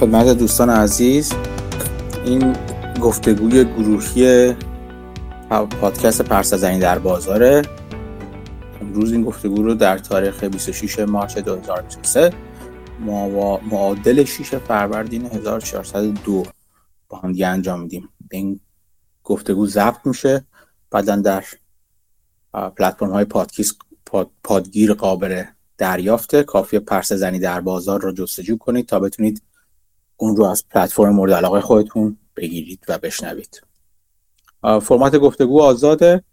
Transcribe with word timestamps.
خدمت 0.00 0.38
دوستان 0.38 0.70
عزیز 0.70 1.32
این 2.24 2.56
گفتگوی 3.00 3.64
گروهی 3.64 4.54
پادکست 5.50 6.22
پرسزنی 6.22 6.78
در 6.78 6.98
بازاره. 6.98 7.62
امروز 8.80 9.12
این 9.12 9.22
گفتگو 9.22 9.62
رو 9.62 9.74
در 9.74 9.98
تاریخ 9.98 10.44
26 10.44 10.98
مارچ 10.98 11.38
2023 11.38 12.30
معادل 13.70 14.24
6 14.24 14.54
فروردین 14.54 15.26
1402 15.26 16.42
با 17.08 17.18
هم 17.18 17.32
دیگه 17.32 17.46
انجام 17.46 17.80
میدیم. 17.80 18.08
این 18.30 18.60
گفتگو 19.24 19.66
ضبط 19.66 20.06
میشه. 20.06 20.44
بعدا 20.90 21.16
در 21.16 21.44
پلتفرم 22.52 23.10
های 23.10 23.24
پادکیست 23.24 23.76
پادگیر 24.44 24.94
قابل 24.94 25.42
دریافته 25.78 26.42
کافی 26.42 26.78
پرسه 26.78 27.16
زنی 27.16 27.38
در 27.38 27.60
بازار 27.60 28.00
رو 28.00 28.12
جستجو 28.12 28.58
کنید 28.58 28.86
تا 28.86 29.00
بتونید 29.00 29.42
اون 30.20 30.36
رو 30.36 30.44
از 30.44 30.64
پلتفرم 30.70 31.14
مورد 31.14 31.32
علاقه 31.32 31.60
خودتون 31.60 32.16
بگیرید 32.36 32.84
و 32.88 32.98
بشنوید. 32.98 33.62
فرمت 34.62 35.16
گفتگو 35.16 35.62
آزاده. 35.62 36.24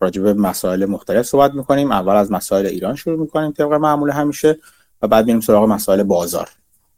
راجع 0.00 0.22
به 0.22 0.34
مسائل 0.34 0.84
مختلف 0.84 1.26
صحبت 1.26 1.54
می‌کنیم. 1.54 1.92
اول 1.92 2.16
از 2.16 2.32
مسائل 2.32 2.66
ایران 2.66 2.94
شروع 2.94 3.20
می‌کنیم 3.20 3.52
طبق 3.52 3.72
معمول 3.72 4.10
همیشه 4.10 4.58
و 5.02 5.08
بعد 5.08 5.26
میریم 5.26 5.40
سراغ 5.40 5.68
مسائل 5.68 6.02
بازار 6.02 6.48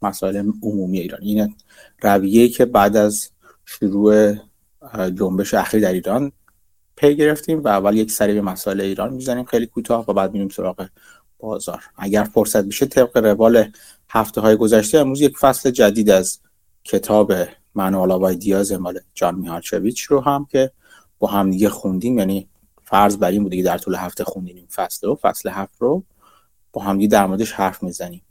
مسائل 0.02 0.52
عمومی 0.62 1.00
ایران. 1.00 1.20
این 1.22 1.55
رویه 2.03 2.48
که 2.48 2.64
بعد 2.64 2.97
از 2.97 3.30
شروع 3.64 4.34
جنبش 4.94 5.55
اخیر 5.55 5.80
در 5.80 5.92
ایران 5.92 6.32
پی 6.97 7.16
گرفتیم 7.16 7.64
و 7.64 7.69
اول 7.69 7.97
یک 7.97 8.10
سری 8.10 8.34
به 8.34 8.41
مسائل 8.41 8.80
ایران 8.80 9.12
می‌زنیم 9.12 9.44
خیلی 9.44 9.66
کوتاه 9.66 10.05
و 10.08 10.12
بعد 10.12 10.32
میریم 10.32 10.48
سراغ 10.48 10.86
بازار. 11.41 11.84
اگر 11.96 12.24
فرصت 12.24 12.64
بشه 12.64 12.86
طبق 12.86 13.16
روال 13.16 13.72
هفته 14.08 14.41
های 14.41 14.56
گذشته 14.56 14.98
امروز 14.98 15.20
یک 15.20 15.38
فصل 15.38 15.70
جدید 15.70 16.10
از 16.10 16.38
کتاب 16.84 17.32
منوال 17.74 18.12
آبای 18.12 18.36
دیاز 18.36 18.72
مال 18.72 19.00
جان 19.14 19.34
میهالچویچ 19.34 20.02
رو 20.02 20.20
هم 20.20 20.47
که 20.50 20.72
با 21.19 21.28
هم 21.28 21.50
دیگه 21.50 21.69
خوندیم 21.69 22.19
یعنی 22.19 22.48
فرض 22.82 23.16
بر 23.16 23.30
این 23.30 23.42
بوده 23.42 23.56
که 23.56 23.62
در 23.62 23.78
طول 23.78 23.94
هفته 23.94 24.24
خوندیم 24.24 24.56
این 24.56 24.66
فصل 24.66 25.06
رو 25.06 25.19
فصل 25.22 25.48
هفت 25.48 25.74
رو 25.78 26.05
با 26.72 26.82
هم 26.82 27.06
در 27.06 27.27
موردش 27.27 27.52
حرف 27.52 27.82
می‌زنیم. 27.82 28.22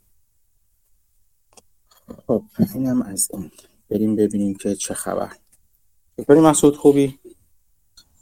خب 2.27 2.44
اینم 2.75 3.01
از 3.01 3.27
این 3.33 3.51
بریم 3.89 4.16
ببینیم 4.16 4.55
که 4.55 4.75
چه 4.75 4.94
خبر. 4.94 5.31
چطوری 6.17 6.39
مسعود 6.39 6.77
خوبی؟ 6.77 7.19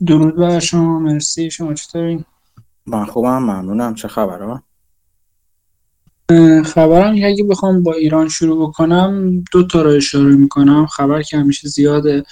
درود 0.06 0.36
بر 0.36 0.60
شما 0.60 1.00
مرسی. 1.00 1.52
شما 1.52 1.74
چطوری؟ 1.74 2.26
من 2.86 3.06
خوبم 3.06 3.38
ممنونم. 3.38 3.96
چه 3.96 4.08
خبر 4.08 4.62
خبرم 6.66 7.16
اگه 7.24 7.44
بخوام 7.44 7.84
با 7.84 7.94
ایران 7.94 8.30
شروع 8.30 8.68
بکنم 8.68 9.44
دو 9.52 9.68
تا 9.68 9.82
رو 9.82 9.90
اشاره 9.90 10.36
می‌کنم. 10.36 10.86
خبر 10.86 11.22
که 11.22 11.38
همیشه 11.38 11.68
زیاده. 11.68 12.24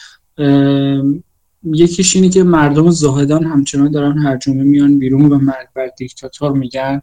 یکیش 1.64 2.16
اینه 2.16 2.30
که 2.30 2.44
مردم 2.44 2.90
زاهدان 2.90 3.44
همچنان 3.44 3.92
دارن 3.92 4.18
هرجمه 4.18 4.64
میان 4.64 5.00
بیرون 5.00 5.31
و 5.31 5.38
مرگ 5.38 5.68
بر 5.75 5.90
دیکتاتور 5.97 6.52
میگن 6.52 7.02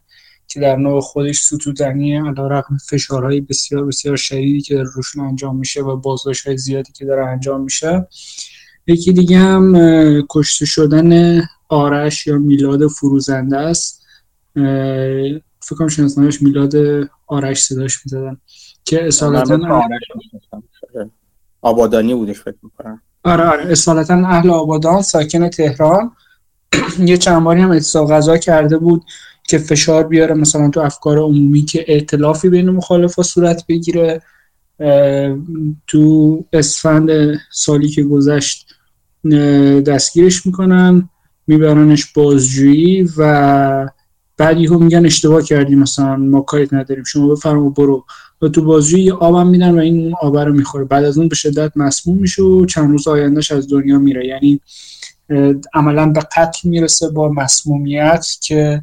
که 0.49 0.61
در 0.61 0.77
نوع 0.77 1.01
خودش 1.01 1.41
ستودنی 1.41 2.17
علا 2.17 2.47
رقم 2.47 2.77
فشارهای 2.77 3.41
بسیار 3.41 3.87
بسیار 3.87 4.17
شدیدی 4.17 4.61
که 4.61 4.75
در 4.75 4.83
روشون 4.83 5.25
انجام 5.25 5.57
میشه 5.57 5.83
و 5.83 5.97
بازداشت 5.97 6.47
های 6.47 6.57
زیادی 6.57 6.93
که 6.93 7.05
داره 7.05 7.27
انجام 7.27 7.61
میشه. 7.61 8.07
یکی 8.87 9.13
دیگه 9.13 9.39
هم 9.39 9.77
کشته 10.31 10.67
شدن 10.67 11.41
آرش 11.69 12.27
یا 12.27 12.39
میلاد 12.39 12.87
فروزنده 12.87 13.57
است. 13.57 14.03
فکر 15.63 15.77
کنم 15.77 15.89
شناسنامش 15.89 16.43
میلاد 16.43 16.75
آرش 17.27 17.63
صداش 17.63 18.01
می‌زدن. 18.05 18.37
که 18.85 19.07
اصالتا 19.07 19.83
آبادانی 21.63 22.15
بودش 22.15 22.41
فکر 22.41 22.57
می‌کنم. 22.63 23.03
آره 23.25 23.45
آره. 23.45 23.67
اصالتا 23.67 24.15
اهل 24.15 24.51
آبادان 24.51 25.03
ساکن 25.03 25.49
تهران. 25.49 26.13
یه 26.99 27.17
چند 27.17 27.45
باری 27.45 27.61
هم 27.61 27.71
اتصال 27.71 28.07
غذا 28.07 28.37
کرده 28.37 28.79
بود 28.79 29.05
که 29.49 29.59
فشار 29.59 30.07
بیاره 30.07 30.35
مثلا 30.35 30.71
تو 30.71 30.81
افکار 30.81 31.19
عمومی 31.19 31.65
که 31.65 31.85
ائتلافی 31.89 32.49
بین 32.49 32.71
مخالفا 32.71 33.23
صورت 33.23 33.65
بگیره. 33.69 34.23
تو 35.87 36.45
اسفند 36.53 37.11
سالی 37.51 37.89
که 37.89 38.03
گذشت 38.03 38.75
دستگیرش 39.87 40.47
می‌کنن 40.47 41.09
میبرنش 41.47 42.13
بازجویی 42.13 43.09
و 43.17 43.89
بعد 44.43 44.59
یهو 44.59 44.79
میگن 44.79 45.07
اشتباه 45.07 45.43
کردیم 45.43 45.79
مثلا 45.79 46.17
ما 46.17 46.41
کاریت 46.41 46.75
نداریم 46.75 47.05
شما 47.05 47.29
بفرما 47.29 47.69
برو. 47.69 48.05
و 48.43 48.49
تو 48.49 48.65
بازجویی 48.65 49.11
آبم 49.11 49.47
میدن 49.47 49.75
و 49.75 49.79
این 49.79 50.15
آب 50.21 50.39
رو 50.39 50.53
می‌خوره. 50.53 50.85
بعد 50.85 51.05
از 51.05 51.19
اون 51.19 51.29
به 51.29 51.35
شدت 51.35 51.73
مسموم 51.77 52.19
میشه 52.19 52.43
و 52.43 52.67
چند 52.67 52.91
روز 52.91 53.09
آیندهش 53.09 53.53
از 53.53 53.71
دنیا 53.71 53.99
میره. 53.99 54.27
یعنی 54.27 54.61
عملا 55.75 56.07
به 56.07 56.21
قتل 56.21 56.69
می‌رسه 56.69 57.09
با 57.09 57.29
مسمومیت 57.29 58.27
که 58.43 58.83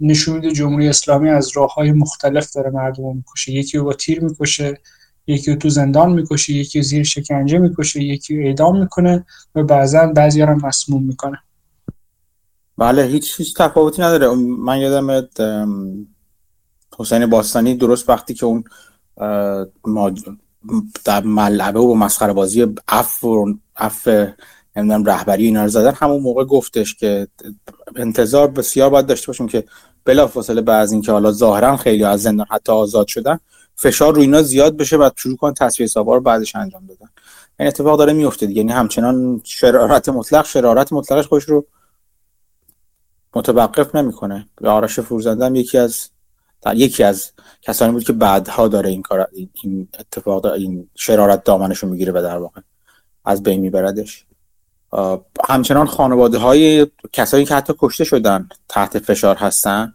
نشون 0.00 0.34
میده 0.34 0.52
جمهوری 0.52 0.88
اسلامی 0.88 1.28
از 1.28 1.50
راه 1.56 1.74
های 1.74 1.92
مختلف 1.92 2.52
داره 2.52 2.70
مردم 2.70 3.04
رو 3.04 3.14
می‌کشه. 3.14 3.52
یکی 3.52 3.78
رو 3.78 3.84
با 3.84 3.92
تیر 3.92 4.20
می‌کشه 4.20 4.78
یکی 5.26 5.50
رو 5.50 5.56
تو 5.56 5.68
زندان 5.68 6.12
می‌کشه 6.12 6.52
یکی 6.52 6.82
زیر 6.82 7.04
شکنجه 7.04 7.58
می‌کشه 7.58 8.02
یکی 8.02 8.36
رو 8.36 8.46
اعدام 8.46 8.80
می‌کنه 8.80 9.24
و 9.54 9.62
بعضا 9.62 10.06
بعضی 10.06 10.42
هم 10.42 10.60
مسموم 10.64 11.02
می‌کنه. 11.02 11.38
بله 12.78 13.02
هیچ 13.02 13.40
هیچ 13.40 13.54
تفاوتی 13.54 14.02
نداره. 14.02 14.34
من 14.34 14.78
یادم 14.78 15.28
حسین 16.98 17.26
باستانی 17.26 17.74
درست 17.74 18.08
وقتی 18.08 18.34
که 18.34 18.46
اون 18.46 18.64
در 21.04 21.22
ملعبه 21.22 21.80
و 21.80 21.94
مسخره 21.94 22.32
بازی 22.32 22.66
اف 22.88 23.24
و 23.24 23.54
اف 23.76 24.08
نمی‌دونم 24.76 25.04
رهبری 25.04 25.44
اینا 25.44 25.62
رو 25.62 25.68
زدن 25.68 25.92
همون 25.94 26.20
موقع 26.20 26.44
گفتش 26.44 26.94
که 26.94 27.28
انتظار 27.96 28.48
بسیار 28.48 28.90
باید 28.90 29.06
داشته 29.06 29.26
باشیم 29.26 29.48
که 29.48 29.64
بلافاصله 30.04 30.60
بعد 30.60 30.90
اینکه 30.90 31.12
حالا 31.12 31.32
ظاهرا 31.32 31.76
خیلی 31.76 32.04
از 32.04 32.22
زندان 32.22 32.46
حتی 32.50 32.72
آزاد 32.72 33.06
شدن 33.06 33.38
فشار 33.76 34.14
رو 34.14 34.20
اینا 34.20 34.42
زیاد 34.42 34.76
بشه 34.76 34.96
و 34.96 35.10
شروع 35.16 35.36
کن 35.36 35.54
تصفیه 35.54 35.84
حسابا 35.84 36.14
رو 36.14 36.20
بعدش 36.20 36.56
انجام 36.56 36.86
دادن 36.86 37.08
این 37.58 37.68
اتفاق 37.68 37.98
داره 37.98 38.12
میفته 38.12 38.52
یعنی 38.52 38.72
همچنان 38.72 39.40
شرارت 39.44 40.08
مطلق 40.08 40.46
شرارت 40.46 40.92
مطلقش 40.92 41.26
خوش 41.26 41.44
رو 41.44 41.66
متوقف 43.36 43.94
نمی‌کنه. 43.94 44.48
آرش 44.64 45.00
فروزنده 45.00 45.44
هم 45.44 45.54
یکی 45.54 45.78
از 45.78 46.08
یکی 46.74 47.04
از 47.04 47.32
کسانی 47.62 47.92
بود 47.92 48.04
که 48.04 48.12
بعدها 48.12 48.68
داره 48.68 48.90
این 48.90 49.02
کار 49.02 49.28
این 49.62 49.88
اتفاق 49.98 50.46
این 50.46 50.88
شرارت 50.94 51.44
دامنش 51.44 51.78
رو 51.78 51.88
می‌گیره 51.88 52.12
و 52.12 52.22
در 52.22 52.38
واقع 52.38 52.60
از 53.24 53.42
بین 53.42 53.60
میبردش. 53.60 54.24
همچنان 55.48 55.86
خانواده 55.86 56.38
های 56.38 56.86
کسایی 57.12 57.44
که 57.44 57.54
حتی 57.54 57.74
کشته 57.78 58.04
شدن 58.04 58.48
تحت 58.68 58.98
فشار 58.98 59.36
هستن 59.36 59.94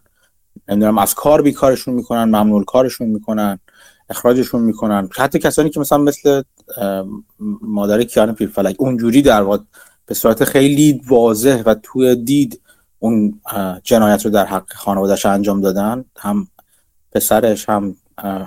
نمی‌دونم 0.67 0.97
از 0.97 1.16
کار 1.16 1.41
بیکارشون 1.41 1.94
می‌کنن 1.94 2.23
ممنول 2.23 2.63
کارشون 2.63 3.07
می‌کنن 3.07 3.59
اخراجشون 4.09 4.61
می‌کنن. 4.61 5.09
حتی 5.16 5.39
کسانی 5.39 5.69
که 5.69 5.79
مثلا 5.79 5.97
مثل 5.97 6.43
مادر 7.61 8.03
کیان 8.03 8.35
پیرفلک 8.35 8.75
اونجوری 8.79 9.22
در 9.22 9.41
واقع 9.41 9.58
به 10.05 10.14
صورت 10.16 10.43
خیلی 10.43 11.02
واضح 11.08 11.64
و 11.66 11.75
توی 11.84 12.16
دید 12.16 12.61
اون 12.99 13.41
جنایت 13.84 14.25
رو 14.25 14.31
در 14.31 14.46
حق 14.46 14.73
خانوادهش 14.73 15.25
انجام 15.25 15.61
دادن 15.61 16.05
هم 16.17 16.47
پسرش 17.11 17.69
هم 17.69 17.96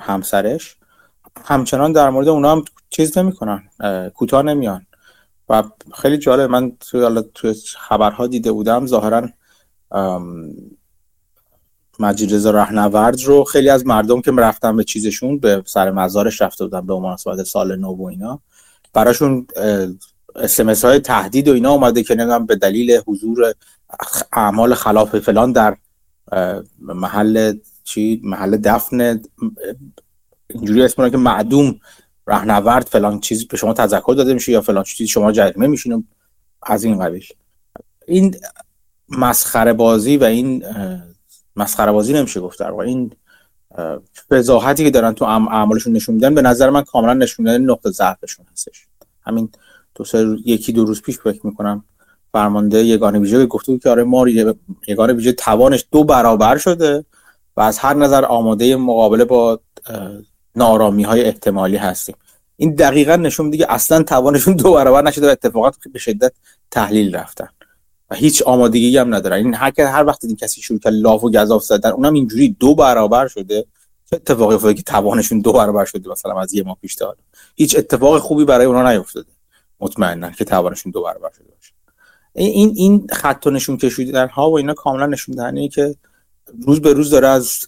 همسرش. 0.00 0.76
همچنان 1.44 1.92
در 1.92 2.10
مورد 2.10 2.28
اونا 2.28 2.52
هم 2.52 2.64
چیز 2.90 3.18
نمی‌کنن 3.18 3.62
کوتاه 4.14 4.42
نمیان. 4.42 4.86
و 5.48 5.62
خیلی 5.94 6.18
جالب 6.18 6.50
من 6.50 6.72
توی 6.80 7.22
توی 7.34 7.54
خبرها 7.76 8.26
دیده 8.26 8.52
بودم 8.52 8.86
ظاهرا 8.86 9.28
رضا 12.00 12.50
رهنورد 12.50 13.22
رو 13.22 13.44
خیلی 13.44 13.68
از 13.68 13.86
مردم 13.86 14.20
که 14.20 14.30
رفتن 14.30 14.76
به 14.76 14.84
چیزشون 14.84 15.38
به 15.38 15.62
سر 15.66 15.90
مزارش 15.90 16.42
رفته 16.42 16.64
بودن 16.64 16.86
به 16.86 16.94
مناسبت 16.94 17.42
سال 17.42 17.76
نو 17.76 17.94
و 17.94 18.04
اینا. 18.04 18.40
براشون 18.92 19.46
اسمس 20.34 20.84
های 20.84 20.98
تهدید 20.98 21.48
و 21.48 21.52
اینا 21.52 21.70
اومده 21.70 22.02
که 22.02 22.14
نمی‌دونم 22.14 22.46
به 22.46 22.56
دلیل 22.56 23.00
حضور 23.06 23.54
اعمال 24.32 24.74
خلاف 24.74 25.18
فلان 25.18 25.52
در 25.52 25.76
محل 26.78 27.58
چی؟ 27.84 28.20
محل 28.24 28.56
دفن 28.56 29.20
اینجوری 30.50 30.82
اسم 30.82 31.08
که 31.08 31.16
معدوم 31.16 31.80
رهنورد 32.26 32.86
فلان 32.86 33.20
چیز 33.20 33.48
به 33.48 33.56
شما 33.56 33.72
تذکر 33.72 34.14
داده 34.16 34.34
میشه 34.34 34.52
یا 34.52 34.60
فلان 34.60 34.84
چیز 34.84 35.08
شما 35.08 35.32
جریمه 35.32 35.66
میشین 35.66 36.08
از 36.62 36.84
این 36.84 36.98
قبیل. 36.98 37.26
این 38.08 38.36
مسخره 39.08 39.72
بازی 39.72 40.16
و 40.16 40.24
این 40.24 40.64
مسخره 41.56 41.92
بازی 41.92 42.12
نمیشه 42.12 42.40
گفت 42.40 42.58
در 42.58 42.72
این 42.72 43.12
فضاحتی 44.30 44.84
که 44.84 44.90
دارن 44.90 45.12
تو 45.12 45.24
اعمالشون 45.24 45.92
نشون 45.92 46.14
میدن 46.14 46.34
به 46.34 46.42
نظر 46.42 46.70
من 46.70 46.82
کاملا 46.82 47.14
نشون 47.14 47.46
میدن 47.46 47.64
نقطه 47.64 47.90
ضعفشون 47.90 48.46
هستش. 48.52 48.86
همین 49.22 49.48
دو 49.94 50.04
سه 50.04 50.36
یکی 50.44 50.72
دو 50.72 50.84
روز 50.84 51.02
پیش 51.02 51.18
فکر 51.18 51.46
می‌کنم 51.46 51.84
فرمانده 52.32 52.84
یگانه 52.84 53.18
ویژه 53.18 53.46
گفته 53.46 53.72
بود 53.72 53.82
که 53.82 53.90
آره 53.90 54.04
ما 54.04 54.28
یگانه 54.88 55.12
ویژه 55.12 55.32
توانش 55.32 55.84
دو 55.92 56.04
برابر 56.04 56.58
شده 56.58 57.04
و 57.56 57.60
از 57.60 57.78
هر 57.78 57.94
نظر 57.94 58.24
آماده 58.24 58.76
مقابله 58.76 59.24
با 59.24 59.60
نارامی 60.56 61.02
های 61.02 61.24
احتمالی 61.24 61.76
هستیم. 61.76 62.16
این 62.56 62.74
دقیقا 62.74 63.16
نشون 63.16 63.50
دیگه 63.50 63.66
اصلا 63.68 64.02
توانشون 64.02 64.56
دو 64.56 64.72
برابر 64.72 65.02
نشده 65.02 65.26
و 65.26 65.30
اتفاقات 65.30 65.76
به 65.92 65.98
شدت 65.98 66.32
تحلیل 66.70 67.16
رفتن 67.16 67.48
و 68.10 68.14
هیچ 68.14 68.42
آمادگی 68.42 68.98
هم 68.98 69.14
ندارن. 69.14 69.36
این 69.36 69.54
هر 69.54 69.72
هر 69.78 70.04
وقت 70.04 70.24
این 70.24 70.36
کسی 70.36 70.62
شروع 70.62 70.78
کرد 70.78 70.94
لاف 70.94 71.24
و 71.24 71.30
گزاف 71.30 71.62
زدن 71.62 71.90
اونم 71.90 72.12
اینجوری 72.12 72.56
دو 72.60 72.74
برابر 72.74 73.28
شده. 73.28 73.66
چه 74.10 74.16
اتفاقی 74.16 74.54
افتاده 74.54 74.74
که 74.74 74.82
توانشون 74.82 75.40
دو 75.40 75.52
برابر 75.52 75.84
شده 75.84 76.10
مثلا 76.10 76.40
از 76.40 76.54
یه 76.54 76.62
ماه 76.62 76.76
پیش 76.80 76.94
تا 76.94 77.16
هیچ 77.54 77.76
اتفاق 77.76 78.18
خوبی 78.18 78.44
برای 78.44 78.66
اونا 78.66 78.92
نیفتاده. 78.92 79.30
مطمئنا 79.80 80.30
که 80.30 80.44
توانشون 80.44 80.92
دو 80.92 81.02
برابر 81.02 81.30
شده 81.36 81.44
باشه. 81.44 81.72
این 82.34 82.72
این 82.76 83.06
خط 83.12 83.46
نشون 83.46 83.76
کشیدن 83.76 84.28
ها 84.28 84.50
و 84.50 84.56
اینا 84.56 84.74
کاملا 84.74 85.06
نشون 85.06 85.34
دهنه 85.34 85.68
که 85.68 85.96
روز 86.66 86.80
به 86.80 86.92
روز 86.92 87.10
داره 87.10 87.28
از 87.28 87.66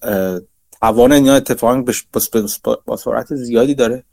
توان 0.81 1.13
اینا 1.13 1.35
اتفاقا 1.35 1.85
با 2.87 2.97
سرعت 2.97 3.35
زیادی 3.35 3.75
داره 3.75 4.05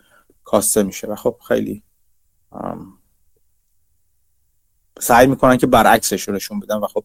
کاسته 0.44 0.84
میشه 0.84 1.08
و 1.08 1.16
خب 1.16 1.36
خیلی 1.48 1.84
سعی 5.00 5.28
می‌کنن 5.28 5.58
که 5.58 5.68
برعکسش 5.68 6.28
رو 6.28 6.36
نشون 6.36 6.60
بدن 6.60 6.76
و 6.76 6.88
خب 6.88 7.04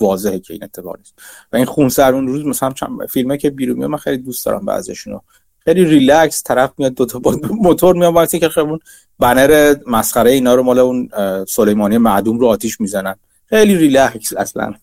واضحه 0.00 0.38
که 0.38 0.54
این 0.54 0.64
اتفاق 0.64 0.98
نیست. 0.98 1.14
و 1.52 1.56
این 1.56 1.64
خونسر 1.64 2.14
اون 2.14 2.26
روز 2.26 2.46
مثلا 2.46 2.72
چند 2.72 3.06
فیلمه 3.06 3.38
که 3.38 3.50
بیرون 3.50 3.86
من 3.86 3.98
خیلی 3.98 4.18
دوست 4.18 4.46
دارم 4.46 4.64
بعضیشونو 4.64 5.20
خیلی 5.68 5.84
ریلکس 5.84 6.42
طرف 6.42 6.70
میاد 6.78 6.94
دو 6.94 7.06
تا 7.06 7.20
موتور 7.50 7.94
میاد 7.94 8.14
واسه 8.14 8.38
که 8.38 8.48
خب 8.48 8.80
بنر 9.18 9.74
مسخره 9.86 10.30
اینا 10.30 10.54
رو 10.54 10.62
مال 10.62 10.78
اون 10.78 11.08
سلیمانی 11.48 11.98
معدوم 11.98 12.38
رو 12.38 12.46
آتیش 12.46 12.80
می‌زنن. 12.80 13.14
خیلی 13.46 13.76
ریلکس 13.76 14.32
اصلا. 14.36 14.74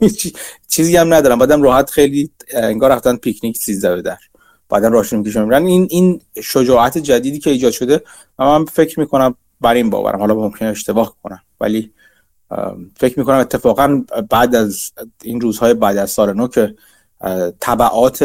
چیزی 0.67 0.97
هم 0.97 1.13
ندارم. 1.13 1.39
بعدم 1.39 1.61
راحت 1.61 1.89
خیلی 1.89 2.29
انگار 2.53 2.91
رفتن 2.91 3.15
پیکنیک 3.15 3.57
13 3.57 4.01
در. 4.01 4.17
بعدا 4.69 4.87
راشون 4.87 5.19
می‌کشن 5.19 5.53
این 5.53 5.87
این 5.89 6.21
شجاعت 6.43 6.97
جدیدی 6.97 7.39
که 7.39 7.49
ایجاد 7.49 7.71
شده 7.71 8.01
من 8.39 8.65
فکر 8.65 8.99
می‌کنم 8.99 9.35
بر 9.61 9.73
این 9.73 9.89
باورم. 9.89 10.19
حالا 10.19 10.35
ممکنه 10.35 10.69
اشتباه 10.69 11.15
کنم. 11.23 11.39
ولی 11.61 11.91
فکر 12.97 13.19
می‌کنم 13.19 13.37
اتفاقا 13.37 14.03
بعد 14.29 14.55
از 14.55 14.91
این 15.23 15.41
روزهای 15.41 15.73
بعد 15.73 15.97
از 15.97 16.11
سال 16.11 16.33
نو 16.33 16.47
که 16.47 16.75
طبعات 17.59 18.23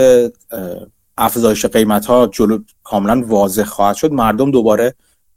افزایش 1.20 1.66
قیمت 1.66 2.06
ها 2.06 2.26
جلو 2.26 2.58
کاملا 2.84 3.22
واضح 3.26 3.64
خواهد 3.64 3.96
شد. 3.96 4.12
مردم 4.12 4.50
دوباره 4.50 4.94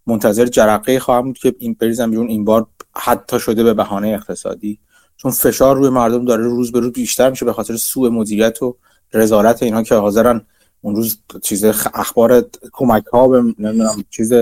منتظر 0.08 0.46
جرقه 0.46 1.00
خواهم 1.00 1.24
بود 1.24 1.38
که 1.38 1.56
این 1.60 1.76
بریزم 1.80 2.10
بیرون. 2.12 2.28
این 2.28 2.46
بار 2.46 2.68
حتی 2.96 3.40
شده 3.40 3.64
به 3.64 3.74
بهانه 3.74 4.08
اقتصادی. 4.08 4.80
چون 5.18 5.32
فشار 5.32 5.76
روی 5.76 5.90
مردم 5.90 6.26
داره 6.26 6.44
روز 6.44 6.72
به 6.72 6.80
روز 6.80 6.92
بیشتر 6.92 7.30
میشه 7.30 7.46
به 7.46 7.54
خاطر 7.54 7.76
سوء 7.76 8.10
مدیریت 8.10 8.62
و 8.62 8.76
رضارت 9.14 9.64
اینها 9.64 9.84
که 9.84 9.96
حاضرن. 9.96 10.42
اون 10.82 10.96
روز 10.96 11.18
چیز 11.44 11.64
اخبار 11.94 12.46
کمک 12.72 13.06
ها 13.06 13.28
به 13.28 13.42
نمی‌دونم 13.42 14.04
چیز 14.10 14.34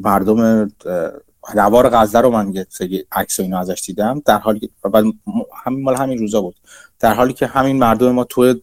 مردم 0.00 0.70
نوار 1.54 1.88
غزه 1.88 2.20
رو 2.20 2.30
من 2.30 2.52
یه 2.52 2.66
عکس 3.12 3.40
اینا 3.40 3.58
ازش 3.58 3.82
دیدم. 3.86 4.22
در 4.24 4.38
حالی 4.38 4.70
بعد 4.92 5.04
همین 5.64 5.82
مال 5.82 5.96
همین 5.96 6.18
روزا 6.18 6.40
بود. 6.40 6.56
در 7.00 7.14
حالی 7.14 7.32
که 7.32 7.46
همین 7.46 7.78
مردم 7.78 8.12
ما 8.12 8.24
تو 8.24 8.54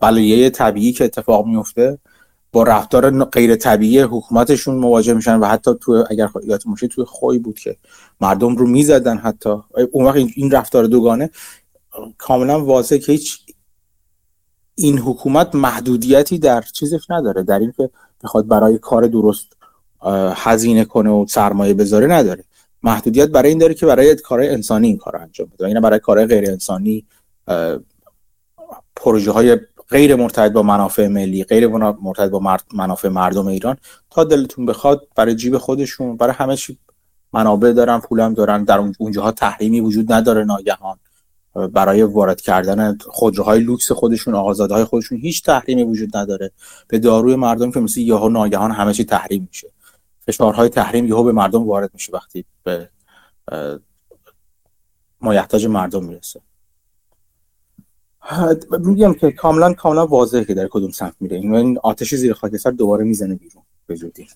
بلایه 0.00 0.50
طبیعی 0.50 0.92
که 0.92 1.04
اتفاق 1.04 1.46
میفته 1.46 1.98
با 2.52 2.62
رفتار 2.62 3.24
غیر 3.24 3.56
طبیعی 3.56 4.00
حکومتشون 4.00 4.74
مواجه 4.74 5.14
میشن 5.14 5.38
و 5.38 5.46
حتی 5.46 5.70
تو 5.80 6.04
اگر 6.10 6.28
یادتون 6.44 6.72
باشه 6.72 6.88
توی 6.88 7.04
خوی 7.04 7.38
بود 7.38 7.58
که 7.58 7.76
مردم 8.20 8.56
رو 8.56 8.66
می‌زدن 8.66 9.18
حتی. 9.18 9.56
اون 9.92 10.04
وقت 10.04 10.16
این 10.34 10.50
رفتار 10.50 10.86
دوگانه. 10.86 11.30
کاملا 12.18 12.64
واضحه 12.64 12.98
که 12.98 13.12
هیچ 13.12 13.38
این 14.74 14.98
حکومت 14.98 15.54
محدودیتی 15.54 16.38
در 16.38 16.62
چیزش 16.62 17.10
نداره 17.10 17.42
در 17.42 17.58
اینکه 17.58 17.90
بخواد 18.24 18.46
برای 18.48 18.78
کار 18.78 19.06
درست 19.06 19.56
هزینه 20.34 20.84
کنه 20.84 21.10
و 21.10 21.26
سرمایه 21.28 21.74
بذاره 21.74 22.06
نداره. 22.06 22.44
محدودیت 22.82 23.28
برای 23.28 23.48
این 23.48 23.58
داره 23.58 23.74
که 23.74 23.86
برای 23.86 24.16
کارهای 24.16 24.50
انسانی 24.50 24.86
این 24.86 24.96
کار 24.96 25.16
انجام 25.16 25.48
بده 25.54 25.66
این 25.66 25.80
برای 25.80 25.98
کارهای 25.98 26.26
غیر 26.26 26.50
انسانی 26.50 27.06
پروژه 28.96 29.30
های 29.30 29.58
غیر 29.88 30.14
مرتبط 30.14 30.52
با 30.52 30.62
منافع 30.62 31.06
ملی 31.06 31.44
غیر 31.44 31.68
مرتبط 31.68 32.30
با 32.30 32.58
منافع 32.74 33.08
مردم 33.08 33.46
ایران 33.46 33.76
تا 34.10 34.24
دلتون 34.24 34.66
بخواد 34.66 35.08
برای 35.16 35.34
جیب 35.34 35.58
خودشون 35.58 36.16
برای 36.16 36.34
همه 36.34 36.56
چی 36.56 36.78
منابع 37.32 37.72
دارن 37.72 37.98
پولم 38.00 38.34
دارن 38.34 38.64
در 38.64 38.78
اونجاها 38.98 39.32
تحریمی 39.32 39.80
وجود 39.80 40.12
نداره 40.12 40.44
ناگهان. 40.44 40.98
برای 41.72 42.02
وارد 42.02 42.40
کردن 42.40 42.98
خودروهای 43.00 43.60
لوکس 43.60 43.92
خودشون 43.92 44.34
های 44.70 44.84
خودشون 44.84 45.18
هیچ 45.18 45.42
تحریمی 45.42 45.82
وجود 45.82 46.16
نداره. 46.16 46.50
به 46.88 46.98
داروی 46.98 47.36
مردم 47.36 47.70
که 47.70 47.80
مثل 47.80 48.00
یهو 48.00 48.28
ناگهان 48.28 48.70
همه 48.70 48.92
چی 48.92 49.04
تحریم 49.04 49.48
میشه. 49.48 49.68
فشارهای 50.26 50.68
تحریم 50.68 51.06
یهو 51.06 51.24
به 51.24 51.32
مردم 51.32 51.66
وارد 51.66 51.90
میشه 51.94 52.12
وقتی 52.12 52.44
به 52.62 52.88
مایحتاج 55.20 55.66
مردم 55.66 56.04
می‌رسه. 56.04 56.40
میگم 58.78 59.14
که 59.14 59.30
کاملا 59.30 59.72
کاملا 59.72 60.06
واضحه 60.06 60.44
که 60.44 60.54
در 60.54 60.68
کدوم 60.68 60.90
سمت 60.90 61.14
میره. 61.20 61.36
این 61.36 61.78
آتش 61.82 62.14
زیر 62.14 62.32
خاکستر 62.32 62.70
دوباره 62.70 63.04
می‌زنه 63.04 63.34
بیرون 63.34 63.62
به 63.86 63.94
زودی. 63.94 64.26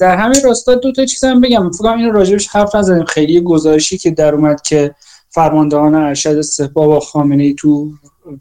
در 0.00 0.16
همین 0.16 0.40
راستا 0.44 0.74
دو 0.74 0.92
تا 0.92 1.04
چیز 1.04 1.24
هم 1.24 1.40
بگم. 1.40 1.70
فکر 1.70 1.88
اینو 1.88 2.12
راجبش 2.12 2.48
حرف 2.48 2.74
نزدیم 2.74 3.04
خیلی 3.04 3.40
گزارشی 3.40 3.98
که 3.98 4.10
در 4.10 4.34
اومد 4.34 4.62
که 4.62 4.94
فرماندهان 5.28 5.94
ارشد 5.94 6.40
سپاه 6.40 6.86
با 6.86 7.00
خامنه 7.00 7.54
تو 7.54 7.92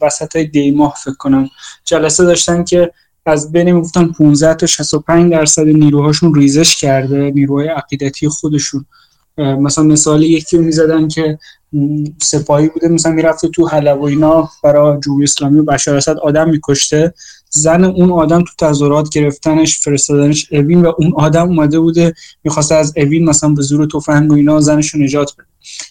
وسط 0.01 0.35
های 0.35 0.45
دی 0.45 0.71
ماه 0.71 0.95
فکر 1.03 1.13
کنم 1.13 1.49
جلسه 1.85 2.23
داشتن 2.23 2.63
که 2.63 2.91
از 3.25 3.51
بین 3.51 3.71
می‌گفتن 3.71 4.07
15 4.07 4.53
تا 4.53 4.65
65 4.65 5.31
درصد 5.31 5.61
نیروهاشون 5.67 6.35
ریزش 6.35 6.75
کرده. 6.75 7.31
نیروهای 7.31 7.67
عقیدتی 7.67 8.27
خودشون. 8.27 8.85
مثلا 9.41 9.83
مثالی 9.83 10.27
یکی 10.27 10.57
رو 10.57 10.63
می‌زدن 10.63 11.07
که 11.07 11.39
سپاهی 12.21 12.69
بوده 12.69 12.87
مثلا 12.87 13.11
می‌رفته 13.11 13.47
تو 13.47 13.67
حلب 13.67 14.01
و 14.01 14.05
اینا 14.05 14.49
برای 14.63 14.99
جمهوری 15.05 15.23
اسلامی 15.23 15.59
و 15.59 15.63
بشار 15.63 15.97
اسد 15.97 16.17
آدم 16.17 16.49
میکشته. 16.49 17.13
زن 17.49 17.83
اون 17.83 18.11
آدم 18.11 18.43
تو 18.43 18.67
تظاهرات 18.67 19.09
گرفتنش 19.09 19.79
فرستادنش 19.79 20.53
اوین 20.53 20.81
و 20.81 20.91
اون 20.97 21.13
آدم 21.15 21.47
اومده 21.47 21.79
بوده 21.79 22.13
می‌خواسته 22.43 22.75
از 22.75 22.93
اوین 22.97 23.25
مثلا 23.25 23.49
به 23.49 23.61
زور 23.61 23.87
تفنگ 23.93 24.31
و 24.31 24.35
اینا 24.35 24.59
زنش 24.59 24.89
رو 24.89 25.01
نجات 25.01 25.33
بده. 25.33 25.47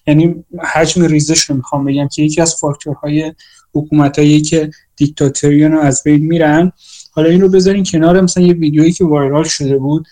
یعنی 0.07 0.45
حجم 0.73 1.05
ریزش 1.05 1.41
رو 1.41 1.57
می‌خوام 1.57 1.85
بگم 1.85 2.09
که 2.09 2.23
یکی 2.23 2.41
از 2.41 2.55
فاکتورهای 2.55 3.33
حکومتایی 3.75 4.41
که 4.41 4.71
دیکتاتوریان 4.97 5.75
از 5.75 6.03
بین 6.05 6.27
میرن. 6.27 6.73
حالا 7.13 7.29
این 7.29 7.41
رو 7.41 7.49
بذارین 7.49 7.85
کنار 7.85 8.21
مثلا 8.21 8.45
یه 8.45 8.55
ویدیویی 8.55 8.93
که 8.93 9.05
وایرال 9.05 9.45
شده 9.45 9.79
بود. 9.79 10.07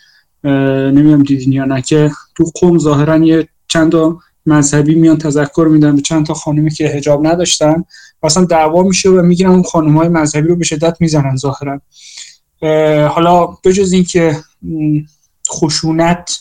نمی‌دونم 0.45 1.23
دیدین 1.23 1.53
یا 1.53 1.65
نه 1.65 1.83
که 1.83 2.11
تو 2.35 2.45
قوم 2.61 2.79
ظاهرا 2.79 3.17
یه 3.17 3.49
چند 3.69 3.93
تا 3.93 4.19
مذهبی 4.47 4.95
میان 4.95 5.19
تذکر 5.19 5.69
میدن 5.71 5.97
به 5.97 6.03
چند 6.03 6.27
تا 6.27 6.35
خانمی 6.35 6.71
که 6.71 6.89
حجاب 6.89 7.27
نداشتن 7.27 7.85
اصلا 8.23 8.45
دعوا 8.45 8.83
میشه 8.83 9.11
و 9.11 9.23
می‌گیرن 9.23 9.51
اون 9.51 9.63
خانم 9.63 9.97
های 9.97 10.09
مذهبی 10.09 10.49
رو 10.49 10.57
به 10.57 10.65
شدت 10.65 10.97
می‌زنن 11.01 11.37
ظاهرا. 11.37 11.81
حالا 13.09 13.47
بجز 13.47 13.93
اینکه 13.93 14.37
خشونت 15.51 16.41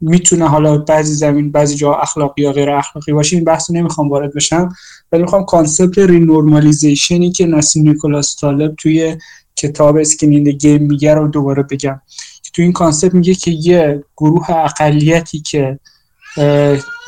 می‌تونه 0.00 0.48
حالا 0.48 0.78
بعضی 0.78 1.14
زمین 1.14 1.50
بعضی 1.52 1.74
جا 1.74 1.94
اخلاقی 1.94 2.42
یا 2.42 2.52
غیر 2.52 2.70
اخلاقی 2.70 3.12
باشه 3.12 3.36
این 3.36 3.44
بحث 3.44 3.70
نمی‌خوام 3.70 4.08
وارد 4.08 4.34
بشم. 4.34 4.68
ولی 5.12 5.22
می‌خوام 5.22 5.44
concept 5.44 5.98
renormalization 5.98 7.24
ی 7.24 7.32
که 7.32 7.46
نسیم 7.46 7.88
نیکولاس 7.88 8.36
طالب 8.36 8.74
توی 8.78 9.16
کتاب 9.56 9.96
Skin 9.96 10.19
in 10.19 10.31
the 10.31 10.48
Game 10.48 10.82
میگه 10.82 11.14
رو 11.14 11.28
دوباره 11.28 11.62
بگم. 11.62 12.00
تو 12.56 12.62
این 12.62 12.72
concept 12.72 13.14
میگه 13.14 13.34
که 13.34 13.50
یه 13.50 14.04
گروه 14.16 14.50
اقلیتی 14.50 15.40
که 15.40 15.78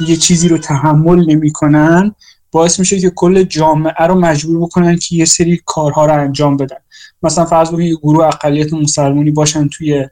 یه 0.08 0.16
چیزی 0.20 0.48
رو 0.48 0.58
تحمل 0.58 1.30
نمی‌کنن 1.30 2.14
باعث 2.52 2.78
میشه 2.78 3.00
که 3.00 3.10
کل 3.10 3.42
جامعه 3.42 4.06
رو 4.06 4.14
مجبور 4.14 4.60
بکنن 4.60 4.96
که 4.96 5.16
یه 5.16 5.24
سری 5.24 5.60
کارها 5.66 6.06
رو 6.06 6.12
انجام 6.12 6.56
بدن. 6.56 6.76
مثلا 7.22 7.44
فرض 7.44 7.68
بکنید 7.68 7.88
یه 7.88 7.96
گروه 7.96 8.26
اقلیت 8.26 8.72
مسلمانی 8.72 9.30
باشن 9.30 9.68
توی 9.68 10.08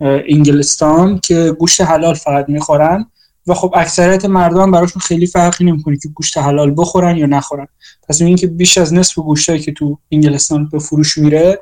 انگلستان 0.00 1.18
که 1.18 1.52
گوشت 1.58 1.80
حلال 1.80 2.14
فقط 2.14 2.48
می‌خورن 2.48 3.06
و 3.46 3.54
خب 3.54 3.72
اکثریت 3.76 4.24
مردم 4.24 4.70
براشون 4.70 5.00
خیلی 5.00 5.26
فرقی 5.26 5.64
نمی‌کنه 5.64 5.96
که 5.96 6.08
گوشت 6.08 6.38
حلال 6.38 6.74
بخورن 6.76 7.16
یا 7.16 7.26
نخورن. 7.26 7.66
پس 8.08 8.22
این 8.22 8.36
که 8.36 8.46
بیش 8.46 8.78
از 8.78 8.94
نصف 8.94 9.18
گوشتایی 9.18 9.60
که 9.60 9.72
تو 9.72 9.98
انگلستان 10.10 10.68
به 10.68 10.78
فروش 10.78 11.18
میره 11.18 11.58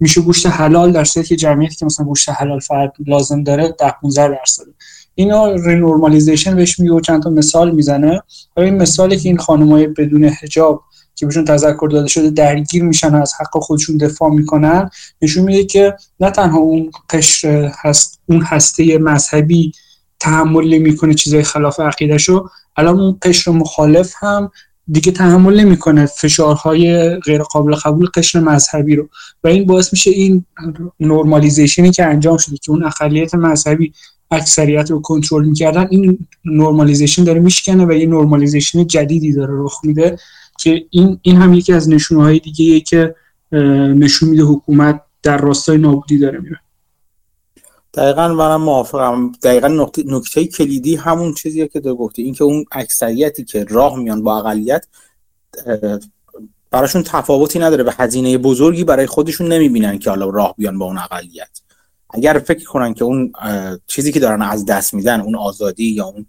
میشه 0.00 0.20
گوشت 0.20 0.46
حلال 0.46 0.92
در 0.92 1.04
صورتی 1.04 1.28
که 1.28 1.36
جمعیتی 1.36 1.76
که 1.76 1.84
مثلا 1.84 2.06
گوشت 2.06 2.28
حلال 2.28 2.60
فقط 2.60 2.92
لازم 3.06 3.42
داره 3.42 3.74
10 3.78 3.94
15 4.02 4.28
درصد. 4.28 4.64
اینا 5.14 5.54
رینورمالیزیشن 5.54 6.56
بهش 6.56 6.78
میگه 6.78 6.92
و 6.92 7.00
چند 7.00 7.22
تا 7.22 7.30
مثال 7.30 7.74
می‌زنه. 7.74 8.22
این 8.56 8.76
مثالی 8.76 9.16
که 9.16 9.28
این 9.28 9.38
خانمای 9.38 9.86
بدون 9.86 10.24
حجاب 10.24 10.82
که 11.14 11.26
بهشون 11.26 11.44
تذکر 11.44 11.88
داده 11.92 12.08
شده 12.08 12.30
درگیر 12.30 12.82
میشن 12.82 13.14
از 13.14 13.32
حق 13.40 13.62
خودشون 13.62 13.96
دفاع 13.96 14.30
می‌کنن 14.30 14.90
نشون 15.22 15.44
میده 15.44 15.64
که 15.64 15.96
نه 16.20 16.30
تنها 16.30 16.58
اون 16.58 16.90
قشر 17.10 17.72
هست 17.80 18.20
اون 18.28 18.42
هسته 18.42 18.98
مذهبی 18.98 19.72
تحمل 20.20 20.78
می‌کنه 20.78 21.14
چیزای 21.14 21.42
خلاف 21.42 21.80
عقیدهشو 21.80 22.48
الان 22.76 23.00
اون 23.00 23.18
قشر 23.22 23.50
مخالف 23.50 24.14
هم 24.16 24.50
دیگه 24.92 25.12
تحمل 25.12 25.60
نمی‌کنه 25.60 26.06
فشارهای 26.06 27.08
غیر 27.16 27.42
قابل 27.42 27.74
قبول 27.74 28.06
قشر 28.14 28.40
مذهبی 28.40 28.96
رو. 28.96 29.08
و 29.44 29.48
این 29.48 29.66
باعث 29.66 29.92
میشه 29.92 30.10
این 30.10 30.44
normalization 31.00 31.84
ی 31.84 31.90
که 31.90 32.04
انجام 32.04 32.36
شده 32.36 32.56
که 32.56 32.70
اون 32.70 32.84
اقلیت 32.84 33.34
مذهبی 33.34 33.92
اکثریت 34.30 34.90
رو 34.90 35.00
کنترل 35.00 35.44
می‌کردن 35.44 35.86
این 35.90 36.18
normalization 36.44 37.24
داره 37.24 37.40
میشکنه 37.40 37.86
و 37.86 37.92
یه 37.92 38.06
normalization 38.06 38.86
جدیدی 38.86 39.32
داره 39.32 39.54
رخ 39.56 39.80
میده 39.84 40.16
که 40.58 40.84
این 40.90 41.18
این 41.22 41.36
هم 41.36 41.54
یکی 41.54 41.72
از 41.72 41.88
نشونه 41.88 42.38
دیگه 42.38 42.80
که 42.80 43.14
نشون 43.52 44.28
میده 44.28 44.42
حکومت 44.42 45.00
در 45.22 45.38
راستای 45.38 45.78
نابودی 45.78 46.18
داره 46.18 46.38
میره. 46.38 46.60
دقیقا 47.94 48.28
منم 48.28 48.62
موافقم. 48.62 49.32
دقیقا 49.42 49.68
نکته, 49.68 50.02
نکته 50.06 50.46
کلیدی 50.46 50.96
همون 50.96 51.34
چیزیه 51.34 51.68
که 51.68 51.80
تو 51.80 51.94
گفتی. 51.94 52.22
اینکه 52.22 52.44
اون 52.44 52.64
اکثریتی 52.72 53.44
که 53.44 53.64
راه 53.64 53.96
میان 53.96 54.22
با 54.22 54.38
اقلیت 54.38 54.86
براشون 56.70 57.02
تفاوتی 57.02 57.58
نداره 57.58 57.82
به 57.82 57.94
هزینه 57.98 58.38
بزرگی 58.38 58.84
برای 58.84 59.06
خودشون 59.06 59.52
نمی‌بینن 59.52 59.98
که 59.98 60.10
حالا 60.10 60.28
راه 60.28 60.54
بیان 60.58 60.78
با 60.78 60.86
اون 60.86 60.98
اقلیت. 60.98 61.60
اگر 62.10 62.38
فکر 62.38 62.64
کنن 62.64 62.94
که 62.94 63.04
اون 63.04 63.32
چیزی 63.86 64.12
که 64.12 64.20
دارن 64.20 64.42
از 64.42 64.66
دست 64.66 64.94
میدن 64.94 65.20
اون 65.20 65.36
آزادی 65.36 65.84
یا 65.84 66.04
اون 66.04 66.26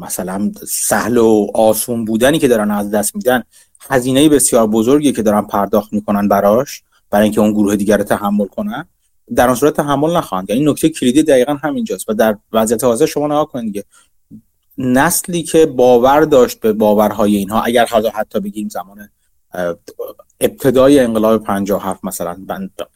مثلا 0.00 0.52
سهل 0.68 1.16
و 1.16 1.46
آسون 1.54 2.04
بودنی 2.04 2.38
که 2.38 2.48
دارن 2.48 2.70
از 2.70 2.90
دست 2.90 3.16
میدن 3.16 3.42
هزینه 3.90 4.28
بسیار 4.28 4.66
بزرگی 4.66 5.12
که 5.12 5.22
دارن 5.22 5.42
پرداخت 5.42 5.92
می‌کنن 5.92 6.28
براش 6.28 6.82
برای 7.10 7.24
اینکه 7.24 7.40
اون 7.40 7.52
گروه 7.52 7.76
دیگر 7.76 7.96
رو 7.96 8.04
تحمل 8.04 8.46
کنن 8.46 8.88
در 9.34 9.46
اون 9.46 9.54
صورت 9.54 9.76
تحمل 9.76 10.16
نخواهند. 10.16 10.50
یعنی 10.50 10.64
نکته 10.64 10.88
کلیدی 10.88 11.22
دقیقا 11.22 11.54
همینجاست 11.54 12.08
و 12.08 12.14
در 12.14 12.36
وضعیت 12.52 12.84
حاضر 12.84 13.06
شما 13.06 13.26
نگاه 13.26 13.48
کنید 13.48 13.64
دیگه 13.64 13.84
نسلی 14.78 15.42
که 15.42 15.66
باور 15.66 16.20
داشت 16.20 16.60
به 16.60 16.72
باورهای 16.72 17.36
اینها 17.36 17.62
اگر 17.62 17.86
حالا 17.86 18.10
حتی 18.10 18.40
بگیم 18.40 18.68
زمان 18.68 19.08
ابتدای 20.40 20.98
انقلاب 20.98 21.44
57 21.44 22.04
مثلا 22.04 22.36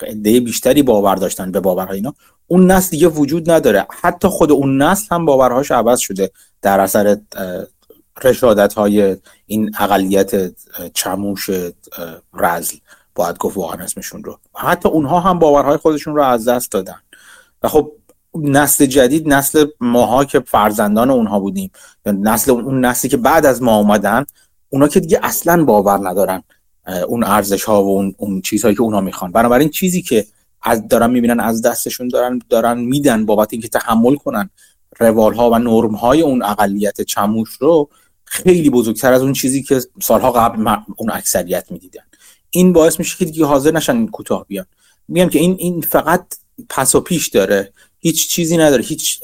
عده 0.01 0.41
بیشتری 0.41 0.83
باور 0.83 1.15
داشتن 1.15 1.53
به 1.53 1.61
باورهای 1.61 1.97
اینا 1.97 2.15
اون 2.47 2.71
نسل 2.71 2.91
دیگه 2.91 3.09
وجود 3.09 3.51
نداره. 3.51 3.87
حتی 4.03 4.29
خود 4.29 4.53
اون 4.53 4.83
نسل 4.83 5.15
هم 5.15 5.25
باورهاش 5.25 5.71
عوض 5.71 5.99
شده 5.99 6.31
در 6.63 6.81
اثر 6.81 7.19
رشادت 8.25 8.75
های 8.75 9.17
این 9.47 9.73
اقلیت 9.79 10.53
چموش 10.95 11.51
رزل. 12.35 12.77
باید 13.17 13.39
گفت 13.39 13.57
واقعا 13.57 13.85
اسمشون 13.85 14.25
رو. 14.25 14.39
حتی 14.55 14.89
اونها 14.89 15.21
هم 15.21 15.39
باورهای 15.39 15.77
خودشون 15.77 16.17
رو 16.17 16.23
از 16.23 16.49
دست 16.49 16.73
دادن. 16.73 17.01
و 17.63 17.69
خب 17.69 17.93
نسل 18.35 18.87
جدید 18.87 19.29
نسل 19.29 19.67
ماها 19.81 20.25
که 20.25 20.41
فرزندان 20.41 21.11
اونها 21.11 21.41
بودیم 21.41 21.71
نسل 22.07 22.51
اون 22.51 22.85
نسلی 22.85 23.11
که 23.11 23.17
بعد 23.17 23.47
از 23.47 23.63
ما 23.63 23.77
اومدن 23.77 24.25
اونا 24.69 24.89
که 24.89 25.01
دیگه 25.01 25.21
اصلا 25.23 25.65
باور 25.65 26.09
ندارن 26.09 26.43
اون 27.09 27.25
ارزش 27.25 27.65
ها 27.65 27.85
و 27.85 27.89
اون, 27.89 28.15
اون 28.19 28.41
چیزهایی 28.41 28.77
که 28.77 28.83
اونا 28.83 29.01
می‌خوان. 29.01 29.33
بنابراین 29.33 29.69
چیزی 29.69 30.03
که 30.03 30.27
از 30.63 30.89
دارن 30.89 31.11
می‌بینن 31.11 31.41
از 31.41 31.63
دستشون 31.63 32.09
دارن 32.09 32.41
دارن 32.49 32.79
میدن 32.79 33.27
بابت 33.27 33.53
اینکه 33.53 33.69
تحمل 33.69 34.15
کنن 34.15 34.51
روال 34.99 35.35
ها 35.35 35.51
و 35.51 35.59
نرم 35.59 35.95
های 35.95 36.23
اون 36.23 36.43
اقلیت 36.43 37.01
چموش 37.01 37.51
رو 37.51 37.89
خیلی 38.25 38.71
بزرگتر 38.71 39.13
از 39.13 39.23
اون 39.23 39.33
چیزی 39.33 39.63
که 39.63 39.81
سالها 40.03 40.33
قبل 40.33 40.77
اون 40.97 41.11
اکثریت 41.11 41.73
می‌دیدن. 41.73 42.03
این 42.57 42.73
باعث 42.73 42.99
میشه 42.99 43.17
که 43.19 43.25
دیگه 43.25 43.45
حاضر 43.45 43.73
نشن 43.73 44.07
کوتاه 44.07 44.47
بیان. 44.49 44.67
میگم 45.09 45.29
که 45.29 45.39
این 45.39 45.57
این 45.59 45.81
فقط 45.81 46.27
پس 46.69 46.95
و 46.95 47.01
پیش 47.01 47.29
داره. 47.29 47.73
هیچ 47.99 48.29
چیزی 48.29 48.57
نداره. 48.57 48.83
هیچ 48.83 49.21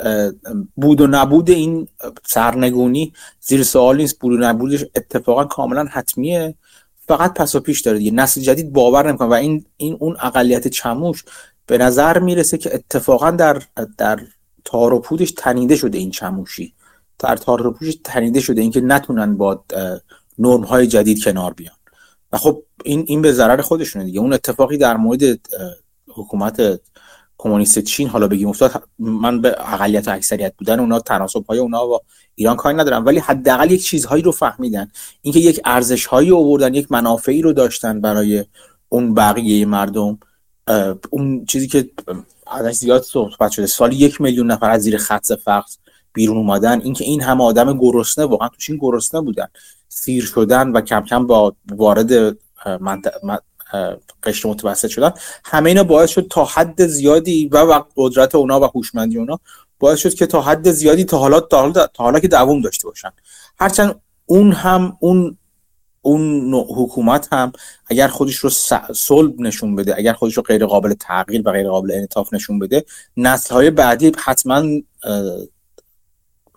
بود 0.77 1.01
و 1.01 1.07
نبود 1.07 1.51
این 1.51 1.89
سرنگونی 2.27 3.13
زیر 3.41 3.63
سوال 3.63 3.97
نیست. 3.97 4.19
بود 4.19 4.33
و 4.33 4.37
نبودش 4.37 4.85
اتفاقا 4.95 5.45
کاملا 5.45 5.85
حتمیه. 5.85 6.55
فقط 7.09 7.35
پس 7.35 7.55
و 7.55 7.61
پیش 7.61 7.81
داره 7.81 7.99
دیگه. 7.99 8.11
نسل 8.11 8.41
جدید 8.41 8.73
باور 8.73 9.09
نمی‌کنه 9.09 9.29
و 9.29 9.33
این 9.33 9.65
این 9.77 9.97
اون 10.01 10.17
اقلیت 10.23 10.69
چموش 10.69 11.25
به 11.67 11.79
نظر 11.79 12.19
می‌رسه 12.19 12.59
که 12.59 12.75
اتفاقا 12.75 13.31
در 13.31 13.63
در 13.99 14.21
تار 14.65 14.93
و 14.93 14.99
پودش 14.99 15.33
تنیده 15.37 15.77
شده 15.77 15.99
این 15.99 16.11
چموشی. 16.11 16.75
در 17.19 17.37
تار 17.37 17.67
و 17.67 17.71
پودش 17.71 17.99
تنیده 18.05 18.41
شده. 18.41 18.61
اینکه 18.61 18.81
نتونن 18.81 19.37
با 19.37 19.65
نرم 20.39 20.65
های 20.65 20.87
جدید 20.87 21.25
کنار 21.25 21.53
بیان. 21.53 21.75
و 22.33 22.39
خب 22.39 22.63
این 22.85 23.05
این 23.07 23.23
به 23.23 23.33
ضرر 23.33 23.61
خودشونه 23.61 24.05
دیگه. 24.05 24.21
اون 24.21 24.33
اتفاقی 24.33 24.77
در 24.77 24.97
مورد 24.97 25.23
حکومت 26.09 26.81
کمونیست 27.39 27.79
چین 27.79 28.09
حالا 28.09 28.29
بگیم 28.29 28.49
افتاد 28.49 28.83
من 28.99 29.41
به 29.41 29.57
اقلیت 29.75 30.09
و 30.09 30.11
اکثریت 30.11 30.55
بودن 30.59 30.81
اونا 30.81 31.01
تناسب 31.01 31.45
های 31.45 31.59
اونا 31.59 31.89
و 31.89 31.99
ایران 32.35 32.57
کاری 32.57 32.77
ندارم. 32.77 33.07
ولی 33.07 33.19
حداقل 33.19 33.71
یک 33.71 33.85
چیزهایی 33.85 34.23
رو 34.23 34.33
فهمیدن. 34.33 34.89
اینکه 35.23 35.41
یک 35.41 35.61
ارزش 35.65 36.07
هایی 36.07 36.33
آوردن 36.33 36.75
یک 36.75 36.93
منافعی 36.93 37.43
رو 37.43 37.53
داشتن 37.53 38.01
برای 38.01 38.45
اون 38.89 39.15
بقیه 39.15 39.67
مردم 39.67 40.19
اون 41.11 41.45
چیزی 41.45 41.69
که 41.69 41.91
ازش 42.47 42.73
زیاد 42.73 43.03
صحبت 43.03 43.51
شده 43.51 43.67
سالی 43.67 43.97
یک 43.97 44.21
میلیون 44.21 44.51
نفر 44.51 44.71
از 44.71 44.83
زیر 44.83 44.97
خط 44.97 45.33
فقر 45.33 45.71
بیرون 46.13 46.37
اومدن. 46.37 46.81
اینکه 46.81 47.05
این 47.05 47.23
همه 47.23 47.45
آدم 47.45 47.79
گرسنه 47.79 48.25
واقعا 48.25 48.49
توش 48.49 48.71
این 48.71 48.79
گرسنه 48.83 49.21
بودن. 49.21 49.47
سیر 49.95 50.25
شدن 50.25 50.69
و 50.69 50.81
کم 50.81 51.03
کم 51.05 51.27
با 51.27 51.55
وارد 51.71 52.37
قشر 54.23 54.49
متوسط 54.49 54.89
شدن. 54.89 55.13
همه 55.45 55.71
اینا 55.71 55.85
باعث 55.85 56.11
شد 56.11 56.27
تا 56.31 56.45
حد 56.45 56.87
زیادی 56.87 57.49
و 57.49 57.85
قدرت 57.97 58.35
اونا 58.35 58.61
و 58.61 58.65
هوشمندی 58.65 59.19
اونا 59.19 59.41
باعث 59.79 59.99
شد 59.99 60.15
که 60.15 60.27
تا 60.27 60.43
حد 60.43 60.71
زیادی 60.71 61.05
تا 61.05 61.19
حالا 61.19 61.41
تا 61.41 61.61
حالا, 61.61 61.87
تا 61.87 62.05
حالا 62.05 62.21
که 62.21 62.29
دوام 62.29 62.61
داشته 62.61 62.89
باشن. 62.89 63.11
هرچند 63.59 64.01
اون 64.27 64.53
هم 64.53 64.97
اون 65.01 65.37
اون 66.03 66.55
حکومت 66.55 67.29
هم 67.33 67.53
اگر 67.87 68.09
خودش 68.09 68.37
رو 68.37 68.51
صلب 68.95 69.41
نشون 69.41 69.77
بده 69.77 69.95
اگر 69.97 70.13
خودش 70.13 70.37
رو 70.37 70.43
غیر 70.43 70.67
قابل 70.67 70.95
تغییر 70.95 71.49
و 71.49 71.53
غیر 71.53 71.69
قابل 71.69 71.93
انعطاف 71.93 72.35
نشون 72.35 72.59
بده 72.59 72.85
نسل 73.17 73.55
های 73.55 73.71
بعدی 73.71 74.13
حتما 74.19 74.65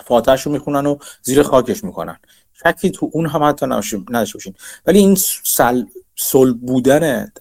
فاتحش 0.05 0.41
رو 0.41 0.51
می‌خونن 0.51 0.85
و 0.85 0.97
زیر 1.21 1.43
خاکش 1.43 1.83
می‌کنن. 1.83 2.17
شکی 2.63 2.91
تو 2.91 3.09
اون 3.13 3.25
هم 3.25 3.43
حتی 3.43 3.65
نداشته 3.65 4.33
باشین. 4.33 4.53
ولی 4.85 4.99
این 4.99 5.15
سل 5.43 5.83
صلب 6.15 6.59
بودن 6.59 7.31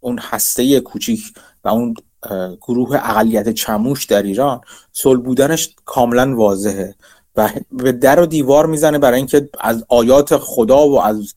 اون 0.00 0.18
هسته 0.18 0.80
کوچیک 0.80 1.34
و 1.64 1.68
اون 1.68 1.94
گروه 2.60 2.96
اقلیت 3.02 3.48
چموش 3.48 4.04
در 4.04 4.22
ایران 4.22 4.60
صلب 4.92 5.22
بودنش 5.22 5.74
کاملا 5.84 6.36
واضحه. 6.36 6.94
و 7.36 7.50
به 7.72 7.92
در 7.92 8.20
و 8.20 8.26
دیوار 8.26 8.66
می‌زنه 8.66 8.98
برای 8.98 9.16
اینکه 9.16 9.48
از 9.60 9.84
آیات 9.88 10.36
خدا 10.36 10.88
و 10.88 11.00
از 11.00 11.34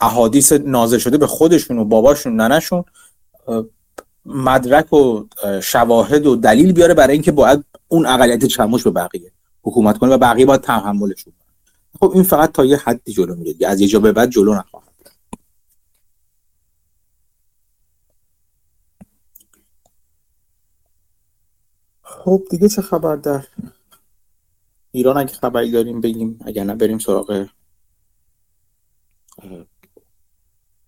احادیث 0.00 0.52
نازل 0.52 0.98
شده 0.98 1.18
به 1.18 1.26
خودشون 1.26 1.78
و 1.78 1.84
باباشون 1.84 2.36
ننشون 2.36 2.84
مدرک 4.26 4.92
و 4.92 5.24
شواهد 5.62 6.26
و 6.26 6.36
دلیل 6.36 6.72
بیاره 6.72 6.94
برای 6.94 7.12
اینکه 7.12 7.32
باید 7.32 7.64
اون 7.88 8.06
اقلیت 8.06 8.44
چموش 8.44 8.82
به 8.82 8.90
بقیه 8.90 9.32
حکومت 9.62 9.98
کنه 9.98 10.14
و 10.14 10.18
بقیه 10.18 10.46
باید 10.46 10.60
تحملشون. 10.60 11.32
خب 12.00 12.10
این 12.14 12.22
فقط 12.22 12.52
تا 12.52 12.64
یه 12.64 12.76
حدی 12.76 13.12
جلو 13.12 13.34
میره 13.34 13.66
از 13.66 13.80
یه 13.80 13.88
جا 13.88 14.00
به 14.00 14.12
بعد 14.12 14.30
جلو 14.30 14.54
نخواهد 14.54 14.88
خب 22.02 22.42
دیگه 22.50 22.68
چه 22.68 22.82
خبر 22.82 23.16
در 23.16 23.46
ایران؟ 24.92 25.16
اگه 25.16 25.34
خبری 25.34 25.70
داریم 25.70 26.00
بگیم 26.00 26.38
اگر 26.44 26.64
نه 26.64 26.74
بریم 26.74 26.98
سراغ 26.98 27.48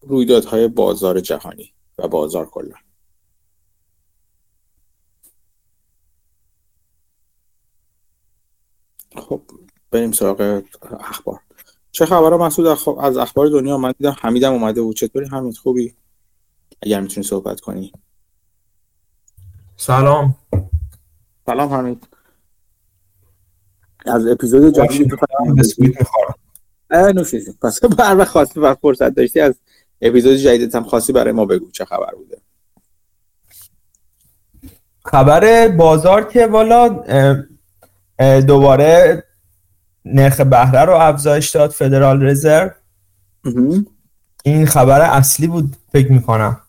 رویدادهای 0.00 0.68
بازار 0.68 1.20
جهانی 1.20 1.72
و 1.98 2.08
بازار 2.08 2.46
کلا. 2.46 2.74
خب 9.16 9.42
بریم 9.90 10.12
سراغ 10.12 10.62
اخبار. 11.00 11.40
چه 11.92 12.06
خبر 12.06 12.36
مسعود 12.36 12.68
از 13.00 13.16
اخبار 13.16 13.48
دنیا 13.48 13.78
من 13.78 13.94
دیدم 13.98 14.16
حمیدم 14.20 14.52
اومده 14.52 14.82
بود. 14.82 14.96
چطوری 14.96 15.26
حمید؟ 15.26 15.56
خوبی؟ 15.56 15.94
اگر 16.82 17.00
می‌تونی 17.00 17.26
صحبت 17.26 17.60
کنی. 17.60 17.92
سلام. 19.76 20.34
سلام 21.46 21.72
حمید. 21.72 22.06
از 24.06 24.26
اپیزود 24.26 24.74
جدید 24.74 25.12
نوشیدیم 26.90 27.58
پس 27.62 27.84
بر 27.98 28.24
خواستی 28.24 28.60
وقت 28.60 28.78
فرصت 28.78 29.14
داشتی 29.14 29.40
از 29.40 29.54
اپیزود 30.02 30.36
جدیدت 30.36 30.74
هم 30.74 30.84
خواستی 30.84 31.12
برای 31.12 31.32
ما 31.32 31.44
بگو 31.44 31.70
چه 31.70 31.84
خبر 31.84 32.14
بوده. 32.14 32.38
خبر 35.04 35.68
بازار 35.68 36.24
که 36.24 36.46
والا 36.46 37.04
دوباره 38.40 39.24
نرخ 40.04 40.40
بهره 40.40 40.84
رو 40.84 40.92
افزایش 40.92 41.50
داد 41.50 41.70
فدرال 41.70 42.22
رزرو 42.22 42.70
این 44.44 44.66
خبر 44.66 45.00
اصلی 45.00 45.46
بود 45.46 45.76
فکر 45.92 46.12
می‌کنم. 46.12 46.60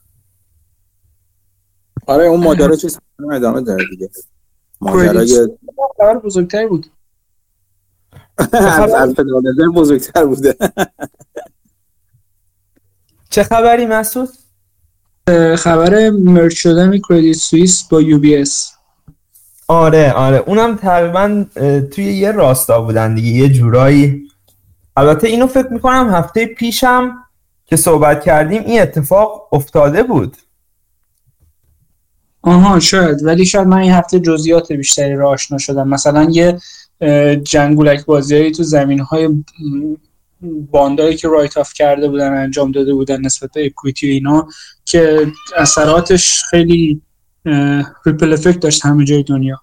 آره 2.08 2.26
اون 2.26 2.44
ماجرا 2.44 2.76
چیز 2.76 3.00
ادامه 3.32 3.62
داره 3.62 3.86
دیگه. 3.90 4.10
ماجرای 4.82 5.50
خبر 5.98 6.18
بزرگتری 6.18 6.68
بود. 6.68 6.86
از 8.96 9.16
بزرگتر 9.76 10.26
بوده. 10.26 10.56
چه 13.30 13.44
خبری 13.44 13.86
مسعود؟ 13.86 14.30
خبر 15.58 16.10
مرچ 16.10 16.54
شدن 16.54 17.00
کردیت 17.10 17.38
سوئیس 17.38 17.84
با 17.84 18.02
یو 18.02 18.20
بی 18.20 18.38
اس 18.38 18.71
آره 19.72 20.12
آره. 20.12 20.44
اونم 20.48 20.76
تقریبا 20.76 21.46
توی 21.92 22.04
یه 22.04 22.32
راستا 22.32 22.82
بودن 22.82 23.16
دیگه 23.16 23.30
یه 23.30 23.50
جورایی. 23.50 24.28
البته 24.96 25.28
اینو 25.28 25.48
فکر 25.48 25.68
می‌کنم 25.68 26.10
هفته 26.14 26.46
پیشم 26.46 27.18
که 27.66 27.76
صحبت 27.76 28.24
کردیم 28.24 28.62
این 28.64 28.82
اتفاق 28.82 29.48
افتاده 29.52 30.04
بود. 30.04 30.38
آها 32.42 32.80
شاید. 32.80 33.24
ولی 33.24 33.46
شاید 33.46 33.68
من 33.68 33.78
این 33.78 33.92
هفته 33.92 34.20
جزئیات 34.20 34.72
بیشتری 34.72 35.16
را 35.16 35.30
آشنا 35.30 35.58
شدم. 35.58 35.88
مثلا 35.88 36.28
یه 36.32 36.60
جنگولک 37.44 38.06
بازیایی 38.06 38.52
تو 38.52 38.64
زمین 38.64 39.00
های 39.00 39.30
bond 40.72 41.01
ایی 41.01 41.16
که 41.16 41.28
write 41.28 41.58
off 41.58 41.74
کرده 41.74 42.08
بودن 42.10 42.34
انجام 42.34 42.72
داده 42.72 42.94
بودن 42.94 43.22
نسبت 43.22 43.50
به 43.56 43.66
equity 43.66 44.08
اینا 44.10 44.48
که 44.86 45.28
اثراتش 45.58 46.44
خیلی 46.50 47.02
ripple 48.06 48.34
effect 48.34 48.60
داشت 48.60 48.86
همه 48.86 49.06
جای 49.06 49.24
دنیا. 49.24 49.62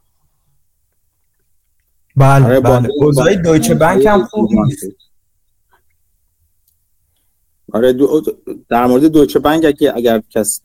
بله 2.16 2.44
آره، 2.44 2.61
بله. 2.61 2.88
اوضاع 2.97 3.35
دویچه 3.35 3.75
بانک 3.75 4.06
هم 4.06 4.25
خوب 4.25 4.50
نیست. 4.52 4.87
آره 7.73 7.97
در 8.68 8.87
مورد 8.87 9.04
دویچه 9.04 9.38
بانک 9.38 9.64
اگه 9.64 9.92
اگر 9.97 10.23
کس 10.30 10.61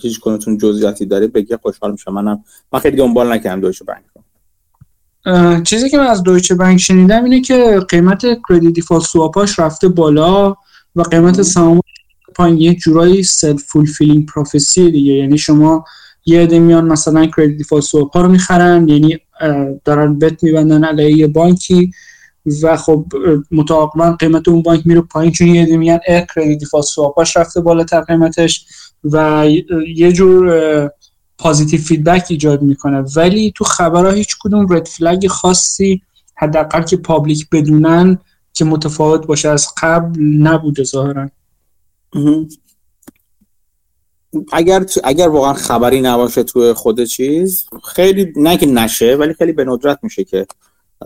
هیچ 0.00 0.20
کنتون 0.20 0.58
جزئیاتی 0.58 1.06
داره 1.06 1.26
بگه 1.26 1.56
خوشحال 1.56 1.92
میشم. 1.92 2.12
منم 2.12 2.44
من 2.72 2.80
خیلی 2.80 2.96
دنبال 2.96 3.32
نکردم 3.32 3.60
دویچه 3.60 3.84
بانک 3.84 4.02
چیزی 5.64 5.90
که 5.90 5.98
من 5.98 6.06
از 6.06 6.22
دویچه 6.22 6.54
بانک 6.54 6.78
شنیدم 6.78 7.24
اینه 7.24 7.40
که 7.40 7.80
قیمت 7.88 8.22
credit 8.48 8.74
default 8.74 9.02
swap 9.02 9.39
اش 9.39 9.58
رفته 9.58 9.88
بالا 9.88 10.56
و 10.96 11.02
قیمت 11.02 11.42
سهام 11.42 11.80
پایین. 12.34 12.58
یه 12.58 12.74
جورایی 12.74 13.22
self-fulfilling 13.22 14.26
prophecy 14.26 14.90
دیگه. 14.90 15.12
یعنی 15.12 15.38
شما 15.38 15.84
یه 16.28 16.40
عده 16.40 16.58
میان 16.58 16.84
مثلا 16.84 17.26
credit 17.26 17.56
default 17.56 17.84
swap 17.84 18.16
رو 18.16 18.28
می‌خرن 18.28 18.88
یعنی 18.88 19.18
دارن 19.84 20.18
بت 20.18 20.42
میبندن 20.42 20.84
علیه 20.84 21.18
یه 21.18 21.26
بانکی 21.26 21.90
و 22.62 22.76
خب 22.76 23.06
متعاقبا 23.50 24.12
قیمت 24.12 24.48
اون 24.48 24.62
بانک 24.62 24.86
میره 24.86 25.00
پایین 25.00 25.32
چون 25.32 25.48
یه 25.48 25.62
عده 25.62 25.76
میگن 25.76 25.98
ا 26.08 26.20
credit 26.34 26.58
default 26.58 26.84
swap 26.84 27.19
اش 27.19 27.36
رفته 27.36 27.60
بالاتر 27.60 28.00
قیمتش 28.00 28.66
و 29.04 29.46
یه 29.94 30.12
جور 30.12 30.90
positive 31.38 31.80
feedback 31.80 32.26
ایجاد 32.28 32.62
می‌کنه. 32.62 33.04
ولی 33.16 33.52
تو 33.56 33.64
خبرها 33.64 34.10
هیچ 34.10 34.36
کدوم 34.40 34.72
red 34.72 34.86
flag 34.86 35.26
خاصی 35.26 36.02
حداقل 36.36 36.82
که 36.82 36.96
public 36.96 37.46
بدونن 37.52 38.18
که 38.52 38.64
متفاوت 38.64 39.26
باشه 39.26 39.48
از 39.48 39.68
قبل 39.82 40.22
نبوده 40.22 40.84
ظاهرا. 40.84 41.30
اگر 44.52 44.86
اگر 45.04 45.28
واقعا 45.28 45.52
خبری 45.52 46.00
نباشه 46.00 46.42
تو 46.42 46.74
خود 46.74 47.04
چیز 47.04 47.66
خیلی 47.84 48.32
نه 48.36 48.56
که 48.56 48.66
نشه 48.66 49.16
ولی 49.16 49.34
خیلی 49.34 49.52
به 49.52 49.64
ندرت 49.64 49.98
میشه 50.02 50.24
که 50.24 50.46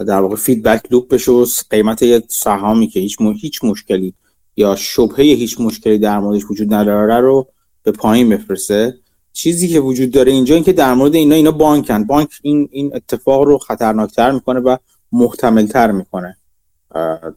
در 0.06 0.20
واقع 0.20 0.36
feedback 0.36 0.92
loop 0.92 1.08
بشه 1.08 1.32
و 1.32 1.46
قیمت 1.70 2.02
یه 2.02 2.22
سهامی 2.28 2.88
که 2.88 3.00
هیچ 3.00 3.16
هیچ 3.20 3.64
مشکلی 3.64 4.14
یا 4.56 4.76
شبهه 4.76 5.24
هیچ 5.24 5.60
مشکلی 5.60 5.98
در 5.98 6.18
موردش 6.18 6.42
وجود 6.50 6.74
نداره 6.74 7.20
رو 7.20 7.46
به 7.82 7.92
پایین 7.92 8.28
بفرسته. 8.28 8.94
چیزی 9.32 9.68
که 9.68 9.80
وجود 9.80 10.10
داره 10.10 10.32
اینجا 10.32 10.54
اینکه 10.54 10.72
در 10.72 10.94
مورد 10.94 11.14
اینا 11.14 11.34
اینا 11.34 11.50
بانکن. 11.50 12.04
بانک 12.04 12.28
این 12.42 12.68
این 12.72 12.96
اتفاق 12.96 13.42
رو 13.42 13.58
خطرناکتر 13.58 14.30
می‌کنه 14.30 14.60
و 14.60 14.76
محتملتر 15.12 15.90
می‌کنه. 15.90 16.36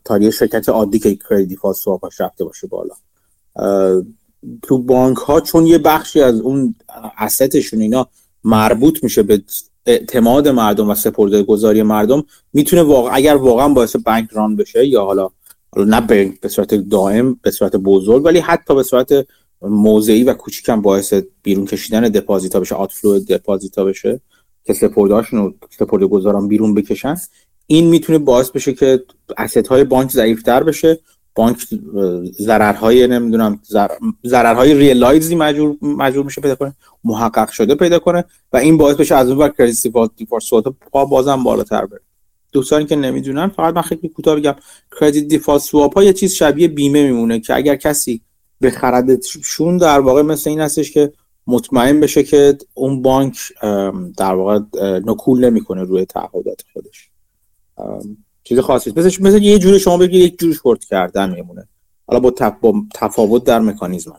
تا 0.05 0.17
یه 0.17 0.31
شرکت 0.31 0.69
عادی 0.69 0.99
که 0.99 1.15
credit 1.29 1.47
default 1.47 1.77
رفته 2.19 2.43
باشه 2.43 2.67
بالا. 2.67 2.95
تو 4.61 4.77
بانک 4.77 5.17
ها 5.17 5.41
چون 5.41 5.65
یه 5.65 5.77
بخشی 5.77 6.21
از 6.21 6.39
اون 6.39 6.75
asset 7.17 7.53
شون 7.53 7.81
اینا 7.81 8.07
مربوط 8.43 9.03
میشه 9.03 9.23
به 9.23 9.41
اعتماد 9.85 10.47
مردم 10.47 10.89
و 10.89 10.95
سپرده 10.95 11.43
گذاری 11.43 11.83
مردم 11.83 12.23
می‌تونه 12.53 12.81
واقع 12.81 13.09
اگر 13.13 13.35
واقعا 13.35 13.69
باعث 13.69 13.95
بانک 13.95 14.29
ران 14.31 14.55
بشه 14.55 14.87
یا 14.87 15.05
حالا 15.05 15.29
نه 15.77 16.01
به 16.41 16.49
صورت 16.49 16.75
دائم 16.75 17.39
به 17.41 17.51
صورت 17.51 17.75
بزرگ 17.75 18.25
ولی 18.25 18.39
حتی 18.39 18.75
به 18.75 18.83
صورت 18.83 19.27
موضعی 19.61 20.23
و 20.23 20.33
کوچیکم 20.33 20.81
باعث 20.81 21.13
بیرون 21.43 21.65
کشیدن 21.65 22.01
دپازیتا 22.01 22.59
بشه 22.59 22.75
آتفلو 22.75 23.19
دپازیتا 23.19 23.85
بشه 23.85 24.19
که 24.63 24.73
سپردهاشون 24.73 25.53
سپرده 25.79 26.07
گذاران 26.07 26.47
بیرون 26.47 26.73
بکشن 26.73 27.15
این 27.67 27.87
می‌تونه 27.87 28.19
باعث 28.19 28.49
بشه 28.49 28.73
که 28.73 29.03
اسست 29.37 29.67
های 29.67 29.83
بانک 29.83 30.11
ضعیفتر 30.11 30.63
بشه 30.63 30.99
بانک 31.35 31.67
ضررهای 32.41 33.07
نمی‌دونم 33.07 33.59
ضررهای 34.25 34.73
realized 34.73 35.28
ای 35.28 35.35
مجبور 35.35 35.77
مجبور 35.81 36.25
میشه 36.25 36.41
پیدا 36.41 36.55
کنه 36.55 36.75
محقق 37.03 37.49
شده 37.49 37.75
پیدا 37.75 37.99
کنه 37.99 38.25
و 38.53 38.57
این 38.57 38.77
باعث 38.77 38.95
بشه 38.95 39.15
از 39.15 39.29
اون 39.29 39.37
ور 39.37 39.49
credit 39.49 39.87
default 40.17 40.67
swap 40.91 41.03
ها 41.03 41.05
بازم 41.05 41.43
بالاتر 41.43 41.85
بره. 41.85 42.01
دوستانی 42.51 42.85
که 42.85 42.95
نمی‌دونن 42.95 43.47
فقط 43.47 43.75
من 43.75 43.81
خیلی 43.81 44.09
کوتاه 44.09 44.35
بگم 44.35 44.55
credit 44.99 45.27
default 45.27 45.61
swap 45.61 45.95
ها 45.97 46.03
یه 46.03 46.13
چیز 46.13 46.33
شبیه 46.33 46.67
بیمه 46.67 47.03
میمونه 47.03 47.39
که 47.39 47.55
اگر 47.55 47.75
کسی 47.75 48.21
بخردشون 48.61 49.77
در 49.77 49.99
واقع 49.99 50.21
مثل 50.21 50.49
این 50.49 50.59
هستش 50.59 50.91
که 50.91 51.11
مطمئن 51.47 51.99
بشه 51.99 52.23
که 52.23 52.57
اون 52.73 53.01
بانک 53.01 53.37
در 54.17 54.33
واقع 54.33 54.59
نکول 54.99 55.45
نمی‌کنه 55.45 55.83
روی 55.83 56.05
تعهدات 56.05 56.61
خودش. 56.73 57.09
چیز 58.47 58.59
خاصی 58.59 58.93
مثل 58.95 59.23
مثل 59.23 59.43
یه 59.43 59.59
جوری 59.59 59.79
شما 59.79 59.97
بگید 59.97 60.21
یک 60.21 60.39
جوری 60.39 60.53
شورت 60.53 60.85
کردن 60.85 61.33
میمونه. 61.33 61.67
حالا 62.07 62.19
با, 62.19 62.83
تفاوت 62.93 63.43
در 63.43 63.59
مکانیزم. 63.59 64.13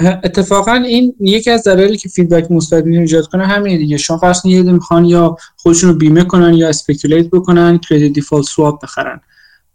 اتفاقا 0.00 0.72
این 0.72 1.14
یکی 1.20 1.50
از 1.50 1.64
دلایلی 1.64 1.96
که 1.96 2.08
feedback 2.08 2.50
مثبت 2.50 2.86
ایجاد 2.86 3.26
کنه 3.26 3.46
همین 3.46 3.78
دیگه. 3.78 3.96
شما 3.96 4.18
فرض 4.18 4.46
یه 4.46 4.62
می‌خوان 4.62 5.04
یا 5.04 5.36
خودشون 5.56 5.90
رو 5.90 5.96
بیمه 5.96 6.24
کنن 6.24 6.54
یا 6.54 6.68
speculate 6.68 7.30
بکنن 7.30 7.78
credit 7.78 8.12
default 8.12 8.44
swap 8.44 8.80
بخرن. 8.82 9.20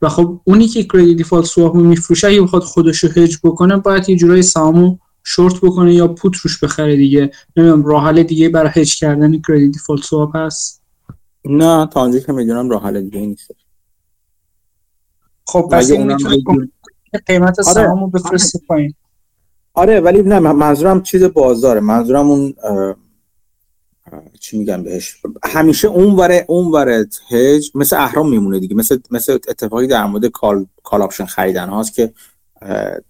و 0.01 0.09
خب 0.09 0.41
اونی 0.43 0.67
که 0.67 0.83
credit 0.83 1.17
default 1.17 1.45
swap 1.45 1.75
رو 1.75 1.83
میفروشه 1.83 2.27
اگه 2.27 2.41
بخواد 2.41 2.63
خودش 2.63 2.97
رو 2.97 3.09
هج 3.09 3.37
بکنه 3.43 3.77
باید 3.77 4.09
یه 4.09 4.15
جورایی 4.15 4.41
سامو 4.41 4.97
شورت 5.23 5.55
بکنه 5.61 5.93
یا 5.93 6.07
put 6.07 6.37
روش 6.37 6.63
بخره 6.63 6.95
دیگه. 6.95 7.31
نمی‌دونم 7.57 7.85
راه 7.85 8.05
حل 8.05 8.23
دیگه 8.23 8.49
برای 8.49 8.71
هج 8.75 8.99
کردن 8.99 9.41
credit 9.47 9.71
default 9.71 10.03
swap 10.03 10.31
هست؟ 10.35 10.80
نه 11.45 11.87
تا 11.87 12.01
اونجایی 12.01 12.23
که 12.23 12.31
می‌دونم 12.31 12.69
راه 12.69 12.83
حل 12.83 13.01
دیگه 13.01 13.19
نیست. 13.19 13.51
خب 15.45 15.69
پس 15.71 15.91
این 15.91 16.17
قیمت 17.27 17.59
آره. 17.59 17.73
سهامو 17.73 18.07
بفرسته 18.07 18.59
پایین. 18.67 18.93
آره 19.73 19.99
ولی 19.99 20.21
نه 20.21 20.39
منظورم 20.39 21.03
چیز 21.03 21.23
بازاره. 21.23 21.79
منظورم 21.79 22.29
اون 22.29 22.53
چی 24.39 24.57
میگم 24.57 24.83
بهش؟ 24.83 25.21
همیشه 25.43 25.87
اون 25.87 26.15
وره 26.15 26.45
اون 26.47 26.71
وره 26.71 27.07
hedge 27.29 27.71
مثل 27.75 27.95
اهرم 27.95 28.29
میمونه 28.29 28.59
دیگه. 28.59 28.75
مثل 28.75 28.99
مثل 29.11 29.33
اتفاقی 29.33 29.87
در 29.87 30.05
مورد 30.05 30.25
call 30.25 30.65
call 30.83 31.01
option 31.01 31.25
خریدن 31.25 31.69
هاست 31.69 31.93
که 31.93 32.13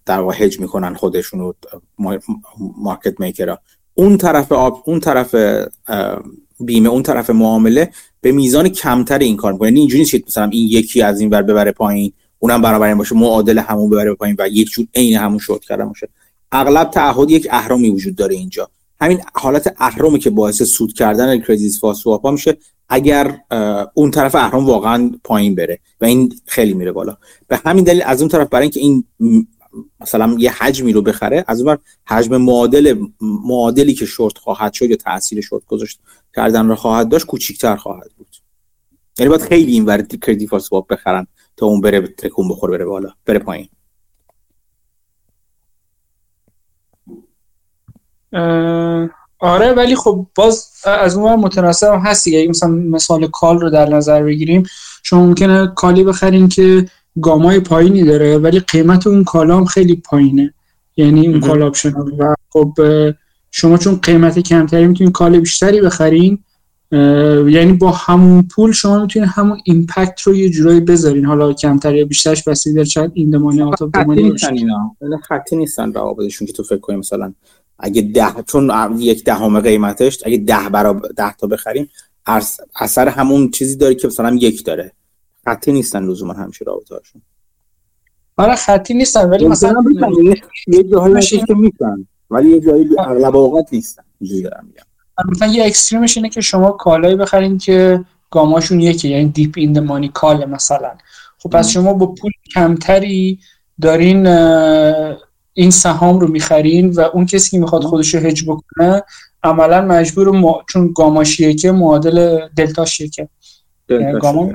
در 0.06 0.20
واقع 0.20 0.46
هج 0.46 0.60
می‌کنن 0.60 0.94
خودشون 0.94 1.42
و 1.42 1.54
market 2.78 3.20
maker 3.20 3.53
ا 3.53 3.60
اون 3.94 4.18
طرف 4.18 4.52
آب، 4.52 4.84
اون 4.86 5.00
طرف 5.00 5.36
بیمه 6.66 6.90
اون 6.90 7.04
طرف 7.04 7.30
معامله 7.30 7.90
به 8.22 8.32
میزان 8.32 8.70
کمتر 8.70 9.20
این 9.20 9.38
کار 9.38 9.54
می‌کنه. 9.54 9.68
یعنی 9.68 9.80
اینجوری 9.80 10.00
نیست 10.00 10.28
مثلا 10.28 10.50
این 10.52 10.68
یکی 10.70 11.02
از 11.02 11.20
این 11.20 11.30
ور 11.30 11.42
ببره 11.42 11.72
پایین 11.72 12.14
اونم 12.40 12.62
برابر 12.62 12.88
این 12.88 12.98
باشه 12.98 13.16
معادل 13.16 13.58
همون 13.58 13.90
ببره 13.90 14.14
پایین 14.14 14.36
و 14.40 14.48
یک 14.48 14.70
جور 14.70 14.88
عین 14.96 15.18
همون 15.18 15.40
شورت 15.40 15.62
کردن 15.62 15.86
باشه. 15.86 16.10
اغلب 16.52 16.90
تعهد 16.90 17.32
یک 17.32 17.48
اهرامی 17.52 17.90
وجود 17.90 18.16
داره 18.16 18.36
اینجا. 18.36 18.70
همین 19.02 19.20
حالت 19.34 19.76
اهرامی 19.80 20.20
که 20.20 20.30
باعث 20.30 20.64
سود 20.64 20.94
کردن 20.94 21.40
کردیت 21.40 21.72
سواپ 21.72 22.28
میشه. 22.28 22.58
اگر 22.90 23.38
اون 23.94 24.12
طرف 24.12 24.36
اهرام 24.36 24.66
واقعا 24.66 25.12
پایین 25.24 25.56
بره 25.56 25.80
و 26.02 26.06
این 26.06 26.34
خیلی 26.46 26.74
میره 26.74 26.92
بالا. 26.92 27.18
به 27.48 27.62
همین 27.66 27.84
دلیل 27.84 28.04
از 28.06 28.22
اون 28.22 28.30
طرف 28.30 28.50
برای 28.50 28.64
اینکه 28.64 28.80
این 28.80 29.04
مثلا 30.00 30.36
یه 30.40 30.52
حجمی 30.52 30.94
رو 30.94 31.02
بخره 31.02 31.46
از 31.48 31.62
اون 31.62 31.78
حجم 32.06 32.38
معادل 32.38 33.06
معادلی 33.22 33.94
که 33.94 34.06
شورت 34.06 34.38
خواهد 34.38 34.74
شد 34.74 34.90
یا 34.90 34.96
تاثیر 34.96 35.42
شورت 35.42 35.66
گذاشت 35.66 36.00
کردن 36.36 36.68
رو 36.68 36.76
خواهد 36.76 37.10
داشت 37.10 37.26
کوچیک‌تر 37.26 37.76
خواهد 37.76 38.12
بود. 38.18 38.28
یعنی 39.20 39.30
باید 39.30 39.42
خیلی 39.42 39.72
این 39.72 39.86
ور 39.86 40.02
کردیت 40.02 40.58
سواپ 40.58 40.88
بخرن 40.88 41.28
تا 41.58 41.66
اون 41.66 41.82
بره 41.82 42.02
تکون 42.02 42.50
بخوره 42.50 42.78
بره 42.78 42.86
بالا 42.86 43.10
بره 43.26 43.40
پایین. 43.40 43.70
آره 49.40 49.74
ولی 49.74 49.96
خب 49.96 50.28
باز 50.36 50.72
از 50.86 51.16
اون 51.16 51.36
متناسب 51.36 52.00
هست 52.04 52.24
دیگه 52.24 52.48
مثلا 52.48 52.70
مثال 52.70 53.28
کال 53.28 53.62
رو 53.62 53.70
در 53.70 53.90
نظر 53.90 54.24
بگیریم 54.24 54.64
شما 55.04 55.26
ممکنه 55.26 55.68
call 55.68 55.97
ی 55.97 56.04
بخرین 56.04 56.50
که 56.50 56.86
gamma 57.22 57.54
ی 57.54 57.60
پایینی 57.60 58.04
داره 58.04 58.38
ولی 58.38 58.60
قیمت 58.60 59.08
اون 59.08 59.24
call 59.24 59.51
ا 59.51 59.58
هم 59.58 59.66
خیلی 59.66 59.96
پایینه. 59.96 60.54
یعنی 60.98 61.28
اون 61.28 61.40
call 61.40 61.62
option 61.62 61.90
و 61.90 62.36
خب 62.50 62.74
شما 63.52 63.78
چون 63.78 63.96
قیمت 63.96 64.40
کمتری 64.40 64.88
می‌تونین 64.88 65.12
call 65.12 65.40
بیشتری 65.40 65.82
بخرین 65.82 66.40
یعنی 66.92 67.74
با 67.74 67.92
همون 67.92 68.48
پول 68.56 68.72
شما 68.72 69.02
می‌تونید 69.02 69.30
همون 69.34 69.58
impact 69.66 70.22
رو 70.22 70.36
یه 70.36 70.50
جورایی 70.50 70.80
بذارین. 70.80 71.26
حالا 71.26 71.54
کمتر 71.54 71.96
یا 71.96 72.06
بیشترش 72.06 72.44
بسیار 72.44 72.76
depend 72.76 73.12
این 73.14 73.30
the 73.30 73.42
money 73.42 73.62
out 73.62 73.84
ا 73.84 73.92
اینا. 74.52 74.96
خطی 75.24 75.56
نیستن 75.56 75.94
روابطشون 75.94 76.48
که 76.48 76.54
تو 76.54 76.64
فکر 76.64 76.78
کنی 76.78 76.96
مثلا 76.96 77.34
اگه 77.80 78.02
ده 78.02 78.44
چون 78.48 78.72
یک 78.98 79.24
دهم 79.24 79.60
قیمتش 79.60 80.20
اگه 80.26 80.38
ده 80.38 80.70
برابر 80.72 81.10
ده 81.18 81.34
تا 81.34 81.48
بخریم 81.48 81.90
اثر 82.80 83.08
همون 83.08 83.52
چیزی 83.52 83.76
داره 83.76 83.96
که 83.96 84.08
مثلا 84.08 84.36
یک 84.42 84.66
داره. 84.66 84.92
خطی 85.46 85.72
نیستن 85.72 86.04
لزوما 86.04 86.34
همیشه 86.34 86.66
رابطه 86.66 86.96
هاشون 86.96 87.22
آره 88.38 88.56
خطی 88.56 88.94
نیستن 88.94 89.30
ولی 89.30 89.48
مثلا 89.48 89.84
یه 90.68 90.84
جاهایی 90.84 91.22
که 91.22 91.54
می‌تونن 91.54 92.08
ولی 92.30 92.50
یه 92.50 92.60
جایی 92.60 92.90
اغلب 93.00 93.36
اوقات 93.36 93.66
نیستن. 93.72 94.04
اینجوری 94.20 94.42
دارم 94.42 94.66
میگم. 94.68 94.84
مثلا 95.32 95.48
یه 95.48 95.66
extreme 95.66 96.06
ش 96.06 96.18
اینه 96.18 96.30
که 96.30 96.42
شما 96.42 96.72
call 96.72 97.01
ایی 97.01 97.16
بخرین 97.16 97.58
که 97.58 98.06
gamma 98.32 98.59
شون 98.59 98.80
یکی 98.80 99.10
یعنی 99.10 99.30
deep 99.30 99.54
in 99.58 99.80
money 99.80 100.10
call 100.10 100.46
مثلا. 100.46 100.92
خب 101.38 101.50
پس 101.50 101.70
شما 101.70 101.94
با 101.94 102.06
پول 102.06 102.32
کمتری 102.54 103.40
دارین 103.82 104.28
این 105.54 105.72
سهام 105.72 106.20
رو 106.20 106.28
می‌خرین 106.28 106.92
و 106.92 107.02
اون 107.02 107.26
کسی 107.26 107.52
که 107.52 107.60
می‌خواد 107.60 107.84
خودش 107.84 108.16
رو 108.16 108.20
هج 108.20 108.44
بکنه 108.48 109.04
عملا 109.44 109.82
مجبور 109.82 110.32
ما... 110.32 110.64
چون 110.70 110.94
گاماش 110.96 111.40
یکه 111.40 111.72
معادل 111.72 112.48
دلتاش 112.56 113.00
یکه. 113.00 113.30
یعنی 113.90 114.20
گاما 114.20 114.52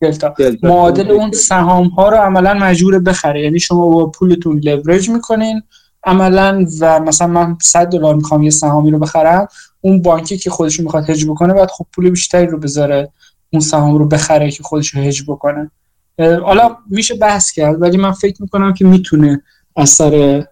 دلتا. 0.00 0.34
معادل 0.62 1.10
اون 1.10 1.32
سهام 1.32 1.86
ها 1.86 2.08
رو 2.08 2.16
عملا 2.16 2.54
مجبور 2.54 2.98
بخره. 2.98 3.42
یعنی 3.42 3.60
شما 3.60 3.88
با 3.88 4.06
پولتون 4.06 4.58
لورج 4.58 5.10
می‌کنین. 5.10 5.62
عملا 6.06 6.66
و 6.80 7.00
مثلا 7.00 7.26
من 7.26 7.56
100 7.62 7.86
دلار 7.86 8.14
می‌خوام 8.14 8.42
یه 8.42 8.50
سهامی 8.50 8.90
رو 8.90 8.98
بخرم 8.98 9.48
اون 9.80 10.02
بانکی 10.02 10.38
که 10.38 10.50
خودش 10.50 10.80
می‌خواد 10.80 11.10
هج 11.10 11.26
بکنه 11.26 11.54
بعد 11.54 11.70
خب 11.70 11.86
پول 11.92 12.10
بیشتری 12.10 12.46
رو 12.46 12.58
بذاره 12.58 13.12
اون 13.52 13.60
سهام 13.60 13.96
رو 13.96 14.08
بخره 14.08 14.50
که 14.50 14.62
خودش 14.62 14.88
رو 14.88 15.02
هج 15.02 15.22
بکنه 15.26 15.70
حالا 16.18 16.76
میشه 16.90 17.14
بحث 17.14 17.50
کرد 17.52 17.82
ولی 17.82 17.96
من 17.96 18.12
فکر 18.12 18.42
می‌کنم 18.42 18.74
که 18.74 18.84
می‌تونه 18.84 19.42
اثر 19.76 20.44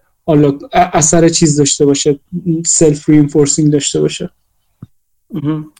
اثر 0.73 1.29
چیز 1.29 1.57
داشته 1.57 1.85
باشه 1.85 2.19
self-reinforcing 2.65 3.71
داشته 3.71 4.01
باشه. 4.01 4.29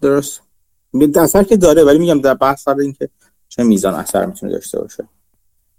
درست. 0.02 0.42
اثر 1.16 1.44
که 1.44 1.58
داره 1.58 1.84
ولی 1.84 2.00
میگم 2.00 2.22
در 2.22 2.34
بحث 2.34 2.64
سر 2.64 2.76
اینکه 2.80 3.10
چه 3.56 3.64
میزان 3.64 3.94
اثر 3.94 4.26
می‌تونه 4.26 4.52
داشته 4.52 4.80
باشه. 4.80 5.08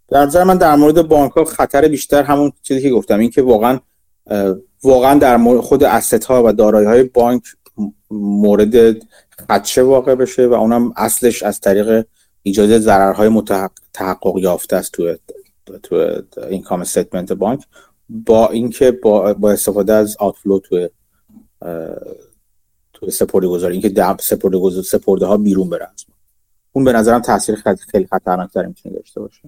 در 0.09 0.25
نظر 0.25 0.45
من 0.45 0.59
در 0.59 0.77
مورد 0.77 1.09
بانک 1.09 1.33
ها 1.33 1.45
خطر 1.45 1.89
بیشتر 1.89 2.23
همون 2.23 2.53
چیزی 2.63 2.83
که 2.83 2.91
گفتم 2.91 3.19
این 3.19 3.31
که 3.31 3.43
واقعا 3.43 3.81
واقعا 4.83 5.19
در 5.19 5.37
مورد 5.37 5.61
خود 5.61 5.85
asset 5.85 6.25
ها 6.25 6.43
و 6.47 6.53
دارایی 6.53 6.87
های 6.87 7.03
بانک 7.03 7.43
مورد 8.11 8.97
خدشه 9.49 9.83
واقع 9.83 10.15
بشه 10.15 10.47
و 10.47 10.53
اونم 10.53 10.93
اصلش 10.97 11.43
از 11.43 11.61
طریق 11.61 12.07
ایجاد 12.43 12.79
ضررهای 12.79 13.29
متحقق 13.29 14.39
یافته 14.39 14.77
است 14.77 14.93
تو 14.93 15.17
تو 15.83 16.23
income 16.51 16.81
statement 16.81 17.33
بانک 17.33 17.65
با 18.09 18.49
اینکه 18.49 18.91
با, 18.91 19.35
با 19.35 19.51
استفاده 19.51 19.93
از 19.93 20.17
outflow 20.19 20.59
تو 20.59 20.89
تو 22.93 23.11
سپرده 23.11 23.49
گذاری 23.49 23.73
اینکه 23.73 24.17
سپرده 24.21 24.83
سپرده 24.83 25.27
ها 25.27 25.37
بیرون 25.37 25.71
بره 25.71 25.89
اون 26.77 26.85
به 26.85 26.93
نظرم 26.93 27.21
تاثیر 27.21 27.63
خیلی 27.91 28.07
خطرناک 28.07 28.57
می‌تونه 28.57 28.95
داشته 28.95 29.21
باشه. 29.21 29.41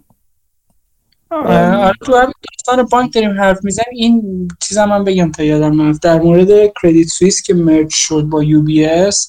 آره 1.30 1.92
تو 2.06 2.16
همین 2.16 2.32
داستان 2.52 2.86
بانک 2.92 3.14
داریم 3.14 3.30
حرف 3.30 3.64
می‌زنیم. 3.64 3.88
این 3.92 4.48
چیز 4.60 4.78
هم 4.78 4.88
من 4.88 5.04
بگم 5.04 5.32
تا 5.32 5.42
یادم 5.42 5.88
رفت. 5.88 6.02
در 6.02 6.20
مورد 6.20 6.48
کردیت 6.82 7.08
سوئیس 7.08 7.42
که 7.42 7.54
merge 7.54 7.90
شد 7.90 8.22
با 8.22 8.42
یو 8.42 8.62
بی 8.62 8.84
اس 8.84 9.28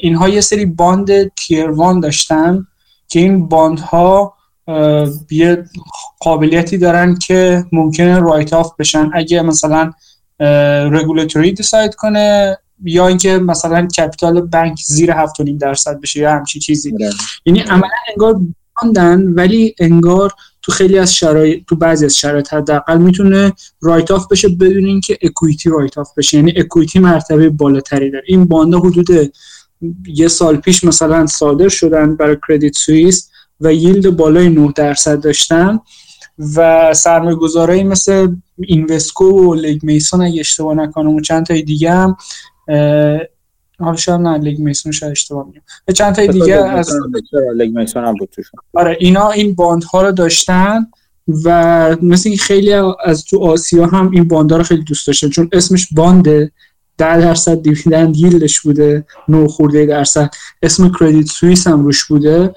اینها 0.00 0.28
یه 0.28 0.40
سری 0.40 0.66
bond 0.66 1.34
tier 1.34 1.70
one 1.70 2.00
داشتن 2.00 2.66
که 3.08 3.20
این 3.20 3.48
bond 3.48 3.80
ها 3.80 4.34
یه 5.30 5.64
قابلیتی 6.20 6.78
دارن 6.78 7.18
که 7.18 7.64
ممکنه 7.72 8.20
write 8.20 8.52
off 8.52 8.72
بشن. 8.78 9.10
اگه 9.14 9.42
مثلا 9.42 9.92
regulator 10.90 11.52
ی 11.52 11.58
decide 11.58 11.94
کنه 11.94 12.58
یا 12.84 13.08
اینکه 13.08 13.38
مثلا 13.38 13.86
capital 13.86 14.40
بانک 14.40 14.78
زیر 14.86 15.26
7.5 15.26 15.50
درصد 15.60 16.00
بشه 16.00 16.20
یا 16.20 16.32
همچین 16.32 16.60
چیزی. 16.60 16.94
آره. 16.94 17.10
یعنی 17.46 17.60
عملا 17.60 17.88
انگار 18.08 18.40
باندن 18.82 19.22
ولی 19.22 19.74
انگار 19.78 20.32
تو 20.62 20.72
خیلی 20.72 20.98
از 20.98 21.14
شرایط 21.14 21.64
تو 21.66 21.76
بعضی 21.76 22.04
از 22.04 22.16
شرایط 22.16 22.54
حداقل 22.54 22.98
می‌تونه 22.98 23.52
write 23.80 24.10
off 24.10 24.28
بشه 24.28 24.48
بدون 24.48 24.86
اینکه 24.86 25.18
equity 25.22 25.70
write 25.70 25.98
off 25.98 26.08
بشه. 26.16 26.36
یعنی 26.36 26.52
equity 26.56 26.98
مرتبه 26.98 27.50
بالاتری 27.50 28.10
داره. 28.10 28.24
این 28.28 28.44
bond 28.44 28.71
ا 28.71 28.78
حدود 28.78 29.32
یه 30.06 30.28
سال 30.28 30.56
پیش 30.56 30.84
مثلا 30.84 31.26
صادر 31.26 31.68
شدن 31.68 32.16
برای 32.16 32.36
کردیت 32.48 32.76
سوئیس 32.76 33.30
و 33.60 33.74
yield 33.74 34.16
بالای 34.16 34.48
9 34.48 34.72
درصد 34.76 35.20
داشتن 35.20 35.80
و 36.56 36.94
سرمایه 36.94 37.36
گذارایی 37.36 37.84
مثل 37.84 38.28
اینوسکو 38.58 39.24
و 39.24 39.54
لیگ 39.54 39.84
میسون 39.84 40.22
اگه 40.22 40.40
اشتباه 40.40 40.74
نکنم 40.74 41.14
و 41.14 41.20
چند 41.20 41.46
تای 41.46 41.62
دیگه 41.62 41.92
هم 41.92 42.16
حالا 43.78 43.96
شاید 43.96 44.20
نه 44.20 44.38
لیگ 44.38 44.58
میسون 44.58 44.92
شاید 44.92 45.12
اشتباه 45.12 45.46
میگم. 45.46 45.60
چند 45.94 46.14
تای 46.14 46.28
دیگه 46.28 46.54
از 46.54 46.90
لیگ 47.56 47.78
میسون 47.78 48.04
هم 48.04 48.14
بود 48.14 48.34
آره 48.74 48.96
اینا 49.00 49.30
این 49.30 49.54
bond 49.54 49.84
ها 49.84 50.02
رو 50.02 50.12
داشتن 50.12 50.86
و 51.44 51.96
مثل 52.02 52.36
خیلی 52.36 52.72
از 53.04 53.24
تو 53.24 53.44
آسیا 53.44 53.86
هم 53.86 54.10
این 54.10 54.28
bond 54.28 54.52
رو 54.52 54.62
خیلی 54.62 54.82
دوست 54.82 55.06
داشتن 55.06 55.28
چون 55.28 55.48
اسمش 55.52 55.88
bond 55.92 56.40
ه 56.40 56.52
ده 56.98 57.20
درصد 57.20 57.62
dividend 57.62 58.16
yield 58.16 58.47
ش 58.47 58.60
بوده 58.60 59.04
نو 59.28 59.48
خورده 59.48 59.86
درصد. 59.86 60.30
اسم 60.62 60.92
Credit 61.00 61.26
Suisse 61.26 61.66
هم 61.66 61.84
روش 61.84 62.04
بوده 62.04 62.54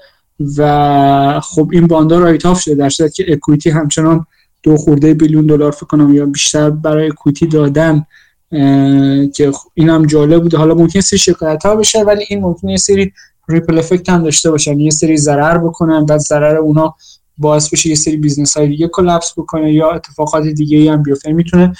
و 0.56 1.40
خب 1.40 1.68
این 1.72 1.86
bond 1.86 2.18
ا 2.18 2.23
write 2.23 2.46
off 2.46 2.60
شده 2.60 2.74
در 2.74 3.08
که 3.08 3.32
equity 3.32 3.70
همچنان 3.70 4.26
دو 4.62 4.76
خورده 4.76 5.14
بیلیون 5.14 5.46
دلار 5.46 5.70
فکر 5.70 5.86
کنم 5.86 6.14
یا 6.14 6.26
بیشتر 6.26 6.70
برای 6.70 7.08
equity 7.08 7.46
دادن. 7.46 8.06
که 9.34 9.52
این 9.74 9.88
هم 9.88 10.06
جالب 10.06 10.42
بوده. 10.42 10.56
حالا 10.56 10.74
ممکن 10.74 11.00
سری 11.00 11.18
شکایت 11.18 11.66
ها 11.66 11.76
بشه 11.76 12.02
ولی 12.02 12.24
این 12.28 12.40
ممکن 12.40 12.68
یه 12.68 12.76
سری 12.76 13.12
ripple 13.48 13.78
effect 13.78 14.08
هم 14.08 14.22
داشته 14.22 14.50
باشن. 14.50 14.80
یه 14.80 14.90
سری 14.90 15.16
ضرر 15.16 15.58
بکنن 15.58 16.06
بعد 16.06 16.20
ضرر 16.20 16.56
اونا 16.56 16.94
باعث 17.38 17.68
بشه 17.68 17.88
یه 17.88 17.94
سری 17.94 18.16
business 18.16 18.56
های 18.56 18.68
دیگه 18.68 18.88
collapse 18.88 19.32
بکنه 19.36 19.72
یا 19.72 19.90
اتفاقات 19.90 20.46
دیگه 20.46 20.92
هم 20.92 21.02
بیفته. 21.02 21.32
می‌تونه 21.32 21.72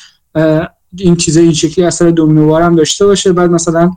این 0.98 1.16
چیزه 1.16 1.40
این 1.40 1.52
شکلی 1.52 1.84
اثر 1.84 2.10
دومینووار 2.10 2.62
هم 2.62 2.76
داشته 2.76 3.06
باشه. 3.06 3.32
بعد 3.32 3.50
مثلا 3.50 3.90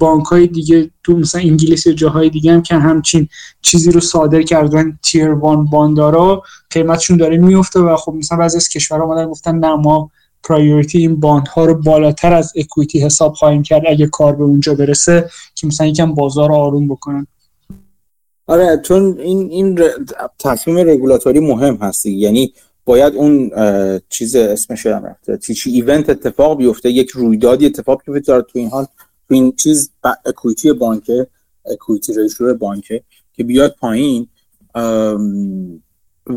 بانک 0.00 0.26
های 0.26 0.46
دیگه 0.46 0.90
تو 1.04 1.16
مثلا 1.16 1.40
انگلیس 1.40 1.86
یا 1.86 1.92
جاهای 1.92 2.30
دیگه 2.30 2.52
هم 2.52 2.62
که 2.62 2.74
همچین 2.74 3.28
چیزی 3.62 3.90
رو 3.90 4.00
صادر 4.00 4.42
کردن 4.42 4.98
tier 5.02 5.30
one 5.30 5.64
bond 5.64 6.16
ا 6.16 6.29
را 6.29 6.42
قیمتشون 6.70 7.16
داره 7.16 7.36
میفته 7.36 7.80
و 7.80 7.96
خب 7.96 8.14
مثلا 8.14 8.38
بعضی 8.38 8.56
از 8.56 8.68
کشورها 8.68 9.04
اومدن 9.04 9.26
گفتن 9.30 9.58
نه 9.58 9.76
ما 9.76 10.10
priority 10.44 10.98
این 10.98 11.20
bond 11.20 11.48
ها 11.48 11.64
رو 11.64 11.74
بالاتر 11.74 12.32
از 12.32 12.52
equity 12.56 13.00
حساب 13.00 13.32
خواهیم 13.32 13.62
کرد. 13.62 13.82
اگه 13.86 14.06
کار 14.06 14.36
به 14.36 14.44
اونجا 14.44 14.74
برسه 14.74 15.30
که 15.54 15.66
مثلا 15.66 15.86
یکم 15.86 16.14
بازار 16.14 16.48
رو 16.48 16.54
آروم 16.54 16.88
بکنن. 16.88 17.26
آره 18.46 18.80
چون 18.84 19.18
این 19.20 19.50
این 19.50 19.80
تصمیم 20.38 20.78
رگولاتوری 20.78 21.40
مهم 21.40 21.74
هستی 21.76 22.12
یعنی 22.12 22.52
باید 22.84 23.14
اون 23.14 23.50
چیز 24.08 24.36
اسمش 24.36 24.86
هم 24.86 25.04
رفته. 25.04 25.36
تیچی 25.36 25.70
ایونت 25.70 26.10
اتفاق 26.10 26.58
بیفته 26.58 26.90
یک 26.90 27.10
رویدادی 27.10 27.66
اتفاق 27.66 28.02
بیفته 28.06 28.42
تو 28.42 28.58
این 28.58 28.68
حال 28.68 28.84
تو 29.28 29.34
این 29.34 29.52
چیز 29.52 29.90
اکویتی 30.24 30.72
بانکه 30.72 31.26
اکویتی 31.72 32.14
ریشو 32.14 32.54
بانکه 32.54 33.02
که 33.32 33.44
بیاد 33.44 33.76
پایین. 33.80 34.28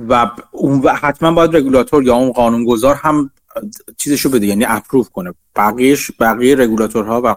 و 0.10 0.32
اون 0.52 0.88
حتما 0.88 1.32
باید 1.32 1.56
رگولاتور 1.56 2.04
یا 2.04 2.16
اون 2.16 2.32
قانونگذار 2.32 2.96
هم 2.96 3.32
چیزشو 3.98 4.30
بده 4.30 4.46
یعنی 4.46 4.66
اپروف 4.66 5.10
کنه. 5.10 5.34
بقیهش 5.56 6.12
بقیه 6.20 6.56
رگولاتورها 6.56 7.22
و 7.24 7.36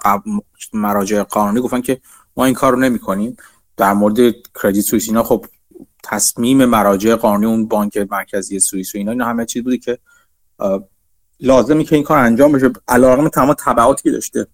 مراجع 0.73 1.23
قانونی 1.23 1.61
گفتن 1.61 1.81
که 1.81 2.01
ما 2.37 2.45
این 2.45 2.55
کار 2.55 2.73
رو 2.73 2.79
نمی 2.79 2.99
کنیم 2.99 3.37
در 3.77 3.93
مورد 3.93 4.35
Credit 4.63 4.85
Suisse 4.85 5.09
اینا 5.09 5.23
خب 5.23 5.47
تصمیم 6.05 6.65
مراجع 6.65 7.15
قانونی 7.15 7.47
اون 7.47 7.69
بانک 7.69 7.97
مرکزی 8.11 8.61
سوئیس 8.61 8.95
و 8.95 8.99
اینا 8.99 9.11
اینا 9.11 9.27
همه 9.27 9.47
چیز 9.47 9.65
بودی 9.65 9.79
که 9.79 9.99
لازمی 11.41 11.85
که 11.85 11.97
این 11.97 12.05
کار 12.05 12.19
انجام 12.19 12.53
بشه. 12.53 12.73
علیرغم 12.89 13.29
تمام 13.29 13.55
تبعاتی 13.59 14.03
که 14.03 14.11
داشته. 14.11 14.47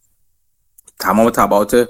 تمام 1.00 1.30
تبعات 1.30 1.88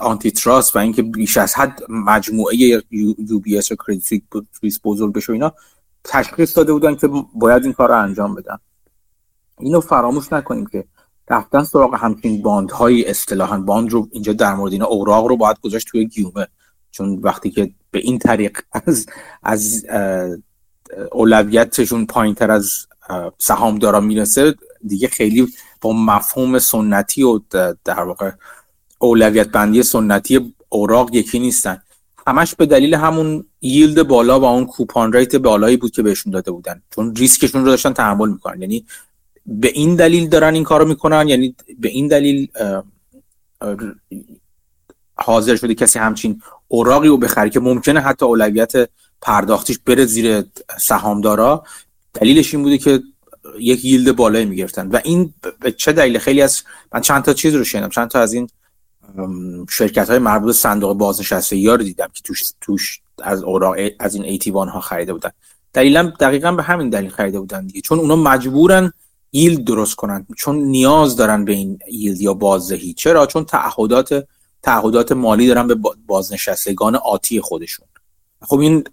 antitrust 0.00 0.76
و 0.76 0.78
اینکه 0.78 1.02
بیش 1.02 1.36
از 1.36 1.54
حد 1.54 1.80
مجموعه 1.88 2.56
UBS 2.90 3.72
و 3.72 3.76
Credit 3.86 4.22
Suisse 4.60 4.80
بزرگ 4.84 5.12
بشه 5.12 5.32
اینا 5.32 5.52
تشخیص 6.04 6.56
داده 6.56 6.72
بودن 6.72 6.94
که 6.94 7.08
باید 7.34 7.64
این 7.64 7.72
کار 7.72 7.88
رو 7.88 8.02
انجام 8.02 8.34
بدن. 8.34 8.58
اینو 9.60 9.80
فراموش 9.80 10.32
نکنیم 10.32 10.66
که 10.66 10.84
رفتن 11.30 11.64
سراغ 11.64 11.94
همچین 11.94 12.42
bond 12.42 12.70
های 12.70 13.10
اصطلاحا. 13.10 13.58
bond 13.58 13.90
رو 13.90 14.08
اینجا 14.12 14.32
در 14.32 14.54
مورد 14.54 14.72
اینا 14.72 14.86
اوراق 14.86 15.26
رو 15.26 15.36
باید 15.36 15.60
گذاشت 15.60 15.88
توی 15.88 16.06
گیومه. 16.06 16.46
چون 16.90 17.18
وقتی 17.22 17.50
که 17.50 17.70
به 17.90 17.98
این 17.98 18.18
طریق 18.18 18.58
از 18.72 19.06
از 19.42 19.86
اولویتشون 21.12 22.06
پایین 22.06 22.34
تر 22.34 22.50
از 22.50 22.86
سهامدارا 23.38 24.00
می‌رسه 24.00 24.54
دیگه 24.86 25.08
خیلی 25.08 25.48
با 25.80 25.92
مفهوم 25.92 26.58
سنتی 26.58 27.22
و 27.22 27.40
در 27.84 28.00
واقع 28.00 28.30
اولویت 28.98 29.48
بندی 29.48 29.82
سنتی 29.82 30.54
اوراق 30.68 31.14
یکی 31.14 31.38
نیستن. 31.38 31.82
همش 32.26 32.54
به 32.54 32.66
دلیل 32.66 32.94
همون 32.94 33.44
ییلد 33.60 34.08
بالا 34.08 34.40
و 34.40 34.44
اون 34.44 34.66
کوپان 34.66 35.12
ریت 35.12 35.36
بالایی 35.36 35.76
بود 35.76 35.90
که 35.90 36.02
بهشون 36.02 36.32
داده 36.32 36.50
بودن. 36.50 36.82
چون 36.94 37.16
ریسکشون 37.16 37.64
رو 37.64 37.70
داشتن 37.70 37.92
تحمل 37.92 38.28
می‌کنن 38.28 38.62
یعنی 38.62 38.86
به 39.46 39.68
این 39.68 39.96
دلیل 39.96 40.28
دارن 40.28 40.54
این 40.54 40.64
کارو 40.64 40.84
می‌کنن؟ 40.84 41.28
یعنی 41.28 41.56
به 41.78 41.88
این 41.88 42.08
دلیل 42.08 42.48
حاضر 45.14 45.56
شده 45.56 45.74
کسی 45.74 45.98
همچین 45.98 46.42
اوراقی 46.68 47.08
رو 47.08 47.16
بخره 47.16 47.50
که 47.50 47.60
ممکنه 47.60 48.00
حتی 48.00 48.26
اولویت 48.26 48.72
پرداختیش 49.20 49.78
بره 49.78 50.04
زیر 50.04 50.44
سهامدارا؟ 50.80 51.64
دلیلش 52.14 52.54
این 52.54 52.62
بوده 52.62 52.78
که 52.78 53.02
یک 53.58 53.84
ییلد 53.84 54.16
بالایی 54.16 54.44
می‌گرفتن. 54.44 54.88
و 54.88 55.00
این 55.04 55.34
به 55.60 55.72
چه 55.72 55.92
دلیل؟ 55.92 56.18
خیلی 56.18 56.42
از 56.42 56.62
من 56.92 57.00
چند 57.00 57.22
تا 57.22 57.32
چیز 57.32 57.54
رو 57.54 57.64
شنیدم. 57.64 57.88
چند 57.88 58.08
تا 58.08 58.20
از 58.20 58.32
این 58.32 58.48
شرکت 59.70 60.10
های 60.10 60.18
مربوط 60.18 60.54
صندوق 60.54 60.96
بازنشستگی 60.96 61.68
ها 61.68 61.74
رو 61.74 61.84
دیدم 61.84 62.08
که 62.14 62.22
توش 62.24 62.42
توش 62.60 63.00
از 63.22 63.42
اوراق 63.42 63.76
از 64.00 64.14
این 64.14 64.24
ایتیوان 64.24 64.68
ها 64.68 64.80
خریده 64.80 65.12
بودن. 65.12 65.30
دلیلا 65.72 66.12
دقیقا 66.20 66.52
به 66.52 66.62
همین 66.62 66.90
دلیل 66.90 67.10
خریده 67.10 67.40
بودن 67.40 67.66
دیگه. 67.66 67.80
چون 67.80 67.98
اونا 67.98 68.16
مجبورن 68.16 68.92
ییلد 69.34 69.64
درست 69.64 69.94
کنن. 69.94 70.26
چون 70.36 70.56
نیاز 70.56 71.16
دارن 71.16 71.44
به 71.44 71.52
این 71.52 71.78
ییلد 71.90 72.20
یا 72.20 72.34
بازدهی. 72.34 72.94
چرا؟ 72.94 73.26
چون 73.26 73.44
تعهدات 73.44 74.26
تعهدات 74.62 75.12
مالی 75.12 75.46
دارن 75.46 75.66
به 75.66 75.76
بازنشستگان 76.06 76.96
آتی 76.96 77.40
خودشون. 77.40 77.86
خب 78.42 78.58
این 78.58 78.84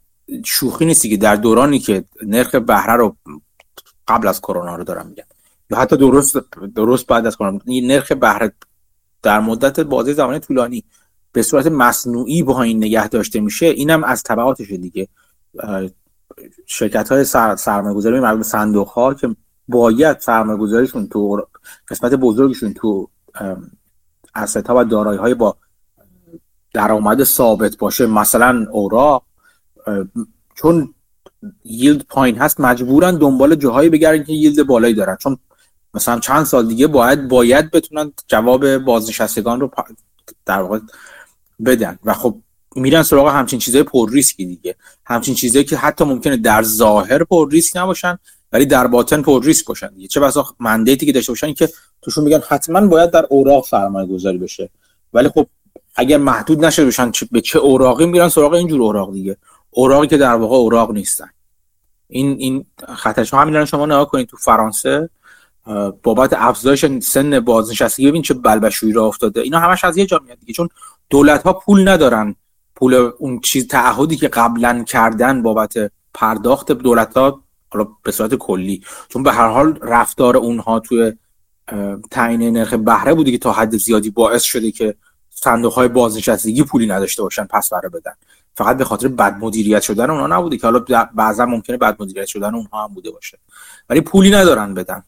شوخی 0.45 0.85
نیستی 0.85 1.09
که 1.09 1.17
در 1.17 1.35
دورانی 1.35 1.79
که 1.79 2.03
نرخ 2.25 2.55
بهره 2.55 2.93
رو 2.93 3.15
قبل 4.07 4.27
از 4.27 4.41
کرونا 4.41 4.75
رو 4.75 4.83
دارم 4.83 5.07
میگم. 5.07 5.23
یا 5.69 5.77
حتی 5.77 5.97
درست 5.97 6.37
درست 6.75 7.07
بعد 7.07 7.25
از 7.25 7.35
کرونا. 7.35 7.59
نرخ 7.67 8.11
بهره 8.11 8.53
در 9.21 9.39
مدت 9.39 9.79
بازه 9.79 10.13
زمانی 10.13 10.39
طولانی 10.39 10.83
به 11.31 11.43
صورت 11.43 11.67
مصنوعی 11.67 12.43
با 12.43 12.61
این 12.61 12.77
نگه 12.77 13.07
داشته 13.07 13.39
میشه. 13.39 13.65
اینم 13.65 14.03
از 14.03 14.23
طبعاتش 14.23 14.71
دیگه. 14.71 15.07
شرکت 16.65 17.11
های 17.11 17.23
سر، 17.23 17.55
سرمایه 17.55 17.95
گذاری 17.95 18.19
مربوط 18.19 18.45
صندوق 18.45 18.87
ها 18.87 19.13
که 19.13 19.35
باید 19.71 20.19
سرمایه 20.19 20.59
گذاریشون 20.59 21.07
تو 21.07 21.47
قسمت 21.87 22.13
بزرگشون 22.13 22.73
تو 22.73 23.09
اسست 24.35 24.67
ها 24.67 24.75
و 24.77 24.83
دارایی 24.83 25.19
های 25.19 25.33
با 25.33 25.57
درآمد 26.73 27.23
ثابت 27.23 27.77
باشه. 27.77 28.05
مثلا 28.05 28.67
اورا 28.71 29.21
چون 30.55 30.93
ییلد 31.63 32.05
پایین 32.09 32.37
هست 32.37 32.59
مجبورن 32.59 33.17
دنبال 33.17 33.55
جاهایی 33.55 33.89
بگردن 33.89 34.23
که 34.23 34.33
ییلد 34.33 34.67
بالایی 34.67 34.93
دارن. 34.93 35.15
چون 35.15 35.37
مثلا 35.93 36.19
چند 36.19 36.43
سال 36.43 36.67
دیگه 36.67 36.87
باید 36.87 37.27
باید 37.27 37.71
بتونن 37.71 38.13
جواب 38.27 38.77
بازنشستگان 38.77 39.59
رو 39.59 39.71
در 40.45 40.61
واقع 40.61 40.79
بدن. 41.65 41.99
و 42.03 42.13
خب 42.13 42.37
میرن 42.75 43.03
سراغ 43.03 43.27
همچین 43.27 43.59
چیزای 43.59 43.83
پر 43.83 44.11
ریسکی 44.11 44.45
دیگه. 44.45 44.75
همچین 45.05 45.35
چیزایی 45.35 45.65
که 45.65 45.77
حتی 45.77 46.03
ممکنه 46.03 46.37
در 46.37 46.63
ظاهر 46.63 47.23
پر 47.23 47.49
ریسک 47.51 47.77
نباشن. 47.77 48.19
ولی 48.51 48.65
در 48.65 48.87
باطن 48.87 49.21
پر 49.21 49.43
ریسک 49.43 49.65
باشن 49.65 49.89
چه 50.09 50.19
بسا 50.19 50.45
مندیتی 50.59 51.05
که 51.05 51.11
داشته 51.11 51.31
باشن 51.31 51.53
که 51.53 51.69
توشون 52.01 52.23
میگن 52.23 52.41
حتما 52.47 52.87
باید 52.87 53.11
در 53.11 53.25
اوراق 53.29 53.65
سرمایه 53.65 54.07
گذاری 54.07 54.37
بشه. 54.37 54.69
ولی 55.13 55.29
خب 55.29 55.47
اگر 55.95 56.17
محدود 56.17 56.65
نشه 56.65 56.85
بشن 56.85 57.11
به 57.31 57.41
چه 57.41 57.59
اوراقی 57.59 58.05
میرن 58.05 58.29
سراغ 58.29 58.53
اینجور 58.53 58.81
اوراق 58.81 59.13
دیگه. 59.13 59.37
اوراقی 59.69 60.07
که 60.07 60.17
در 60.17 60.35
واقع 60.35 60.55
اوراق 60.55 60.91
نیستن. 60.91 61.29
این 62.07 62.35
این 62.39 62.65
خطرش 62.95 63.33
همین 63.33 63.65
شما 63.65 63.85
نگاه 63.85 64.09
کنید 64.09 64.27
تو 64.27 64.37
فرانسه 64.37 65.09
بابت 66.03 66.33
افزایش 66.33 66.85
سن 66.85 67.39
بازنشستگی 67.39 68.07
ببین 68.07 68.21
چه 68.21 68.33
بلبشویی 68.33 68.93
را 68.93 69.05
افتاده. 69.05 69.41
اینا 69.41 69.59
همش 69.59 69.83
از 69.83 69.97
یه 69.97 70.05
جا 70.05 70.21
میاد 70.25 70.39
دیگه. 70.39 70.53
چون 70.53 70.69
دولت 71.09 71.43
ها 71.43 71.53
پول 71.53 71.87
ندارن. 71.87 72.35
پول 72.75 73.11
اون 73.17 73.39
چیز 73.39 73.67
تعهدی 73.67 74.15
که 74.15 74.27
قبلا 74.27 74.83
کردن 74.83 75.41
بابت 75.41 75.73
پرداخت 76.13 76.71
دولت 76.71 77.17
ها 77.17 77.40
حالا 77.71 77.87
به 78.03 78.11
صورت 78.11 78.35
کلی. 78.35 78.83
چون 79.09 79.23
به 79.23 79.31
هر 79.31 79.47
حال 79.47 79.79
رفتار 79.81 80.37
اونها 80.37 80.79
توی 80.79 81.13
تعیین 82.11 82.57
نرخ 82.57 82.73
بهره 82.73 83.13
بوده 83.13 83.31
که 83.31 83.37
تا 83.37 83.51
حد 83.51 83.77
زیادی 83.77 84.09
باعث 84.09 84.43
شده 84.43 84.71
که 84.71 84.95
صندوق 85.29 85.73
های 85.73 85.87
بازنشستگی 85.87 86.63
پولی 86.63 86.87
نداشته 86.87 87.23
باشن 87.23 87.45
پس 87.45 87.69
بره 87.73 87.89
بدن. 87.89 88.13
فقط 88.55 88.77
به 88.77 88.83
خاطر 88.83 89.07
بد 89.07 89.37
مدیریت 89.39 89.81
شدن 89.81 90.09
اونها 90.09 90.27
نبوده 90.27 90.57
که. 90.57 90.67
حالا 90.67 90.79
بعضا 91.15 91.45
ممکنه 91.45 91.77
بد 91.77 92.01
مدیریت 92.01 92.25
شدن 92.25 92.55
اونها 92.55 92.83
هم 92.83 92.93
بوده 92.93 93.11
باشه. 93.11 93.37
ولی 93.89 94.01
پولی 94.01 94.31
ندارن 94.31 94.73
بدن. 94.73 95.03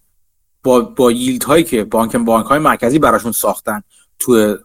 با 0.64 0.82
با 0.82 1.12
ییلد 1.12 1.44
هایی 1.44 1.64
که 1.64 1.84
بانک 1.84 2.16
بانک 2.16 2.46
های 2.46 2.60
مرکزی 2.60 3.00
براشون 3.00 3.32
ساختن 3.32 3.84
تو 4.20 4.58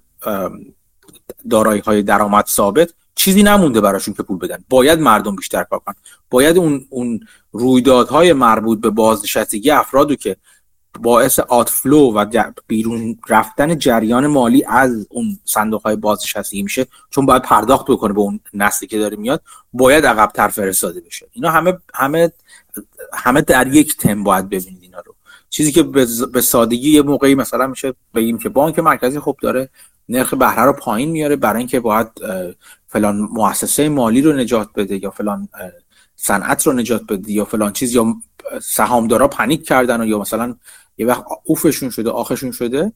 دارایی 1.50 1.80
های 1.80 2.02
درآمد 2.02 2.46
ثابت 2.46 2.94
چیزی 3.18 3.42
نمونده 3.42 3.81
براشون 3.81 4.14
که 4.14 4.22
پول 4.22 4.38
بدن. 4.38 4.64
باید 4.68 5.00
مردم 5.00 5.37
بیشتر 5.37 5.64
کار 5.64 5.78
کنن. 5.78 5.94
باید 6.31 6.59
اون 6.59 6.87
اون 6.90 7.20
رویدادهای 7.52 8.33
مربوط 8.33 8.81
به 8.81 8.90
بازنشستگی 8.90 9.70
افرادو 9.70 10.14
که 10.14 10.37
باعث 11.00 11.38
آتفلو 11.38 12.12
و 12.12 12.50
بیرون 12.66 13.18
رفتن 13.28 13.78
جریان 13.78 14.26
مالی 14.26 14.64
از 14.64 15.07
اون 15.11 15.38
صندوق 15.44 15.83
های 15.83 15.96
بازنشستگی 15.96 16.62
میشه 16.62 16.87
چون 17.11 17.26
باید 17.26 17.42
پرداخت 17.42 17.87
بکنه 17.90 18.12
به 18.12 18.20
اون 18.20 18.40
نسلی 18.54 18.88
که 18.88 18.98
داره 18.98 19.16
میاد 19.16 19.42
باید 19.72 20.07
عقب 20.07 20.48
فرستاده 20.48 21.00
بشه. 21.00 21.26
اینا 21.33 21.50
همه 21.50 21.78
همه 21.94 22.33
همه 23.12 23.40
در 23.40 23.66
یک 23.66 23.96
تم 23.96 24.24
باید 24.24 24.48
ببینید 24.48 24.77
چیزی 25.50 25.72
که 25.72 25.82
به 26.32 26.40
سادگی 26.40 26.90
یه 26.90 27.02
موقعی 27.02 27.34
مثلا 27.34 27.66
میشه 27.66 27.94
بگیم 28.14 28.38
که 28.38 28.48
بانک 28.48 28.78
مرکزی 28.78 29.18
خوب 29.18 29.37
داره 29.42 29.68
نرخ 30.08 30.34
بهره 30.34 30.62
رو 30.62 30.72
پایین 30.72 31.11
میاره 31.11 31.37
برای 31.37 31.58
اینکه 31.58 31.80
باید 31.80 32.08
فلان 32.87 33.16
مؤسسه 33.16 33.88
مالی 33.88 34.20
رو 34.20 34.32
نجات 34.32 34.68
بده 34.76 35.02
یا 35.02 35.11
فلان 35.11 35.48
صنعت 36.16 36.66
رو 36.66 36.72
نجات 36.72 37.02
بده 37.08 37.32
یا 37.32 37.44
فلان 37.44 37.72
چیز 37.72 37.94
یا 37.94 38.16
سهامدارا 38.62 39.28
پنیک 39.28 39.66
کردن 39.66 40.00
و 40.00 40.06
یا 40.06 40.18
مثلا 40.18 40.56
یه 40.98 41.06
وقت 41.06 41.24
اوفشون 41.44 41.90
شده 41.90 42.11
آخشون 42.11 42.50
شده 42.50 42.92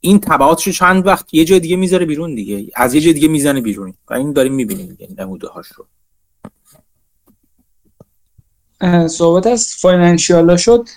این 0.00 0.20
تبعاتش 0.20 0.68
چند 0.78 1.06
وقت 1.06 1.34
یه 1.34 1.44
جای 1.44 1.60
دیگه 1.60 1.76
می‌ذاره 1.76 2.06
بیرون 2.06 2.34
دیگه 2.34 2.72
از 2.76 2.94
یه 2.94 3.00
جای 3.00 3.12
دیگه 3.12 3.28
می‌زنه 3.28 3.60
بیرون 3.60 3.94
و 4.10 4.14
این 4.14 4.32
داریم 4.32 4.54
می‌بینیم 4.54 4.86
دیگه 4.86 5.14
نموده 5.18 5.48
هاش 5.48 5.68
رو. 5.68 5.86
صحبت 9.06 9.46
از 9.46 9.74
فاینانشیالا 9.78 10.56
شد 10.56 10.88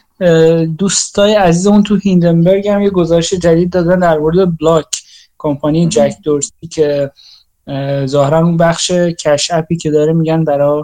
دوستای 0.78 1.34
عزیزمون 1.34 1.84
تو 1.84 1.96
هیندنبرگ 1.96 2.68
هم 2.68 2.82
یه 2.82 2.90
گزارش 2.90 3.34
جدید 3.34 3.70
دادن 3.70 4.00
در 4.00 4.18
مورد 4.18 4.58
بلاک 4.58 4.86
کمپانی 5.38 5.88
جک 5.88 6.16
دورسی 6.24 6.68
که 6.72 7.12
ظاهرا 8.06 8.38
اون 8.38 8.58
بخش 8.58 8.92
کش 8.92 9.52
اپی 9.52 9.78
که 9.78 9.92
داره 9.92 10.14
میگن 10.14 10.44
برای 10.44 10.84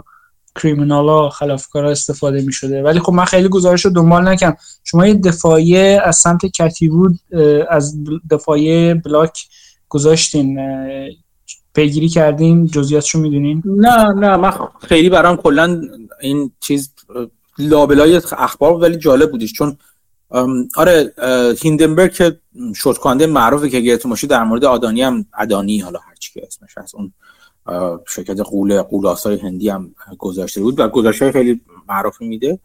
کریمینالا 0.54 1.28
خلافکارا 1.28 1.90
استفاده 1.90 2.40
می 2.40 2.52
شده 2.52 2.82
ولی 2.82 3.00
خب 3.00 3.12
من 3.12 3.24
خیلی 3.24 3.48
گزارش 3.48 3.84
رو 3.84 3.90
دنبال 3.90 4.28
نکردم. 4.28 4.56
شما 4.84 5.06
یه 5.06 5.14
دفاعیه 5.14 6.00
از 6.04 6.16
سمت 6.16 6.46
کتی 6.46 6.88
بود 6.88 7.20
از 7.70 7.96
دفاعیه 8.30 8.94
بلاک 8.94 9.38
گذاشتین 9.88 10.60
پیگیری 11.74 12.08
کردین؟ 12.08 12.66
جزئیاتش 12.66 13.10
رو 13.10 13.20
می‌دونین؟ 13.20 13.62
نه 13.66 14.12
نه 14.12 14.36
من 14.36 14.52
خیلی 14.80 15.08
برام 15.08 15.36
کلا 15.36 15.80
این 16.20 16.52
چیز 16.60 16.90
لابلای 17.58 18.16
اخبار 18.16 18.72
ولی 18.72 18.96
جالب 18.96 19.30
بودیش 19.30 19.52
چون 19.52 19.76
آره 20.76 21.12
هیندنبرگ 21.60 22.12
که 22.12 22.40
شورت 22.76 23.06
معروفه 23.06 23.68
که 23.70 23.80
گیرتون 23.80 24.10
باشه 24.10 24.26
در 24.26 24.44
مورد 24.44 24.64
آدانی 24.64 25.02
هم 25.02 25.26
ادانی 25.38 25.78
حالا 25.78 25.98
هرچی 25.98 26.32
که 26.32 26.46
اسمش 26.46 26.78
هست 26.78 26.94
اون 26.94 27.12
شرکت 28.08 28.40
قول 28.40 28.82
قولاسای 28.82 29.38
هندی 29.38 29.68
هم 29.68 29.94
گذاشته 30.18 30.60
بود 30.60 30.80
و 30.80 30.88
گزارش 30.88 31.22
خیلی 31.22 31.60
معروفی 31.88 32.28
میده. 32.28 32.58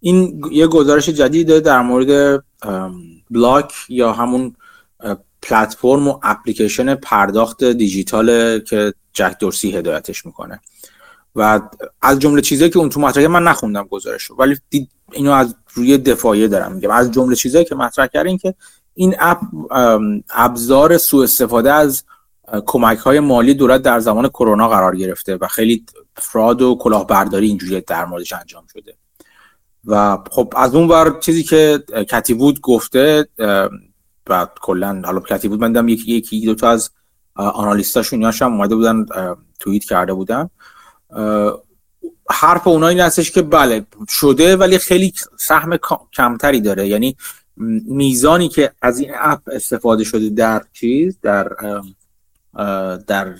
این 0.00 0.42
یه 0.52 0.66
گزارش 0.66 1.08
جدیده 1.08 1.60
در 1.60 1.82
مورد 1.82 2.42
بلاک 3.30 3.72
یا 3.88 4.12
همون 4.12 4.56
پلتفرم 5.42 6.08
و 6.08 6.18
اپلیکیشن 6.22 6.94
پرداخت 6.94 7.64
دیجیتال 7.64 8.58
که 8.58 8.94
جک 9.12 9.36
دورسی 9.40 9.76
هدایتش 9.76 10.26
می‌کنه. 10.26 10.60
و 11.36 11.60
از 12.02 12.18
جمله 12.18 12.42
چیزایی 12.42 12.70
که 12.70 12.78
اون 12.78 12.88
تو 12.88 13.00
مطرح 13.00 13.26
من 13.26 13.42
نخوندم 13.42 13.86
گزارش 13.90 14.22
رو. 14.22 14.36
ولی 14.36 14.58
اینو 15.12 15.30
از 15.30 15.54
روی 15.74 15.98
دفاعیه 15.98 16.48
دارم 16.48 16.72
میگم. 16.72 16.90
از 16.90 17.12
جمله 17.12 17.36
چیزایی 17.36 17.64
که 17.64 17.74
مطرح 17.74 18.06
کردین 18.06 18.38
که 18.38 18.54
این 18.94 19.14
اپ 19.18 19.38
ابزار 20.30 20.98
سوء 20.98 21.22
استفاده 21.22 21.72
از 21.72 22.04
کمک 22.66 22.98
های 22.98 23.20
مالی 23.20 23.54
دولت 23.54 23.82
در 23.82 24.00
زمان 24.00 24.28
کرونا 24.28 24.68
قرار 24.68 24.96
گرفته 24.96 25.36
و 25.36 25.46
خیلی 25.46 25.84
فراد 26.16 26.62
و 26.62 26.74
کلاهبرداری 26.80 27.46
اینجوری 27.46 27.80
در 27.80 28.04
موردش 28.04 28.32
انجام 28.32 28.64
شده. 28.72 28.94
و 29.84 30.18
خب 30.30 30.52
از 30.56 30.74
اون 30.74 30.88
ور 30.88 31.18
چیزی 31.20 31.42
که 31.42 31.84
کتی 32.08 32.34
بود 32.34 32.60
گفته 32.60 33.28
و 34.28 34.46
کلا 34.60 35.02
حالا 35.04 35.20
کتی 35.20 35.48
بود 35.48 35.60
من 35.60 35.88
یکی 35.88 36.12
یکی 36.12 36.40
دو 36.40 36.54
تا 36.54 36.70
از 36.70 36.90
آنالیستاشون 37.34 38.24
هم 38.24 38.52
اومده 38.52 38.74
بودن 38.74 39.06
توییت 39.60 39.84
کرده 39.84 40.12
بودن. 40.12 40.50
حرف 42.30 42.66
اونایی 42.66 42.96
این 42.96 43.06
هستش 43.06 43.30
که 43.30 43.42
بله 43.42 43.86
شده 44.08 44.56
ولی 44.56 44.78
خیلی 44.78 45.12
سهم 45.38 45.78
کمتری 46.16 46.60
داره. 46.60 46.88
یعنی 46.88 47.16
میزانی 47.86 48.48
که 48.48 48.72
از 48.82 48.98
این 48.98 49.10
اپ 49.20 49.40
استفاده 49.52 50.04
شده 50.04 50.30
در 50.30 50.64
چیز 50.72 51.18
در 51.22 51.48
در 53.06 53.34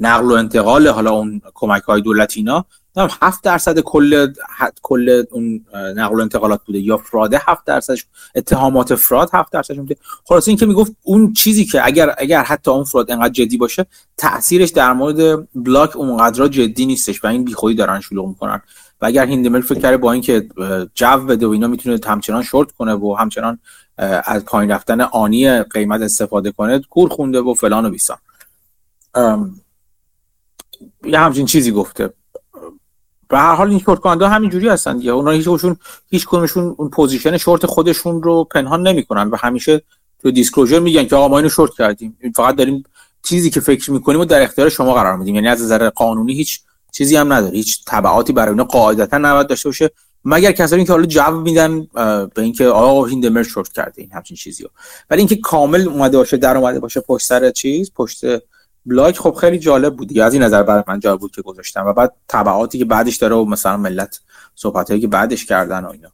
نقل 0.00 0.24
و 0.24 0.32
انتقال 0.32 0.88
حالا 0.88 1.10
اون 1.10 1.42
کمک 1.54 1.82
های 1.82 2.00
دولتینا 2.02 2.66
7 2.96 3.44
درصد 3.44 3.80
کل 3.80 4.32
حد 4.56 4.78
کل 4.82 5.24
اون 5.30 5.64
نقل 5.74 6.16
و 6.16 6.20
انتقالات 6.20 6.60
بوده 6.66 6.78
یا 6.78 6.96
فراده 6.96 7.40
7 7.46 7.64
درصدش 7.64 8.06
اتهامات 8.34 8.94
فراد 8.94 9.30
7 9.32 9.52
درصدش 9.52 9.76
بوده. 9.76 9.96
خلاص 10.24 10.48
این 10.48 10.56
که 10.56 10.66
می‌گفت 10.66 10.92
اون 11.02 11.32
چیزی 11.32 11.64
که 11.64 11.86
اگر 11.86 12.14
اگر 12.18 12.42
حتی 12.42 12.70
اون 12.70 12.84
فراد 12.84 13.10
انقدر 13.10 13.32
جدی 13.32 13.56
باشه 13.56 13.86
تاثیرش 14.16 14.70
در 14.70 14.92
مورد 14.92 15.48
بلاک 15.54 15.96
اونقدر 15.96 16.48
جدی 16.48 16.86
نیستش 16.86 17.24
و 17.24 17.26
این 17.26 17.44
بیخودی 17.44 17.74
دارن 17.74 18.00
شلوغ 18.00 18.28
می‌کنن. 18.28 18.62
و 19.00 19.06
اگر 19.06 19.26
هیندمل 19.26 19.60
فکر 19.60 19.80
کرده 19.80 19.96
با 19.96 20.12
اینکه 20.12 20.48
جو 20.94 21.18
بده 21.18 21.46
و 21.46 21.50
اینا 21.50 21.66
می‌تونه 21.66 22.00
همچنان 22.06 22.42
شورت 22.42 22.72
کنه 22.72 22.94
و 22.94 23.16
همچنان 23.18 23.58
از 24.24 24.44
پایین 24.44 24.70
رفتن 24.70 25.00
آنی 25.00 25.62
قیمت 25.62 26.00
استفاده 26.00 26.52
کنه 26.52 26.80
کور 26.90 27.08
خونده 27.08 27.40
و 27.40 27.54
فلان 27.54 27.86
و 27.86 27.90
بیسان 27.90 28.18
یه 31.04 31.18
همچین 31.18 31.46
چیزی 31.46 31.72
گفته. 31.72 32.12
به 33.32 33.38
هر 33.38 33.54
حال 33.54 33.70
این 33.70 33.78
شورت 33.78 34.00
کننده 34.00 34.28
همینجوری 34.28 34.68
هستن 34.68 34.96
دیگه. 34.98 35.10
اونا 35.10 35.30
هیچ 35.30 35.48
هیچ 36.10 36.24
کدومشون 36.24 36.74
اون 36.78 36.90
position 36.90 37.36
short 37.36 37.66
خودشون 37.66 38.22
رو 38.22 38.44
پنهان 38.44 38.88
نمی‌کنن 38.88 39.30
و 39.30 39.36
همیشه 39.36 39.82
تو 40.22 40.30
disclosure 40.30 40.78
میگن 40.78 41.06
که 41.06 41.16
آقا 41.16 41.28
ما 41.28 41.38
اینو 41.38 41.48
شورت 41.48 41.70
کردیم. 41.78 42.18
فقط 42.36 42.56
داریم 42.56 42.84
چیزی 43.22 43.50
که 43.50 43.60
فکر 43.60 43.90
می‌کنیم 43.90 44.20
و 44.20 44.24
در 44.24 44.42
اختیار 44.42 44.68
شما 44.68 44.94
قرار 44.94 45.16
میدیم. 45.16 45.34
یعنی 45.34 45.48
از 45.48 45.62
نظر 45.62 45.88
قانونی 45.88 46.34
هیچ 46.34 46.60
چیزی 46.92 47.16
هم 47.16 47.32
نداره. 47.32 47.56
هیچ 47.56 47.84
تبعاتی 47.86 48.32
برای 48.32 48.50
اینا 48.50 48.64
قاعدتا 48.64 49.18
نباید 49.18 49.46
داشته 49.46 49.68
باشه. 49.68 49.90
مگر 50.24 50.52
کسایی 50.52 50.84
که 50.84 50.92
حالا 50.92 51.06
جو 51.06 51.30
میدن 51.30 51.86
به 52.34 52.42
اینکه 52.42 52.66
آقا 52.66 53.04
هیندمر 53.04 53.42
شورت 53.42 53.72
کرده 53.72 54.02
این 54.02 54.10
همچین 54.12 54.36
چیزی 54.36 54.64
ولی 55.10 55.18
اینکه 55.18 55.36
کامل 55.36 55.88
اومده 55.88 56.16
باشه 56.16 56.36
در 56.36 56.56
اومده 56.56 56.80
باشه 56.80 57.00
پشت 57.00 57.26
سر 57.26 57.50
چیز 57.50 57.92
پشت 57.94 58.24
بلاک 58.86 59.18
خب 59.18 59.34
خیلی 59.40 59.58
جالب 59.58 59.96
بود 59.96 60.18
از 60.18 60.32
این 60.32 60.42
نظر 60.42 60.62
برای 60.62 60.84
من 60.88 61.00
جالب 61.00 61.20
بود 61.20 61.34
که 61.34 61.42
گذاشتم 61.42 61.86
و 61.86 61.92
بعد 61.92 62.12
تبعاتی 62.28 62.78
که 62.78 62.84
بعدش 62.84 63.16
داره 63.16 63.34
و 63.34 63.44
مثلا 63.44 63.76
ملت 63.76 64.20
صحبت 64.54 65.00
که 65.00 65.08
بعدش 65.08 65.46
کردن 65.46 65.84
و 65.84 65.90
اینا. 65.90 66.08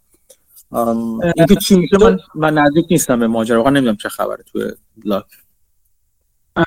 اینکه 1.37 1.55
چی؟ 1.55 1.77
میشه 1.77 1.99
من, 1.99 2.19
من 2.35 2.59
نزدیک 2.59 2.87
نیستم 2.91 3.21
به 3.21 3.27
ماجرا 3.27 3.57
واقعا 3.59 3.73
نمی‌دونم 3.73 3.97
چه 3.97 4.09
خبره 4.09 4.45
توی 4.53 4.73
بلاک. 5.05 5.25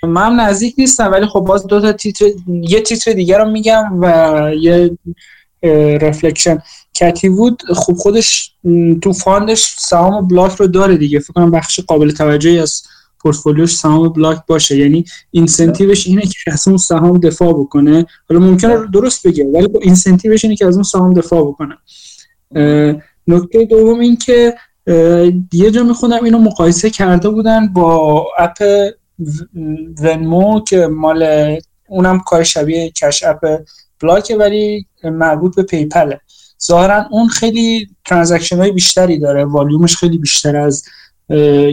من 0.03 0.35
نزدیک 0.35 0.75
نیستم 0.77 1.11
ولی 1.11 1.25
خب 1.25 1.39
باز 1.39 1.67
دو 1.67 1.81
تا 1.81 1.93
تیتر 1.93 2.25
یه 2.47 2.81
تیتر 2.81 3.13
دیگه 3.13 3.37
رو 3.37 3.51
میگم 3.51 3.99
و 4.01 4.51
یه 4.55 4.97
reflection. 6.01 6.59
کتی 6.93 7.27
وود 7.27 7.61
خب 7.75 7.93
خودش 7.93 8.51
تو 9.01 9.13
fund 9.13 9.55
ش 9.55 9.75
سهام 9.77 10.27
بلاک 10.27 10.55
رو 10.55 10.67
داره 10.67 10.97
دیگه. 10.97 11.19
فکر 11.19 11.33
کنم 11.33 11.51
بخش 11.51 11.79
قابل 11.79 12.11
توجهی 12.11 12.59
از 12.59 12.83
پورتفولیوش 13.21 13.75
سهام 13.75 14.09
بلاک 14.09 14.37
باشه. 14.47 14.77
یعنی 14.77 15.05
incentive 15.31 15.94
ش 15.94 16.07
اینه 16.07 16.21
که 16.21 16.51
از 16.51 16.67
اون 16.67 16.77
سهام 16.77 17.17
دفاع 17.17 17.53
بکنه. 17.53 18.05
حالا 18.29 18.41
ممکنه 18.41 18.87
درست 18.93 19.27
بگه 19.27 19.45
ولی 19.53 19.67
با 19.67 19.79
incentive 19.83 20.34
ش 20.34 20.45
اینه 20.45 20.55
که 20.55 20.65
از 20.65 20.73
اون 20.73 20.83
سهام 20.83 21.13
دفاع 21.13 21.47
بکنه. 21.47 21.77
نکته 23.27 23.65
دوم 23.65 23.99
این 23.99 24.15
که 24.15 24.55
یه 25.53 25.71
جا 25.71 25.83
می‌خونم 25.83 26.23
اینو 26.23 26.37
مقایسه 26.37 26.89
کرده 26.89 27.29
بودن 27.29 27.73
با 27.73 28.25
app 28.37 28.57
Venmo 30.01 30.63
که 30.63 30.87
مال 30.87 31.57
اونم 31.87 32.19
کار 32.19 32.43
شبیه 32.43 32.89
Cash 32.89 33.23
App 33.23 33.61
بلاکه 34.01 34.35
ولی 34.35 34.85
مربوط 35.03 35.55
به 35.55 35.63
PayPal 35.63 36.07
ه. 36.07 36.21
ظاهرا 36.63 37.05
اون 37.11 37.27
خیلی 37.27 37.87
transaction 38.05 38.57
های 38.57 38.71
بیشتری 38.71 39.19
داره 39.19 39.45
والیومش 39.45 39.95
خیلی 39.95 40.17
بیشتر 40.17 40.55
از 40.55 40.83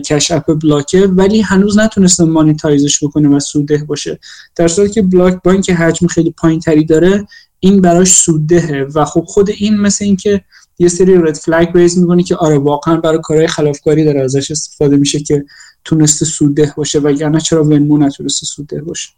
Cash 0.04 0.30
App 0.30 0.58
بلاکه 0.62 1.06
ولی 1.06 1.40
هنوز 1.40 1.78
نتونسته 1.78 2.24
monetize 2.24 2.88
ش 2.88 3.04
بکنه 3.04 3.28
و 3.28 3.40
سودده 3.40 3.84
باشه. 3.84 4.18
در 4.56 4.68
صورتی 4.68 4.92
که 4.92 5.02
بلاک 5.02 5.42
با 5.44 5.50
اینکه 5.50 5.74
حجم 5.74 6.06
خیلی 6.06 6.30
پایین 6.30 6.60
تری 6.60 6.84
داره 6.84 7.26
این 7.60 7.80
براش 7.80 8.08
سوددهه 8.08 8.86
و 8.94 9.04
خب 9.04 9.24
خود 9.26 9.50
این 9.50 9.76
مثل 9.76 10.04
اینکه 10.04 10.44
یه 10.78 10.88
سری 10.88 11.14
رد 11.16 11.34
فلگ 11.34 11.68
ریز 11.74 11.98
می‌کنه 11.98 12.22
که 12.22 12.36
آره 12.36 12.58
واقعا 12.58 12.96
برای 12.96 13.18
کارهای 13.22 13.46
خلافکاری 13.46 14.04
داره 14.04 14.20
ازش 14.20 14.50
استفاده 14.50 14.96
میشه 14.96 15.20
که 15.20 15.44
تونسته 15.84 16.24
سودده 16.24 16.72
باشه 16.76 16.98
وگرنه 16.98 17.40
چرا 17.40 17.64
ونمو 17.64 17.98
نتونسته 17.98 18.46
سودده 18.46 18.82
باشه؟ 18.82 19.08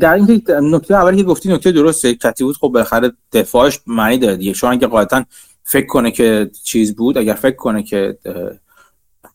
در 0.00 0.14
این 0.14 0.42
نکته 0.48 0.94
اولی 0.94 1.16
که 1.16 1.22
گفتی 1.22 1.48
نکته 1.48 1.72
درسته. 1.72 2.14
کتی 2.14 2.44
بود 2.44 2.56
خب 2.56 2.68
بالاخره 2.68 3.12
دفاعش 3.32 3.80
معنی 3.86 4.18
داره 4.18 4.36
دیگه. 4.36 4.52
چون 4.52 4.70
اگه 4.70 4.86
قاعدتا 4.86 5.24
فکر 5.70 5.86
کنه 5.86 6.10
که 6.10 6.50
چیز 6.64 6.96
بود 6.96 7.18
اگر 7.18 7.34
فکر 7.34 7.56
کنه 7.56 7.82
که 7.82 8.18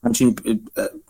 همچین 0.04 0.36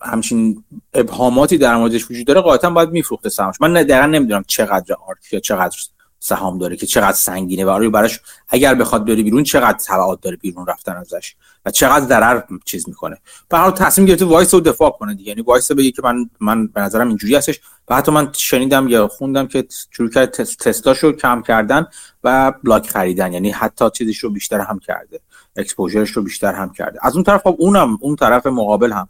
همچین 0.02 0.64
ابهاماتی 0.94 1.58
در 1.58 1.76
موردش 1.76 2.12
وجود 2.12 2.28
داره 2.28 2.42
قاعدتا 2.42 2.70
باید 2.70 2.90
میفروخته 2.90 3.30
سهامش. 3.30 3.56
من 3.62 3.74
دقیقا 3.74 4.06
نمی‌دونم 4.06 4.44
چقدر 4.48 4.96
آرت 5.08 5.34
یا 5.34 5.40
چقدر 5.40 5.78
سهام 6.26 6.58
داره 6.58 6.76
که 6.76 6.86
چقدر 6.86 7.18
سنگینه 7.18 7.66
و 7.66 7.70
آره 7.70 7.90
براش 7.90 8.20
اگر 8.50 8.76
بخواد 8.76 9.06
بره 9.06 9.24
بیرون 9.24 9.44
چقدر 9.44 9.78
تبعات 9.88 10.22
داره 10.22 10.36
بیرون 10.36 10.66
رفتن 10.68 10.96
ازش 10.98 11.36
و 11.66 11.72
چقدر 11.72 12.06
ضرر 12.06 12.42
چیز 12.66 12.90
می‌کنه. 12.90 13.18
به 13.50 13.58
هر 13.58 13.72
تصمیم 13.72 14.08
گرفته 14.08 14.26
وایس 14.26 14.54
رو 14.54 14.60
دفاع 14.60 14.92
کنه 14.92 15.14
دیگه. 15.14 15.30
یعنی 15.30 15.42
وایس 15.42 15.72
بگه 15.72 15.92
که 15.92 16.02
من 16.02 16.30
من 16.40 16.68
به 16.68 16.82
نظرم 16.82 17.08
اینجوری 17.08 17.36
هستش. 17.36 17.62
و 17.88 17.96
حتی 17.96 18.12
من 18.12 18.30
شنیدم 18.34 18.88
یا 18.88 19.08
خوندم 19.08 19.48
که 19.48 19.68
شروع 19.92 20.10
کرد 20.10 20.30
تستاشو 20.36 21.12
کم 21.12 21.42
کردن 21.42 21.86
و 22.24 22.54
بلاک 22.64 22.90
خریدن. 22.90 23.34
یعنی 23.34 23.52
حتی 23.52 23.90
چیزش 23.90 24.18
رو 24.18 24.30
بیشتر 24.30 24.60
هم 24.60 24.80
کرده. 24.80 25.20
اکسپوژرش 25.56 26.12
رو 26.12 26.24
بیشتر 26.24 26.54
هم 26.54 26.70
کرده. 26.74 27.00
از 27.02 27.16
اون 27.16 27.24
طرف 27.24 27.42
خب 27.42 27.56
اونم 27.60 27.98
اون 28.02 28.16
طرف 28.16 28.48
مقابل 28.48 28.92
هم 28.92 29.10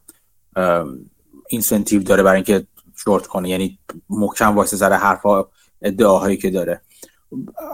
incentive 1.49 2.03
داره 2.03 2.23
برای 2.23 2.35
اینکه 2.35 2.67
شورت 2.95 3.27
کنه. 3.27 3.49
یعنی 3.49 3.79
محکم 4.09 4.55
وایسه 4.55 4.77
سر 4.77 4.93
حرفا 4.93 5.45
ادعاهایی 5.81 6.37
که 6.37 6.49
داره. 6.49 6.81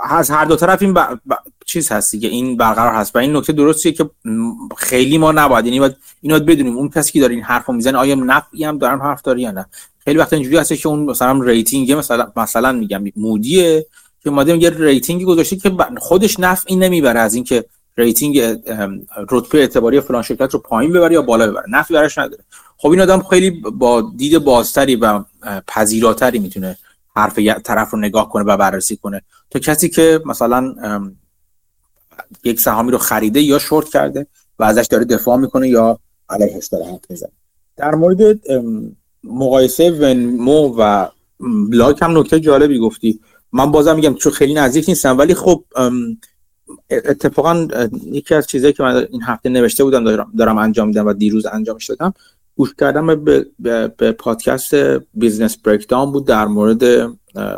از 0.09 0.29
هر 0.31 0.45
دو 0.45 0.55
طرف 0.55 0.81
این 0.81 0.97
چیز 1.65 1.91
هستی 1.91 2.19
که 2.19 2.27
این 2.27 2.57
برقرار 2.57 2.93
هست. 2.93 3.15
و 3.15 3.19
این 3.19 3.35
نکته 3.35 3.53
درستیه 3.53 3.91
که 3.91 4.09
خیلی 4.77 5.17
ما 5.17 5.31
نباید 5.31 5.65
یعنی 5.65 5.79
باید 5.79 5.97
اینو 6.21 6.39
بدونیم. 6.39 6.77
اون 6.77 6.89
کسی 6.89 7.11
که 7.11 7.19
داره 7.19 7.35
این 7.35 7.43
حرفو 7.43 7.73
می‌زنه 7.73 7.97
آیا 7.97 8.15
نفعی 8.15 8.63
هم 8.63 8.77
دارن 8.77 8.99
حرف 8.99 9.21
داره 9.21 9.41
یا 9.41 9.51
نه؟ 9.51 9.65
خیلی 9.99 10.19
وقت 10.19 10.33
اینجوری 10.33 10.57
هست 10.57 10.73
که 10.73 10.89
اون 10.89 10.99
مثلا 10.99 11.43
rating 11.43 11.91
مثلا 11.91 12.31
مثلا 12.35 12.71
میگم 12.71 13.03
Moody's 13.15 13.77
ه 13.77 13.85
که 14.23 14.29
اومده 14.29 14.57
یه 14.57 14.69
rating 14.69 15.17
ی 15.17 15.25
گذاشته 15.25 15.55
که 15.55 15.71
خودش 15.97 16.39
نفعی 16.39 16.75
نمی‌بره 16.75 17.19
از 17.19 17.33
اینکه 17.33 17.65
rating 17.97 18.39
رتبه 19.29 19.59
اعتباری 19.59 20.01
فلان 20.01 20.21
شرکت 20.21 20.53
رو 20.53 20.59
پایین 20.59 20.93
ببره 20.93 21.13
یا 21.13 21.21
بالا 21.21 21.47
ببره. 21.47 21.65
نفعی 21.69 21.97
براش 21.97 22.17
نداره. 22.17 22.43
خب 22.77 22.89
این 22.89 23.01
آدم 23.01 23.23
خیلی 23.29 23.51
با 23.51 24.11
دید 24.17 24.37
بازتری 24.37 24.95
و 24.95 25.23
پذیراتری 25.67 26.39
می‌تونه 26.39 26.77
حرف 27.19 27.39
طرف 27.63 27.91
رو 27.91 27.99
نگاه 27.99 28.29
کنه 28.29 28.43
و 28.43 28.57
بررسی 28.57 28.97
کنه. 28.97 29.21
تا 29.49 29.59
کسی 29.59 29.89
که 29.89 30.21
مثلا 30.25 30.75
یک 32.43 32.59
سهامی 32.59 32.91
رو 32.91 32.97
خریده 32.97 33.41
یا 33.41 33.59
شورت 33.59 33.89
کرده 33.89 34.27
و 34.59 34.63
ازش 34.63 34.87
داره 34.89 35.05
دفاع 35.05 35.37
می‌کنه 35.37 35.69
یا 35.69 35.99
علیهش 36.29 36.67
داره 36.67 36.85
حرف 36.85 37.01
می‌زنه. 37.09 37.31
در 37.77 37.95
مورد 37.95 38.39
مقایسه 39.23 39.91
ونمو 39.91 40.75
و 40.77 41.07
بلاک 41.69 42.01
هم 42.01 42.17
نکته 42.17 42.39
جالبی 42.39 42.79
گفتی. 42.79 43.19
من 43.51 43.71
بازم 43.71 43.95
میگم 43.95 44.13
چون 44.13 44.31
خیلی 44.31 44.53
نزدیک 44.53 44.89
نیستم 44.89 45.17
ولی 45.17 45.33
خب 45.33 45.63
اتفاقا 46.89 47.67
یکی 48.05 48.35
از 48.35 48.47
چیزهایی 48.47 48.73
که 48.73 48.83
من 48.83 49.07
این 49.11 49.21
هفته 49.21 49.49
نوشته 49.49 49.83
بودم 49.83 50.03
دارم, 50.03 50.31
دارم 50.37 50.57
انجام 50.57 50.87
میدم 50.87 51.07
و 51.07 51.13
دیروز 51.13 51.45
انجامش 51.45 51.85
دادم 51.85 52.13
گوش 52.59 52.73
کردم 52.79 53.23
به, 53.23 53.45
به, 53.59 53.87
به 53.87 54.11
پادکست 54.11 54.75
Business 55.13 55.57
Breakdowns 55.57 56.11
بود 56.11 56.27
در 56.27 56.45
مورد 56.45 56.83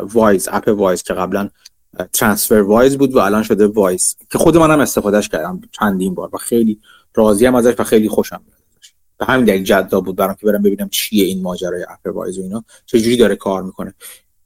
Wise 0.02 0.48
app 0.52 0.68
Wise 0.68 1.02
که 1.02 1.14
قبلا 1.14 1.48
TransferWise 2.12 2.98
بود 2.98 3.14
و 3.14 3.18
الان 3.18 3.42
شده 3.42 3.66
Wise 3.66 4.16
که 4.30 4.38
خود 4.38 4.56
منم 4.56 4.80
استفادهش 4.80 5.28
کردم 5.28 5.60
چندین 5.72 6.14
بار 6.14 6.30
و 6.32 6.38
خیلی 6.38 6.78
راضیم 7.14 7.54
ازش 7.54 7.74
و 7.78 7.84
خیلی 7.84 8.08
خوشم 8.08 8.40
میاد 8.46 8.58
به 9.18 9.24
همین 9.24 9.44
دلیل 9.44 9.64
جذاب 9.64 10.00
بود 10.00 10.16
برام 10.16 10.34
که 10.34 10.46
برم 10.46 10.62
ببینم 10.62 10.88
چیه 10.88 11.24
این 11.24 11.42
ماجرای 11.42 11.82
app 11.82 12.14
Wise 12.14 12.38
و 12.38 12.42
اینا 12.42 12.64
چجوری 12.86 13.16
داره 13.16 13.36
کار 13.36 13.62
می‌کنه. 13.62 13.94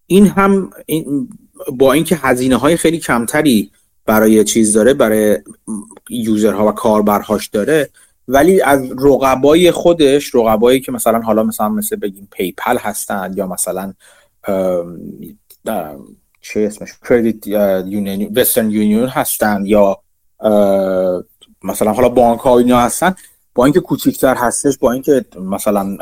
این 0.07 0.26
هم 0.26 0.70
این 0.86 1.28
با 1.72 1.92
اینکه 1.92 2.16
هزینه 2.16 2.57
های 2.57 2.76
خیلی 2.76 2.98
کمتری 2.98 3.70
برای 4.07 4.44
چیز 4.44 4.72
داره 4.72 4.94
برای 4.94 5.38
user 6.11 6.57
ها 6.57 6.68
و 6.68 6.72
کاربرهاش 6.72 7.46
داره 7.48 7.90
ولی 8.29 8.61
از 8.61 8.91
رقبای 8.99 9.70
خودش 9.70 10.35
رقبایی 10.35 10.81
که 10.81 10.93
مثلا 10.93 11.20
حالا 11.20 11.43
مثلا 11.43 11.68
مثل 11.68 11.97
بگیم 11.97 12.29
PayPal 12.30 12.78
هستن 12.79 13.33
یا 13.37 13.47
مثلا 13.47 13.93
چه 16.41 16.61
اسمش؟ 16.61 16.91
credit 17.09 17.47
union 17.47 18.32
Western 18.37 18.70
Union 18.70 19.09
هستن 19.09 19.66
یا 19.66 19.99
مثلا 21.64 21.93
حالا 21.93 22.09
بانک 22.09 22.41
ها 22.41 22.59
اینا 22.59 22.81
هستن. 22.81 23.14
با 23.55 23.64
اینکه 23.64 23.81
کوچیکتر 23.81 24.35
هستش 24.35 24.79
با 24.79 24.93
اینکه 24.93 25.24
مثلا 25.41 25.97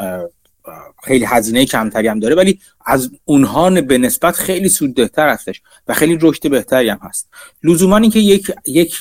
خیلی 1.05 1.25
هزینه 1.25 1.65
کمتری 1.67 2.09
هم 2.09 2.21
داره 2.21 2.35
ولی 2.35 2.61
از 2.87 3.11
اونها 3.25 3.71
به 3.71 3.99
نسبت 3.99 4.35
خیلی 4.35 4.69
سوددهتر 4.69 5.29
هستش 5.29 5.63
و 5.89 5.95
خیلی 5.95 6.19
رشد 6.21 6.51
بهتری 6.51 6.89
هم 6.89 6.99
هست. 7.03 7.29
لزوما 7.63 7.97
اینکه 7.97 8.19
یک 8.19 8.51
یک 8.67 8.99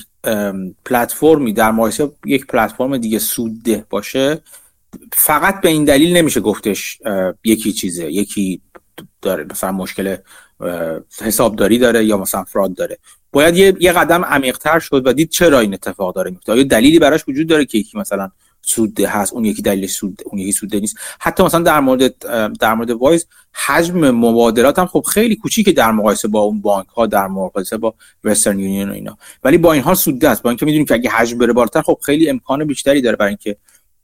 پلتفرمی 0.85 1.53
در 1.53 1.71
مقایسه 1.71 2.11
یک 2.25 2.47
پلتفرم 2.47 2.97
دیگه 2.97 3.19
سودده 3.19 3.85
باشه 3.89 4.41
فقط 5.13 5.61
به 5.61 5.69
این 5.69 5.85
دلیل 5.85 6.17
نمیشه 6.17 6.39
گفتش 6.39 6.99
یکی 7.43 7.73
چیزه 7.73 8.11
یکی 8.11 8.61
داره 9.21 9.45
مثلا 9.51 9.71
مشکل 9.71 10.15
حسابداری 11.21 11.77
داره 11.77 12.05
یا 12.05 12.17
مثلا 12.17 12.43
فراد 12.43 12.75
داره. 12.75 12.97
باید 13.31 13.81
یه, 13.81 13.91
قدم 13.91 14.25
عمیقتر 14.25 14.79
شد 14.79 15.07
و 15.07 15.13
دید 15.13 15.29
چرا 15.29 15.59
این 15.59 15.73
اتفاق 15.73 16.15
داره 16.15 16.31
میفته 16.31 16.51
آیا 16.51 16.63
دلیلی 16.63 16.99
براش 16.99 17.23
وجود 17.27 17.47
داره 17.47 17.65
که 17.65 17.77
یکی 17.77 17.97
مثلا 17.97 18.31
سوده 18.65 19.07
هست 19.07 19.33
اون 19.33 19.45
یکی 19.45 19.61
دلیل 19.61 19.87
سود 19.87 20.21
اون 20.25 20.41
یکی 20.41 20.51
سوده 20.51 20.79
نیست. 20.79 20.97
حتی 21.19 21.43
مثلا 21.43 21.63
در 21.63 21.79
مورد 21.79 22.17
در 22.59 22.73
مورد 22.73 22.91
وایز 22.91 23.27
حجم 23.53 24.11
مبادلات 24.11 24.79
هم 24.79 24.85
خب 24.85 25.05
خیلی 25.09 25.35
کوچیکه 25.35 25.71
در 25.71 25.91
مقایسه 25.91 26.27
با 26.27 26.39
اون 26.39 26.61
بانک 26.61 26.87
ها 26.87 27.05
در 27.05 27.27
مقایسه 27.27 27.77
با 27.77 27.93
وسترن 28.23 28.59
یونین 28.59 28.89
و 28.89 28.93
اینا. 28.93 29.17
ولی 29.43 29.57
با 29.57 29.73
این 29.73 29.81
حال 29.81 29.95
سوده 29.95 30.29
است. 30.29 30.41
با 30.41 30.49
اینکه 30.49 30.65
می‌دونیم 30.65 30.85
که 30.85 30.93
اگه 30.93 31.09
حجم 31.09 31.37
بره 31.37 31.53
بالاتر 31.53 31.81
خب 31.81 31.97
خیلی 32.01 32.29
امکان 32.29 32.65
بیشتری 32.65 33.01
داره 33.01 33.15
برای 33.15 33.29
اینکه 33.29 33.57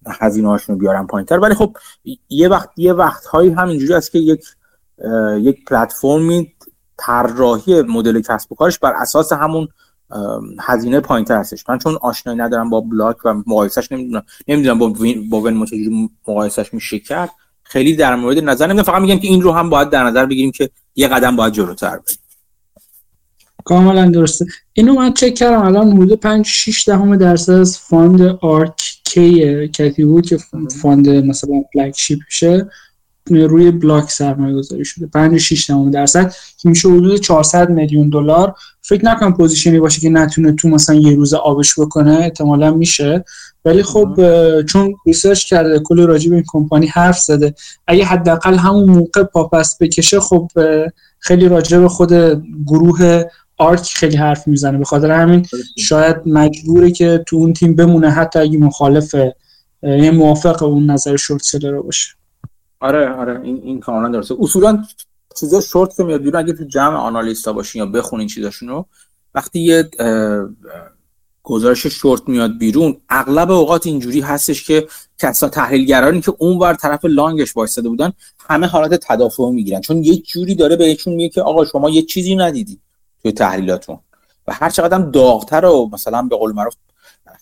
هزینه 0.07 0.47
هاشون 0.47 0.75
رو 0.75 0.79
بیارن 0.79 1.07
پایینتر. 1.07 1.39
ولی 1.39 1.55
خب 1.55 1.77
یه 2.29 2.49
وقت 2.49 2.69
یه 2.77 2.93
وقت 2.93 3.25
هایی 3.25 3.49
همینجوری 3.49 3.93
است 3.93 4.11
که 4.11 4.19
یک 4.19 4.43
یک 5.39 5.65
پلتفرمی 5.65 6.53
طراحی 6.97 7.81
مدل 7.81 8.21
کسب 8.21 8.51
و 8.51 8.55
کارش 8.55 8.79
بر 8.79 8.93
اساس 8.93 9.33
همون 9.33 9.67
هزینه 10.59 10.99
پایینتر 10.99 11.37
هستش. 11.37 11.69
من 11.69 11.77
چون 11.77 11.97
آشنایی 12.01 12.39
ندارم 12.39 12.69
با 12.69 12.81
بلاک 12.81 13.17
و 13.25 13.33
مقایسش 13.33 13.91
نمی‌دونم 13.91 14.23
نمی‌دونم 14.47 14.79
با 14.79 14.89
وین 14.89 15.29
با 15.29 15.41
Ven 15.41 15.67
مقایسش 16.27 16.73
میشه 16.73 16.99
کرد. 16.99 17.29
خیلی 17.63 17.95
در 17.95 18.15
مورد 18.15 18.39
نظر 18.39 18.65
نمی‌دونم 18.65 18.83
فقط 18.83 19.01
میگم 19.01 19.19
که 19.19 19.27
این 19.27 19.41
رو 19.41 19.51
هم 19.51 19.69
باید 19.69 19.89
در 19.89 20.03
نظر 20.03 20.25
بگیریم 20.25 20.51
که 20.51 20.69
یه 20.95 21.07
قدم 21.07 21.35
باید 21.35 21.53
جلوتر 21.53 21.89
بریم. 21.89 22.17
کاملا 23.65 24.09
درسته. 24.09 24.45
اینو 24.73 24.93
من 24.93 25.13
چک 25.13 25.33
کردم 25.33 25.61
الان 25.61 25.91
حدود 25.91 26.19
5 26.19 26.45
6 26.45 26.87
دهم 26.87 27.15
درصد 27.15 27.53
از 27.53 27.79
fund 27.79 28.21
ARKK 28.21 29.67
کتی 29.67 30.05
وود 30.05 30.25
که 30.25 30.37
fund 30.81 31.09
مثلا 31.09 31.63
flagship 31.73 32.43
شه 32.43 32.69
روی 33.29 33.71
بلاک 33.71 34.11
سرمایه 34.11 34.55
گذاری 34.55 34.85
شده 34.85 35.07
5 35.07 35.37
6 35.37 35.71
درصد 35.91 36.33
که 36.57 36.69
میشه 36.69 36.89
حدود 36.89 37.19
400 37.19 37.69
میلیون 37.69 38.09
دلار. 38.09 38.55
فکر 38.89 39.05
نکنم 39.05 39.33
position 39.33 39.74
ی 39.74 39.79
باشه 39.79 40.01
که 40.01 40.09
نتونه 40.09 40.51
تو 40.51 40.69
مثلا 40.69 40.95
یه 40.95 41.15
روز 41.15 41.33
آبش 41.33 41.79
بکنه 41.79 42.11
احتمالا 42.11 42.71
میشه. 42.71 43.25
ولی 43.65 43.83
خب 43.83 44.15
چون 44.61 44.95
research 45.05 45.45
کرده 45.45 45.79
کل 45.79 46.07
راجع 46.07 46.29
به 46.29 46.35
این 46.35 46.45
کمپانی 46.47 46.87
حرف 46.87 47.19
زده. 47.19 47.55
اگه 47.87 48.05
حداقل 48.05 48.55
همون 48.55 48.89
موقع 48.89 49.23
پا 49.23 49.43
پس 49.43 49.83
بکشه 49.83 50.19
خب 50.19 50.51
خیلی 51.19 51.47
راجع 51.47 51.79
به 51.79 51.89
خود 51.89 52.13
گروه 52.65 53.23
آرک 53.57 53.81
خیلی 53.81 54.17
حرف 54.17 54.47
می‌زنه. 54.47 54.77
به 54.77 54.85
خاطر 54.85 55.11
همین 55.11 55.45
شاید 55.77 56.15
مجبوره 56.25 56.91
که 56.91 57.23
تو 57.27 57.35
اون 57.35 57.53
تیم 57.53 57.75
بمونه 57.75 58.09
حتی 58.09 58.39
اگه 58.39 58.57
مخالف 58.57 59.15
یه 59.83 60.11
موافق 60.11 60.63
اون 60.63 60.91
نظر 60.91 61.15
short 61.15 61.41
seller 61.43 61.81
باشه. 61.81 62.09
آره 62.79 63.09
آره. 63.09 63.41
این 63.43 63.61
این 63.63 63.79
کاملا 63.79 64.09
درسته. 64.09 64.35
اصولا 64.39 64.83
چیزا 65.39 65.61
شورت 65.61 65.95
که 65.95 66.03
میاد 66.03 66.21
بیرون 66.21 66.41
اگه 66.41 66.53
تو 66.53 66.63
جمع 66.63 66.95
آنالیستا 66.95 67.53
باشین 67.53 67.79
یا 67.79 67.85
بخونین 67.85 68.27
چیزاشون 68.27 68.69
رو 68.69 68.85
وقتی 69.35 69.59
یه 69.59 69.89
گزارش 71.43 71.87
شورت 71.87 72.21
میاد 72.27 72.57
بیرون 72.57 72.97
اغلب 73.09 73.51
اوقات 73.51 73.87
اینجوری 73.87 74.21
هستش 74.21 74.63
که 74.63 74.87
کسا 75.17 75.49
تحلیلگرانی 75.49 76.21
که 76.21 76.33
اون 76.37 76.57
ور 76.57 76.73
طرف 76.73 77.05
لانگش 77.05 77.57
وایساده 77.57 77.89
بودن 77.89 78.13
همه 78.49 78.67
حالت 78.67 78.99
تدافع 79.07 79.49
می‌گیرن. 79.49 79.81
چون 79.81 80.03
یه 80.03 80.17
جوری 80.17 80.55
داره 80.55 80.75
بهشون 80.75 81.13
میگه 81.13 81.29
که 81.29 81.41
آقا 81.41 81.65
شما 81.65 81.89
یه 81.89 82.01
چیزی 82.01 82.35
ندیدی 82.35 82.79
توی 83.21 83.31
تحلیلاتون. 83.31 83.99
و 84.47 84.53
هر 84.53 84.69
چقدر 84.69 84.97
داغتر 84.97 85.65
و 85.65 85.89
مثلا 85.93 86.21
به 86.21 86.35
قول 86.35 86.51
معروف 86.51 86.73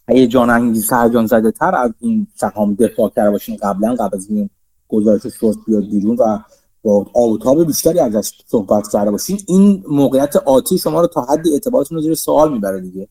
هیجان 0.10 0.50
انگیز 0.50 0.94
هیجان 0.94 1.26
زده 1.26 1.52
تر 1.52 1.76
از 1.76 1.92
این 2.00 2.28
سهام 2.36 2.74
دفاع 2.74 3.12
کرده 3.16 3.32
باشین. 3.32 3.58
قبلا 3.58 3.96
قبل 3.96 4.18
از 4.18 4.30
این 4.30 4.50
گزارش 4.90 5.28
شورت 5.28 5.58
بیاد 5.68 5.90
بیرون 5.90 6.16
و 6.16 6.40
با 6.88 7.06
آب 7.14 7.34
و 7.34 7.44
تاب 7.44 7.64
بیشتری 7.64 8.00
ازش 8.00 8.32
صحبت 8.48 8.92
کرده 8.92 9.12
باشین. 9.12 9.40
این 9.48 9.84
موقعیت 9.90 10.36
آتی 10.36 10.78
شما 10.78 11.02
رو 11.02 11.08
تا 11.08 11.22
حدی 11.22 11.54
اعتبارتون 11.54 11.98
رو 11.98 12.04
زیر 12.04 12.16
سوال 12.16 12.54
می‌بره 12.54 12.82
دیگه. 12.82 13.08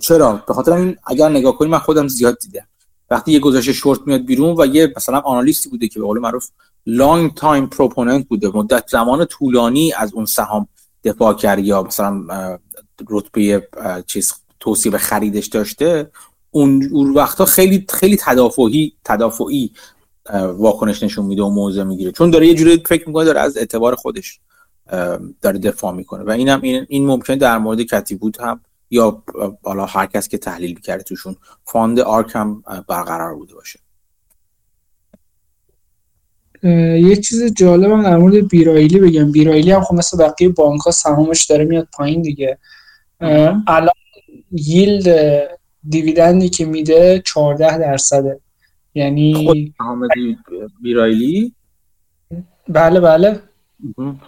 چرا؟ 0.00 0.44
به 0.48 0.54
خاطر 0.54 0.72
این 0.72 0.96
اگر 1.06 1.28
نگاه 1.28 1.58
کنیم 1.58 1.70
من 1.70 1.78
خودم 1.78 2.08
زیاد 2.08 2.38
دیدم. 2.38 2.66
وقتی 3.10 3.32
یه 3.32 3.40
گزارش 3.40 3.68
شورت 3.68 4.00
میاد 4.06 4.20
بیرون 4.20 4.54
و 4.58 4.66
یه 4.66 4.92
مثلا 4.96 5.18
analyst 5.18 5.62
ی 5.62 5.68
بوده 5.68 5.88
که 5.88 6.00
به 6.00 6.06
قول 6.06 6.18
معروف 6.18 6.48
long-time 6.86 7.66
proponent 7.66 8.28
بوده 8.28 8.48
مدت 8.48 8.84
زمان 8.88 9.24
طولانی 9.24 9.92
از 9.92 10.12
اون 10.14 10.26
سهام 10.26 10.68
دفاع 11.04 11.34
کرد 11.34 11.58
یا 11.58 11.82
مثلا 11.82 12.58
رتبه 13.10 13.68
چیز 14.06 14.32
توصیه 14.60 14.92
به 14.92 14.98
خریدش 14.98 15.46
داشته 15.46 16.10
اون 16.50 17.14
وقتا 17.14 17.44
خیلی 17.44 17.86
خیلی 17.88 18.16
تدافعی 18.20 18.92
تدافعی 19.04 19.70
واکنش 20.56 21.02
نشون 21.02 21.26
میده 21.26 21.42
و 21.42 21.48
موضع 21.48 21.82
می‌گیره. 21.82 22.12
چون 22.12 22.30
داره 22.30 22.46
یه 22.46 22.54
جوری 22.54 22.82
فکر 22.86 23.08
می‌کنه 23.08 23.24
داره 23.24 23.40
از 23.40 23.56
اعتبار 23.56 23.94
خودش 23.94 24.40
داره 25.40 25.58
دفاع 25.58 25.92
می‌کنه. 25.94 26.24
و 26.24 26.30
اینم 26.30 26.60
این 26.62 26.86
این 26.88 27.06
ممکنه 27.06 27.36
در 27.36 27.58
مورد 27.58 27.82
کتی 27.82 28.14
وود 28.14 28.36
هم 28.40 28.60
یا 28.90 29.22
بالا 29.62 29.86
هر 29.86 30.06
کس 30.06 30.28
که 30.28 30.38
تحلیل 30.38 30.80
کرده 30.80 31.02
تو 31.02 31.19
اون 31.19 31.36
fund 31.64 32.00
ARK 32.00 32.30
هم 32.34 32.64
برقرار 32.88 33.34
بوده 33.34 33.54
باشه. 33.54 33.78
یه 37.08 37.16
چیز 37.16 37.44
جالبم 37.54 38.02
در 38.02 38.16
مورد 38.16 38.48
B. 38.48 38.62
Riley 38.62 38.98
بگم. 38.98 39.32
B. 39.32 39.43
Riley 39.43 39.70
هم 39.70 39.80
خب 39.80 39.94
مثل 39.94 40.18
بقیه 40.18 40.48
بانک 40.48 40.80
ها 40.80 40.90
سهامش 40.90 41.44
داره 41.44 41.64
میاد 41.64 41.88
پایین 41.92 42.22
دیگه. 42.22 42.58
الان 43.66 43.94
ییلد 44.52 45.40
دیویدندی 45.88 46.48
که 46.48 46.64
میده 46.64 47.22
14 47.26 47.78
درصده. 47.78 48.40
یعنی 48.94 49.46
خود 49.46 49.74
بیرایلی؟ 50.82 51.54
بله 52.68 53.00
بله. 53.00 53.40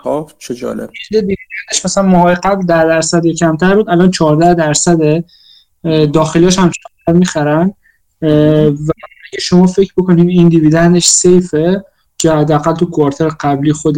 خب 0.02 0.30
چه 0.38 0.54
جالب. 0.54 0.90
دیویدندش 1.10 1.84
مثلا 1.84 2.02
ماه 2.02 2.34
قبل 2.34 2.66
در 2.66 2.86
درصد 2.86 3.26
کمتر 3.26 3.74
بود 3.74 3.90
الان 3.90 4.10
14 4.10 4.54
درصده 4.54 5.24
داخلیش 6.12 6.58
هم 6.58 6.70
می‌خرن. 7.08 7.74
و 8.22 8.92
اگه 9.32 9.40
شما 9.40 9.66
فکر 9.66 9.92
بکنیم 9.96 10.26
این 10.26 10.48
دیویدندش 10.48 11.06
سیفه 11.06 11.84
که 12.18 12.32
حداقل 12.32 12.74
تو 12.74 12.86
کوارتر 12.86 13.28
قبلی 13.28 13.72
خود 13.72 13.96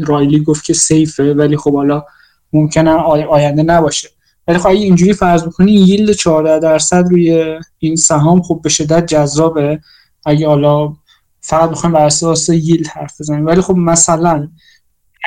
رایلی 0.00 0.42
گفت 0.42 0.64
که 0.64 0.72
سیفه 0.72 1.34
ولی 1.34 1.56
خب 1.56 1.74
حالا 1.74 2.04
ممکنه 2.52 2.90
آینده 2.90 3.62
نباشه. 3.62 4.08
ولی 4.48 4.58
خب 4.58 4.66
اینجوری 4.66 5.12
فرض 5.12 5.44
بکنی 5.44 5.72
ییلد 5.72 6.12
14 6.12 6.58
درصد 6.58 7.08
روی 7.10 7.58
این 7.78 7.96
سهام 7.96 8.42
خب 8.42 8.60
به 8.62 8.68
شدت 8.68 9.06
جذابه. 9.06 9.80
اگه 10.26 10.48
حالا 10.48 10.92
فقط 11.40 11.70
بخوایم 11.70 11.92
بر 11.92 12.06
اساس 12.06 12.48
ییلد 12.48 12.86
حرف 12.86 13.20
بزنیم. 13.20 13.46
ولی 13.46 13.60
خب 13.60 13.76
مثلا 13.76 14.48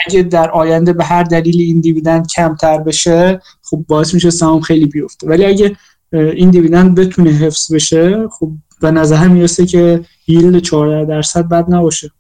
اگه 0.08 0.24
در 0.24 0.52
آینده 0.52 0.94
به 0.94 1.04
هر 1.04 1.24
دلیل 1.24 1.62
این 1.62 1.82
دیویدند 1.82 2.28
کمتر 2.28 2.78
بشه 2.78 3.42
خب 3.62 3.86
باعث 3.88 4.14
میشه 4.14 4.30
سهام 4.30 4.62
خیلی 4.62 4.86
بیفته. 4.86 5.28
ولی 5.28 5.46
اگه 5.46 5.78
این 6.14 6.50
دیویدند 6.50 6.96
بتونه 6.96 7.30
حفظ 7.30 7.74
بشه 7.74 8.28
خب 8.28 8.52
به 8.82 8.92
نظر 8.92 9.28
می‌رسه 9.28 9.66
که 9.66 10.06
ییلد 10.28 10.60
14 10.60 11.06
درصد 11.06 11.48
بد 11.48 11.66
نباشه. 11.74 12.12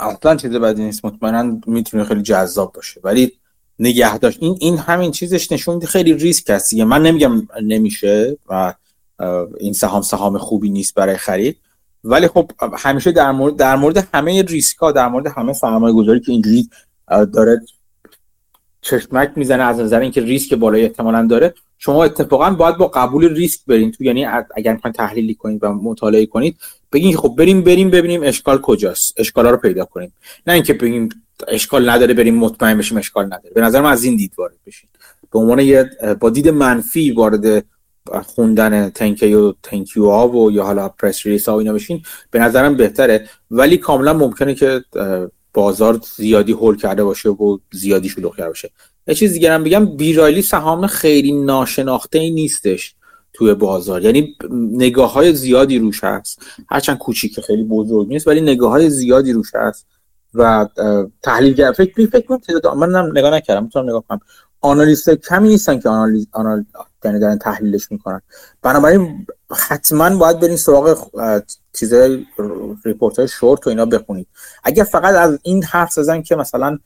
اصلا 0.00 0.36
چیز 0.36 0.50
بدی 0.50 0.84
نیست. 0.84 1.04
مطمئنا 1.04 1.60
می‌تونه 1.66 2.04
خیلی 2.04 2.22
جذاب 2.22 2.72
باشه. 2.72 3.00
ولی 3.04 3.32
نگه 3.80 4.18
داشت. 4.18 4.38
این 4.42 4.56
این 4.60 4.78
همین 4.78 5.10
چیزش 5.10 5.52
نشون 5.52 5.74
میده 5.74 5.86
خیلی 5.86 6.14
ریسک 6.14 6.50
هست 6.50 6.74
من 6.74 7.02
نمیگم 7.02 7.48
نمیشه 7.62 8.36
و 8.48 8.74
این 9.60 9.72
سهام 9.72 10.02
سهام 10.02 10.38
خوبی 10.38 10.70
نیست 10.70 10.94
برای 10.94 11.16
خرید. 11.16 11.56
ولی 12.04 12.28
خب 12.28 12.50
همیشه 12.78 13.12
در 13.12 13.30
مورد 13.30 13.56
در 13.56 13.76
مورد 13.76 14.08
همه 14.14 14.42
ریسک 14.42 14.76
ها 14.76 14.92
در 14.92 15.08
مورد 15.08 15.26
همه 15.26 15.52
سرمایه 15.52 15.94
گذاری 15.94 16.20
که 16.20 16.32
اینجوری 16.32 16.70
داره 17.08 17.60
چشمک 18.82 19.32
می‌زنه 19.36 19.62
از 19.62 19.80
نظر 19.80 20.00
اینکه 20.00 20.20
ریسک 20.20 20.54
بالای 20.54 20.82
احتمالا 20.82 21.26
داره 21.26 21.54
شما 21.78 22.04
اتفاقا 22.04 22.50
باید 22.50 22.76
با 22.76 22.88
قبول 22.88 23.34
ریسک 23.34 23.60
برین 23.66 23.92
تو. 23.92 24.04
یعنی 24.04 24.24
اگر 24.56 24.72
می‌خواین 24.72 24.92
تحلیلی 24.92 25.34
کنید 25.34 25.64
و 25.64 25.72
مطالعه 25.72 26.26
کنید 26.26 26.56
بگین 26.92 27.16
خب 27.16 27.34
بریم 27.38 27.62
بریم 27.62 27.90
ببینیم 27.90 28.22
اشکال 28.24 28.60
کجاست. 28.60 29.14
اشکالا 29.16 29.50
رو 29.50 29.56
پیدا 29.56 29.84
کنیم. 29.84 30.12
نه 30.46 30.52
اینکه 30.52 30.74
بگیم 30.74 31.08
اشکال 31.48 31.90
نداره 31.90 32.14
بریم 32.14 32.34
مطمئن 32.34 32.78
بشیم 32.78 32.98
اشکال 32.98 33.26
نداره. 33.26 33.50
به 33.54 33.60
نظر 33.60 33.80
من 33.80 33.90
از 33.90 34.04
این 34.04 34.16
دید 34.16 34.32
وارد 34.38 34.56
بشین 34.66 34.88
به 35.32 35.38
عنوان 35.38 35.58
یه 35.58 35.90
با 36.20 36.30
دید 36.30 36.48
منفی 36.48 37.10
وارد 37.10 37.64
خوندن 38.26 38.90
تنکی 38.90 39.34
و 39.34 39.52
تنکیو 39.62 40.06
ها 40.06 40.28
و 40.28 40.52
یا 40.52 40.64
حالا 40.64 40.88
پرس 40.88 41.26
ریس 41.26 41.48
ها 41.48 41.54
و 41.54 41.58
اینا 41.58 41.72
بشین 41.72 42.02
به 42.30 42.38
نظرم 42.38 42.76
بهتره. 42.76 43.28
ولی 43.50 43.76
کاملا 43.76 44.12
ممکنه 44.12 44.54
که 44.54 44.84
بازار 45.54 46.00
زیادی 46.16 46.52
هول 46.52 46.76
کرده 46.76 47.04
باشه 47.04 47.28
و 47.28 47.58
زیادی 47.72 48.08
شلوغ 48.08 48.36
کرده 48.36 48.48
باشه. 48.48 48.70
یه 49.06 49.14
چیز 49.14 49.32
دیگه 49.32 49.52
هم 49.52 49.64
بگم 49.64 49.96
بیرایلی 49.96 50.42
سهام 50.42 50.86
خیلی 50.86 51.32
ناشناخته 51.32 52.18
ای 52.18 52.30
نیستش. 52.30 52.94
توی 53.40 53.54
بازار. 53.54 54.02
یعنی 54.02 54.36
نگاه 54.72 55.12
های 55.12 55.34
زیادی 55.34 55.78
روش 55.78 56.04
هست. 56.04 56.42
هرچند 56.68 56.98
کوچیک 56.98 57.40
خیلی 57.40 57.62
بزرگ 57.62 58.08
نیست 58.08 58.28
ولی 58.28 58.40
نگاه 58.40 58.70
های 58.70 58.90
زیادی 58.90 59.32
روش 59.32 59.54
هست 59.54 59.86
و 60.34 60.68
تحلیل 61.22 61.72
فکر 61.72 62.06
فکر 62.06 62.36
تعداد 62.36 62.76
من 62.76 63.10
نگاه 63.16 63.30
نکردم 63.34 63.62
می‌تونم 63.62 63.88
نگاه 63.88 64.04
کنم. 64.08 64.20
آنالیست 64.60 65.10
کمی 65.10 65.48
نیستن 65.48 65.80
که 65.80 65.88
آنالیز 65.88 66.26
آنال... 66.32 66.64
یعنی 67.04 67.18
دارن 67.18 67.38
تحلیلش 67.38 67.92
می‌کنن. 67.92 68.20
بنابراین 68.62 69.26
حتما 69.68 70.16
باید 70.16 70.40
برین 70.40 70.56
سراغ 70.56 71.10
چیزای 71.72 72.26
ریپورت 72.84 73.18
های 73.18 73.28
شورت 73.28 73.66
و 73.66 73.70
اینا 73.70 73.86
بخونید. 73.86 74.26
اگر 74.64 74.84
فقط 74.84 75.14
از 75.14 75.38
این 75.42 75.64
حرف 75.64 75.92
زدن 75.92 76.22
که 76.22 76.36
مثلا 76.36 76.78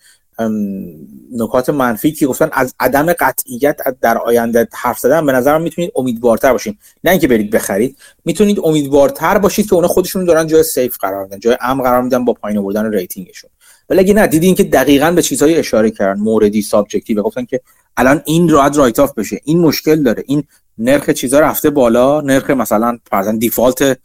نکات 1.32 1.70
منفی 1.70 2.12
که 2.12 2.26
گفتن 2.26 2.48
از 2.52 2.74
عدم 2.80 3.12
قطعیت 3.12 3.80
در 4.00 4.18
آینده 4.18 4.68
حرف 4.72 4.98
زدن 4.98 5.26
به 5.26 5.32
نظرم 5.32 5.62
می‌تونید 5.62 5.92
امیدوارتر 5.96 6.52
باشین. 6.52 6.76
نه 7.04 7.10
اینکه 7.10 7.28
برید 7.28 7.50
بخرید 7.50 7.96
می‌تونید 8.24 8.58
امیدوارتر 8.64 9.38
باشید 9.38 9.68
که 9.68 9.74
اونا 9.74 9.88
خودشون 9.88 10.24
دارن 10.24 10.46
جای 10.46 10.62
safe 10.62 10.96
قرار 10.98 11.24
میدن 11.24 11.38
جای 11.38 11.56
امن 11.60 11.84
قرار 11.84 12.02
میدن 12.02 12.24
با 12.24 12.32
پایین 12.32 12.58
آوردن 12.58 12.92
rating 12.92 13.24
شون. 13.24 13.50
ولی 13.88 14.00
اگه 14.00 14.14
نه 14.14 14.26
دیدین 14.26 14.54
که 14.54 14.64
دقیقا 14.64 15.10
به 15.10 15.22
چیزهای 15.22 15.56
اشاره 15.56 15.90
کردن 15.90 16.20
موردی 16.20 16.62
subjective 16.62 17.22
گفتن 17.22 17.44
که 17.44 17.60
الان 17.96 18.22
این 18.24 18.48
راحت 18.48 18.78
write-off 18.78 19.14
بشه 19.14 19.40
این 19.44 19.60
مشکل 19.60 20.02
داره 20.02 20.24
این 20.26 20.44
نرخ 20.78 21.10
چیزا 21.10 21.40
رفته 21.40 21.70
بالا 21.70 22.20
نرخ 22.20 22.50
مثلا 22.50 22.98
فرضاً 23.10 23.32
default 23.32 23.98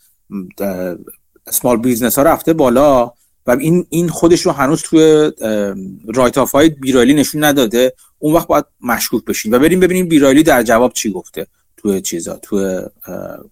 small 1.47 1.77
business 1.77 2.17
ها 2.17 2.23
رفته 2.23 2.53
بالا. 2.53 3.11
و 3.47 3.51
این 3.51 3.85
این 3.89 4.09
خودش 4.09 4.41
رو 4.41 4.51
هنوز 4.51 4.81
توی 4.81 5.31
write-off 6.13 6.51
های 6.51 6.69
B. 6.69 6.82
Riley 6.82 7.13
نشون 7.13 7.43
نداده. 7.43 7.93
اون 8.19 8.33
وقت 8.35 8.47
باید 8.47 8.65
مشکوک 8.81 9.25
بشین. 9.25 9.53
و 9.53 9.59
بریم 9.59 9.79
ببینیم 9.79 10.07
بیرایلی 10.07 10.43
در 10.43 10.63
جواب 10.63 10.93
چی 10.93 11.11
گفته 11.11 11.47
توی 11.77 12.01
چیزا 12.01 12.35
توی 12.35 12.81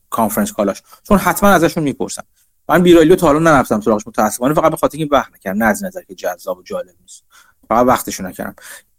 کانفرنس 0.10 0.52
کالاش 0.52 0.82
چون 1.04 1.18
حتما 1.18 1.50
ازشون 1.50 1.84
می‌پرسم 1.84 2.24
من 2.70 2.84
بیرایلی 2.84 3.10
رو 3.10 3.16
تا 3.16 3.30
الان 3.30 3.48
نرفتم 3.48 3.82
سراغش 3.82 4.08
متاسفانه 4.08 4.54
فقط 4.54 4.72
به 4.72 4.78
خاطر 4.78 4.98
اینکه 4.98 5.16
وقت 5.16 5.34
نکردم. 5.36 5.64
نه 5.64 5.66
از 5.66 5.84
نظر 5.84 6.02
که 6.02 6.16
جذاب 6.16 6.58
و 6.58 6.64
جالب 6.64 6.96
نیست. 7.02 7.24
فقط 7.70 7.88
وقتشو 7.88 8.24
نکردم. 8.24 8.56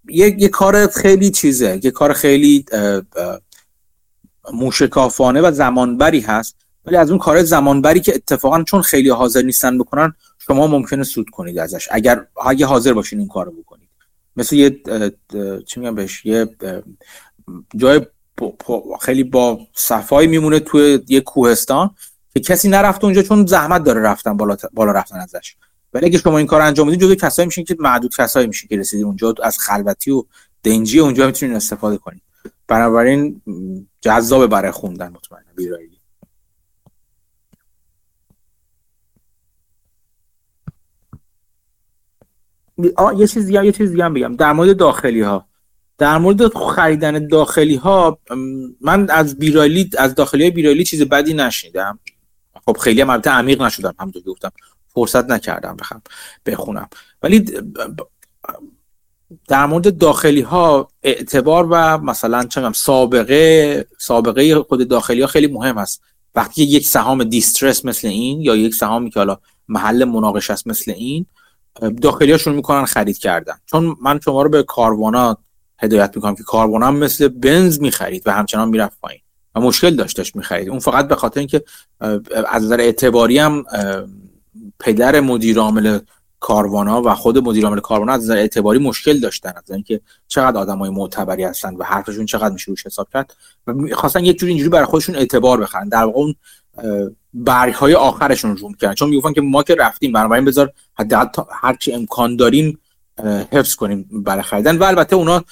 یه،, 0.09 0.43
یه 0.43 0.49
کار 0.49 0.87
خیلی 0.87 1.31
چیزه. 1.31 1.81
یه 1.83 1.91
کار 1.91 2.13
خیلی 2.13 2.65
موشکافانه 4.53 5.41
و 5.41 5.53
زمانبری 5.53 6.21
هست. 6.21 6.57
ولی 6.87 6.97
از 6.97 7.11
اون 7.11 7.19
کار 7.19 7.43
زمانبری 7.43 8.01
که 8.01 8.15
اتفاقا 8.15 8.63
چون 8.63 8.83
خیلی 8.83 9.09
حاضر 9.09 9.43
نیستن 9.43 9.79
بکنن 9.79 10.15
شما 10.49 10.67
ممکنه 10.67 11.05
سود 11.05 11.31
کنید 11.31 11.59
ازش. 11.59 11.89
اگر 11.91 12.27
اگه 12.47 12.67
حاضر 12.67 12.93
باشین 12.93 13.19
این 13.19 13.29
کارو 13.29 13.53
بکنید. 13.53 13.89
مثل 14.37 14.57
یه 14.57 14.81
چی 15.67 15.81
میگم 15.81 15.95
بهش؟ 15.95 16.27
یه 16.27 16.49
جای 17.77 18.01
خیلی 19.01 19.25
با 19.25 19.61
صفایی 19.75 20.29
میمونه 20.29 20.61
توی 20.61 21.01
یه 21.09 21.21
کوهستان 21.21 21.91
که 22.35 22.41
کسی 22.41 22.69
نرفته 22.69 23.05
اونجا 23.05 23.23
چون 23.23 23.47
زحمت 23.47 23.83
داره 23.83 24.01
رفتن 24.01 24.37
بالا, 24.37 24.57
بالا 24.73 24.93
رفتن 24.93 25.17
ازش. 25.17 25.57
ولی 25.93 26.07
اگه 26.07 26.19
شما 26.19 26.39
این 26.39 26.47
کار 26.47 26.61
انجام 26.61 26.89
بدید 26.89 27.01
جزو 27.01 27.15
کسایی 27.15 27.47
میشین 27.47 27.65
که 27.65 27.77
معدود 27.79 28.17
کسایی 28.17 28.47
میشین 28.47 28.69
که 28.69 28.77
رسیدین 28.77 29.07
اونجا. 29.07 29.35
از 29.43 29.59
خلوتی 29.59 30.11
و 30.11 30.25
دنجی 30.65 31.01
اونجا 31.01 31.27
می‌تونین 31.27 31.57
استفاده 31.57 31.97
کنید 31.97 32.23
بنابراین 32.69 33.43
جذاب 34.01 34.47
برای 34.47 34.71
خوندن 34.71 35.09
مطمئنا 35.09 35.43
یه 43.17 43.27
چیز 43.27 43.47
دیگه 43.47 43.65
یه 43.67 43.73
چیز 43.73 43.91
دیگه 43.91 44.05
هم 44.05 44.15
بگم. 44.15 44.37
در 44.37 44.53
مورد 44.53 44.77
داخلی 44.77 45.21
ها 45.21 45.49
در 45.99 46.19
مورد 46.19 46.55
خریدن 46.55 47.27
داخلی 47.27 47.77
ها 47.77 48.19
من 48.81 49.11
از 49.11 49.39
بیرالی 49.39 49.91
از 49.99 50.15
داخلی 50.15 50.43
های 50.43 50.51
بیرالی 50.51 50.85
چیز 50.85 51.03
بدی 51.03 51.35
نشیدم 51.35 51.99
خب 52.67 52.77
خیلی 52.77 53.01
هم 53.01 53.11
البته 53.11 53.31
عمیق 53.31 53.63
نشدم 53.63 53.95
همونطور 53.99 54.23
گفتم. 54.23 54.53
فرصت 54.89 55.31
نکردم 55.31 55.77
بخوام 55.77 56.03
بخونم. 56.47 56.89
ولی 57.23 57.45
در 59.49 59.67
مورد 59.67 59.99
داخلی 59.99 60.41
ها 60.41 60.89
اعتبار 61.03 61.67
و 61.71 61.99
مثلا 61.99 62.45
چه 62.45 62.73
سابقه 62.73 63.87
سابقه 63.99 64.63
خود 64.63 64.89
داخلی 64.89 65.21
ها 65.21 65.27
خیلی 65.27 65.47
مهم 65.47 65.79
است. 65.79 66.03
وقتی 66.35 66.63
یک 66.63 66.87
سهام 66.87 67.25
دیسترس 67.25 67.85
مثل 67.85 68.09
این 68.09 68.41
یا 68.41 68.57
یک 68.57 68.75
سهامی 68.75 69.11
که 69.11 69.21
حالا 69.21 69.39
محل 69.69 70.05
مناقشه 70.05 70.53
است 70.53 70.67
مثل 70.67 70.91
این 70.91 71.27
داخلی 72.03 72.33
هاشون 72.33 72.55
می‌کنن 72.55 72.85
خرید 72.85 73.19
کردن. 73.19 73.55
چون 73.67 73.97
من 74.03 74.21
شما 74.21 74.43
رو 74.43 74.49
به 74.49 74.63
کاروانا 74.63 75.39
هدایت 75.79 76.13
می‌کنم 76.17 76.35
که 76.35 76.43
کاروانا 76.43 76.91
مثل 76.91 77.29
بنز 77.29 77.81
می‌خرید 77.81 78.23
و 78.27 78.33
همچنان 78.33 78.69
می‌رفت 78.69 79.01
پایین. 79.01 79.21
و 79.55 79.61
مشکل 79.61 79.97
داشتش 79.97 80.37
می‌خرید. 80.37 80.69
اون 80.69 80.79
فقط 80.79 81.09
به 81.09 81.17
خاطر 81.17 81.41
اینکه 81.41 81.65
از 82.49 82.65
نظر 82.65 82.81
اعتباری 82.81 83.39
هم 83.39 83.65
پدر 84.81 85.21
مدیر 85.21 85.59
عامل 85.59 85.99
کاروانا 86.41 87.03
و 87.03 87.15
خود 87.15 87.39
مدیر 87.39 87.65
عامل 87.65 87.81
کاروانا 87.81 88.13
از 88.13 88.23
نظر 88.23 88.37
اعتباری 88.37 88.79
مشکل 88.79 89.21
داشتن. 89.21 89.53
از 89.57 89.71
اینکه 89.71 90.01
چقدر 90.29 90.59
آدمای 90.59 90.91
معتبری 90.91 91.45
هستن 91.45 91.75
و 91.75 91.85
حرفشون 91.85 92.27
چقدر 92.27 92.53
میشه 92.53 92.71
روش 92.71 92.87
حساب 92.87 93.09
کرد. 93.13 93.37
و 93.67 93.73
خواستن 93.93 94.25
یک 94.25 94.39
جوری 94.39 94.53
اینجوری 94.53 94.69
برای 94.69 94.87
خودشون 94.87 95.17
اعتبار 95.17 95.61
بخرن. 95.61 95.89
در 95.89 96.05
واقع 96.05 96.19
اون 96.19 96.35
برگ 97.35 97.75
های 97.75 97.95
آخرشون 97.95 98.57
رو 98.57 98.73
کردن 98.73 98.95
چون 98.95 99.09
می‌گفتن 99.09 99.33
که 99.33 99.41
ما 99.41 99.63
که 99.63 99.75
رفتیم 99.75 100.13
بنابراین 100.13 100.45
بذار 100.45 100.73
حداقل 100.99 101.43
هرچی 101.51 101.93
امکان 101.93 102.37
داریم 102.37 102.79
حفظ 103.53 103.75
کنیم 103.75 104.09
برای 104.13 104.43
خریدن. 104.43 104.79
و 104.79 104.85
البته 104.85 105.17
اونا 105.17 105.45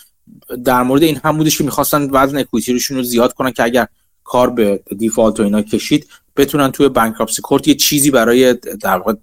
در 0.65 0.83
مورد 0.83 1.03
این 1.03 1.21
هم 1.25 1.37
بودش 1.39 1.59
که 1.59 1.65
می‌خواستن 1.65 2.09
وزن 2.11 2.39
اکویتیشون 2.39 2.97
رو 2.97 3.03
زیاد 3.03 3.33
کنن 3.33 3.51
که 3.51 3.63
اگر 3.63 3.87
کار 4.25 4.51
به 4.51 4.83
دیفالت 4.99 5.41
و 5.41 5.43
اینا 5.43 5.63
کشید 5.63 6.07
بتونن 6.37 6.71
توی 6.71 6.89
بانکراپسی 6.89 7.43
کورت 7.43 7.69
یه 7.69 7.75
چیزی 7.75 8.11
برای 8.11 8.55
در 8.55 8.99
واقع 8.99 9.15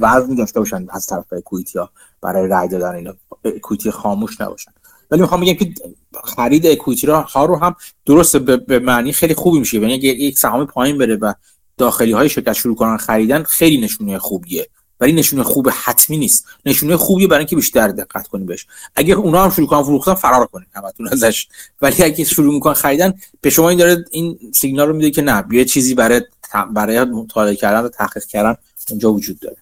وزن 0.00 0.34
داشته 0.34 0.60
باشن 0.60 0.86
از 0.90 1.06
طرف 1.06 1.32
اکویتی 1.32 1.78
ها 1.78 1.90
برای 2.20 2.48
رای 2.48 2.68
دادن 2.68 2.94
اینا. 2.94 3.14
اکویتی 3.44 3.90
خاموش 3.90 4.40
نباشن. 4.40 4.72
ولی 5.10 5.20
می‌خوام 5.20 5.40
بگم 5.40 5.54
که 5.54 5.74
خرید 6.24 6.66
اکویتی 6.66 7.06
ها 7.06 7.44
رو 7.44 7.56
هم 7.56 7.76
درست 8.06 8.36
به 8.36 8.78
معنی 8.78 9.12
خیلی 9.12 9.34
خوبی 9.34 9.58
میشه. 9.58 9.78
یعنی 9.78 9.94
اگه 9.94 10.08
یک 10.08 10.38
سهام 10.38 10.66
پایین 10.66 10.98
بره 10.98 11.16
و 11.16 11.32
داخلی 11.76 12.12
های 12.12 12.28
شرکت 12.28 12.52
شروع 12.52 12.76
کنن 12.76 12.96
خریدن 12.96 13.42
خیلی 13.42 13.80
نشونه 13.80 14.18
خوبیه. 14.18 14.68
ولی 15.00 15.12
نشونه 15.12 15.42
خوب 15.42 15.68
حتمی 15.84 16.16
نیست. 16.16 16.46
نشونه 16.66 16.96
خوبیه 16.96 17.26
برای 17.26 17.38
اینکه 17.38 17.56
بیشتر 17.56 17.88
دقت 17.88 18.28
کنیم 18.28 18.46
بهش. 18.46 18.66
اگه 18.94 19.14
اونا 19.14 19.44
هم 19.44 19.50
شروع 19.50 19.66
کنن 19.66 19.82
فروختن 19.82 20.14
فرار 20.14 20.46
کنین 20.46 20.66
همتون 20.74 21.08
ازش. 21.08 21.48
ولی 21.82 22.02
اگه 22.02 22.24
شروع 22.24 22.54
می‌کنن 22.54 22.74
خریدن 22.74 23.14
به 23.40 23.50
شما 23.50 23.68
این 23.68 23.78
داره 23.78 24.04
این 24.10 24.38
سیگنال 24.54 24.88
رو 24.88 24.96
میده 24.96 25.10
که 25.10 25.22
نه 25.22 25.44
یه 25.50 25.64
چیزی 25.64 25.94
برای 25.94 26.20
برای 26.72 27.04
مطالعه 27.04 27.56
کردن 27.56 27.80
و 27.80 27.88
تحقیق 27.88 28.24
کردن 28.24 28.56
اونجا 28.90 29.12
وجود 29.12 29.38
داره. 29.38 29.56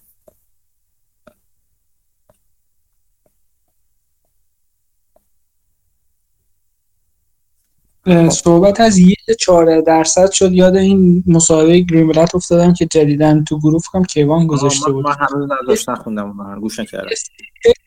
صحبت 8.30 8.80
از 8.80 8.98
یه 8.98 9.14
14 9.40 9.80
درصد 9.80 10.30
شد. 10.30 10.52
یاد 10.52 10.76
این 10.76 11.24
مسابقه 11.26 11.80
گرین 11.80 12.08
بلت 12.08 12.34
افتادم 12.34 12.72
که 12.72 12.86
جدیدن 12.86 13.44
تو 13.44 13.58
گروه 13.58 13.82
هم 13.94 14.04
کیوان 14.04 14.46
گذاشته 14.46 14.92
بود. 14.92 15.04
من 15.04 15.14
هنوز 15.20 15.48
نداشت 15.62 15.88
نخوندم 15.88 16.60
گوش 16.60 16.78
نکردم. 16.80 17.08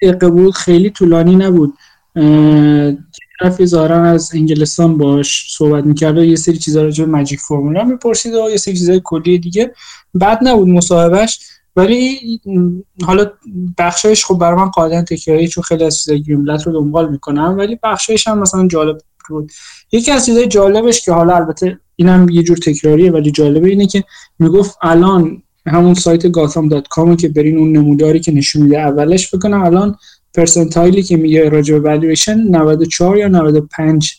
دقیقه 0.02 0.30
بود 0.30 0.54
خیلی 0.54 0.90
طولانی 0.90 1.36
نبود. 1.36 1.74
طرفی 3.40 3.66
ظاهرا 3.66 4.04
از 4.04 4.32
انگلستان 4.36 4.98
باش 4.98 5.46
صحبت 5.50 5.84
می‌کرد 5.84 6.18
و 6.18 6.24
یه 6.24 6.36
سری 6.36 6.58
چیزا 6.58 6.84
راجع 6.84 7.06
به 7.06 7.12
ماجیک 7.12 7.40
فرمولا 7.40 7.84
می‌پرسید 7.84 8.34
و 8.34 8.50
یه 8.50 8.58
سری 8.58 8.74
چیزای 8.74 9.02
کلی 9.04 9.40
دیگه. 9.40 9.74
بعد 10.14 10.40
نبود 10.42 10.68
مصاحبهش. 10.68 11.40
ولی 11.76 12.20
حالا 13.06 13.32
بخشایش 13.78 14.26
خب 14.26 14.38
برای 14.38 14.56
من 14.56 14.70
قاعدتا 14.70 15.02
تکراری 15.02 15.48
چون 15.48 15.64
خیلی 15.64 15.84
از 15.84 15.98
چیزای 15.98 16.24
گریملت 16.24 16.68
رو 16.68 16.74
دنبال 16.74 17.10
می‌کنم. 17.10 17.56
ولی 17.58 17.80
بخشایش 17.84 18.28
هم 18.28 18.40
مثلا 18.40 18.68
جالب 18.68 18.98
بود. 19.28 19.52
یکی 19.92 20.12
از 20.12 20.26
چیزای 20.26 20.48
جالبش 20.48 21.06
که 21.06 21.12
حالا 21.12 21.36
البته 21.36 21.80
اینم 21.96 22.30
یه 22.30 22.44
جور 22.44 22.58
تکراریه 22.58 23.12
ولی 23.12 23.32
جالبه 23.32 23.70
اینه 23.70 23.88
که 23.88 24.04
می‌گفت 24.40 24.78
الان 24.82 25.44
همون 25.68 25.94
سایت 25.94 26.32
Gotham 26.32 26.68
dot 26.68 26.88
com 26.88 27.09
و 27.09 27.16
که 27.16 27.30
برین 27.30 27.58
اون 27.58 27.72
نموداری 27.72 28.20
که 28.20 28.32
نشون 28.32 28.62
میده 28.62 28.80
اولش 28.80 29.36
بکنم 29.36 29.64
الان 29.64 29.96
percentile 30.34 30.97
ی 30.97 31.04
که 31.04 31.18
میگه 31.18 31.50
راجع 31.50 31.80
به 31.80 31.90
والویشن 31.90 32.38
94 32.38 33.18
یا 33.18 33.28
95 33.28 34.16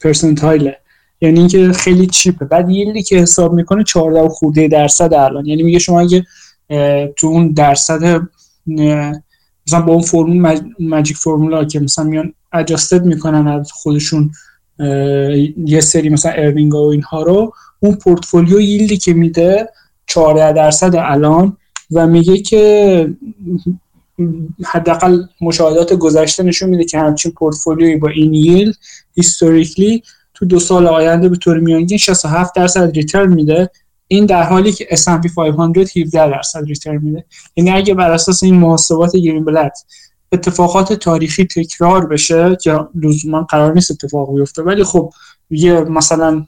percentile 0.00 0.63
ه. 0.63 0.76
یعنی 1.20 1.38
اینکه 1.38 1.72
خیلی 1.72 2.06
cheap 2.06 2.33
ه. 2.33 2.44
بعد 2.44 2.70
yield 2.70 2.97
ی 2.97 3.02
که 3.02 3.18
حساب 3.18 3.52
می‌کنه 3.52 3.84
14 3.84 4.20
و 4.20 4.28
خورده 4.28 4.68
درصد 4.68 5.14
الان. 5.14 5.46
یعنی 5.46 5.62
میگه 5.62 5.78
شما 5.78 6.00
اگه 6.00 6.24
تو 7.16 7.26
اون 7.26 7.52
درصد 7.52 8.22
مثلا 9.66 9.80
با 9.86 9.92
اون 9.92 10.02
فرمول 10.02 10.60
magic 10.80 11.16
formula 11.16 11.64
که 11.64 11.80
مثلا 11.80 12.04
میان 12.04 12.34
adjusted 12.54 13.04
می‌کنن 13.04 13.48
از 13.48 13.72
خودشون 13.72 14.30
یه 15.66 15.80
سری 15.80 16.08
مثلا 16.08 16.32
earning 16.32 16.74
و 16.74 16.88
اینها 16.88 17.22
رو. 17.22 17.52
اون 17.80 17.94
portfolio 17.94 18.60
yield 18.60 18.90
ی 18.90 18.96
که 18.96 19.12
میده 19.14 19.68
14 20.06 20.52
درصد 20.52 20.94
الان 20.96 21.56
و 21.90 22.06
میگه 22.06 22.38
که 22.38 23.10
حداقل 24.64 25.22
مشاهدات 25.40 25.92
گذشته 25.92 26.42
نشون 26.42 26.68
میده 26.68 26.84
که 26.84 26.98
همچین 26.98 27.32
پورتفولیوی 27.32 27.96
با 27.96 28.08
این 28.08 28.34
yield 28.34 28.74
historically 29.14 30.02
تو 30.34 30.46
دو 30.46 30.60
سال 30.60 30.86
آینده 30.86 31.28
به 31.28 31.36
طور 31.36 31.58
میانگین 31.58 31.98
67 31.98 32.54
درصد 32.54 32.90
return 32.96 33.32
میده. 33.32 33.70
این 34.08 34.26
در 34.26 34.42
حالی 34.42 34.72
که 34.72 34.84
S&P 34.84 35.34
500 35.34 35.96
17 35.96 36.30
درصد 36.30 36.64
return 36.66 36.98
میده. 37.02 37.24
یعنی 37.56 37.70
اگه 37.70 37.94
بر 37.94 38.10
اساس 38.10 38.42
این 38.42 38.54
محاسبات 38.54 39.16
گرین 39.16 39.44
بلد 39.44 39.72
اتفاقات 40.34 40.92
تاریخی 40.92 41.44
تکرار 41.44 42.06
بشه 42.06 42.56
که 42.62 42.78
لزوما 43.02 43.42
قرار 43.42 43.72
نیست 43.74 43.90
اتفاق 43.90 44.34
بیفته. 44.34 44.62
ولی 44.62 44.84
خب 44.84 45.12
یه 45.50 45.80
مثلا 45.80 46.46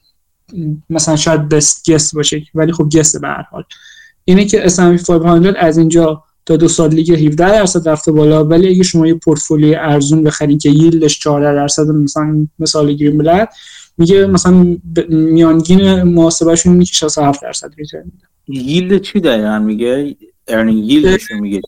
مثلا 0.91 1.16
شاید 1.16 1.49
بست 1.49 1.91
گست 1.91 2.14
باشه 2.14 2.43
ولی 2.55 2.72
خب 2.72 2.89
گست 2.95 3.20
به 3.20 3.28
هر 3.28 3.43
حال. 3.43 3.64
اینه 4.24 4.45
که 4.45 4.68
S&P 4.68 5.07
500 5.07 5.55
از 5.59 5.78
اینجا 5.78 6.22
تا 6.47 6.57
دو 6.57 6.68
سال 6.68 6.89
دیگه 6.89 7.14
17 7.14 7.53
درصد 7.53 7.89
رفته 7.89 8.12
بالا 8.12 8.45
ولی 8.45 8.68
اگه 8.68 8.82
شما 8.82 9.07
یه 9.07 9.14
پورتفولیوی 9.14 9.74
ارزون 9.74 10.22
بخرین 10.22 10.59
که 10.59 10.70
ییلدش 10.70 11.18
14 11.18 11.55
درصد 11.55 11.87
مثلا 11.87 12.47
مثال 12.59 12.93
گرین 12.93 13.18
بلد 13.18 13.49
میگه 13.99 14.26
مثلا 14.26 14.76
میانگین 15.09 16.03
محاسبهشون 16.03 16.72
اینه 16.72 16.84
که 16.84 16.93
67 16.95 17.43
درصد 17.43 17.72
ریترن 17.78 18.05
میده. 18.05 18.26
ییلد 18.49 19.03
چی 19.03 19.20
دقیقا 19.20 19.59
میگه؟ 19.59 20.16
earning 20.49 20.91
yield 20.91 21.19
ش 21.19 21.31
میگه. 21.41 21.61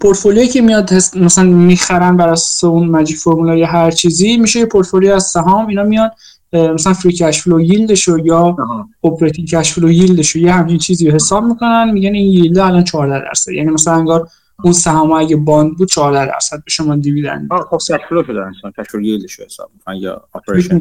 پورتفولیویی 0.00 0.48
که 0.48 0.60
میاد 0.60 0.94
مثلا 1.16 1.44
می‌خرن 1.44 2.16
بر 2.16 2.28
اساس 2.28 2.64
اون 2.64 2.88
magic 2.88 3.16
formula 3.16 3.56
یا 3.56 3.66
هر 3.66 3.90
چیزی 3.90 4.36
میشه 4.36 4.58
یه 4.58 4.66
پورتفولیو 4.66 5.14
از 5.14 5.24
سهام 5.24 5.66
اینا 5.66 5.82
میان 5.82 6.10
مثلا 6.52 6.92
free 6.92 7.12
cash 7.12 7.42
flow 7.42 7.60
yield 7.60 7.94
ش 7.94 8.08
یا 8.24 8.56
operating 9.04 9.48
cash 9.48 9.72
flow 9.72 9.90
yield 9.90 10.23
ش 10.23 10.36
یه 10.36 10.52
همچین 10.52 10.78
چیزی 10.78 11.08
رو 11.08 11.14
حساب 11.14 11.44
می‌کنن 11.44 11.90
میگن 11.90 12.14
این 12.14 12.32
yield 12.32 12.58
الان 12.58 12.84
14 12.84 13.24
درصد. 13.24 13.52
یعنی 13.52 13.70
مثلا 13.70 13.94
انگار 13.94 14.28
اون 14.64 14.72
سهام 14.72 15.12
اگه 15.12 15.36
bond 15.36 15.76
بود 15.76 15.88
14 15.88 16.26
درصد 16.26 16.56
به 16.56 16.70
شما 16.70 16.96
dividend. 16.96 17.48
خب 17.70 17.76
cash 17.76 17.90
flow 18.08 18.24
شده 18.24 18.40
مثلا 18.48 18.70
cash 18.78 18.90
flow 18.90 19.02
yield 19.02 19.29
ش 19.29 19.40
حساب 19.40 19.70
می‌کنن 19.74 19.96
یا 19.96 20.22
operation 20.34 20.80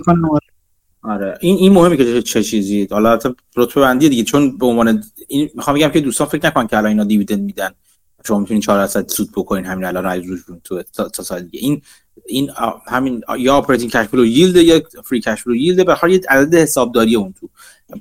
آره. 1.04 1.38
این 1.42 1.58
این 1.58 1.72
مهمه 1.72 1.98
که 1.98 2.22
چه 2.22 2.44
چیزی. 2.44 2.88
حالا 2.92 3.20
رتبه 3.58 3.82
بندی 3.82 4.10
دیگه 4.10 4.24
چون 4.24 4.58
به 4.58 4.66
عنوان 4.66 5.04
این 5.28 5.50
می‌خوام 5.56 5.76
بگم 5.76 5.90
که 5.90 6.02
دوستان 6.02 6.28
فکر 6.28 6.48
نکن 6.48 6.68
که 6.68 6.78
الان 6.78 6.90
اینا 6.90 7.04
dividend 7.04 7.40
میدن. 7.40 7.70
شما 8.28 8.40
می‌تونید 8.40 8.64
4 8.64 8.78
درصد 8.78 9.08
سود 9.08 9.32
بکنین 9.32 9.66
همین 9.66 9.86
الان 9.86 10.06
از 10.06 10.24
روش 10.24 10.40
تو 10.64 10.84
تا 10.84 11.24
سال 11.24 11.42
دیگه. 11.42 11.60
این 11.60 11.82
این 12.26 12.52
همین 12.88 13.22
یا 13.40 13.58
operating 13.58 13.92
cash 13.92 14.08
flow 14.08 14.26
yield 14.26 14.56
یا 14.56 14.82
free 15.04 15.22
cash 15.22 15.44
flow 15.44 15.56
yield 15.56 15.86
به 15.86 16.12
یه 16.12 16.22
عدد 16.30 16.56
حسابداری 16.56 17.16
اون 17.16 17.34
تو. 17.40 17.50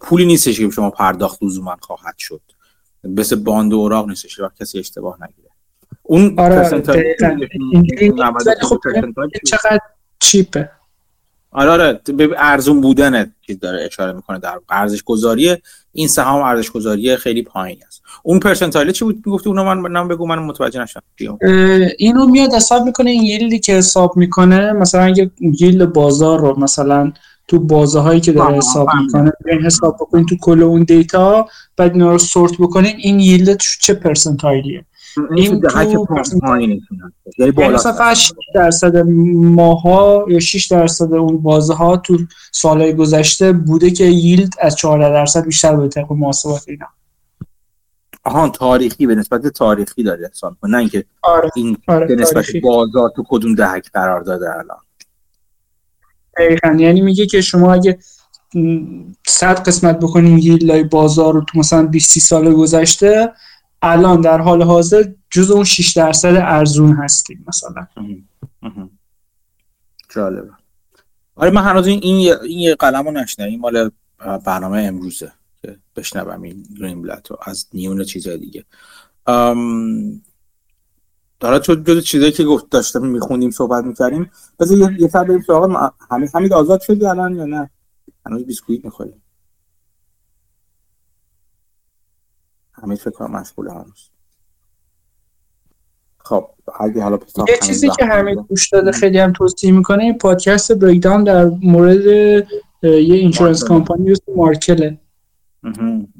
پولی 0.00 0.26
نیستش 0.26 0.60
که 0.60 0.70
شما 0.70 0.90
پرداخت 0.90 1.42
لزوما 1.42 1.76
خواهد 1.80 2.14
شد. 2.18 2.40
مثل 3.04 3.36
bond 3.36 3.72
و 3.72 3.76
اوراق 3.76 4.08
نیستش 4.08 4.36
که 4.36 4.42
کسی 4.60 4.78
اشتباه 4.78 5.18
نگیره. 5.22 5.48
اون 6.02 6.38
آره 6.38 6.82
خب 8.62 8.78
چقدر 9.46 9.80
cheap 10.18 10.55
ه. 10.55 10.70
آره 11.50 11.70
آره. 11.70 11.92
به 11.92 12.34
ارزون 12.38 12.80
بودن 12.80 13.34
چیز 13.46 13.58
داره 13.58 13.84
اشاره 13.84 14.12
می‌کنه 14.12 14.38
در 14.38 14.60
ارزش 14.68 15.02
گذاری 15.02 15.56
این 15.92 16.08
سهام 16.08 16.42
ارزش 16.42 16.70
گذاری 16.70 17.16
خیلی 17.16 17.42
پایینی 17.42 17.82
است. 17.86 18.02
اون 18.22 18.40
پرسنتایل 18.40 18.92
چی 18.92 19.04
بود؟ 19.04 19.22
می‌گفتی 19.26 19.48
اونو 19.48 19.64
من 19.64 19.92
نام 19.92 20.08
بگو 20.08 20.26
من 20.26 20.38
متوجه 20.38 20.82
نشدم. 20.82 21.02
اینو 21.98 22.26
میاد 22.26 22.54
حساب 22.54 22.84
می‌کنه 22.84 23.10
این 23.10 23.22
ییلدی 23.22 23.58
که 23.58 23.72
حساب 23.72 24.16
می‌کنه. 24.16 24.72
مثلا 24.72 25.02
اگه 25.02 25.30
ییلد 25.40 25.92
بازار 25.92 26.40
رو 26.40 26.60
مثلا 26.60 27.12
تو 27.48 27.58
بازه 27.58 28.00
هایی 28.00 28.20
که 28.20 28.32
داره 28.32 28.56
حساب 28.56 28.88
می‌کنه 29.02 29.32
این 29.46 29.60
حساب 29.60 29.96
بکنین 30.00 30.26
تو 30.26 30.36
کل 30.40 30.62
اون 30.62 30.82
دیتا 30.82 31.48
بعد 31.76 31.92
اینا 31.92 32.12
رو 32.12 32.18
سورت 32.18 32.52
بکنین 32.58 32.96
این 32.98 33.20
ییلد 33.20 33.60
چه 33.80 33.94
پرسنتایلیه؟ 33.94 34.84
این 35.36 35.60
تو 35.60 35.80
یعنی 37.38 37.68
مثلا 37.68 38.14
6 38.14 38.32
درصد 38.54 38.96
ماها 38.96 40.24
یا 40.28 40.40
6 40.40 40.66
درصد 40.66 41.14
اون 41.14 41.42
بازه 41.42 41.74
ها 41.74 41.96
تو 41.96 42.18
سالهای 42.52 42.94
گذشته 42.94 43.52
بوده 43.52 43.90
که 43.90 44.04
ییلد 44.04 44.54
از 44.60 44.76
14 44.76 45.10
درصد 45.10 45.44
بیشتر 45.44 45.76
بوده 45.76 45.88
طبق 45.88 46.12
محاسبات 46.12 46.64
اینا. 46.68 46.86
آهان 48.24 48.52
تاریخی 48.52 49.06
به 49.06 49.14
نسبت 49.14 49.46
تاریخی 49.46 50.02
داره 50.02 50.30
حساب 50.32 50.56
نه 50.62 50.78
اینکه 50.78 51.04
آره. 51.22 51.50
این 51.56 51.76
آره. 51.88 52.06
به 52.06 52.16
نسبت 52.16 52.46
بازار 52.62 53.12
تو 53.16 53.24
کدوم 53.28 53.54
دهک 53.54 53.90
قرار 53.92 54.20
داده 54.20 54.50
الان؟ 54.50 54.78
دقیقا. 56.36 56.76
یعنی 56.78 57.00
میگه 57.00 57.26
که 57.26 57.40
شما 57.40 57.74
اگه 57.74 57.98
صد 59.26 59.62
قسمت 59.68 59.98
بکنیم 59.98 60.38
ییلد 60.38 60.90
بازار 60.90 61.34
رو 61.34 61.44
تو 61.44 61.58
مثلا 61.58 61.86
20 61.86 62.18
سال 62.18 62.52
گذشته 62.54 63.32
الان 63.82 64.20
در 64.20 64.40
حال 64.40 64.62
حاضر 64.62 65.04
جز 65.30 65.50
اون 65.50 65.64
6 65.64 65.96
درصد 65.96 66.34
ارزون 66.36 66.92
هستیم 66.92 67.44
مثلا. 67.48 67.86
جالبه. 70.08 70.50
آره 71.34 71.50
من 71.50 71.62
هنوز 71.62 71.86
این 71.86 72.00
این 72.02 72.38
یه 72.58 72.74
قلم 72.74 73.04
رو 73.04 73.10
نشنم 73.10 73.46
این 73.46 73.60
مال 73.60 73.90
برنامه 74.44 74.82
امروزه 74.82 75.32
که 75.62 75.78
بشنوم 75.96 76.42
این 76.42 76.66
گرین 76.80 77.02
بلت 77.02 77.30
رو 77.30 77.38
از 77.42 77.66
نیون 77.74 78.04
چیزای 78.04 78.38
دیگه. 78.38 78.64
داره 81.40 81.60
چون 81.60 81.84
جز 81.84 82.04
چیزایی 82.04 82.32
که 82.32 82.44
گفت 82.44 82.70
داشتم 82.70 83.06
میخوندیم 83.06 83.50
صحبت 83.50 83.84
می‌کردیم 83.84 84.30
بذار 84.58 84.92
یه, 85.00 85.08
سر 85.08 85.24
بریم 85.24 85.42
سراغ. 85.46 85.92
همین 86.34 86.52
آزاد 86.52 86.80
شدی 86.80 87.06
الان 87.06 87.36
یا 87.36 87.44
نه؟ 87.44 87.70
هنوز 88.26 88.44
بیسکویت 88.44 88.84
می‌خوریم 88.84 89.22
همه 92.82 92.94
فکر 92.94 93.10
کنم 93.10 93.40
مشغول 93.40 93.68
هنوز 93.68 94.10
خب 96.18 96.48
اگه 96.80 97.02
حالا 97.02 97.18
یه 97.48 97.58
چیزی 97.62 97.88
که 97.88 98.04
همه 98.04 98.34
گوش 98.34 98.68
داده 98.68 98.92
خیلی 98.92 99.18
هم 99.18 99.32
توصیه 99.32 99.72
می‌کنه 99.72 100.02
این 100.02 100.18
پادکست 100.18 100.72
بریکداون 100.72 101.24
در 101.24 101.44
مورد 101.44 102.06
یه 102.06 102.46
اینشورنس 103.14 103.64
کمپانی 103.64 104.12
اسم 104.12 104.32
مارکله. 104.36 104.98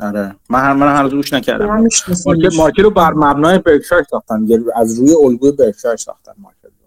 آره. 0.00 0.34
من 0.50 0.76
من 0.76 0.96
هنوز 0.96 1.14
گوش 1.14 1.32
نکردم. 1.32 1.66
مارکل 1.66 2.56
مارکل 2.56 2.82
رو 2.82 2.90
بر 2.90 3.12
مبنای 3.12 3.58
برکشایر 3.58 4.04
ساختن. 4.11 4.46
از 4.76 4.98
روی 4.98 5.14
الگوی 5.24 5.52
برکشایر 5.52 5.96
ساختن 5.96 6.32
مارکل 6.38 6.68
رو. 6.68 6.86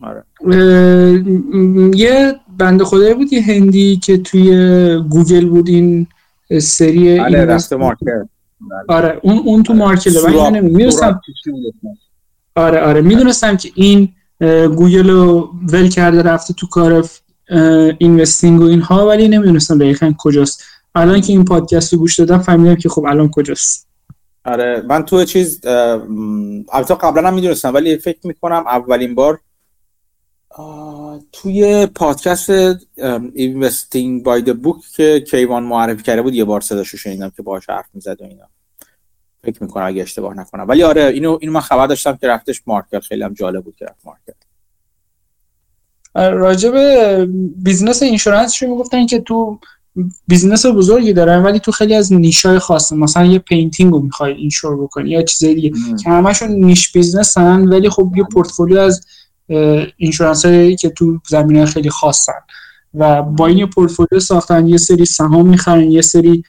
آره. 0.00 0.24
یه 1.96 2.40
بنده 2.58 2.84
خدایی 2.84 3.14
بود 3.14 3.32
یه 3.32 3.42
هندی 3.42 3.96
که 3.96 4.18
توی 4.18 4.50
گوگل 5.10 5.48
بود 5.48 5.68
این 5.68 6.06
سری 6.60 7.20
بله 7.20 7.44
رفته 7.44 7.76
Markel. 7.76 8.24
آره 8.88 9.20
اون 9.22 9.38
اون 9.38 9.62
تو 9.62 9.74
Markel 9.74 10.24
ولی 10.24 10.60
می‌دونستم 10.60 11.20
آره 12.54 12.80
آره 12.80 13.00
می‌دونستم 13.00 13.56
که 13.56 13.70
این 13.74 14.08
گوگل 14.68 15.10
رو 15.10 15.50
ول 15.72 15.88
کرده 15.88 16.22
رفته 16.22 16.54
تو 16.54 16.66
کار 16.66 17.04
investing 17.98 18.60
و 18.60 18.64
اینها 18.64 19.08
ولی 19.08 19.28
نمی‌دونستم 19.28 19.78
دقیقا 19.78 20.12
کجاست. 20.18 20.62
الان 20.94 21.20
که 21.20 21.32
این 21.32 21.44
پادکست 21.44 21.92
رو 21.92 21.98
گوش 21.98 22.18
دادم 22.18 22.38
فهمیدم 22.38 22.74
که 22.74 22.88
خب 22.88 23.04
الان 23.04 23.30
کجاست. 23.30 23.88
آره 24.44 24.82
من 24.88 25.04
تو 25.04 25.24
چیز 25.24 25.60
البته 26.72 26.94
قبلا 26.94 27.28
هم 27.28 27.34
می‌دونستم 27.34 27.74
ولی 27.74 27.96
فکر 27.96 28.18
می‌کنم 28.24 28.64
اولین 28.66 29.14
بار 29.14 29.40
توی 31.32 31.86
پادکست 31.86 32.50
Investing 33.34 34.22
by 34.22 34.42
the 34.42 34.62
Book 34.62 34.76
که 34.96 35.24
کیوان 35.30 35.62
معرفی 35.62 36.02
کرده 36.02 36.22
بود 36.22 36.34
یه 36.34 36.44
بار 36.44 36.60
صداشو 36.60 36.96
شنیدم 36.96 37.32
که 37.36 37.42
باهاش 37.42 37.70
حرف 37.70 37.86
می‌زد 37.94 38.20
و 38.20 38.24
اینا. 38.24 38.44
فکر 39.44 39.62
می‌کنم 39.62 39.86
اگه 39.86 40.02
اشتباه 40.02 40.36
نکنم. 40.36 40.68
ولی 40.68 40.82
آره 40.82 41.04
اینو 41.04 41.38
اینو 41.40 41.52
من 41.52 41.60
خبر 41.60 41.86
داشتم 41.86 42.16
که 42.16 42.28
رفتش 42.28 42.62
Markel. 42.66 42.98
خیلی 42.98 43.22
هم 43.22 43.34
جالب 43.34 43.64
بود 43.64 43.76
که 43.76 43.84
رفت 43.84 44.06
Markel. 44.06 44.34
راجب 46.14 46.74
business 47.56 48.02
insurance 48.02 48.52
شو 48.52 48.66
می‌گفتن 48.66 49.06
که 49.06 49.20
تو 49.20 49.58
business 50.28 50.66
بزرگی 50.66 51.12
دارن 51.12 51.42
ولی 51.42 51.58
تو 51.60 51.72
خیلی 51.72 51.94
از 51.94 52.12
niche 52.12 52.45
های 52.45 52.58
خاصه 52.58 52.96
مثلا 52.96 53.26
یه 53.26 53.38
painting 53.38 53.92
رو 53.92 54.00
می‌خوای 54.00 54.32
insure 54.32 54.82
بکنی 54.82 55.10
یا 55.10 55.22
چیزای 55.22 55.54
دیگه. 55.54 55.70
که 56.04 56.10
همشون 56.10 56.50
niche 56.50 56.92
business 56.92 57.60
ن 57.60 57.68
ولی 57.68 57.90
خب 57.90 58.12
یه 58.16 58.24
پورتفولیو 58.24 58.78
از 58.78 59.06
insurance 59.96 60.44
هایی 60.44 60.76
که 60.76 60.90
تو 60.90 61.18
زمینه 61.28 61.66
خیلی 61.66 61.90
خاصن. 61.90 62.32
و 62.94 63.22
با 63.22 63.46
این 63.46 63.66
پورتفولیو 63.66 64.20
ساختن 64.20 64.66
یه 64.66 64.76
سری 64.76 65.04
سهام 65.04 65.48
می‌خرن 65.48 65.90
یه 65.90 66.02
سری 66.02 66.44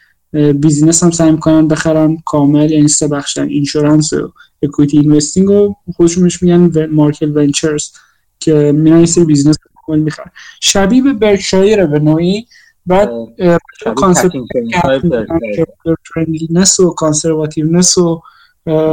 business 0.56 1.04
هم 1.04 1.12
سعی 1.12 1.32
می‌کنن 1.32 1.68
بخرن 1.68 2.18
کامل 2.26 2.72
یعنی 2.72 2.88
سه 2.88 3.08
بخشن 3.08 3.48
insurance 3.48 4.14
و 4.14 4.34
equity 4.64 5.00
investing 5.00 5.50
و 5.50 5.76
خودشونش 5.96 6.44
میگن 6.44 6.86
Markel 6.86 7.28
Ventures 7.36 7.92
که 8.40 8.72
میان 8.76 9.00
یه 9.00 9.06
سری 9.06 9.26
business 9.26 9.56
کامل 9.86 10.00
می‌خرن. 10.00 10.32
شبیه 10.62 11.04
به 11.04 11.14
برکشایر 11.14 11.86
به 11.86 12.00
نوعی. 12.00 12.48
بعد 12.86 13.10
concept 13.96 14.32
و 16.80 16.90
conservativeness 16.90 17.98
و 17.98 18.22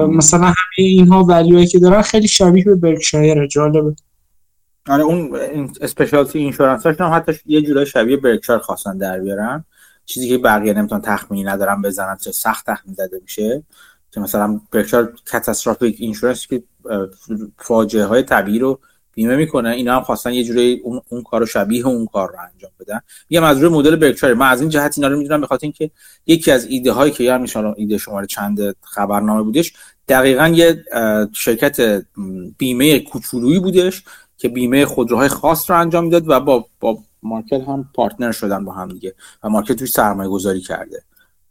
مثلا 0.08 0.46
همه 0.46 0.54
اینها 0.76 1.24
value 1.24 1.51
هایی 1.51 1.66
که 1.66 1.78
دارن 1.78 2.02
خیلی 2.02 2.28
شبیه 2.28 2.64
به 2.64 2.74
برکشایر 2.74 3.46
جالبه. 3.46 3.94
آره 4.88 5.02
اون 5.02 5.38
specialty 5.80 6.38
insurance 6.38 6.86
هم 6.86 7.12
حتی 7.14 7.32
یه 7.46 7.62
جورای 7.62 7.86
شبیه 7.86 8.16
برکشایر 8.16 8.58
خواستن 8.58 8.98
در 8.98 9.20
بیارن. 9.20 9.64
چیزی 10.06 10.28
که 10.28 10.38
بقیه 10.38 10.72
نمی‌تونن 10.72 11.00
تخمینی 11.00 11.44
ندارن 11.44 11.82
بزنن 11.82 12.16
چه 12.16 12.32
سخت 12.32 12.66
تخمین 12.66 12.94
زده 12.94 13.20
میشه. 13.22 13.62
که 14.10 14.20
مثلا 14.20 14.60
Berkshire 14.72 15.08
catastrophic 15.32 15.96
insurance 15.98 16.46
که 16.46 16.62
فاجعه 17.58 18.04
های 18.04 18.22
طبیعی 18.22 18.58
رو 18.58 18.80
بیمه 19.14 19.36
می‌کنه 19.36 19.70
اینا 19.70 19.96
هم 19.96 20.02
خواستن 20.02 20.32
یه 20.32 20.44
جوری 20.44 20.80
اون, 20.84 21.00
اون 21.08 21.22
کارو 21.22 21.46
شبیه 21.46 21.86
اون 21.86 22.06
کار 22.06 22.28
رو 22.28 22.36
انجام 22.52 22.70
بدن. 22.80 23.00
یه 23.30 23.44
از 23.44 23.62
مدل 23.62 23.96
برکشایر 23.96 24.34
من 24.34 24.48
از 24.48 24.60
این 24.60 24.70
جهت 24.70 24.98
اینا 24.98 25.08
رو 25.08 25.18
می‌دونم 25.18 25.40
بخاطر 25.40 25.64
اینکه 25.64 25.90
یکی 26.26 26.50
از 26.50 26.66
ایده 26.66 26.92
هایی 26.92 27.12
که 27.12 27.24
یعنی 27.24 27.42
میشن 27.42 27.74
ایده 27.76 27.98
شماره 27.98 28.26
چند 28.26 28.76
خبرنامه 28.82 29.42
بودش 29.42 29.72
دقیقا 30.08 30.48
یه 30.48 30.84
شرکت 31.32 32.02
بیمه 32.58 32.98
کوچولویی 32.98 33.58
بودش 33.58 34.02
که 34.38 34.48
بیمه 34.48 34.86
خودروهای 34.86 35.28
خاص 35.28 35.70
رو 35.70 35.80
انجام 35.80 36.04
می‌داد 36.04 36.28
و 36.28 36.40
با 36.40 36.66
با 36.80 36.98
Markel 37.22 37.60
هم 37.68 37.88
partner 37.94 38.32
شدن 38.32 38.64
با 38.64 38.72
هم 38.72 38.88
دیگه 38.88 39.14
و 39.42 39.48
Markel 39.48 39.72
توش 39.72 39.90
سرمایه 39.90 40.30
گذاری 40.30 40.60
کرده. 40.60 41.02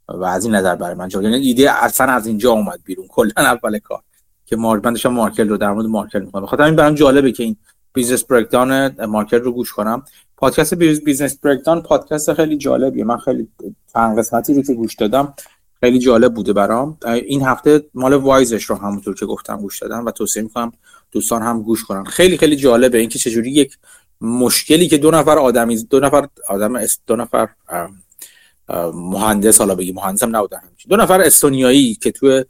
و 0.08 0.24
از 0.24 0.46
این 0.46 0.56
نظر 0.56 0.76
برای 0.76 0.96
من 0.96 1.08
جالب. 1.08 1.24
یعنی 1.24 1.48
ایده 1.48 1.84
اصلا 1.84 2.12
از 2.14 2.28
اینجا 2.28 2.52
اومد 2.52 2.80
بیرون. 2.84 3.08
کلا 3.08 3.32
اول 3.38 3.80
کار. 3.80 4.02
که 4.50 4.56
Markel 4.56 5.06
Markel 5.06 5.40
رو 5.40 5.58
در 5.58 5.72
مورد 5.72 5.86
Markel 5.86 6.16
می‌کنم 6.16 6.44
بخاطر 6.44 6.64
این 6.64 6.76
برام 6.76 6.96
جالبه 6.96 7.32
که 7.32 7.44
این 7.44 7.56
Business 7.94 8.24
Breakdown 8.24 9.06
Markel 9.06 9.34
رو 9.34 9.52
گوش 9.52 9.74
کنم. 9.74 10.04
پادکست 10.38 10.74
business 10.74 11.38
breakdown 11.38 11.82
پادکست 11.82 12.34
خیلی 12.34 12.58
جالبیه. 12.58 13.04
من 13.04 13.18
خیلی 13.18 13.48
چند 13.94 14.20
قسمتی 14.20 14.54
رو 14.54 14.62
که 14.62 14.74
گوش 14.74 14.96
دادم 14.96 15.34
خیلی 15.80 16.00
جالب 16.00 16.34
بوده 16.34 16.54
برام. 16.54 16.98
این 17.06 17.42
هفته 17.42 17.86
مال 17.94 18.14
Wise 18.14 18.47
ش 18.47 18.64
رو 18.64 18.76
همونطور 18.76 19.16
که 19.16 19.26
گفتم 19.26 19.58
گوش 19.58 19.80
دادم 19.80 20.06
و 20.06 20.12
توصیه 20.12 20.44
می‌کنم 20.44 20.72
دوستان 21.12 21.42
هم 21.42 21.62
گوش 21.62 21.84
کنن. 21.84 22.04
خیلی 22.04 22.38
خیلی 22.38 22.56
جالبه 22.56 22.98
اینکه 22.98 23.20
چجوری 23.20 23.52
یک 23.52 23.78
مشکلی 24.22 24.88
که 24.88 24.98
دو 24.98 25.12
نفر 25.12 25.38
آدمی 25.38 25.84
دو 25.84 26.00
نفر 26.00 26.28
آدم 26.48 26.80
دو 27.08 27.16
نفر 27.16 27.50
مهندس 28.94 29.58
حالا 29.58 29.76
بگی 29.76 29.92
مهندس 29.92 30.24
هم 30.24 30.36
نبودن 30.36 30.62
دو 30.90 30.96
نفر 30.96 31.22
استونیایی 31.22 31.96
که 31.96 32.12
تو 32.12 32.44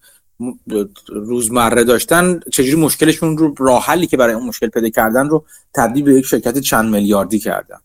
روزمره 1.08 1.84
داشتن 1.84 2.40
چجوری 2.52 2.76
مشکلشون 2.76 3.38
رو 3.38 3.56
راه 3.58 3.86
حلی 3.86 4.08
که 4.08 4.18
برای 4.18 4.34
اون 4.34 4.46
مشکل 4.46 4.68
پیدا 4.68 4.90
کردن 4.90 5.30
رو 5.30 5.46
تبدیل 5.74 6.04
به 6.04 6.14
یک 6.14 6.26
شرکت 6.26 6.58
چند 6.58 6.90
میلیاردی 6.90 7.40
کردن. 7.40 7.78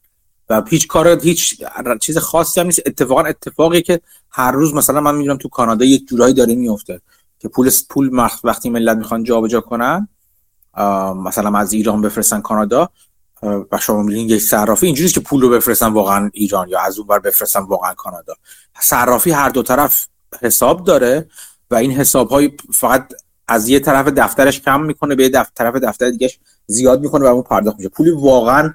و 0.49 0.63
هیچ 0.69 0.87
کار 0.87 1.09
هیچ 1.09 1.63
چیز 2.01 2.19
خاصی 2.19 2.61
هم 2.61 2.67
نیست. 2.67 2.83
اتفاقا 2.87 3.21
اتفاقی 3.23 3.83
که 3.83 4.01
هر 4.31 4.53
روز 4.53 4.75
مثلا 4.75 5.01
من 5.01 5.15
می‌دونم 5.15 5.37
تو 5.37 5.49
کانادا 5.49 5.85
یک 5.85 6.09
جورایی 6.09 6.35
داره 6.35 6.55
میفته 6.55 7.01
که 7.39 7.49
پول 7.49 7.71
پول 7.91 8.29
وقتی 8.45 8.71
ملت 8.71 8.97
می‌خوان 8.97 9.25
جابجا 9.25 9.61
کنن 9.61 10.09
مثلا 11.17 11.59
از 11.59 11.73
ایران 11.73 12.01
بفرستن 12.01 12.41
کانادا 12.41 12.89
و 13.43 13.79
شما 13.81 14.03
می‌بینید 14.03 14.31
یک 14.31 14.43
صرافی 14.43 14.87
اینجوریه 14.87 15.13
که 15.13 15.21
پول 15.21 15.43
رو 15.43 15.51
بفرستن 15.51 15.87
واقعا 15.87 16.31
ایران 16.35 16.69
یا 16.69 16.81
از 16.81 16.99
اون 16.99 17.19
بفرستن 17.19 17.61
واقعا 17.61 17.95
کانادا. 17.95 18.35
صرافی 18.81 19.31
هر 19.31 19.49
دو 19.49 19.63
طرف 19.63 20.07
حساب 20.43 20.85
داره. 20.85 21.29
و 21.71 21.75
این 21.75 21.91
حساب 21.91 22.29
های 22.29 22.53
فقط 22.73 23.13
از 23.49 23.69
یه 23.69 23.81
طرف 23.81 24.09
دفترش 24.09 24.61
کم 24.61 24.83
می‌کنه 24.83 25.15
به 25.15 25.23
یه 25.23 25.29
دفتر 25.29 25.53
طرف 25.55 25.83
دفتر 25.83 26.11
دیگه 26.11 26.31
زیاد 26.67 27.01
می‌کنه 27.01 27.25
و 27.25 27.29
اون 27.29 27.43
پرداخت 27.43 27.77
میشه. 27.77 27.89
پولی 27.89 28.11
واقعا 28.11 28.75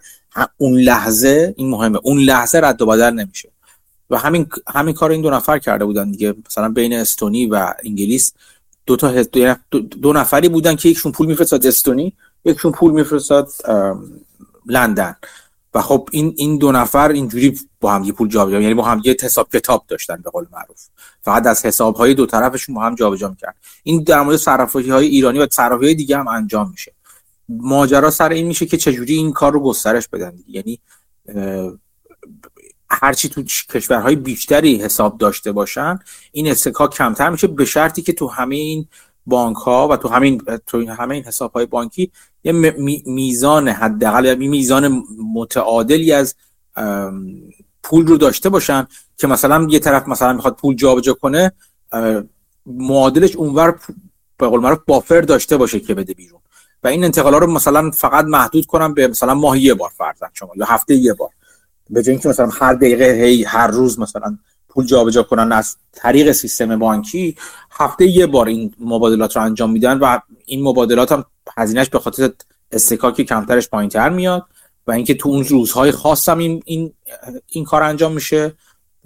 اون 0.57 0.79
لحظه 0.79 1.53
این 1.57 1.69
مهمه 1.69 1.99
اون 2.03 2.19
لحظه 2.19 2.59
رد 2.59 2.81
و 2.81 2.85
بدل 2.85 3.09
نمیشه. 3.09 3.49
و 4.09 4.17
همین 4.17 4.47
همین 4.67 4.93
کار 4.93 5.11
این 5.11 5.21
دو 5.21 5.29
نفر 5.29 5.59
کرده 5.59 5.85
بودن 5.85 6.11
دیگه. 6.11 6.35
مثلا 6.49 6.69
بین 6.69 6.93
استونی 6.93 7.45
و 7.45 7.73
انگلیس 7.83 8.33
دو 8.85 8.95
تا 8.95 9.23
دو, 10.01 10.13
نفری 10.13 10.49
بودن 10.49 10.75
که 10.75 10.89
یکشون 10.89 11.11
پول 11.11 11.27
میفرستاد 11.27 11.65
استونی 11.65 12.13
یکشون 12.45 12.71
پول 12.71 12.91
میفرستاد 12.91 13.49
لندن. 14.65 15.15
و 15.73 15.81
خب 15.81 16.09
این 16.11 16.33
این 16.37 16.57
دو 16.57 16.71
نفر 16.71 17.09
اینجوری 17.09 17.59
با 17.81 17.93
هم 17.93 18.03
یه 18.03 18.11
پول 18.11 18.29
جابجا 18.29 18.61
یعنی 18.61 18.73
با 18.73 18.83
هم 18.83 19.01
یه 19.05 19.15
حساب 19.21 19.49
کتاب 19.53 19.85
داشتن 19.87 20.21
به 20.23 20.29
قول 20.29 20.45
معروف. 20.51 20.85
فقط 21.21 21.47
از 21.47 21.65
حساب 21.65 21.95
های 21.95 22.13
دو 22.13 22.25
طرفشون 22.25 22.75
با 22.75 22.81
هم 22.81 22.95
جابجا 22.95 23.29
می‌کرد 23.29 23.55
این 23.83 24.03
در 24.03 24.21
مورد 24.21 24.37
صرافی 24.37 24.89
های 24.89 25.07
ایرانی 25.07 25.39
و 25.39 25.47
صرافی 25.51 25.85
های 25.85 25.95
دیگه 25.95 26.17
هم 26.17 26.27
انجام 26.27 26.69
میشه. 26.71 26.93
ماجرا 27.49 28.11
سر 28.11 28.29
این 28.29 28.47
میشه 28.47 28.65
که 28.65 28.77
چجوری 28.77 29.13
این 29.13 29.31
کار 29.31 29.53
رو 29.53 29.59
گسترش 29.59 30.07
بدن 30.07 30.33
یعنی 30.47 30.79
هرچی 32.89 33.29
تو 33.29 33.43
کشورهای 33.69 34.15
بیشتری 34.15 34.75
حساب 34.75 35.17
داشته 35.17 35.51
باشن 35.51 35.99
این 36.31 36.47
استکاک 36.47 36.93
کمتر 36.93 37.29
میشه 37.29 37.47
به 37.47 37.65
شرطی 37.65 38.01
که 38.01 38.13
تو 38.13 38.27
همه 38.27 38.55
این 38.55 38.87
بانک 39.29 39.57
ها 39.57 39.87
و 39.87 39.95
تو 39.95 40.07
همین 40.07 40.41
تو 40.65 40.89
همه 40.89 41.15
این 41.15 41.23
حساب 41.23 41.51
های 41.51 41.65
بانکی 41.65 42.11
یه 42.43 42.51
میزان 43.05 43.67
حداقل 43.67 44.25
یا 44.25 44.35
میزان 44.35 45.03
متعادلی 45.33 46.11
از 46.11 46.35
پول 47.83 48.07
رو 48.07 48.17
داشته 48.17 48.49
باشن 48.49 48.87
که 49.17 49.27
مثلا 49.27 49.67
یه 49.69 49.79
طرف 49.79 50.07
مثلا 50.07 50.33
می‌خواد 50.33 50.55
پول 50.55 50.75
جابجا 50.75 51.13
کنه 51.13 51.51
معادلش 52.65 53.35
اونور 53.35 53.79
به 54.37 54.47
قول 54.47 54.61
معروف 54.61 54.79
بافر 54.87 55.21
داشته 55.21 55.57
باشه 55.57 55.79
که 55.79 55.93
بده 55.93 56.13
بیرون. 56.13 56.39
و 56.83 56.87
این 56.87 57.03
انتقالا 57.03 57.37
رو 57.37 57.51
مثلا 57.51 57.91
فقط 57.91 58.25
محدود 58.25 58.65
کنم 58.65 58.93
به 58.93 59.07
مثلا 59.07 59.33
ماهی 59.33 59.61
یه 59.61 59.73
بار 59.73 59.89
فرضاً 59.97 60.27
شما 60.33 60.49
یا 60.55 60.65
هفته 60.65 60.95
یه 60.95 61.13
بار. 61.13 61.29
به 61.89 62.03
جای 62.03 62.11
اینکه 62.11 62.29
مثلا 62.29 62.49
هر 62.49 62.73
دقیقه 62.73 63.05
هی 63.05 63.43
هر 63.43 63.67
روز 63.67 63.99
مثلا 63.99 64.37
پول 64.79 64.87
جابجا 64.87 65.23
کنن 65.23 65.51
از 65.51 65.75
طریق 65.91 66.31
سیستم 66.31 66.79
بانکی 66.79 67.35
هفته 67.71 68.07
یه 68.07 68.27
بار 68.27 68.47
این 68.47 68.73
مبادلات 68.79 69.35
رو 69.35 69.43
انجام 69.43 69.71
میدن 69.71 69.97
و 69.99 70.19
این 70.45 70.63
مبادلات 70.63 71.11
هم 71.11 71.25
هزینهش 71.57 71.89
به 71.89 71.99
خاطر 71.99 72.31
استکاکی 72.71 73.23
کمترش 73.23 73.69
پایینتر 73.69 74.09
میاد 74.09 74.45
و 74.87 74.91
اینکه 74.91 75.13
تو 75.13 75.29
اون 75.29 75.43
روزهای 75.43 75.91
خاص 75.91 76.29
هم 76.29 76.37
این, 76.37 76.61
این, 76.65 76.93
این 77.47 77.63
کار 77.63 77.83
انجام 77.83 78.13
میشه 78.13 78.53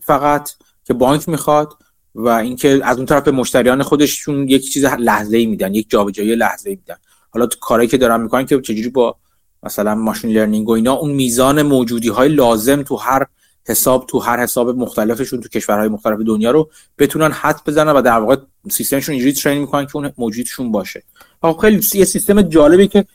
فقط 0.02 0.52
که 0.86 0.94
بانک 0.94 1.30
می‌خواد 1.30 1.74
و 2.16 2.28
اینکه 2.28 2.82
از 2.84 2.98
اون 2.98 3.06
طرف 3.06 3.24
به 3.24 3.32
مشتریان 3.32 3.84
خودشون 3.84 4.50
یک 4.50 4.74
چیز 4.74 4.86
لحظه 4.86 5.38
ای 5.38 5.46
میدن 5.46 5.74
یک 5.74 5.90
جابجایی 5.90 6.36
لحظه 6.36 6.70
ای 6.70 6.76
میدن. 6.76 6.96
حالا 7.30 7.46
تو 7.46 7.60
کاری 7.60 7.88
که 7.88 7.98
دارن 7.98 8.22
می‌کنن 8.22 8.46
که 8.46 8.62
چجوری 8.62 8.90
با 8.90 9.16
مثلا 9.64 9.96
ماشین 9.96 10.32
لرنینگ 10.32 10.70
و 10.70 10.72
اینا 10.72 10.94
اون 10.94 11.12
میزان 11.12 11.62
موجودی 11.62 12.10
های 12.10 12.30
لازم 12.30 12.84
تو 12.84 12.96
هر 12.96 13.26
حساب 13.66 14.06
تو 14.08 14.20
هر 14.20 14.40
حساب 14.40 14.70
مختلفشون 14.70 15.42
تو 15.42 15.50
کشورهای 15.50 15.88
مختلف 15.88 16.20
دنیا 16.20 16.52
رو 16.52 16.70
بتونن 16.98 17.32
حد 17.32 17.62
بزنن 17.66 17.92
و 17.92 18.02
در 18.02 18.20
واقع 18.20 18.36
سیستمشون 18.72 19.14
اینجوری 19.14 19.34
ترین 19.34 19.62
می‌کنن 19.62 19.86
که 19.86 19.96
اون 19.96 20.12
موجودشون 20.18 20.72
باشه. 20.72 21.04
خب 21.42 21.58
خیلی 21.62 21.88
یه 21.94 22.06
سیستم 22.06 22.42
جالبی 22.42 22.88
که 22.88 23.06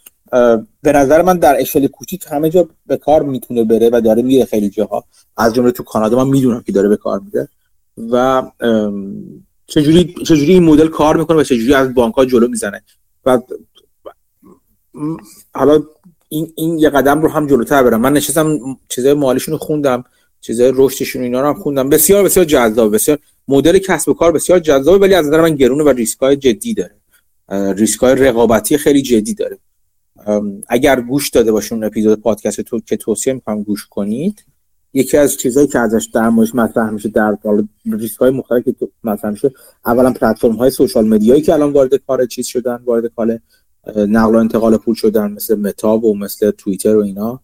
به 0.83 0.93
نظر 0.93 1.23
من 1.23 1.39
در 1.39 1.61
اشل 1.61 1.87
کوچیک 1.87 2.27
همه 2.31 2.51
جا 2.51 2.69
به 2.87 2.97
کار 2.97 3.23
می‌تونه 3.23 3.65
بره 3.65 3.91
و 3.93 4.01
داره 4.01 4.23
میره 4.23 4.45
خیلی 4.45 4.71
جاها. 4.71 5.05
از 5.37 5.55
جمله 5.55 5.71
تو 5.71 5.83
کانادا 5.83 6.25
من 6.25 6.31
می‌دونم 6.31 6.63
که 6.63 6.73
داره 6.73 6.89
به 6.89 6.97
کار 6.97 7.21
میره. 7.21 7.49
و 8.11 8.43
چجوری 9.67 10.15
چجوری 10.27 10.53
این 10.53 10.65
مدل 10.65 10.89
کار 10.89 11.17
می‌کنه 11.17 11.37
و 11.37 11.43
چجوری 11.43 11.75
از 11.75 11.95
بانک 11.95 12.15
ها 12.15 12.25
جلو 12.25 12.49
می‌زنه. 12.49 12.83
و 13.25 13.39
حالا 15.55 15.83
این 16.29 16.53
این 16.57 16.79
یه 16.79 16.91
قدم 16.91 17.23
رو 17.23 17.29
هم 17.29 17.47
جلوتر 17.47 17.83
برم. 17.83 18.01
من 18.01 18.13
نشستم 18.13 18.59
چیزای 18.89 19.15
مالیشون 19.15 19.53
رو 19.53 19.59
خوندم. 19.59 20.05
چیزای 20.41 20.73
رشدشون 20.75 21.23
اینا 21.23 21.41
رو 21.41 21.47
هم 21.47 21.55
خوندم. 21.55 21.89
بسیار 21.89 22.25
بسیار 22.25 22.45
جذاب 22.45 22.95
بسیار 22.95 23.19
مدل 23.49 23.79
کسب 23.79 24.09
و 24.09 24.15
کار 24.15 24.33
بسیار 24.33 24.59
جذابه 24.59 24.99
ولی 24.99 25.15
از 25.15 25.27
نظر 25.27 25.41
من 25.41 25.55
گرونه 25.55 25.85
و 25.85 25.89
ریسکای 25.89 26.37
جدی 26.37 26.75
داره. 26.75 26.95
ریسکای 27.75 28.15
رقابتی 28.15 28.79
خیلی 28.79 29.03
جدی 29.03 29.35
داره. 29.35 29.59
اگر 30.69 31.01
گوش 31.01 31.31
داده 31.31 31.53
باشون 31.53 31.85
اپیزود 31.85 32.21
پادکست 32.21 32.61
تو 32.61 32.81
که 32.81 32.97
توصیه 32.97 33.33
می‌کنم 33.33 33.63
گوش 33.63 33.87
کنید. 33.87 34.45
یکی 34.95 35.17
از 35.17 35.37
چیزهایی 35.37 35.69
که 35.69 35.79
ازش 35.79 36.09
در 36.15 36.29
موردش 36.29 36.55
مطرح 36.55 36.91
میشه 36.91 37.09
در 37.09 37.37
ریسک 37.85 38.21
های 38.21 38.31
مختلفی 38.31 38.73
که 38.73 38.89
مطرح 39.05 39.31
میشه 39.31 39.53
اولا 39.87 40.13
پلتفرم 40.13 40.53
های 40.53 40.71
سوشال 40.71 41.09
مدیایی 41.09 41.43
که 41.43 41.53
الان 41.53 41.73
وارد 41.73 41.95
کار 41.95 42.27
چیز 42.27 42.47
شدن 42.47 42.81
وارد 42.85 43.07
کار 43.17 43.41
نقل 43.97 44.35
و 44.35 44.39
انتقال 44.39 44.77
پول 44.77 44.95
شدن 44.95 45.33
مثل 45.33 45.55
متاب 45.55 46.05
و 46.05 46.15
مثل 46.15 46.51
توییتر 46.51 46.97
و 46.97 47.03
اینا. 47.03 47.41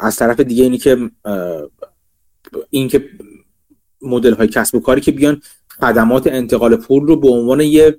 از 0.00 0.16
طرف 0.16 0.40
دیگه 0.40 0.64
اینی 0.64 0.78
که 0.78 0.96
این 2.70 2.88
که 2.88 3.08
مدل 4.02 4.34
های 4.34 4.48
کسب 4.48 4.74
و 4.74 4.80
کاری 4.80 5.00
که 5.00 5.12
بیان 5.12 5.42
خدمات 5.68 6.26
انتقال 6.26 6.76
پول 6.76 7.06
رو 7.06 7.16
به 7.16 7.28
عنوان 7.28 7.60
یه 7.60 7.98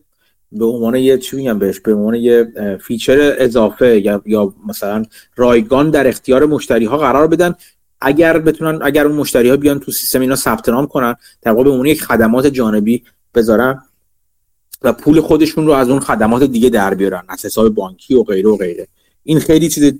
به 0.52 0.66
عنوان 0.66 0.96
یه 0.96 1.18
چی 1.18 1.36
میگم 1.36 1.60
بهش؟ 1.60 1.80
به 1.80 1.94
عنوان 1.94 2.16
یه 2.16 2.54
feature 2.82 3.36
اضافه 3.38 4.02
یا 4.06 4.22
یا 4.26 4.54
مثلا 4.68 5.06
رایگان 5.36 5.90
در 5.90 6.08
اختیار 6.08 6.46
مشتری 6.46 6.86
ها 6.86 6.98
قرار 6.98 7.28
بدن. 7.28 7.56
اگر 8.02 8.40
بتونن 8.40 8.80
اگر 8.84 9.08
اون 9.08 9.16
مشتری 9.16 9.50
ها 9.50 9.58
بیان 9.58 9.80
تو 9.80 9.92
سیستم 9.92 10.22
اینا 10.22 10.36
ثبت 10.36 10.70
نام 10.70 10.88
کنن 10.88 11.16
در 11.42 11.52
واقع 11.52 11.64
به 11.64 11.70
عنوان 11.70 11.86
یک 11.86 12.04
خدمات 12.04 12.48
جانبی 12.48 13.04
بذارن 13.36 13.82
و 14.82 14.94
پول 14.94 15.22
خودشون 15.22 15.66
رو 15.66 15.72
از 15.72 15.90
اون 15.90 16.00
خدمات 16.00 16.44
دیگه 16.44 16.70
در 16.70 16.94
بیارن 16.94 17.24
از 17.30 17.46
حساب 17.46 17.70
بانکی 17.70 18.16
و 18.16 18.24
غیره 18.24 18.50
و 18.50 18.58
غیره. 18.58 18.88
این 19.24 19.40
خیلی 19.40 19.70
چیز 19.70 19.94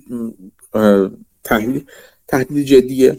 تهدید 2.28 2.66
جدیه. 2.66 3.16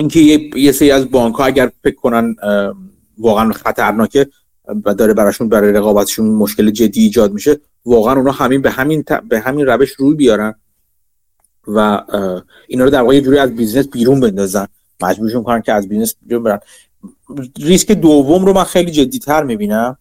اینکه 0.00 0.20
یه, 0.56 0.72
سری 0.72 0.90
از 0.90 1.10
بانک 1.10 1.34
ها 1.34 1.44
اگر 1.44 1.70
فکر 1.82 1.94
کنن 1.94 2.36
واقعا 3.18 3.52
خطرناکه 3.52 4.26
و 4.84 4.94
داره 4.94 5.14
براشون 5.14 5.48
برای 5.48 5.72
رقابتشون 5.72 6.26
مشکل 6.26 6.70
جدی 6.70 7.02
ایجاد 7.02 7.32
میشه 7.32 7.60
واقعا 7.84 8.14
اونا 8.14 8.32
همین 8.32 8.62
به 8.62 8.70
همین 8.70 9.04
به 9.28 9.40
همین 9.40 9.66
روش 9.66 9.90
روی 9.90 10.14
بیارن 10.14 10.54
و 11.66 12.02
اینا 12.68 12.84
رو 12.84 12.90
در 12.90 13.00
واقع 13.00 13.14
یه 13.14 13.20
جوری 13.20 13.38
از 13.38 13.56
business 13.56 13.88
بیرون 13.88 14.20
بندازن. 14.20 14.66
مجبورشون 15.02 15.42
کنن 15.42 15.62
که 15.62 15.72
از 15.72 15.88
بیزنس 15.88 16.14
بیرون 16.22 16.42
برن. 16.42 16.60
ریسک 17.60 17.92
دوم 17.92 18.44
رو 18.44 18.52
من 18.52 18.64
خیلی 18.64 18.90
جدی 18.90 19.18
تر 19.18 19.44
می‌بینم 19.44 19.98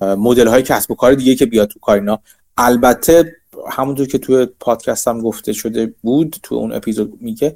مدل 0.00 0.48
های 0.48 0.62
کسب 0.62 0.90
و 0.90 0.94
کار 0.94 1.14
دیگه 1.14 1.34
که 1.34 1.46
بیاد 1.46 1.68
تو 1.68 1.78
کار 1.80 1.94
اینا. 1.94 2.18
البته 2.56 3.36
همونطور 3.70 4.06
که 4.06 4.18
توی 4.18 4.46
پادکست 4.60 5.08
هم 5.08 5.20
گفته 5.20 5.52
شده 5.52 5.94
بود 6.02 6.36
تو 6.42 6.54
اون 6.54 6.72
اپیزود 6.72 7.18
میگه 7.20 7.54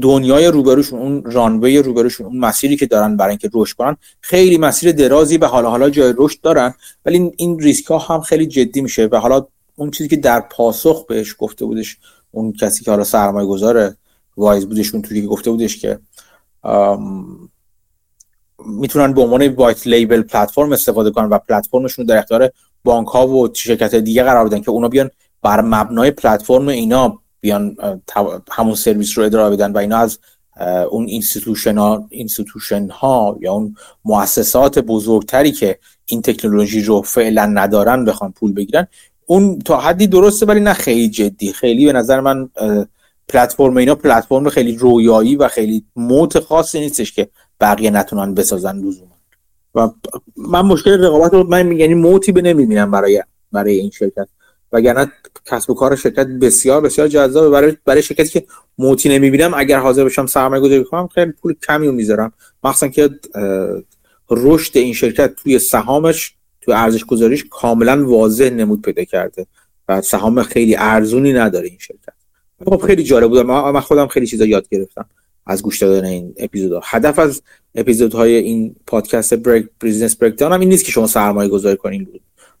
دنیای 0.00 0.46
روبروشون 0.46 0.98
اون 0.98 1.22
رانوی 1.24 1.78
روبروشون 1.78 2.26
اون 2.26 2.38
مسیری 2.38 2.76
که 2.76 2.86
دارن 2.86 3.16
برای 3.16 3.30
اینکه 3.30 3.50
رشد 3.54 3.76
کنن 3.76 3.96
خیلی 4.20 4.58
مسیر 4.58 4.92
درازی 4.92 5.38
به 5.38 5.46
حالا 5.46 5.70
حالا 5.70 5.90
جای 5.90 6.14
رشد 6.16 6.40
دارن 6.40 6.74
ولی 7.04 7.32
این 7.36 7.60
ریسک 7.60 7.86
ها 7.86 7.98
هم 7.98 8.20
خیلی 8.20 8.46
جدی 8.46 8.80
میشه 8.80 9.08
و 9.12 9.16
حالا 9.16 9.46
اون 9.76 9.90
چیزی 9.90 10.08
که 10.08 10.16
در 10.16 10.40
پاسخ 10.40 11.06
بهش 11.06 11.34
گفته 11.38 11.64
بودش 11.64 11.98
اون 12.30 12.52
کسی 12.52 12.84
که 12.84 12.90
حالا 12.90 13.04
سرمایه 13.04 13.46
گذاره 13.46 13.96
وایز 14.36 14.66
بودش 14.66 14.92
اون 14.92 15.02
توی 15.02 15.20
که 15.20 15.26
گفته 15.26 15.50
بودش 15.50 15.78
که 15.78 15.98
می‌تونن 18.66 19.12
به 19.12 19.20
عنوان 19.20 19.48
وایت 19.48 19.86
لیبل 19.86 20.22
پلتفرم 20.22 20.72
استفاده 20.72 21.10
کنن 21.10 21.28
و 21.28 21.38
پلتفرمشون 21.38 22.06
در 22.06 22.18
اختیار 22.18 22.50
بانک 22.84 23.08
ها 23.08 23.28
و 23.28 23.54
شرکت 23.54 23.94
دیگه 23.94 24.22
قرار 24.22 24.48
بدن 24.48 24.60
که 24.60 24.70
اونا 24.70 24.88
بیان 24.88 25.10
بر 25.42 25.60
مبنای 25.60 26.10
پلتفرم 26.10 26.68
اینا 26.68 27.20
بیان 27.44 27.76
همون 28.50 28.74
سرویس 28.74 29.18
رو 29.18 29.24
ارائه 29.24 29.56
بدن 29.56 29.72
و 29.72 29.78
اینا 29.78 29.96
از 29.96 30.18
اون 30.90 31.06
institution 31.06 31.78
ها, 31.78 32.06
institution 32.10 32.88
ها 32.88 33.38
یا 33.40 33.52
اون 33.52 33.74
مؤسسات 34.04 34.78
بزرگتری 34.78 35.52
که 35.52 35.78
این 36.06 36.22
تکنولوژی 36.22 36.82
رو 36.82 37.02
فعلا 37.02 37.46
ندارن 37.46 38.04
بخوان 38.04 38.32
پول 38.32 38.52
بگیرن 38.52 38.86
اون 39.26 39.58
تا 39.58 39.80
حدی 39.80 40.06
درسته 40.06 40.46
ولی 40.46 40.60
نه 40.60 40.72
خیلی 40.72 41.08
جدی. 41.08 41.52
خیلی 41.52 41.86
به 41.86 41.92
نظر 41.92 42.20
من 42.20 42.48
پلتفرم 43.28 43.76
اینا 43.76 43.94
پلتفرم 43.94 44.48
خیلی 44.48 44.76
رویایی 44.76 45.36
و 45.36 45.48
خیلی 45.48 45.84
moat 45.96 46.40
خاصی 46.40 46.80
نیستش 46.80 47.12
که 47.12 47.28
بقیه 47.60 47.90
نتونن 47.90 48.34
بسازن 48.34 48.76
لزوما. 48.76 49.14
و 49.74 49.90
من 50.36 50.60
مشکل 50.60 51.04
رقابت 51.04 51.34
رو 51.34 51.44
من 51.48 51.72
یعنی 51.72 51.94
موتی 51.94 52.32
به 52.32 52.42
نمی‌بینم 52.42 52.90
برای 52.90 53.22
برای 53.52 53.74
این 53.74 53.90
شرکت. 53.90 54.28
وگرنه 54.72 55.12
کسب 55.46 55.70
و 55.70 55.74
کار 55.74 55.96
شرکت 55.96 56.26
بسیار 56.26 56.80
بسیار 56.80 57.08
جذابه. 57.08 57.50
برای 57.50 57.76
برای 57.84 58.02
شرکتی 58.02 58.28
که 58.28 58.46
موتی 58.78 59.08
نمی‌بینم 59.08 59.54
اگر 59.56 59.78
حاضر 59.78 60.04
بشم 60.04 60.26
سرمایه 60.26 60.62
گذاری 60.62 60.84
کنم 60.84 61.08
خیلی 61.08 61.32
پول 61.32 61.54
کمی 61.68 61.90
می‌ذارم. 61.90 62.32
مخصوصا 62.64 62.88
که 62.88 63.10
رشد 64.30 64.76
این 64.76 64.92
شرکت 64.92 65.34
توی 65.34 65.58
سهامش 65.58 66.34
توی 66.60 66.74
ارزش 66.74 67.04
گذاریش 67.04 67.44
کاملا 67.50 68.06
واضح 68.06 68.50
نمود 68.50 68.82
پیدا 68.82 69.04
کرده 69.04 69.46
و 69.88 70.02
سهام 70.02 70.42
خیلی 70.42 70.76
ارزونی 70.78 71.32
نداره 71.32 71.68
این 71.68 71.78
شرکت. 71.78 72.12
خب 72.64 72.82
خیلی 72.86 73.02
جالب 73.02 73.28
بود. 73.28 73.38
من 73.46 73.80
خودم 73.80 74.06
خیلی 74.06 74.26
چیزا 74.26 74.44
یاد 74.44 74.68
گرفتم 74.68 75.06
از 75.46 75.62
گوش 75.62 75.82
دادن 75.82 76.04
این 76.04 76.34
اپیزودها. 76.36 76.80
هدف 76.84 77.18
از 77.18 77.42
اپیزودهای 77.74 78.34
این 78.34 78.76
پادکست 78.86 79.34
break 79.34 79.66
business 79.80 80.16
break 80.16 80.42
هم 80.42 80.60
این 80.60 80.68
نیست 80.68 80.84
که 80.84 80.92
شما 80.92 81.06
سرمایه 81.06 81.48
گذاری 81.48 81.76
کنین. 81.76 82.08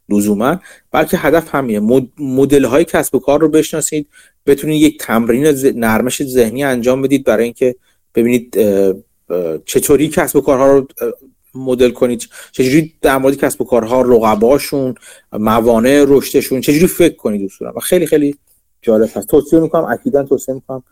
لزوما 0.08 0.60
بلکه 0.90 1.16
هدف 1.16 1.54
همینه. 1.54 2.08
مدل 2.18 2.64
های 2.64 2.84
کسب 2.84 3.14
و 3.14 3.18
کار 3.18 3.40
رو 3.40 3.48
بشناسید 3.48 4.08
بتونید 4.46 4.82
یک 4.82 4.98
تمرین 4.98 5.46
نرمش 5.78 6.22
ذهنی 6.22 6.64
انجام 6.64 7.02
بدید 7.02 7.24
برای 7.24 7.44
اینکه 7.44 7.76
ببینید 8.14 8.58
چطوری 9.64 10.08
کسب 10.08 10.36
و 10.36 10.40
کارها 10.40 10.72
رو 10.72 10.86
مدل 11.54 11.90
کنید. 11.90 12.28
چجوری 12.52 12.94
در 13.02 13.18
مورد 13.18 13.36
کسب 13.36 13.60
و 13.60 13.64
کارها 13.64 14.02
رقباشون 14.02 14.94
موانع 15.32 16.04
رشدشون 16.08 16.60
چجوری 16.60 16.86
فکر 16.86 17.16
کنید 17.16 17.44
اصولا. 17.44 17.72
و 17.76 17.80
خیلی 17.80 18.06
خیلی 18.06 18.36
جالب 18.82 19.10
هست. 19.14 19.28
توصیه 19.28 19.60
می‌کنم 19.60 19.84
اکیدا 19.84 20.22
توصیه 20.22 20.54
می‌کنم 20.54 20.82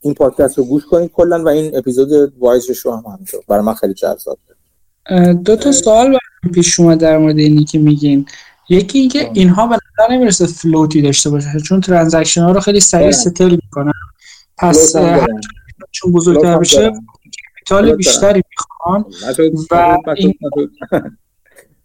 این 0.00 0.14
پادکست 0.14 0.58
رو 0.58 0.64
گوش 0.64 0.82
کنید 0.84 1.10
کلا 1.10 1.42
و 1.42 1.48
این 1.48 1.76
اپیزود 1.76 2.32
Wise 2.38 2.86
رو 2.86 2.92
هم 2.92 3.04
همینطور 3.12 3.40
برای 3.48 3.64
من 3.64 3.74
خیلی 3.74 3.94
جذاب 3.94 4.38
دو 5.44 5.56
تا 5.56 5.72
سوال 5.72 6.18
پیش 6.54 6.76
شما 6.76 6.94
در 6.94 7.18
مورد 7.18 7.38
اینی 7.38 7.64
که 7.64 7.78
میگین. 7.78 8.26
یکی 8.68 8.98
اینکه 8.98 9.30
اینها 9.34 9.66
به 9.66 9.76
نظر 9.76 10.14
نمی‌رسه 10.14 10.46
float 10.46 10.93
ی 10.93 11.02
داشته 11.02 11.30
باشه 11.30 11.48
چون 11.64 11.80
transaction 11.80 12.40
ها 12.42 12.52
رو 12.52 12.60
خیلی 12.60 12.80
سریع 12.80 13.10
settle 13.10 13.50
می‌کنن. 13.50 13.92
پس 14.58 14.96
چون 15.90 16.12
بزرگتر 16.12 16.58
بشه 16.58 16.92
capital 17.54 17.96
بیشتری 17.96 18.42
می‌خوان. 18.50 19.04
و 19.70 19.98
این 20.16 20.34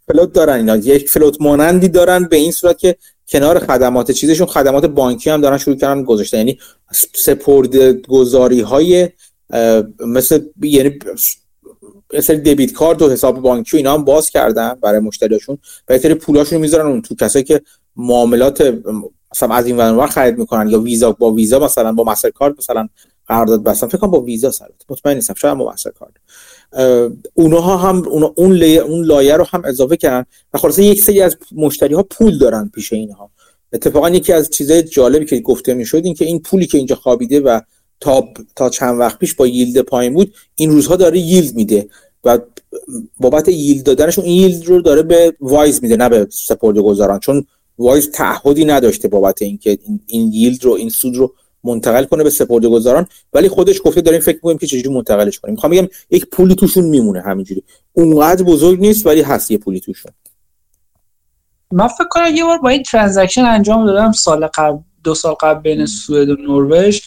float 0.06 0.32
دارن 0.38 0.56
اینا. 0.56 0.76
یک 0.76 1.08
float 1.08 1.36
مانندی 1.40 1.88
دارن 1.88 2.24
به 2.24 2.36
این 2.36 2.52
صورت 2.52 2.78
که 2.78 2.96
کنار 3.28 3.58
خدمات 3.58 4.10
چیزشون 4.10 4.46
خدمات 4.46 4.86
بانکی 4.86 5.30
هم 5.30 5.40
دارن 5.40 5.58
شروع 5.58 5.76
کردن 5.76 6.02
گذاشتن. 6.02 6.36
یعنی 6.36 6.58
سپرد 7.14 7.76
گذاری 8.06 8.60
های 8.60 9.08
مثل 10.06 10.40
یعنی 10.62 10.98
مثل 12.14 12.36
دبیت 12.36 12.72
کارت 12.72 13.02
و 13.02 13.10
حساب 13.10 13.40
بانکی 13.40 13.76
و 13.76 13.78
اینا 13.78 13.94
هم 13.94 14.04
باز 14.04 14.30
کردن 14.30 14.74
برای 14.82 15.00
مشتریاشون 15.00 15.58
و 15.88 15.94
یه 15.94 16.14
پولاشون 16.14 16.60
می‌ذارن 16.60 16.86
اون 16.86 17.02
تو 17.02 17.14
کسایی 17.14 17.44
که 17.44 17.62
معاملات 17.96 18.74
مثلا 19.32 19.54
از 19.54 19.66
این 19.66 19.76
ور 19.76 20.06
خرید 20.06 20.38
می‌کنن 20.38 20.68
یا 20.68 20.80
ویزا 20.80 21.12
با 21.12 21.30
ویزا 21.30 21.58
مثلا 21.58 21.92
با 21.92 22.04
مستر 22.04 22.30
کارت 22.30 22.54
مثلا 22.58 22.88
قرارداد 23.26 23.62
بستن. 23.62 23.86
فکر 23.86 23.98
کنم 23.98 24.10
با 24.10 24.20
ویزا 24.20 24.50
سر 24.50 24.66
مطمئن 24.88 25.14
نیستم. 25.14 25.34
شاید 25.34 25.58
با 25.58 25.72
مستر 25.72 25.90
کارت 25.90 26.12
اونها 27.34 27.76
هم 27.76 28.08
اون 28.34 28.52
لی... 28.52 28.78
اون 28.78 29.04
لایه 29.04 29.36
رو 29.36 29.46
هم 29.50 29.62
اضافه 29.64 29.96
کردن 29.96 30.26
و 30.54 30.58
خلاصه 30.58 30.84
یک 30.84 31.02
سری 31.02 31.20
از 31.20 31.36
مشتری 31.52 31.94
ها 31.94 32.02
پول 32.02 32.38
دارن 32.38 32.70
پیش 32.74 32.92
اینها. 32.92 33.30
اتفاقا 33.72 34.10
یکی 34.10 34.32
از 34.32 34.50
چیزای 34.50 34.82
جالبی 34.82 35.24
که 35.24 35.40
گفته 35.40 35.74
می‌شد 35.74 36.00
این 36.04 36.14
که 36.14 36.24
این 36.24 36.42
پولی 36.42 36.66
که 36.66 36.78
اینجا 36.78 36.96
خوابیده 36.96 37.40
و 37.40 37.60
تا 38.00 38.28
تا 38.56 38.70
چند 38.70 39.00
وقت 39.00 39.18
پیش 39.18 39.34
با 39.34 39.46
ییلد 39.46 39.78
پایین 39.78 40.14
بود 40.14 40.34
این 40.54 40.70
روزها 40.70 40.96
داره 40.96 41.18
ییلد 41.18 41.54
میده 41.54 41.88
و 42.24 42.38
بابت 43.20 43.48
ییلد 43.48 43.84
دادنشون 43.84 44.24
این 44.24 44.42
ییلد 44.42 44.66
رو 44.66 44.80
داره 44.82 45.02
به 45.02 45.34
وایز 45.40 45.82
میده 45.82 45.96
نه 45.96 46.08
به 46.08 46.26
سپرده 46.30 46.82
گذاران 46.82 47.20
چون 47.20 47.46
وایز 47.78 48.10
تعهدی 48.10 48.64
نداشته 48.64 49.08
بابت 49.08 49.42
اینکه 49.42 49.78
این, 50.06 50.32
ییلد 50.32 50.64
رو 50.64 50.72
این 50.72 50.88
سود 50.88 51.16
رو 51.16 51.34
منتقل 51.64 52.04
کنه 52.04 52.24
به 52.24 52.30
سپرده 52.30 52.68
گذاران 52.68 53.06
ولی 53.32 53.48
خودش 53.48 53.80
گفته 53.84 54.00
داریم 54.00 54.20
فکر 54.20 54.34
می‌کنیم 54.34 54.58
که 54.58 54.66
چجوری 54.66 54.88
منتقلش 54.88 55.38
کنیم. 55.38 55.54
می‌خوام 55.54 55.72
بگم 55.72 55.88
یک 56.10 56.26
پولی 56.26 56.54
توشون 56.54 56.84
میمونه 56.84 57.20
همینجوری. 57.20 57.62
اونقدر 57.92 58.44
بزرگ 58.44 58.80
نیست 58.80 59.06
ولی 59.06 59.20
هست 59.20 59.50
یه 59.50 59.58
پولی 59.58 59.80
توشون. 59.80 60.12
من 61.72 61.88
فکر 61.88 62.08
کنم 62.10 62.34
یه 62.34 62.44
بار 62.44 62.58
با 62.58 62.68
این 62.68 62.82
transaction 62.82 63.44
انجام 63.44 63.86
دادم 63.86 64.12
سال 64.12 64.46
قبل 64.46 64.78
دو 65.04 65.14
سال 65.14 65.34
قبل 65.34 65.60
بین 65.60 65.86
سوئد 65.86 66.28
و 66.28 66.36
نروژ. 66.36 67.00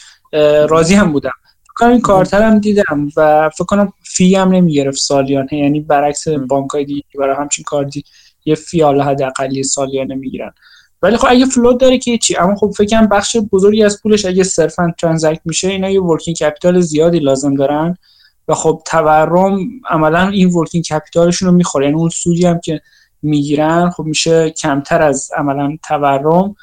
راضی 0.70 0.96
هم 0.96 1.12
بودم. 1.12 1.32
فکر 1.64 1.74
کنم 1.76 1.90
این 1.90 2.02
کارت 2.02 2.29
رو 2.29 2.42
هم 2.42 2.60
دیدم 2.60 3.10
و 3.18 3.50
فکر 3.50 3.66
کنم 3.66 3.94
fee 4.04 4.36
هم 4.36 4.52
نمی‌گرفت 4.52 4.98
سالیانه 4.98 5.54
یعنی 5.54 5.80
برعکس 5.80 6.28
بانک 6.28 6.70
های 6.70 6.86
دیگه 6.86 7.04
برای 7.20 7.36
همچین 7.36 7.64
کارتی 7.64 8.04
یه 8.46 8.56
fee 8.56 8.82
حالا 8.82 9.04
حداقلی 9.04 9.64
سالیانه 9.64 10.16
می‌گیرن. 10.16 10.54
ولی 11.02 11.18
خب 11.18 11.28
اگه 11.30 11.46
float 11.46 11.80
داره 11.80 11.98
که 11.98 12.18
چی؟ 12.18 12.38
اما 12.38 12.56
خب 12.56 12.72
فکر 12.78 12.88
کنم 12.88 13.08
بخش 13.08 13.38
بزرگی 13.52 13.84
از 13.84 14.02
پولش 14.02 14.26
اگه 14.26 14.44
صرفا 14.44 14.94
transact 14.98 15.42
میشه 15.46 15.68
اینا 15.68 15.90
یه 15.90 16.02
working 16.02 16.38
capital 16.38 16.80
زیادی 16.80 17.20
لازم 17.20 17.56
دارن 17.56 17.98
و 18.48 18.54
خب 18.54 18.82
تورم 18.86 19.60
عملا 19.90 20.28
این 20.28 20.50
working 20.50 20.84
capital 20.84 21.26
شون 21.26 21.50
رو 21.50 21.56
می‌خوره. 21.56 21.86
یعنی 21.86 21.98
اون 21.98 22.10
سودی 22.10 22.46
هم 22.46 22.60
که 22.60 22.82
می‌گیرن 23.22 23.90
خب 23.90 24.04
میشه 24.04 24.50
کمتر 24.50 25.02
از 25.02 25.32
عملا 25.38 25.78
تورم. 25.88 26.56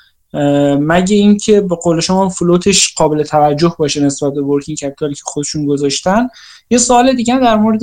مگه 0.80 1.16
اینکه 1.16 1.60
به 1.60 1.76
قول 1.76 2.00
شما 2.00 2.28
float 2.28 2.76
ش 2.76 2.94
قابل 2.94 3.22
توجه 3.22 3.74
باشه 3.78 4.00
نسبت 4.00 4.34
به 4.34 4.42
working 4.42 4.78
capital 4.78 5.10
ی 5.10 5.14
که 5.14 5.22
خودشون 5.24 5.66
گذاشتن؟ 5.66 6.28
یه 6.70 6.78
سوال 6.78 7.16
دیگه 7.16 7.38
در 7.38 7.56
مورد 7.56 7.80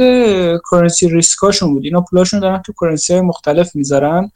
currency 0.71 1.09
risk 1.09 1.41
اشون 1.41 1.73
بود. 1.73 1.85
اینا 1.85 2.01
پولاشون 2.01 2.39
دارن 2.39 2.61
تو 2.61 2.73
currency 2.81 3.13
های 3.13 3.21
مختلف 3.21 3.75
می‌ذارن. 3.75 4.31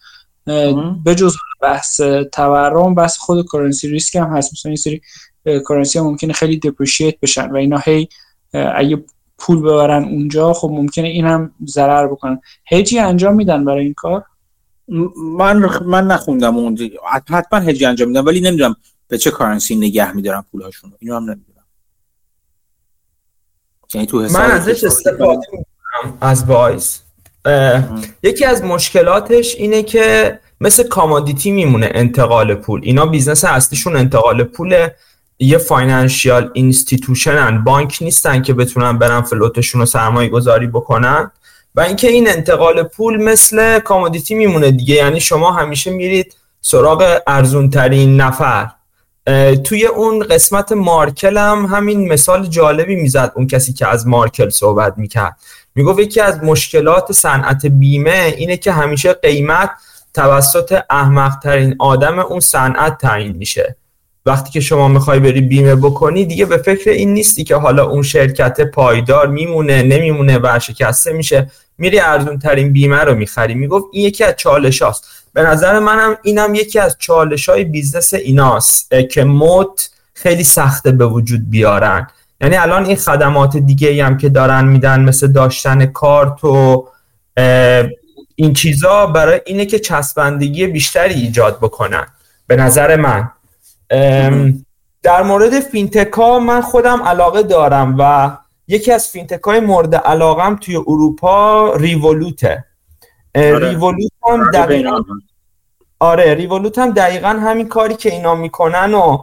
به 1.05 1.15
جز 1.15 1.35
بحث 1.61 2.01
تورم 2.31 2.95
بحث 2.95 3.17
خود 3.17 3.45
currency 3.53 3.87
risk 3.87 4.15
هم 4.15 4.37
هست. 4.37 4.53
مثلا 4.53 4.69
این 4.69 4.75
سری 4.75 5.01
currency 5.69 5.99
ها 5.99 6.05
ممکنه 6.05 6.33
خیلی 6.33 6.59
depreciate 6.59 7.19
بشن 7.19 7.51
و 7.51 7.55
اینا 7.55 7.77
هی 7.77 8.07
اگه 8.53 9.03
پول 9.37 9.61
ببرن 9.61 10.03
اونجا 10.03 10.53
خب 10.53 10.69
ممکنه 10.71 11.07
این 11.07 11.25
هم 11.25 11.51
ضرر 11.67 12.07
بکنن. 12.07 12.41
هیچی 12.65 12.99
انجام 12.99 13.35
میدن 13.35 13.65
برای 13.65 13.83
این 13.83 13.93
کار؟ 13.93 14.23
من 15.17 15.69
من 15.85 16.07
نخوندم 16.07 16.57
اون 16.57 16.77
حتما 17.29 17.59
hedge 17.59 17.81
ی 17.81 17.85
انجام 17.85 18.07
میدن 18.07 18.25
ولی 18.25 18.41
نمی‌دونم 18.41 18.75
به 19.07 19.17
چه 19.17 19.31
currency 19.31 19.75
نگه 19.75 20.15
میدارن 20.15 20.45
پولهاشون 20.51 20.93
اینو 20.99 21.15
هم 21.15 21.23
نمی‌دونم. 21.23 21.63
یعنی 23.93 24.07
تو 24.07 24.17
من 24.17 24.51
ازش 24.51 24.83
استفاده 24.83 25.41
می‌کنم. 25.51 26.17
از 26.21 26.43
Wise. 26.43 27.01
یکی 28.23 28.45
از 28.45 28.63
مشکلاتش 28.63 29.55
اینه 29.55 29.83
که 29.83 30.39
مثل 30.61 30.83
commodity 30.83 31.51
میمونه 31.51 31.91
انتقال 31.93 32.55
پول. 32.55 32.81
اینا 32.83 33.05
business 33.05 33.45
اصلیشون 33.45 33.95
انتقال 33.95 34.43
پول 34.43 34.87
یه 35.39 35.57
financial 35.57 36.51
institution 36.53 37.46
ن. 37.46 37.63
بانک 37.63 37.97
نیستن 38.01 38.41
که 38.41 38.53
بتونن 38.53 38.97
برن 38.97 39.21
float 39.21 39.55
شون 39.55 39.81
رو 39.81 39.85
سرمایه 39.85 40.29
گذاری 40.29 40.67
بکنن. 40.67 41.31
و 41.75 41.81
اینکه 41.81 42.07
این 42.07 42.29
انتقال 42.29 42.83
پول 42.83 43.23
مثل 43.23 43.79
commodity 43.79 44.35
میمونه 44.35 44.71
دیگه. 44.71 44.95
یعنی 44.95 45.19
شما 45.19 45.51
همیشه 45.51 45.91
میرید 45.91 46.35
سراغ 46.61 47.21
ارزون 47.27 47.69
ترین 47.69 48.21
نفر 48.21 48.69
توی 49.63 49.85
اون 49.85 50.19
قسمت 50.19 50.71
Markel 50.71 51.37
هم 51.37 51.65
همین 51.65 52.13
مثال 52.13 52.47
جالبی 52.47 52.95
می‌زد 52.95 53.31
اون 53.35 53.47
کسی 53.47 53.73
که 53.73 53.87
از 53.87 54.07
Markel 54.07 54.49
صحبت 54.49 54.93
می‌کرد. 54.97 55.37
می‌گفت 55.75 55.99
یکی 55.99 56.21
از 56.21 56.43
مشکلات 56.43 57.11
صنعت 57.11 57.65
بیمه 57.65 58.33
اینه 58.37 58.57
که 58.57 58.71
همیشه 58.71 59.13
قیمت 59.13 59.69
توسط 60.13 60.81
احمقترین 60.89 61.75
آدم 61.79 62.19
اون 62.19 62.39
صنعت 62.39 62.97
تعیین 62.97 63.35
میشه. 63.37 63.75
وقتی 64.25 64.51
که 64.51 64.59
شما 64.59 64.87
می‌خوای 64.87 65.19
بری 65.19 65.41
بیمه 65.41 65.75
بکنی 65.75 66.25
دیگه 66.25 66.45
به 66.45 66.57
فکر 66.57 66.89
این 66.89 67.13
نیستی 67.13 67.43
که 67.43 67.55
حالا 67.55 67.85
اون 67.85 68.03
شرکت 68.03 68.61
پایدار 68.61 69.27
میمونه 69.27 69.83
نمیمونه 69.83 70.39
و 70.43 70.59
ورشکسته 70.59 71.13
میشه. 71.13 71.51
میری 71.77 71.99
ارزون 71.99 72.39
ترین 72.39 72.73
بیمه 72.73 72.99
رو 72.99 73.15
می‌خری. 73.15 73.53
می‌گفت 73.53 73.85
این 73.91 74.05
یکی 74.05 74.23
از 74.23 74.33
چالش 74.37 74.81
هاست 74.81 75.05
به 75.33 75.43
نظر 75.43 75.79
منم 75.79 76.17
اینم 76.23 76.55
یکی 76.55 76.79
از 76.79 76.95
چالش 76.99 77.49
های 77.49 77.63
business 77.63 78.13
ایناست 78.13 78.91
که 79.11 79.23
moat 79.23 79.89
خیلی 80.13 80.43
سخته 80.43 80.91
به 80.91 81.05
وجود 81.05 81.49
بیارن. 81.49 82.07
یعنی 82.41 82.55
الان 82.55 82.85
این 82.85 82.95
خدمات 82.95 83.57
دیگه 83.57 84.05
هم 84.05 84.17
که 84.17 84.29
دارن 84.29 84.67
میدن 84.67 84.99
مثل 84.99 85.27
داشتن 85.31 85.85
کارت 85.85 86.43
و 86.43 86.87
این 88.35 88.53
چیزا 88.53 89.05
برای 89.05 89.41
اینه 89.45 89.65
که 89.65 89.79
چسبندگی 89.79 90.67
بیشتری 90.67 91.13
ایجاد 91.13 91.57
بکنن. 91.57 92.05
به 92.47 92.55
نظر 92.55 92.95
من. 92.95 93.29
در 95.03 95.23
مورد 95.23 95.59
fintech 95.59 96.13
ها 96.13 96.39
من 96.39 96.61
خودم 96.61 97.03
علاقه 97.03 97.43
دارم 97.43 97.95
و 97.99 98.31
یکی 98.67 98.91
از 98.91 99.07
fintech 99.07 99.43
های 99.43 99.59
مورد 99.59 99.95
علاقم 99.95 100.55
توی 100.55 100.75
اروپا 100.75 101.73
Revolut 101.75 102.45
ه. 102.45 102.65
آره. 103.35 103.69
Revolut 103.69 104.11
هم 104.27 104.41
آره، 104.41 104.51
دقیقا 104.51 105.01
آره 105.99 106.33
Revolut 106.33 106.79
هم 106.79 106.91
دقیقا 106.91 107.29
همین 107.29 107.67
کاری 107.67 107.95
که 107.95 108.11
اینا 108.11 108.35
می‌کنن 108.35 108.93
و 108.93 109.17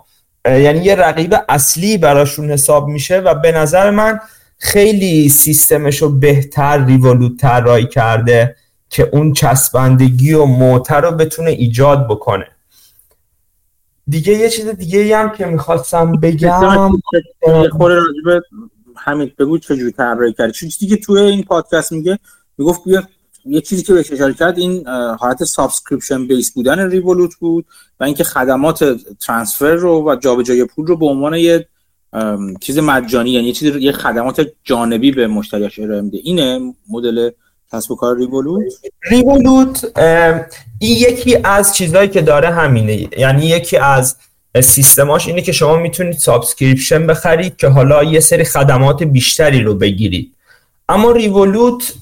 یعنی 0.47 0.79
یه 0.79 0.95
رقیب 0.95 1.35
اصلی 1.49 1.99
براشون 1.99 2.51
حساب 2.51 2.89
میشه 2.89 3.21
و 3.21 3.35
به 3.35 3.53
نظر 3.53 3.91
من 3.91 4.21
خیلی 4.59 5.29
سیستمش 5.29 6.03
رو 6.03 6.09
بهتر 6.09 6.85
Revolut 6.85 7.41
طراحی 7.41 7.87
کرده 7.87 8.57
که 8.89 9.09
اون 9.13 9.33
چسبندگی 9.33 10.33
و 10.33 10.45
moat 10.45 11.01
رو 11.01 11.11
بتونه 11.11 11.51
ایجاد 11.51 12.09
بکنه. 12.09 12.47
دیگه 14.09 14.33
یه 14.39 14.51
چیز 14.51 14.67
دیگه 14.67 15.17
هم 15.17 15.31
که 15.31 15.47
می‌خواستم 15.47 16.13
بگم. 16.13 16.91
خود 17.73 17.93
راجبه 17.93 18.43
همین 18.97 19.33
بگو 19.39 19.59
چجوری 19.59 19.93
طراحی 19.93 20.33
کردی 20.33 20.53
چیزی 20.53 20.87
که 20.87 20.97
توی 20.97 21.21
این 21.21 21.43
پادکست 21.43 21.93
میگه 21.93 22.19
می‌گفت 22.59 22.85
بیا 22.85 23.03
یه 23.45 23.61
چیزی 23.61 23.83
که 23.83 23.93
بهش 23.93 24.13
اشاره 24.13 24.35
کرد 24.35 24.59
این 24.59 24.89
حالت 25.19 25.45
subscription 25.45 26.27
base 26.27 26.53
بودن 26.53 26.91
Revolut 26.91 27.35
بود 27.35 27.67
و 28.01 28.05
اینکه 28.05 28.25
خدمات 28.25 28.85
transfer 29.21 29.75
رو 29.75 30.11
و 30.11 30.17
جابجایی 30.17 30.65
پول 30.65 30.87
رو 30.87 30.97
به 30.97 31.07
عنوان 31.07 31.35
یه 31.35 31.69
چیز 32.61 32.79
مجانی 32.79 33.31
یعنی 33.31 33.47
یه 33.47 33.53
چیز 33.53 33.77
یه 33.77 33.93
خدمات 33.93 34.47
جانبی 34.65 35.13
به 35.13 35.27
مشتریاش 35.27 35.79
ارائه 35.79 36.01
میده. 36.01 36.19
اینه 36.23 36.75
مدل 36.89 37.31
کسب 37.73 37.91
و 37.91 37.97
کار 37.97 38.17
Revolut 38.17 38.73
Revolut 39.11 39.99
این 40.79 40.97
یکی 40.97 41.39
از 41.45 41.77
چیزهایی 41.77 42.09
که 42.09 42.23
داره 42.23 42.51
همینه. 42.51 43.09
یعنی 43.19 43.47
یکی 43.47 43.77
از 43.77 44.17
سیستماش 44.61 45.27
اینه 45.27 45.43
که 45.43 45.53
شما 45.53 45.77
می‌تونید 45.77 46.19
subscription 46.19 47.07
بخرید 47.07 47.57
که 47.57 47.69
حالا 47.69 48.05
یه 48.05 48.21
سری 48.21 48.45
خدمات 48.45 49.03
بیشتری 49.03 49.61
رو 49.63 49.75
بگیرید. 49.75 50.35
اما 50.89 51.13
Revolut 51.13 51.95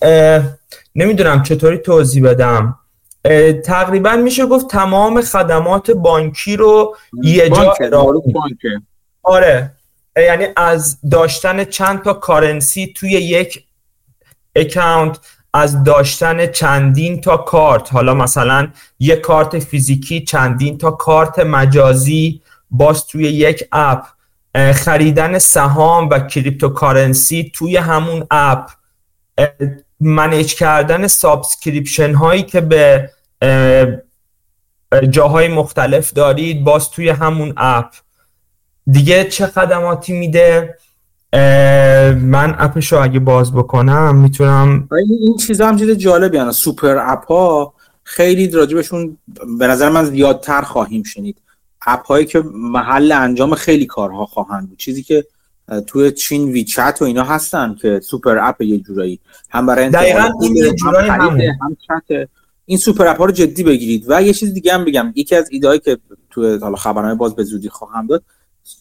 نمی‌دونم 0.94 1.42
چطوری 1.42 1.78
توضیح 1.78 2.22
بدم. 2.22 2.78
تقریبا 3.64 4.12
میشه 4.12 4.46
گفت 4.46 4.70
تمام 4.70 5.20
خدمات 5.20 5.90
بانکی 5.90 6.56
رو 6.56 6.96
یه 7.22 7.48
جا 7.48 7.74
آره. 9.22 9.70
یعنی 10.16 10.46
از 10.56 10.98
داشتن 11.10 11.64
چند 11.64 12.02
تا 12.02 12.12
currency 12.12 12.92
توی 12.96 13.10
یک 13.10 13.64
account 14.56 15.18
از 15.54 15.84
داشتن 15.84 16.46
چندین 16.46 17.20
تا 17.20 17.36
کارت 17.36 17.92
حالا 17.92 18.14
مثلا 18.14 18.68
یک 18.98 19.20
کارت 19.20 19.58
فیزیکی 19.58 20.24
چندین 20.24 20.78
تا 20.78 20.90
کارت 20.90 21.38
مجازی 21.38 22.42
باز 22.70 23.06
توی 23.06 23.22
یک 23.22 23.68
اپ. 23.72 24.04
خریدن 24.74 25.38
سهام 25.38 26.08
و 26.08 26.18
cryptocurrency 26.18 27.52
توی 27.54 27.76
همون 27.76 28.26
اپ. 28.30 28.70
manage 30.00 30.54
کردن 30.54 31.06
subscription 31.06 32.14
هایی 32.14 32.42
که 32.42 32.60
به 32.60 33.10
جاهای 35.10 35.48
مختلف 35.48 36.12
دارید 36.12 36.64
باز 36.64 36.90
توی 36.90 37.08
همون 37.08 37.52
اپ. 37.56 37.94
دیگه 38.90 39.24
چه 39.24 39.46
خدماتی 39.46 40.12
میده؟ 40.12 40.78
من 42.20 42.54
اپش 42.58 42.92
رو 42.92 43.02
اگه 43.02 43.18
باز 43.18 43.52
بکنم 43.52 44.16
می‌تونم 44.16 44.88
این 45.20 45.36
چیزا 45.36 45.68
هم 45.68 45.76
چیز 45.76 45.90
جالبی 45.90 46.38
هست 46.38 46.62
super 46.62 46.96
app 46.98 47.26
ها 47.26 47.74
خیلی 48.04 48.50
راجبشون 48.50 49.18
به 49.58 49.66
نظر 49.66 49.88
من 49.88 50.04
زیادتر 50.04 50.62
خواهیم 50.62 51.02
شنید. 51.02 51.36
اپ 51.86 52.06
هایی 52.06 52.26
که 52.26 52.42
محل 52.54 53.12
انجام 53.12 53.54
خیلی 53.54 53.86
کارها 53.86 54.26
خواهند 54.26 54.68
بود. 54.68 54.78
چیزی 54.78 55.02
که 55.02 55.26
توی 55.86 56.12
چین 56.12 56.52
WeChat 56.52 56.98
و 57.00 57.04
اینا 57.04 57.24
هستن 57.24 57.76
که 57.80 58.00
super 58.00 58.38
app 58.38 58.62
یه 58.62 58.78
جورایی. 58.78 59.20
هم 59.50 59.66
برای 59.66 59.90
دقیقاً 59.90 60.30
این 60.42 60.56
یه 60.56 60.72
جورایی 60.72 61.08
هم, 61.10 61.38
این 62.66 62.78
super 62.78 63.06
app 63.06 63.18
ها 63.18 63.24
رو 63.24 63.32
جدی 63.32 63.62
بگیرید. 63.62 64.04
و 64.08 64.22
یه 64.22 64.32
چیز 64.32 64.54
دیگه 64.54 64.74
هم 64.74 64.84
بگم. 64.84 65.12
یکی 65.14 65.36
از 65.36 65.48
ایده 65.50 65.78
که 65.78 65.98
توی 66.30 66.58
حالا 66.58 66.76
خبرنامه 66.76 67.14
باز 67.14 67.36
به 67.36 67.44
زودی 67.44 67.68
خواهم 67.68 68.06
داد 68.06 68.22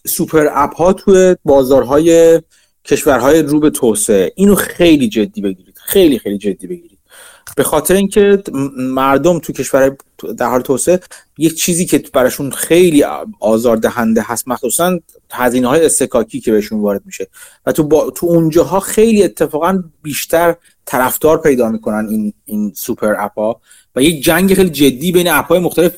super 0.07 0.49
app 0.53 0.75
ها 0.75 0.93
توی 0.93 1.35
بازارهای 1.45 2.41
کشورهای 2.85 3.41
رو 3.41 3.59
به 3.59 3.69
توسعه. 3.69 4.31
اینو 4.35 4.55
خیلی 4.55 5.09
جدی 5.09 5.41
بگیرید. 5.41 5.77
خیلی 5.85 6.19
خیلی 6.19 6.37
جدی 6.37 6.67
بگیرید. 6.67 6.99
به 7.55 7.63
خاطر 7.63 7.93
اینکه 7.93 8.43
مردم 8.77 9.39
تو 9.39 9.53
کشور 9.53 9.95
در 10.37 10.49
حال 10.49 10.61
توسعه 10.61 10.99
یک 11.37 11.55
چیزی 11.55 11.85
که 11.85 12.03
براشون 12.13 12.51
خیلی 12.51 13.05
آزار 13.39 13.77
دهنده 13.77 14.21
هست 14.21 14.47
مخصوصا 14.47 14.99
هزینه 15.31 15.67
های 15.67 15.85
اصطکاکی 15.85 16.39
که 16.39 16.51
بهشون 16.51 16.81
وارد 16.81 17.01
میشه. 17.05 17.27
و 17.65 17.71
تو 17.71 17.83
با... 17.83 18.09
تو 18.09 18.27
اونجاها 18.27 18.79
خیلی 18.79 19.23
اتفاقا 19.23 19.83
بیشتر 20.03 20.55
طرفدار 20.85 21.41
پیدا 21.41 21.69
می‌کنن 21.69 22.07
این 22.09 22.33
این 22.45 22.73
super 22.75 23.15
app 23.19 23.39
ها 23.39 23.61
و 23.95 24.01
یک 24.01 24.23
جنگ 24.23 24.53
خیلی 24.53 24.69
جدی 24.69 25.11
بین 25.11 25.29
اپ 25.29 25.45
های 25.45 25.59
مختلف 25.59 25.97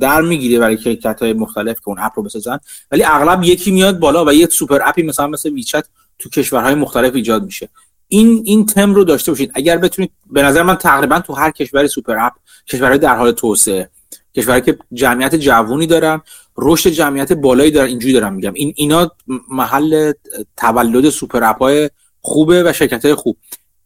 در 0.00 0.20
می‌گیره 0.20 0.58
برای 0.58 0.78
شرکت 0.78 1.22
های 1.22 1.32
مختلف 1.32 1.76
که 1.76 1.88
اون 1.88 1.98
اپ 2.00 2.12
رو 2.16 2.22
بسازن. 2.22 2.58
ولی 2.90 3.04
اغلب 3.04 3.44
یکی 3.44 3.70
میاد 3.70 3.98
بالا 3.98 4.24
و 4.24 4.32
یه 4.32 4.46
super 4.46 4.80
app 4.84 4.97
ی 4.97 5.02
مثلا 5.02 5.26
مثل 5.26 5.50
WeChat 5.50 5.84
تو 6.18 6.30
کشورهای 6.30 6.74
مختلف 6.74 7.14
ایجاد 7.14 7.44
میشه. 7.44 7.68
این 8.08 8.42
این 8.44 8.66
تم 8.66 8.94
رو 8.94 9.04
داشته 9.04 9.32
باشید 9.32 9.50
اگر 9.54 9.78
بتونید 9.78 10.10
به 10.30 10.42
نظر 10.42 10.62
من 10.62 10.74
تقریبا 10.74 11.20
تو 11.20 11.32
هر 11.32 11.50
کشور 11.50 11.86
super 11.86 12.18
app 12.18 12.32
کشورهای 12.68 12.98
در 12.98 13.16
حال 13.16 13.32
توسعه 13.32 13.90
کشورهایی 14.36 14.62
که 14.62 14.78
جمعیت 14.92 15.34
جوونی 15.34 15.86
دارن 15.86 16.22
رشد 16.58 16.90
جمعیت 16.90 17.32
بالایی 17.32 17.70
دارن 17.70 17.88
اینجوری 17.88 18.12
دارم 18.12 18.34
میگم. 18.34 18.52
این 18.54 18.72
اینا 18.76 19.10
محل 19.50 20.12
تولد 20.56 21.10
super 21.10 21.44
app 21.44 21.58
های 21.58 21.90
خوبه 22.20 22.62
و 22.62 22.72
شرکت 22.72 23.04
های 23.04 23.14
خوب. 23.14 23.36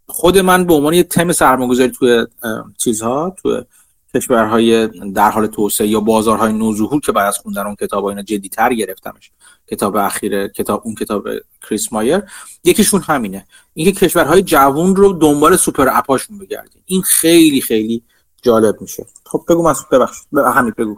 خود 0.06 0.38
من 0.38 0.64
به 0.64 0.74
عنوان 0.74 0.94
یه 0.94 1.02
تم 1.02 1.32
سرمایه‌گذاری 1.32 1.90
توی 1.90 2.26
چیزها 2.78 3.36
تو 3.42 3.64
کشورهای 4.14 4.88
در 5.14 5.30
حال 5.30 5.46
توسعه 5.46 5.86
یا 5.86 6.00
بازارهای 6.00 6.52
نوظهور 6.52 7.00
که 7.00 7.12
بعد 7.12 7.26
از 7.26 7.38
خوندن 7.38 7.66
اون 7.66 7.74
کتاب 7.74 8.04
اینا 8.04 8.22
تر 8.52 8.74
گرفتمش. 8.74 9.30
کتاب 9.70 9.96
اخیر 9.96 10.48
کتاب 10.48 10.82
اون 10.84 10.94
کتاب 10.94 11.28
کریس 11.68 11.92
مایر. 11.92 12.22
یکیشون 12.64 13.00
همینه. 13.00 13.46
اینکه 13.74 14.06
کشورهای 14.06 14.42
جوون 14.42 14.96
رو 14.96 15.12
دنبال 15.12 15.56
super 15.56 15.88
app 15.92 16.12
اشون 16.12 16.38
بگردین. 16.38 16.82
این 16.86 17.02
خیلی 17.02 17.60
خیلی 17.60 18.02
جالب 18.42 18.80
میشه. 18.80 19.06
خب 19.26 19.44
بگو 19.48 19.68
مسعود 19.68 19.88
ببخشید. 19.90 20.26
همین 20.54 20.74
بگو. 20.78 20.96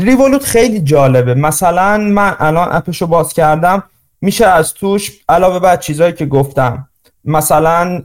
ریولوت 0.00 0.44
خیلی 0.44 0.80
جالبه. 0.80 1.34
مثلا 1.34 1.98
من 1.98 2.36
الان 2.38 2.68
اپشو 2.70 3.06
باز 3.06 3.32
کردم. 3.32 3.82
میشه 4.20 4.46
از 4.46 4.74
توش 4.74 5.20
علاوه 5.28 5.58
بر 5.58 5.76
چیزهایی 5.76 6.12
که 6.12 6.26
گفتم. 6.26 6.88
مثلا 7.24 8.04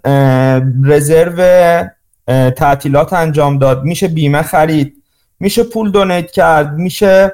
رزرو 0.83 1.89
تعطیلات 2.27 3.13
انجام 3.13 3.57
داد. 3.57 3.83
میشه 3.83 4.07
بیمه 4.07 4.41
خرید 4.41 5.03
میشه 5.39 5.63
پول 5.63 5.91
دونیت 5.91 6.31
کرد 6.31 6.73
میشه 6.73 7.33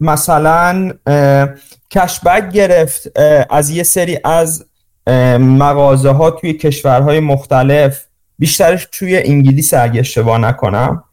مثلا 0.00 0.92
کشبک 1.90 2.50
گرفت 2.52 3.18
از 3.50 3.70
یه 3.70 3.82
سری 3.82 4.18
از 4.24 4.66
مغازه 5.38 6.10
ها 6.10 6.30
توی 6.30 6.52
کشورهای 6.52 7.20
مختلف. 7.20 8.04
بیشترش 8.38 8.88
توی 8.92 9.22
انگلیس 9.22 9.74
اگه 9.74 10.00
اشتباه 10.00 10.38
نکنم. 10.38 11.04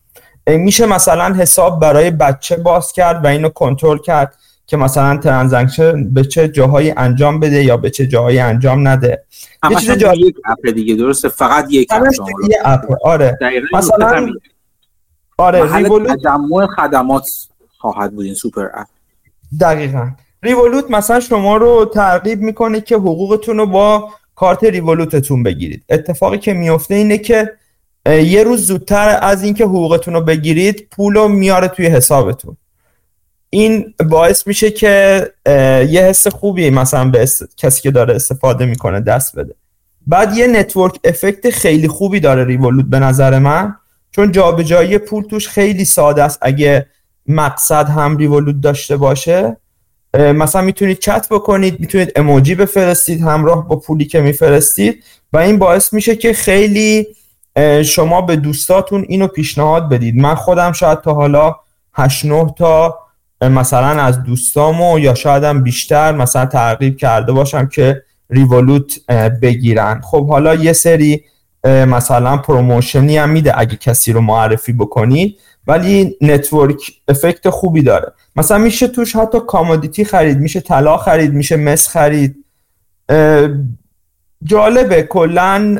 میشه 0.47 0.85
مثلا 0.85 1.33
حساب 1.33 1.79
برای 1.81 2.11
بچه 2.11 2.55
باز 2.55 2.91
کرد 2.91 3.25
و 3.25 3.27
اینو 3.27 3.49
کنترل 3.49 3.97
کرد. 3.97 4.35
که 4.67 4.77
مثلا 4.77 5.17
transaction 5.17 6.13
به 6.13 6.23
چه 6.23 6.47
جاهایی 6.47 6.93
انجام 6.97 7.39
بده 7.39 7.63
یا 7.63 7.77
به 7.77 7.89
چه 7.89 8.07
جاهایی 8.07 8.39
انجام 8.39 8.87
نده. 8.87 9.23
یه 9.69 9.77
چیز 9.77 9.91
جا... 9.91 10.13
یک 10.13 10.35
اپ 10.45 10.73
دیگه 10.73 10.95
درسته؟ 10.95 11.29
فقط 11.29 11.67
یک 11.69 11.87
اپ 11.91 12.03
یه 12.49 12.57
اپ. 12.65 12.81
آره. 13.03 13.37
مثلا 13.73 14.27
آره 15.37 15.75
Revolut 15.75 16.19
تجمع 16.19 16.67
خدمات 16.67 17.27
خواهد 17.77 18.13
بود 18.13 18.25
این 18.25 18.33
super 18.33 18.65
app. 18.73 18.87
دقیقا. 19.61 20.11
Revolut 20.43 20.91
مثلا 20.91 21.19
شما 21.19 21.57
رو 21.57 21.91
ترغیب 21.93 22.41
می‌کنه 22.41 22.81
که 22.81 22.95
حقوقتون 22.95 23.57
رو 23.57 23.65
با 23.65 24.09
کارت 24.35 24.63
Revolut 24.63 25.19
تون 25.19 25.43
بگیرید. 25.43 25.83
اتفاقی 25.89 26.37
که 26.37 26.53
میفته 26.53 26.95
اینه 26.95 27.17
که 27.17 27.53
یه 28.05 28.43
روز 28.43 28.67
زودتر 28.67 29.19
از 29.21 29.43
اینکه 29.43 29.63
حقوقتون 29.63 30.13
رو 30.13 30.21
بگیرید 30.21 30.87
پول 30.91 31.13
رو 31.13 31.27
میاره 31.27 31.67
توی 31.67 31.85
حسابتون. 31.85 32.57
این 33.55 33.93
باعث 34.09 34.47
میشه 34.47 34.71
که 34.71 35.25
یه 35.89 36.01
حس 36.01 36.27
خوبی 36.27 36.69
مثلا 36.69 37.09
به 37.09 37.27
کسی 37.57 37.81
که 37.81 37.91
داره 37.91 38.15
استفاده 38.15 38.65
می‌کنه 38.65 38.99
دست 38.99 39.35
بده. 39.35 39.55
بعد 40.07 40.37
یه 40.37 40.47
network 40.47 40.99
effect 41.03 41.49
خیلی 41.49 41.87
خوبی 41.87 42.19
داره 42.19 42.43
Revolut 42.45 42.85
به 42.85 42.99
نظر 42.99 43.39
من 43.39 43.75
چون 44.11 44.31
جابجایی 44.31 44.97
پول 44.97 45.23
توش 45.23 45.47
خیلی 45.47 45.85
ساده 45.85 46.23
است. 46.23 46.39
اگه 46.41 46.85
مقصد 47.27 47.89
هم 47.89 48.17
Revolut 48.17 48.61
داشته 48.61 48.97
باشه 48.97 49.57
مثلا 50.13 50.61
می‌تونید 50.61 50.99
چت 50.99 51.27
بکنید 51.31 51.79
می‌تونید 51.79 52.11
اموجی 52.15 52.55
بفرستید 52.55 53.21
همراه 53.21 53.67
با 53.67 53.75
پولی 53.75 54.05
که 54.05 54.21
میفرستید 54.21 55.03
و 55.33 55.37
این 55.37 55.59
باعث 55.59 55.93
میشه 55.93 56.15
که 56.15 56.33
خیلی 56.33 57.07
شما 57.83 58.21
به 58.21 58.35
دوستاتون 58.35 59.05
اینو 59.07 59.27
پیشنهاد 59.27 59.89
بدید. 59.89 60.15
من 60.15 60.35
خودم 60.35 60.71
شاید 60.71 61.01
تا 61.01 61.13
حالا 61.13 61.55
8 61.93 62.25
9 62.25 62.53
تا 62.57 63.04
مثلا 63.49 64.01
از 64.03 64.23
دوستامو 64.23 64.99
یا 64.99 65.13
شایدم 65.13 65.63
بیشتر 65.63 66.11
مثلا 66.11 66.45
ترغیب 66.45 66.97
کرده 66.97 67.31
باشم 67.31 67.67
که 67.67 68.03
ریولوت 68.29 69.11
بگیرن. 69.41 70.01
خب 70.01 70.27
حالا 70.27 70.55
یه 70.55 70.73
سری 70.73 71.23
مثلا 71.65 72.37
پروموشنی 72.37 73.17
هم 73.17 73.29
میده 73.29 73.59
اگه 73.59 73.75
کسی 73.75 74.13
رو 74.13 74.21
معرفی 74.21 74.73
بکنید 74.73 75.39
ولی 75.67 76.17
network 76.21 76.91
effect 77.07 77.49
خوبی 77.49 77.81
داره. 77.81 78.13
مثلا 78.35 78.57
میشه 78.57 78.87
توش 78.87 79.15
حتی 79.15 79.37
commodity 79.47 80.05
خرید 80.05 80.37
میشه 80.37 80.59
طلا 80.59 80.97
خرید 80.97 81.33
میشه 81.33 81.57
مس 81.57 81.87
خرید. 81.87 82.35
جالبه 84.43 85.03
کلا 85.03 85.77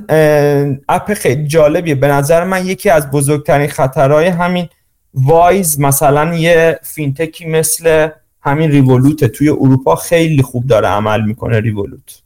اپ 0.90 1.14
خیلی 1.14 1.48
جالبیه. 1.48 1.96
به 1.96 2.08
نظر 2.08 2.44
من 2.44 2.66
یکی 2.66 2.90
از 2.90 3.12
بزرگترین 3.12 3.68
خطرهای 3.68 4.28
همین 4.28 4.70
Wise 5.16 5.80
مثلا 5.80 6.36
یه 6.36 6.80
fintech 6.84 7.38
ی 7.38 7.46
مثل 7.46 8.10
همین 8.42 8.72
Revolut 8.72 9.26
توی 9.26 9.50
اروپا 9.50 9.96
خیلی 9.96 10.42
خوب 10.42 10.68
داره 10.68 10.88
عمل 10.88 11.22
می‌کنه 11.22 11.60
Revolut. 11.60 12.22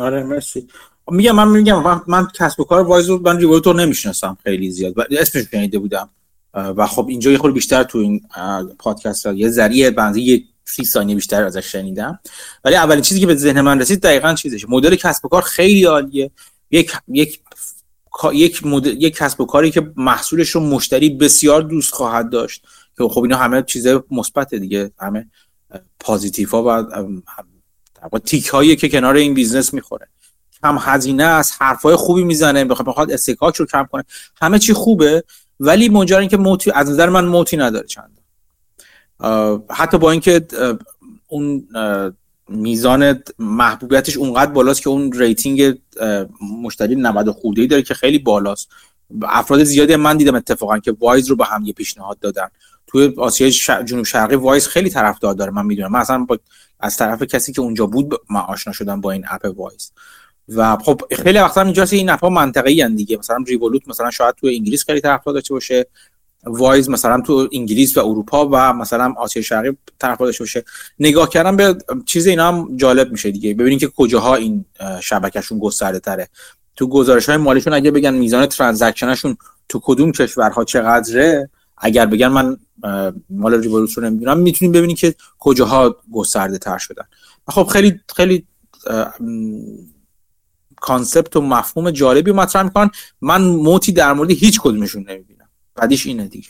آره 0.00 0.22
مرسی. 0.22 0.68
میگم 1.10 1.36
من 1.36 1.48
میگم 1.48 1.82
من, 1.82 2.00
من 2.06 2.26
کسب 2.34 2.60
و 2.60 2.64
کار 2.64 2.82
Wise 2.82 3.08
رو 3.08 3.18
من 3.18 3.38
Revolut 3.38 3.66
رو 3.66 3.72
نمی‌شناسم 3.72 4.38
خیلی 4.44 4.70
زیاد. 4.70 4.98
و 4.98 5.04
اسمش 5.10 5.44
شنیده 5.50 5.78
بودم. 5.78 6.08
و 6.54 6.86
خب 6.86 7.06
اینجا 7.08 7.30
یه 7.30 7.38
خورده 7.38 7.54
بیشتر 7.54 7.82
تو 7.82 7.98
این 7.98 8.20
پادکست 8.78 9.26
یه 9.26 9.48
ذریعه 9.48 9.90
بنزی 9.90 10.22
یه 10.22 10.42
سی 10.64 10.84
ثانیه 10.84 11.14
بیشتر 11.14 11.44
ازش 11.44 11.72
شنیدم. 11.72 12.18
ولی 12.64 12.74
اولین 12.74 13.02
چیزی 13.02 13.20
که 13.20 13.26
به 13.26 13.34
ذهن 13.34 13.60
من 13.60 13.80
رسید 13.80 14.00
دقیقا 14.00 14.34
چیزش 14.34 14.64
مدل 14.68 14.94
کسب 14.94 15.24
و 15.24 15.28
کار 15.28 15.42
خیلی 15.42 15.84
عالیه. 15.84 16.30
یک 16.70 16.92
یک 17.08 17.40
یک 18.32 18.66
مدل 18.66 19.02
یک 19.02 19.16
کسب 19.16 19.40
و 19.40 19.46
کاری 19.46 19.70
که 19.70 19.92
محصولش 19.96 20.50
رو 20.50 20.60
مشتری 20.60 21.10
بسیار 21.10 21.62
دوست 21.62 21.94
خواهد 21.94 22.30
داشت. 22.30 22.64
که 22.98 23.04
خب 23.04 23.22
اینا 23.22 23.36
همه 23.36 23.62
چیز 23.62 23.86
مثبت 24.10 24.54
دیگه. 24.54 24.90
همه 24.98 25.26
positive 26.00 26.48
ها 26.48 26.86
و 28.12 28.18
تیک 28.18 28.46
هایی 28.46 28.76
که 28.76 28.88
کنار 28.88 29.14
این 29.14 29.34
business 29.34 29.74
می‌خوره. 29.74 30.08
کم 30.62 30.78
هزینه 30.80 31.24
است 31.24 31.56
حرفای 31.58 31.96
خوبی 31.96 32.24
می‌زنه 32.24 32.64
بخواد 32.64 32.88
بخواد 32.88 33.12
اصطکاک 33.12 33.56
رو 33.56 33.66
کم 33.66 33.88
کنه. 33.92 34.04
همه 34.42 34.58
چی 34.58 34.72
خوبه 34.72 35.24
ولی 35.60 35.88
منجر 35.88 36.18
اینکه 36.18 36.36
moat 36.36 36.63
ی 36.63 36.70
از 36.70 36.90
نظر 36.90 37.08
من 37.08 37.24
moat 37.24 37.50
ی 37.50 37.56
نداره 37.56 37.86
چند 37.86 38.20
حتی 39.70 39.98
با 39.98 40.10
اینکه 40.10 40.46
اون 41.28 41.68
میزان 42.50 43.22
محبوبیتش 43.38 44.16
اونقدر 44.16 44.52
بالاست 44.52 44.82
که 44.82 44.90
اون 44.90 45.12
rating 45.12 45.78
مشتری 46.62 46.94
90 46.94 47.30
خورده 47.30 47.66
داره 47.66 47.82
که 47.82 47.94
خیلی 47.94 48.18
بالاست. 48.18 48.68
افراد 49.22 49.64
زیادی 49.64 49.96
من 49.96 50.16
دیدم 50.16 50.34
اتفاقا 50.34 50.78
که 50.78 50.96
Wise 51.00 51.28
رو 51.28 51.36
به 51.36 51.44
هم 51.44 51.64
یه 51.64 51.72
پیشنهاد 51.72 52.18
دادن. 52.18 52.48
توی 52.86 53.14
آسیای 53.16 53.52
جنوب 53.84 54.04
شرقی 54.04 54.34
Wise 54.34 54.68
خیلی 54.68 54.90
طرفدار 54.90 55.34
داره 55.34 55.50
من 55.50 55.66
می‌دونم. 55.66 55.92
من 55.92 56.00
اصلا 56.00 56.18
با 56.18 56.38
از 56.80 56.96
طرف 56.96 57.22
کسی 57.22 57.52
که 57.52 57.60
اونجا 57.60 57.86
بود 57.86 58.14
من 58.30 58.40
آشنا 58.40 58.72
شدم 58.72 59.00
با 59.00 59.10
این 59.10 59.24
اپ 59.30 59.52
Wise. 59.56 59.92
و 60.48 60.76
خب 60.76 61.00
خیلی 61.12 61.38
وقتا 61.38 61.62
اینجاست 61.62 61.92
این 61.92 62.10
اپ 62.10 62.20
ها 62.20 62.28
منطقه‌ای 62.28 62.88
دیگه. 62.88 63.16
مثلا 63.16 63.44
ریولوت 63.46 63.88
مثلا 63.88 64.10
شاید 64.10 64.34
تو 64.34 64.46
انگلیس 64.46 64.84
خیلی 64.84 65.00
طرفدار 65.00 65.34
داشته 65.34 65.54
باشه. 65.54 65.86
وایز 66.44 66.90
مثلا 66.90 67.20
تو 67.20 67.48
انگلیس 67.52 67.96
و 67.96 68.00
اروپا 68.00 68.48
و 68.52 68.72
مثلا 68.72 69.14
آسیا 69.16 69.42
شرقی 69.42 69.76
طرف 69.98 70.18
داشته 70.18 70.44
باشه. 70.44 70.64
نگاه 70.98 71.28
کردن 71.28 71.56
به 71.56 71.76
چیز 72.06 72.26
اینا 72.26 72.48
هم 72.48 72.76
جالب 72.76 73.12
میشه 73.12 73.30
دیگه. 73.30 73.54
ببینید 73.54 73.80
که 73.80 73.88
کجاها 73.88 74.34
این 74.34 74.64
شبکهشون 75.00 75.58
گسترده 75.58 76.00
تره 76.00 76.28
تو 76.76 76.86
گزارش 76.88 77.28
های 77.28 77.36
مالیشون 77.36 77.72
اگه 77.72 77.90
بگن 77.90 78.14
میزان 78.14 78.46
ترانزکشنشون 78.46 79.36
تو 79.68 79.80
کدوم 79.82 80.12
کشورها 80.12 80.64
چقدره 80.64 81.50
اگر 81.78 82.06
بگن 82.06 82.28
من 82.28 82.56
مال 83.30 83.54
ریولوت 83.54 83.92
رو 83.92 84.04
نمی‌دونم 84.04 84.38
می‌تونید 84.38 84.74
ببینید 84.74 84.98
که 84.98 85.14
کجاها 85.38 85.96
گسترده 86.12 86.58
تر 86.58 86.78
شدن. 86.78 87.04
خب 87.48 87.64
خیلی 87.64 88.00
خیلی 88.16 88.46
کانسپت 90.76 91.36
و 91.36 91.40
مفهوم 91.40 91.90
جالبی 91.90 92.32
مطرح 92.32 92.62
می‌کنن. 92.62 92.90
من 93.20 93.42
موتی 93.42 93.92
در 93.92 94.12
مورد 94.12 94.30
هیچ 94.30 94.60
کدومشون 94.60 95.02
نمی‌بینم. 95.08 95.39
بعدیش 95.80 96.06
اینه 96.06 96.28
دیگه. 96.28 96.48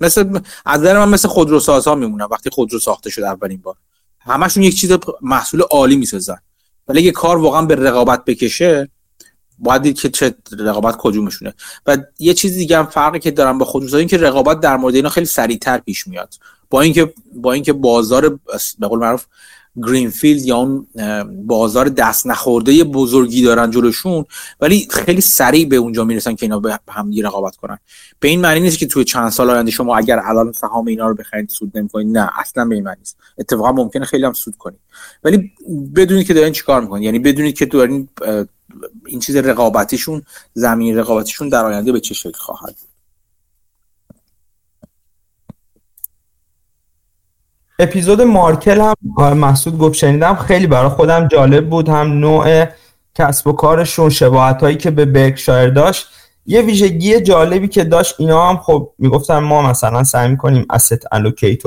مثل 0.00 0.40
از 0.66 0.80
نظر 0.80 0.98
من 0.98 1.08
مثل 1.08 1.28
خودروسازها 1.28 1.94
میمونم 1.94 2.28
وقتی 2.30 2.50
خودرو 2.50 2.78
ساخته 2.78 3.10
شد 3.10 3.22
اولین 3.22 3.60
بار. 3.60 3.74
همشون 4.20 4.62
یک 4.62 4.80
چیز 4.80 4.98
محصول 5.22 5.60
عالی 5.60 5.96
می‌سازن. 5.96 6.38
ولی 6.88 6.98
اگه 6.98 7.10
کار 7.10 7.36
واقعا 7.36 7.62
به 7.62 7.74
رقابت 7.74 8.24
بکشه 8.24 8.88
باید 9.58 9.82
دید 9.82 10.00
که 10.00 10.08
چه 10.08 10.34
رقابت 10.58 10.96
کجومشونه 10.96 11.54
و 11.86 11.98
یه 12.18 12.34
چیز 12.34 12.54
دیگه 12.54 12.78
هم 12.78 12.86
فرقی 12.86 13.18
که 13.18 13.30
دارم 13.30 13.58
با 13.58 13.64
خودروسازی 13.64 14.06
که 14.06 14.16
رقابت 14.16 14.60
در 14.60 14.76
مورد 14.76 14.94
اینا 14.94 15.08
خیلی 15.08 15.26
سریعتر 15.26 15.78
پیش 15.78 16.06
میاد. 16.06 16.34
با 16.70 16.80
اینکه 16.80 17.14
با 17.34 17.52
اینکه 17.52 17.72
بازار 17.72 18.38
به 18.78 18.86
قول 18.88 18.98
معروف 18.98 19.26
گرینفیلد 19.82 20.46
یا 20.46 20.56
اون 20.56 20.86
بازار 21.46 21.88
دست 21.88 22.26
نخورده 22.26 22.84
بزرگی 22.84 23.42
دارن 23.42 23.70
جلوشون 23.70 24.24
ولی 24.60 24.88
خیلی 24.90 25.20
سریع 25.20 25.68
به 25.68 25.76
اونجا 25.76 26.04
می‌رسن 26.04 26.34
که 26.34 26.46
اینا 26.46 26.60
به 26.60 26.78
هم 26.88 27.10
رقابت 27.22 27.56
کنن. 27.56 27.78
به 28.20 28.28
این 28.28 28.40
معنی 28.40 28.60
نیست 28.60 28.78
که 28.78 28.86
توی 28.86 29.04
چند 29.04 29.30
سال 29.30 29.50
آینده 29.50 29.70
شما 29.70 29.96
اگر 29.96 30.20
الان 30.24 30.52
سهام 30.52 30.86
اینا 30.86 31.08
رو 31.08 31.14
بخرید 31.14 31.48
سود 31.48 31.78
نمی‌کنید 31.78 32.18
نه 32.18 32.30
اصلا 32.38 32.64
به 32.64 32.74
این 32.74 32.84
معنی 32.84 32.98
نیست. 32.98 33.16
اتفاقا 33.38 33.72
ممکنه 33.72 34.04
خیلی 34.04 34.24
هم 34.24 34.32
سود 34.32 34.56
کنید. 34.56 34.80
ولی 35.24 35.52
بدونید 35.96 36.26
که 36.26 36.34
دارین 36.34 36.52
چیکار 36.52 36.80
می‌کنید. 36.80 37.04
یعنی 37.04 37.18
بدونید 37.18 37.58
که 37.58 37.66
دارین 37.66 38.08
این 39.06 39.20
چیز 39.20 39.36
رقابتیشون 39.36 40.22
زمین 40.54 40.96
رقابتیشون 40.96 41.48
در 41.48 41.64
آینده 41.64 41.92
به 41.92 42.00
چه 42.00 42.14
شکل 42.14 42.38
خواهد 42.38 42.76
اپیزود 47.78 48.22
مارکل 48.22 48.80
هم 48.80 49.38
محسود 49.38 49.78
گفت 49.78 49.94
شنیدم. 49.94 50.34
خیلی 50.34 50.66
برای 50.66 50.88
خودم 50.88 51.28
جالب 51.28 51.70
بود. 51.70 51.88
هم 51.88 52.12
نوع 52.12 52.64
کسب 53.14 53.46
و 53.46 53.52
کارشون 53.52 54.10
شباهت 54.10 54.60
هایی 54.60 54.76
که 54.76 54.90
به 54.90 55.04
برکشایر 55.04 55.70
داشت. 55.70 56.06
یه 56.46 56.62
ویژگی 56.62 57.20
جالبی 57.20 57.68
که 57.68 57.84
داشت 57.84 58.14
اینا 58.18 58.48
هم 58.48 58.56
خب 58.56 58.92
می‌گفتن 58.98 59.38
ما 59.38 59.62
مثلا 59.62 60.04
سعی 60.04 60.28
می‌کنیم 60.28 60.66
asset 60.72 61.24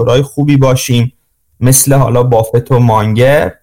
های 0.08 0.22
خوبی 0.22 0.58
باشیم 0.58 1.14
مثل 1.60 1.94
حالا 1.94 2.24
بافت 2.24 2.72
و 2.72 2.80
مانگر 2.80 3.54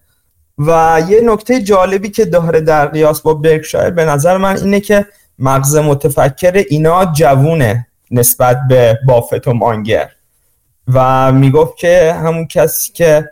و 0.59 1.03
یه 1.09 1.21
نکته 1.21 1.63
جالبی 1.63 2.11
که 2.11 2.25
داره 2.25 2.61
در 2.61 2.87
قیاس 2.87 3.21
با 3.21 3.35
برکشایر 3.35 3.91
به 3.91 4.05
نظر 4.05 4.37
من 4.37 4.57
اینه 4.57 4.81
که 4.81 5.07
مغز 5.39 5.77
متفکر 5.77 6.65
اینا 6.69 7.05
جوونه 7.05 7.87
نسبت 8.11 8.59
به 8.69 8.99
بافت 9.07 9.49
و 9.49 9.53
مانگر 9.53 10.11
و 10.95 11.33
می‌گفت 11.33 11.77
که 11.77 12.13
همون 12.13 12.47
کسی 12.47 12.93
که 12.93 13.31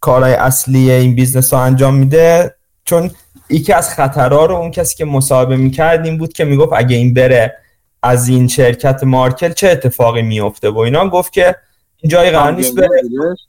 کارهای 0.00 0.32
اصلی 0.34 0.90
این 0.90 1.14
business 1.14 1.52
رو 1.52 1.60
انجام 1.60 1.94
میده 1.94 2.54
چون 2.84 3.10
یکی 3.50 3.72
از 3.72 3.90
خطرها 3.90 4.46
رو 4.46 4.54
اون 4.54 4.70
کسی 4.70 4.96
که 4.96 5.04
مصاحبه 5.04 5.56
می‌کرد 5.56 6.04
این 6.04 6.18
بود 6.18 6.32
که 6.32 6.44
می‌گفت 6.44 6.72
اگه 6.76 6.96
این 6.96 7.14
بره 7.14 7.56
از 8.02 8.28
این 8.28 8.48
شرکت 8.48 9.04
مارکل 9.04 9.52
چه 9.52 9.68
اتفاقی 9.68 10.22
میفته 10.22 10.70
و 10.70 10.78
اینا. 10.78 11.08
گفت 11.08 11.32
که 11.32 11.56
این 11.96 12.10
جایی 12.10 12.30
قرار 12.30 12.52
نیست 12.52 12.74
بره. 12.74 12.88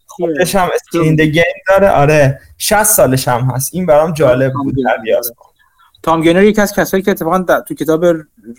خودش 0.07 0.55
هم 0.55 0.69
skin 0.75 1.02
in 1.02 1.15
the 1.15 1.27
game 1.27 1.43
داره. 1.67 1.89
آره 1.89 2.39
60 2.57 2.83
سالش 2.83 3.27
هم 3.27 3.51
هست. 3.55 3.69
این 3.73 3.85
برام 3.85 4.13
جالب 4.13 4.53
بود. 4.53 4.75
تام 6.03 6.21
گینر 6.21 6.43
یکی 6.43 6.61
از 6.61 6.73
کسایی 6.73 7.03
که 7.03 7.11
اتفاقا 7.11 7.61
تو 7.61 7.73
کتاب 7.73 8.05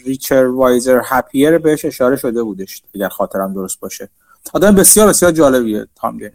Richer 0.04 0.46
Wiser 0.46 1.00
Happier 1.04 1.58
بهش 1.58 1.84
اشاره 1.84 2.16
شده 2.16 2.42
بودش 2.42 2.82
اگر 2.94 3.08
خاطرم 3.08 3.54
درست 3.54 3.80
باشه. 3.80 4.08
آدم 4.52 4.74
بسیار 4.74 5.08
بسیار 5.08 5.32
جالبیه 5.32 5.86
تام 5.94 6.18
گینر 6.18 6.30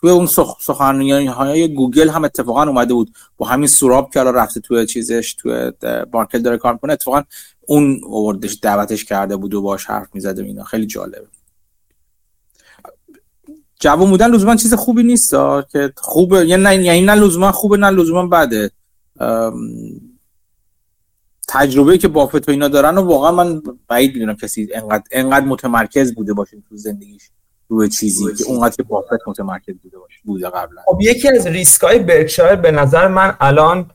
توی 0.00 0.10
اون 0.10 0.26
سخنرانی 0.60 1.26
های 1.26 1.74
گوگل 1.74 2.08
هم 2.08 2.24
اتفاقا 2.24 2.62
اومده 2.62 2.94
بود 2.94 3.14
با 3.36 3.46
همین 3.46 3.66
سوراب 3.68 4.10
که 4.10 4.20
الان 4.20 4.34
رفته 4.34 4.60
توی 4.60 4.86
چیزش 4.86 5.34
توی 5.34 5.72
مارکل 6.12 6.36
داره 6.36 6.58
کار 6.58 6.72
می‌کنه 6.72 6.92
اتفاقا 6.92 7.22
اون 7.66 8.00
اوردش 8.04 8.58
دعوتش 8.62 9.04
کرده 9.04 9.36
بود 9.36 9.54
و 9.54 9.62
باش 9.62 9.84
حرف 9.86 10.08
می‌زده 10.14 10.42
اینا. 10.42 10.64
خیلی 10.64 10.86
جالبه. 10.86 11.26
جالب 13.80 14.10
بودن 14.10 14.30
لزوما 14.30 14.56
چیز 14.56 14.74
خوبی 14.74 15.02
نیست 15.02 15.30
که 15.72 15.92
خوبه. 15.96 16.46
یعنی 16.46 16.62
نه 16.62 16.84
یعنی 16.84 17.02
نه 17.02 17.14
لزوما 17.14 17.52
خوبه 17.52 17.76
نه 17.76 17.90
لزوما 17.90 18.26
بده. 18.26 18.70
تجربه 21.50 21.98
که 21.98 22.08
بافت 22.08 22.48
و 22.48 22.50
اینا 22.50 22.68
دارن 22.68 22.98
و 22.98 23.02
واقعا 23.02 23.30
من 23.30 23.62
بعید 23.88 24.14
می‌دونم 24.14 24.36
کسی 24.36 24.68
انقدر 24.74 25.02
انقدر 25.10 25.46
متمرکز 25.46 26.14
بوده 26.14 26.32
باشه 26.32 26.56
تو 26.68 26.76
زندگیش 26.76 27.30
روی 27.68 27.88
چیزی 27.88 28.34
که 28.34 28.44
اونقدر 28.44 28.76
که 28.76 28.82
بافت 28.82 29.08
متمرکز 29.26 29.74
بوده 29.82 29.98
باشه 29.98 30.18
بوده 30.24 30.48
قبلا. 30.48 30.82
خب 30.86 30.98
یکی 31.00 31.28
از 31.28 31.46
ریسک 31.46 31.80
های 31.80 31.98
برکشایر 31.98 32.56
به 32.56 32.70
نظر 32.70 33.08
من 33.08 33.36
الان 33.40 33.90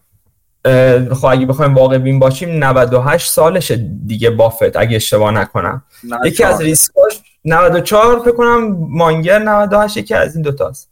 خب 1.13 1.25
اگه 1.25 1.45
بخوایم 1.45 1.75
واقع 1.75 1.97
بین 1.97 2.19
باشیم 2.19 2.63
98 2.63 3.31
سالشه 3.31 3.75
دیگه 4.07 4.29
بافت 4.29 4.75
اگه 4.75 4.95
اشتباه 4.95 5.31
نکنم. 5.31 5.83
یکی 6.25 6.43
از 6.43 6.61
ریسکاش 6.61 7.21
94 7.45 8.19
فکر 8.19 8.31
کنم 8.31 8.77
مانگر 8.89 9.39
98 9.39 9.97
یکی 9.97 10.13
از 10.13 10.35
این 10.35 10.41
دوتاست 10.41 10.89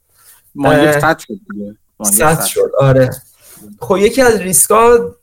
مانگر 0.56 1.00
قطع 1.00 1.26
شد 1.28 1.40
دیگه. 1.52 1.76
قطع 2.26 2.46
شد 2.46 2.72
آره. 2.80 3.10
خب 3.80 3.98
یکی 3.98 4.22
از 4.22 4.40
ریسکا 4.40 5.16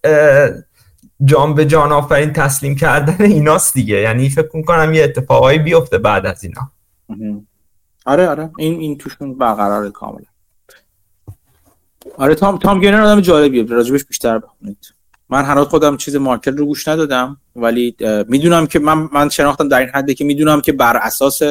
جان 1.25 1.55
به 1.55 1.65
جان 1.67 1.93
آفرین 1.93 2.33
تسلیم 2.33 2.75
کردن 2.75 3.25
ایناست 3.25 3.75
دیگه. 3.75 3.97
یعنی 3.97 4.29
فکر 4.29 4.51
می‌کنم 4.55 4.95
یه 4.95 5.05
اتفاقایی 5.05 5.59
بیفته 5.59 5.99
بعد 5.99 6.27
از 6.27 6.45
اینا. 6.45 6.71
آره 8.07 8.29
آره. 8.29 8.51
این 8.59 8.81
این 8.81 8.99
توشون 8.99 9.39
برقرار 9.39 9.91
کاملا. 9.91 10.25
آره 12.17 12.35
تام 12.35 12.59
تام 12.59 12.81
گینر 12.81 13.01
آدم 13.01 13.21
جالبیه. 13.21 13.65
راجبش 13.65 14.05
بیشتر 14.05 14.39
بخونید. 14.39 14.95
من 15.29 15.45
هنوز 15.45 15.67
خودم 15.67 15.97
چیز 15.97 16.17
مارکل 16.17 16.57
رو 16.57 16.67
گوش 16.67 16.89
ندادم 16.89 17.37
ولی 17.57 17.97
می‌دونم 18.29 18.67
که 18.67 18.79
من 18.79 19.09
من 19.13 19.29
شناختم 19.29 19.69
در 19.69 19.79
این 19.79 19.89
حده 19.89 20.15
که 20.15 20.25
می‌دونم 20.25 20.61
که 20.61 20.73
بر 20.73 20.97
اساس 20.97 21.43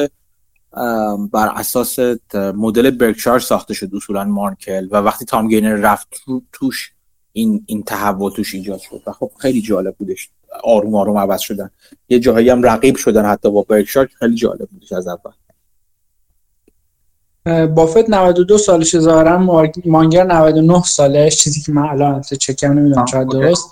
بر 1.32 1.48
اساس 1.54 1.98
مدل 2.34 2.90
برکشایر 2.90 3.40
ساخته 3.40 3.74
شد 3.74 3.90
اصولا 3.94 4.24
مارکل 4.24 4.88
و 4.90 4.96
وقتی 4.96 5.24
تام 5.24 5.48
گینر 5.48 5.74
رفت 5.74 6.08
توش 6.52 6.92
این 7.32 7.62
این 7.66 7.82
تحول 7.82 8.30
توش 8.30 8.54
ایجاد 8.54 8.78
شد 8.78 9.02
و 9.06 9.12
خب 9.12 9.30
خیلی 9.38 9.62
جالب 9.62 9.94
بودش. 9.98 10.30
آروم 10.64 10.94
آروم 10.94 11.18
عوض 11.18 11.40
شدن. 11.40 11.70
یه 12.08 12.18
جاهایی 12.18 12.50
هم 12.50 12.62
رقیب 12.62 12.96
شدن 12.96 13.24
حتی 13.24 13.50
با 13.50 13.62
برکشایر 13.62 14.08
خیلی 14.18 14.34
جالب 14.34 14.68
بودش 14.72 14.92
از 14.92 15.08
اول. 15.08 15.32
بافت 17.66 18.10
92 18.10 18.58
سالش 18.58 18.98
ظاهرا 18.98 19.38
مانگر 19.84 20.24
99 20.24 20.82
سالش 20.82 21.36
چیزی 21.36 21.62
که 21.62 21.72
من 21.72 21.82
الان 21.82 22.20
چکم 22.20 22.72
نمی‌دونم 22.72 23.06
شاید 23.06 23.28
درست. 23.28 23.70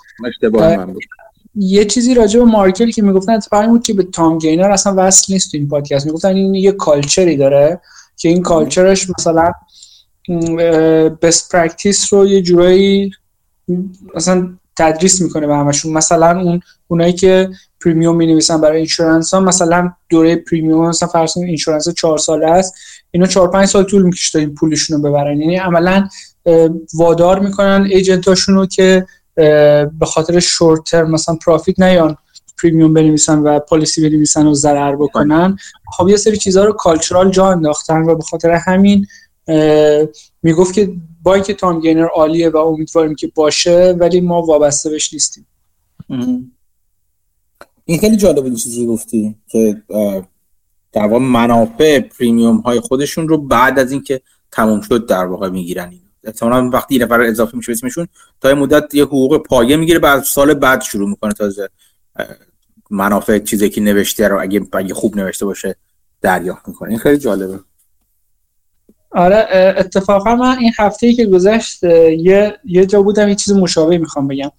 یه 1.55 1.85
چیزی 1.85 2.13
راجع 2.13 2.39
به 2.39 2.45
مارکل 2.45 2.91
که 2.91 3.01
می‌گفتن 3.01 3.33
اتفاقی 3.33 3.67
بود 3.67 3.83
که 3.83 3.93
به 3.93 4.03
تام 4.03 4.37
گینر 4.37 4.71
اصلا 4.71 4.93
وصل 4.97 5.33
نیست 5.33 5.51
تو 5.51 5.57
این 5.57 5.67
پادکست. 5.67 6.05
می‌گفتن 6.05 6.35
این 6.35 6.55
یه 6.55 6.71
culture 6.71 7.29
ی 7.29 7.37
داره 7.37 7.81
که 8.17 8.29
این 8.29 8.41
culture 8.41 8.92
ش 8.92 9.07
مثلا 9.09 9.51
best 11.21 11.51
practice 11.51 12.13
رو 12.13 12.27
یه 12.27 12.41
جورایی 12.41 13.11
مثلا 14.15 14.49
تدریس 14.77 15.21
می‌کنه 15.21 15.47
به 15.47 15.55
همشون. 15.55 15.93
مثلا 15.93 16.41
اون 16.41 16.61
اونایی 16.87 17.13
که 17.13 17.49
premium 17.85 18.15
می 18.15 18.27
نویسن 18.27 18.61
برای 18.61 18.77
insurance 18.77 19.33
ها 19.33 19.39
مثلا 19.39 19.91
دوره 20.09 20.35
premium 20.35 20.87
مثلا 20.87 21.09
فرض 21.09 21.33
کنید 21.33 21.47
insurance 21.47 21.89
4 21.89 22.17
ساله 22.17 22.45
است 22.51 22.73
اینا 23.11 23.27
4 23.27 23.51
5 23.51 23.67
سال 23.67 23.83
طول 23.83 24.01
می‌کشه 24.03 24.31
تا 24.31 24.39
این 24.39 24.55
پولشون 24.55 24.97
رو 24.97 25.09
ببرن. 25.09 25.41
یعنی 25.41 25.55
عملا 25.55 26.09
وادار 26.93 27.39
می‌کنن 27.39 27.87
agent 27.91 28.27
اشون 28.27 28.55
رو 28.55 28.65
که 28.65 29.05
به 29.99 30.05
خاطر 30.05 30.39
short 30.39 30.83
term 30.83 31.11
مثلا 31.11 31.35
profit 31.35 31.79
نیان 31.79 32.17
premium 32.63 32.93
بنویسن 32.93 33.39
و 33.39 33.59
policy 33.59 34.09
بنویسن 34.09 34.47
و 34.47 34.53
ضرر 34.53 34.95
بکنن. 34.95 35.57
خب 35.91 36.09
یه 36.09 36.17
سری 36.17 36.37
چیزها 36.37 36.63
رو 36.63 36.73
کالچورال 36.73 37.31
جا 37.31 37.51
انداختن 37.51 38.01
و 38.01 38.15
به 38.15 38.23
خاطر 38.23 38.51
همین 38.51 39.07
می‌گفت 40.43 40.73
که 40.73 40.91
با 41.29 41.35
اینکه 41.35 41.53
تام 41.53 41.79
گینر 41.79 42.05
عالیه 42.05 42.49
و 42.49 42.57
امیدواریم 42.57 43.15
که 43.15 43.31
باشه 43.35 43.95
ولی 43.99 44.21
ما 44.21 44.41
وابسته 44.41 44.89
بهش 44.89 45.13
نیستیم. 45.13 45.47
این 47.85 47.99
خیلی 47.99 48.17
جالب 48.17 48.43
بود 48.43 48.55
چیزی 48.55 48.85
گفتی 48.85 49.35
که 49.47 49.83
در 50.91 51.07
واقع 51.07 51.17
منافع 51.17 51.99
پریمیوم 51.99 52.57
های 52.57 52.79
خودشون 52.79 53.27
رو 53.27 53.37
بعد 53.37 53.79
از 53.79 53.91
اینکه 53.91 54.21
تموم 54.51 54.81
شد 54.81 55.05
در 55.05 55.25
واقع 55.25 55.49
می‌گیرن 55.49 55.93
احتمالاً 56.23 56.69
وقتی 56.69 56.95
یه 56.95 57.01
نفر 57.01 57.21
اضافه 57.21 57.57
میشه 57.57 57.71
اسمشون 57.71 58.07
تا 58.41 58.55
مدت 58.55 58.95
یه 58.95 59.03
حقوق 59.03 59.37
پایه 59.37 59.75
می‌گیره 59.75 59.99
بعد 59.99 60.23
سال 60.23 60.53
بعد 60.53 60.81
شروع 60.81 61.09
می‌کنه 61.09 61.33
تازه 61.33 61.69
منافع 62.89 63.39
چیزی 63.39 63.69
که 63.69 63.81
نوشته 63.81 64.27
رو 64.27 64.41
اگه, 64.41 64.61
اگه 64.73 64.93
خوب 64.93 65.17
نوشته 65.17 65.45
باشه 65.45 65.75
دریافت 66.21 66.67
می‌کنه. 66.67 66.89
این 66.89 66.99
خیلی 66.99 67.17
جالبه. 67.17 67.59
آره 69.11 69.47
اتفاقا 69.77 70.35
من 70.35 70.57
این 70.59 70.71
هفته 70.79 71.07
ای 71.07 71.13
که 71.13 71.25
گذشت 71.25 71.83
یه 71.83 72.57
یه 72.65 72.85
جا 72.85 73.01
بودم 73.01 73.29
یه 73.29 73.35
چیز 73.35 73.53
مشابه 73.53 73.97
می‌خوام 73.97 74.27
بگم. 74.27 74.51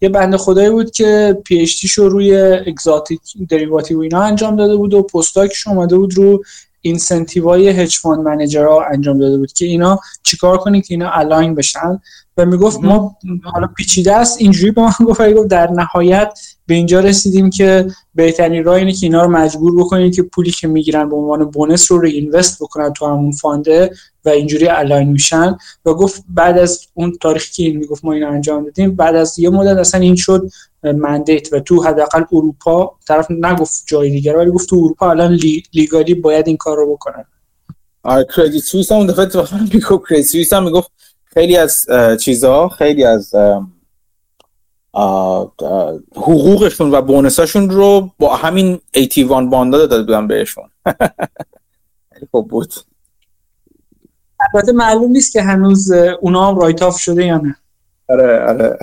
یه 0.00 0.08
بنده 0.08 0.36
خدایی 0.36 0.70
بود 0.70 0.90
که 0.90 1.38
PhD 1.44 1.86
شو 1.86 2.08
روی 2.08 2.36
exotic 2.40 3.20
derivative 3.48 4.00
اینا 4.00 4.22
انجام 4.22 4.56
داده 4.56 4.76
بود 4.76 4.94
و 4.94 5.02
postdoc 5.02 5.52
ش 5.52 5.66
اومده 5.66 5.96
بود 5.96 6.14
رو 6.14 6.42
incentive 6.80 7.68
های 7.68 7.76
hedge 7.76 7.96
fund 7.96 8.20
manager 8.20 8.76
ها 8.76 8.84
انجام 8.84 9.18
داده 9.18 9.36
بود 9.36 9.52
که 9.52 9.64
اینا 9.64 10.00
چیکار 10.22 10.58
کنید 10.58 10.86
که 10.86 10.94
اینا 10.94 11.10
align 11.10 11.54
بشن. 11.54 12.00
و 12.36 12.44
می‌گفت 12.44 12.80
ما 12.84 13.16
حالا 13.42 13.66
پیچیده 13.66 14.16
است. 14.16 14.40
اینجوری 14.40 14.70
به 14.70 14.82
من 14.82 15.06
گفت. 15.06 15.46
در 15.46 15.70
نهایت 15.70 16.38
به 16.66 16.74
اینجا 16.74 17.00
رسیدیم 17.00 17.50
که 17.50 17.86
بهترین 18.14 18.64
راه 18.64 18.76
اینه 18.76 18.92
که 18.92 19.06
اینا 19.06 19.22
رو 19.22 19.30
مجبور 19.30 19.76
بکنیم 19.76 20.10
که 20.10 20.22
پولی 20.22 20.50
که 20.50 20.68
می‌گیرن 20.68 21.08
به 21.08 21.16
عنوان 21.16 21.44
بونس 21.44 21.92
رو 21.92 22.06
اینوست 22.06 22.62
بکنن 22.62 22.92
تو 22.92 23.06
همون 23.06 23.32
فانده 23.32 23.90
و 24.24 24.28
اینجوری 24.28 24.68
الاین 24.68 25.08
میشن. 25.08 25.56
و 25.84 25.94
گفت 25.94 26.24
بعد 26.28 26.58
از 26.58 26.86
اون 26.94 27.12
تاریخی 27.20 27.52
که 27.52 27.62
این 27.62 27.76
می‌گفت 27.76 28.04
ما 28.04 28.12
اینو 28.12 28.30
انجام 28.30 28.64
دادیم 28.64 28.96
بعد 28.96 29.14
از 29.14 29.38
یه 29.38 29.50
مدت 29.50 29.76
اصلا 29.76 30.00
این 30.00 30.16
شد 30.16 30.50
مندیت 30.82 31.52
و 31.52 31.60
تو 31.60 31.82
حداقل 31.82 32.24
اروپا 32.32 32.96
طرف 33.08 33.26
نگفت 33.30 33.84
جای 33.86 34.10
دیگر 34.10 34.36
ولی 34.36 34.50
گفت 34.50 34.68
تو 34.68 34.76
اروپا 34.76 35.10
الان 35.10 35.38
لیگالی 35.72 36.14
باید 36.14 36.48
این 36.48 36.56
کار 36.56 36.76
رو 36.76 36.92
بکنن. 36.92 37.24
آره 38.02 38.26
کردیت 38.36 38.62
سوئیس 38.62 38.92
هم 38.92 39.06
دفعه 39.06 39.62
می‌گفت 39.74 40.08
کردیت 40.08 40.26
سوئیس 40.26 40.52
هم 40.52 40.64
می‌گفت 40.64 40.90
خیلی 41.36 41.56
از 41.56 41.86
چیزها 42.20 42.68
خیلی 42.68 43.04
از 43.04 43.34
حقوقشون 46.16 46.90
و 46.90 47.02
بونساشون 47.02 47.70
رو 47.70 48.10
با 48.18 48.36
همین 48.36 48.80
81 48.96 49.50
باندا 49.50 49.78
داده 49.78 50.02
بودن 50.02 50.26
بهشون. 50.26 50.70
خب 52.32 52.46
بود. 52.50 52.74
البته 54.54 54.72
معلوم 54.72 55.10
نیست 55.10 55.32
که 55.32 55.42
هنوز 55.42 55.92
اونا 56.20 56.48
هم 56.48 56.58
رایت 56.58 56.82
آف 56.82 56.98
شده 56.98 57.26
یا 57.26 57.36
نه. 57.36 57.56
آره 58.08 58.44
آره. 58.48 58.78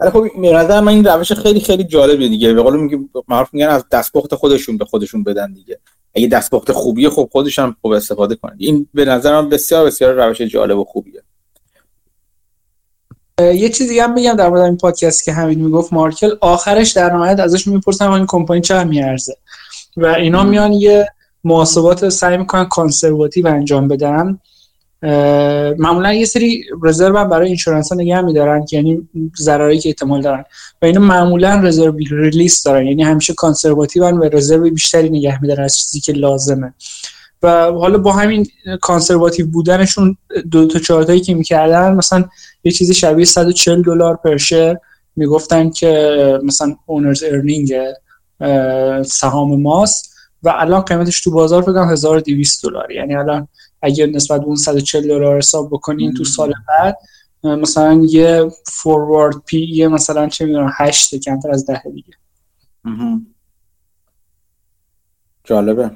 آره 0.00 0.10
خب 0.10 0.26
نظر 0.38 0.80
من 0.80 0.92
این 0.92 1.04
روش 1.04 1.32
خیلی 1.32 1.60
خیلی 1.60 1.84
جالبه 1.84 2.28
دیگه. 2.28 2.52
به 2.52 2.62
قول 2.62 2.80
میگه 2.80 2.98
معروف 3.28 3.54
میگن 3.54 3.68
از 3.68 3.84
دستپخت 3.92 4.34
خودشون 4.34 4.78
به 4.78 4.84
خودشون 4.84 5.24
بدن 5.24 5.52
دیگه. 5.52 5.80
اگه 6.14 6.26
دستپخت 6.26 6.72
خوبیه 6.72 7.10
خب 7.10 7.28
خودشون 7.32 7.64
هم 7.64 7.76
خوب 7.80 7.92
استفاده 7.92 8.34
کنن 8.34 8.54
این 8.58 8.88
به 8.94 9.04
نظر 9.04 9.40
من 9.40 9.48
بسیار 9.48 9.86
بسیار 9.86 10.14
روش 10.14 10.40
جالب 10.42 10.78
و 10.78 10.84
خوبیه. 10.84 11.22
یه 13.38 13.68
چیزی 13.68 13.98
هم 13.98 14.14
بگم 14.14 14.34
در 14.34 14.48
مورد 14.48 14.62
این 14.62 14.76
پادکست 14.76 15.24
که 15.24 15.32
همین 15.32 15.60
می‌گفت 15.60 15.92
مارکل 15.92 16.30
آخرش 16.40 16.92
در 16.92 17.12
نهایت 17.12 17.40
ازش 17.40 17.66
می‌پرسن 17.66 18.08
این 18.08 18.26
کمپانی 18.28 18.60
چقدر 18.60 18.88
میارزه 18.88 19.36
و 19.96 20.06
اینا 20.06 20.44
میان 20.44 20.72
یه 20.72 21.08
محاسبات 21.44 22.08
سعی 22.08 22.36
می‌کنن 22.36 22.64
conservative 22.64 23.46
انجام 23.46 23.88
بدن. 23.88 24.38
معمولا 25.78 26.12
یه 26.12 26.24
سری 26.24 26.64
reserve 26.82 27.16
هم 27.16 27.28
برای 27.28 27.48
insurance 27.48 27.92
ها 27.92 27.98
نگه 27.98 28.20
میدارن 28.20 28.64
که 28.64 28.76
یعنی 28.76 29.08
ضرری 29.38 29.78
که 29.78 29.88
احتمال 29.88 30.22
دارن. 30.22 30.44
و 30.82 30.86
اینا 30.86 31.00
معمولا 31.00 31.60
reserve 31.64 31.96
release 32.10 32.62
دارن. 32.62 32.86
یعنی 32.86 33.02
همیشه 33.02 33.34
conservative 33.34 34.10
و 34.10 34.28
reserve 34.32 34.70
بیشتری 34.70 35.10
نگه 35.10 35.42
میدارن 35.42 35.64
از 35.64 35.76
چیزی 35.76 36.00
که 36.00 36.12
لازمه. 36.12 36.74
و 37.42 37.72
حالا 37.72 37.98
با 37.98 38.12
همین 38.12 38.46
conservative 38.80 39.46
بودنشون 39.46 40.16
دو 40.50 40.66
تا 40.66 40.78
چارتایی 40.78 41.20
که 41.20 41.34
می‌کردن 41.34 41.94
مثلا 41.94 42.24
یه 42.64 42.72
چیزی 42.72 42.94
شبیه 42.94 43.24
140 43.24 43.82
دلار 43.82 44.16
per 44.16 44.36
share. 44.36 44.76
می‌گفتن 45.16 45.70
که 45.70 46.40
مثلا 46.42 46.76
owner's 46.86 47.22
earning 47.22 47.74
سهام 49.06 49.60
ماست. 49.60 50.12
و 50.42 50.54
الان 50.56 50.80
قیمتش 50.80 51.20
تو 51.20 51.30
بازار 51.30 51.62
فکر 51.62 51.92
1200 51.92 52.62
دلار. 52.62 52.92
یعنی 52.92 53.14
الان 53.16 53.48
اگر 53.82 54.06
نسبت 54.06 54.40
به 54.40 54.46
اون 54.46 54.56
140 54.56 55.08
دلار 55.08 55.38
حساب 55.38 55.70
بکنین 55.70 56.14
تو 56.14 56.24
سال 56.24 56.52
بعد 56.68 56.98
مثلا 57.44 58.02
یه 58.08 58.50
forward 58.66 59.36
P/E 59.46 59.60
یه 59.60 59.88
مثلا 59.88 60.28
چه 60.28 60.46
می‌دونم 60.46 60.72
8 60.76 61.14
کمتر 61.14 61.50
از 61.50 61.66
10 61.66 61.82
دیگه. 61.94 62.12
جالبه. 65.44 65.90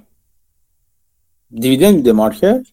دیویدند 1.50 1.94
میده 1.94 2.12
مارکت؟ 2.12 2.66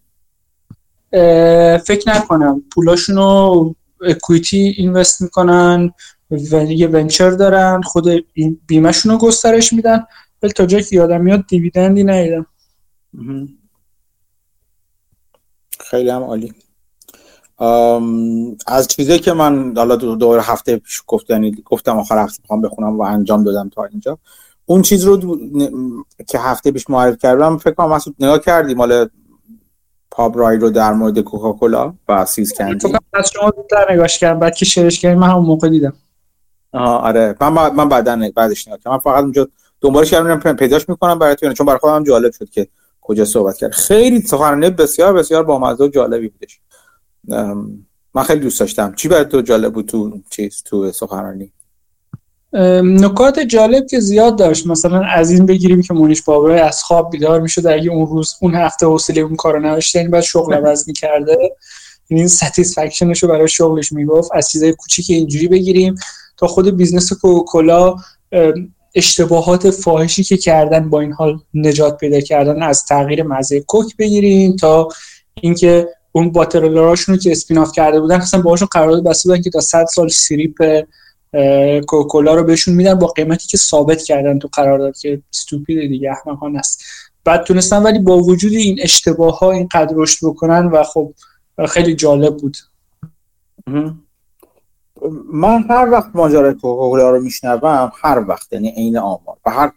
فکر 1.85 2.03
نکنم. 2.07 2.63
پولاشونو 2.73 3.73
اکویتی 4.01 4.75
اینوست 4.77 5.21
می‌کنن 5.21 5.93
و 6.31 6.63
یه 6.63 6.87
ونچر 6.87 7.31
دارن 7.31 7.81
خود 7.81 8.25
بیمهشون 8.67 9.11
رو 9.11 9.17
گسترش 9.17 9.73
میدن. 9.73 10.05
ولی 10.43 10.53
تا 10.53 10.65
جایی 10.65 10.83
که 10.83 10.95
یادم 10.95 11.21
میاد 11.21 11.47
دیویدندی 11.47 12.03
ندیدم. 12.03 12.45
خیلی 15.83 16.09
هم 16.09 16.23
عالی. 16.23 16.53
از 18.67 18.87
چیزی 18.87 19.19
که 19.19 19.33
من 19.33 19.73
حالا 19.77 19.95
دور 19.95 20.39
هفته 20.39 20.77
پیش 20.77 21.03
گفتم 21.07 21.51
گفتم 21.51 21.99
آخر 21.99 22.17
هفته 22.17 22.39
می‌خوام 22.41 22.61
بخونم 22.61 22.99
و 22.99 23.01
انجام 23.01 23.43
دادم 23.43 23.69
تا 23.69 23.83
اینجا. 23.83 24.17
اون 24.65 24.81
چیز 24.81 25.03
رو 25.03 25.37
که 26.27 26.39
هفته 26.39 26.71
پیش 26.71 26.89
معرفی 26.89 27.17
کردم 27.17 27.57
فکر 27.57 27.73
کنم 27.73 27.89
مسعود 27.89 28.15
نگاه 28.19 28.39
کردی 28.39 28.73
مال 28.73 29.09
پاب 30.11 30.37
رای 30.37 30.57
رو 30.57 30.69
در 30.69 30.93
مورد 30.93 31.19
کوکاکولا 31.19 31.93
و 32.09 32.25
سیز 32.25 32.53
کندی؟ 32.53 32.93
از 33.13 33.31
شما 33.33 33.51
زودتر 33.55 33.93
نگاش 33.93 34.19
کردم 34.19 34.39
بعد 34.39 34.55
که 34.55 34.65
شرش 34.65 34.99
کردیم 34.99 35.19
من 35.19 35.29
همون 35.29 35.45
موقع 35.45 35.69
دیدم. 35.69 35.93
آها 36.73 36.97
آره. 36.97 37.35
من 37.41 37.73
من 37.73 37.89
بعدا 37.89 38.29
بعدش 38.35 38.67
نگاه 38.67 38.79
کردم. 38.79 38.91
من 38.91 38.97
فقط 38.97 39.23
اونجا 39.23 39.47
دنبالش 39.81 40.11
کردم 40.11 40.53
پیداش 40.53 40.89
می‌کنم 40.89 41.19
براتون 41.19 41.53
چون 41.53 41.65
برای 41.65 41.79
خودم 41.79 42.03
جالب 42.03 42.33
شد 42.33 42.49
که 42.49 42.67
کجا 43.03 43.25
صحبت 43.25 43.57
کرد. 43.57 43.71
خیلی 43.71 44.21
سخنرانی 44.21 44.69
بسیار 44.69 45.13
بسیار 45.13 45.43
بامزه 45.43 45.83
و 45.83 45.87
جالبی 45.87 46.27
بودش. 46.27 46.59
من 48.13 48.23
خیلی 48.23 48.39
دوست 48.39 48.59
داشتم. 48.59 48.93
چی 48.95 49.07
برای 49.07 49.25
تو 49.25 49.41
جالب 49.41 49.73
بود 49.73 49.85
تو 49.85 50.21
چیز 50.29 50.63
تو 50.65 50.91
سخنرانی؟ 50.91 51.51
نکات 52.83 53.39
جالب 53.39 53.87
که 53.87 53.99
زیاد 53.99 54.37
داشت. 54.37 54.67
مثلا 54.67 55.01
از 55.01 55.31
این 55.31 55.45
بگیریم 55.45 55.81
که 55.81 55.93
مونیش 55.93 56.21
بابرای 56.21 56.59
از 56.59 56.83
خواب 56.83 57.11
بیدار 57.11 57.41
می‌شد 57.41 57.67
اگه 57.67 57.91
اون 57.91 58.07
روز 58.07 58.35
اون 58.41 58.55
هفته 58.55 58.85
حوصله 58.85 59.21
اون 59.21 59.35
کارو 59.35 59.59
نداشته 59.59 59.99
یعنی 59.99 60.11
بعد 60.11 60.23
شغل 60.23 60.53
عوض 60.53 60.87
می‌کرده. 60.87 61.37
یعنی 62.09 62.21
این 62.21 62.27
satisfaction 62.27 63.10
ش 63.10 63.23
رو 63.23 63.29
برای 63.29 63.47
شغلش 63.47 63.91
می‌گفت. 63.91 64.31
از 64.33 64.49
چیزای 64.49 64.73
کوچیک 64.73 65.05
اینجوری 65.09 65.47
بگیریم 65.47 65.95
تا 66.37 66.47
خود 66.47 66.77
business 66.77 67.13
کوکاکولا 67.13 67.95
اشتباهات 68.95 69.71
فاحشی 69.71 70.23
که 70.23 70.37
کردن 70.37 70.89
با 70.89 71.01
این 71.01 71.13
حال 71.13 71.39
نجات 71.53 71.97
پیدا 71.97 72.19
کردن 72.19 72.63
از 72.63 72.85
تغییر 72.85 73.23
مزه 73.23 73.59
کوک 73.59 73.97
بگیریم 73.97 74.55
تا 74.55 74.87
اینکه 75.41 75.87
اون 76.11 76.31
bottler 76.31 76.86
اشون 76.86 77.17
که 77.17 77.31
spin 77.31 77.54
off 77.54 77.71
کرده 77.71 77.99
بودن 77.99 78.21
اصلا 78.21 78.41
باهاشون 78.41 78.67
قرارداد 78.71 79.03
بسته 79.03 79.29
بودن 79.29 79.41
که 79.41 79.49
تا 79.49 79.59
100 79.59 79.85
سال 79.85 80.07
syrup 80.07 80.83
کوکولا 81.87 82.33
رو 82.35 82.43
بهشون 82.43 82.75
میدن 82.75 82.93
با 82.93 83.07
قیمتی 83.07 83.47
که 83.47 83.57
ثابت 83.57 84.03
کردن 84.03 84.39
تو 84.39 84.49
قرارداد 84.53 84.97
که 84.97 85.21
استوپید 85.33 85.89
دیگه 85.89 86.11
احمقانه 86.11 86.59
است. 86.59 86.83
بعد 87.23 87.43
تونستن 87.43 87.83
ولی 87.83 87.99
با 87.99 88.17
وجود 88.17 88.53
این 88.53 88.79
اشتباه 88.81 89.39
ها 89.39 89.51
این 89.51 89.67
قدر 89.71 89.93
رشد 89.95 90.27
بکنن 90.27 90.65
و 90.65 90.83
خب 90.83 91.13
خیلی 91.67 91.95
جالب 91.95 92.37
بود. 92.37 92.57
من 95.33 95.63
هر 95.69 95.89
وقت 95.89 96.09
ماجرای 96.13 96.53
کوکاکولا 96.53 97.11
رو 97.11 97.21
میشنوم 97.21 97.91
هر 98.01 98.25
وقت 98.27 98.53
یعنی 98.53 98.69
عین 98.69 98.97
آمار. 98.97 99.37
و 99.45 99.51
هر 99.51 99.71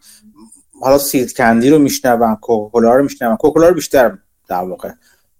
حالا 0.81 0.97
سیلد 0.97 1.33
کندی 1.33 1.69
رو 1.69 1.79
میشنوم 1.79 2.35
کوکاکولا 2.35 2.95
رو 2.95 3.03
میشنوم. 3.03 3.35
کوکاکولا 3.35 3.67
رو 3.67 3.75
بیشتر 3.75 4.17
در 4.47 4.63
واقع 4.63 4.89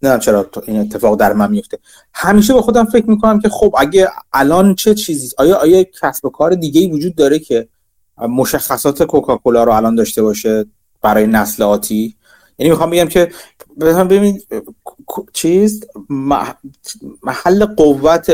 نه 0.02 0.18
چرا 0.18 0.50
این 0.66 0.80
اتفاق 0.80 1.18
در 1.20 1.32
من 1.32 1.50
میفته 1.50 1.78
همیشه 2.14 2.54
به 2.54 2.62
خودم 2.62 2.84
فکر 2.84 3.10
می‌کنم 3.10 3.40
که 3.40 3.48
خب 3.48 3.74
اگه 3.78 4.08
الان 4.32 4.74
چه 4.74 4.94
چیزی 4.94 5.30
آیا 5.38 5.56
آیا 5.56 5.84
کسب 6.02 6.24
و 6.24 6.30
کار 6.30 6.54
دیگه 6.54 6.80
ای 6.80 6.90
وجود 6.90 7.14
داره 7.14 7.38
که 7.38 7.68
مشخصات 8.18 9.02
کوکاکولا 9.02 9.64
رو 9.64 9.72
الان 9.72 9.94
داشته 9.94 10.22
باشه 10.22 10.66
برای 11.02 11.26
نسل 11.26 11.62
آتی؟ 11.62 12.16
یعنی 12.58 12.70
می‌خوام 12.70 12.90
بگم 12.90 13.08
که 13.08 13.32
ببین 13.80 14.40
چیز 15.32 15.84
محل 17.22 17.64
قوت 17.64 18.30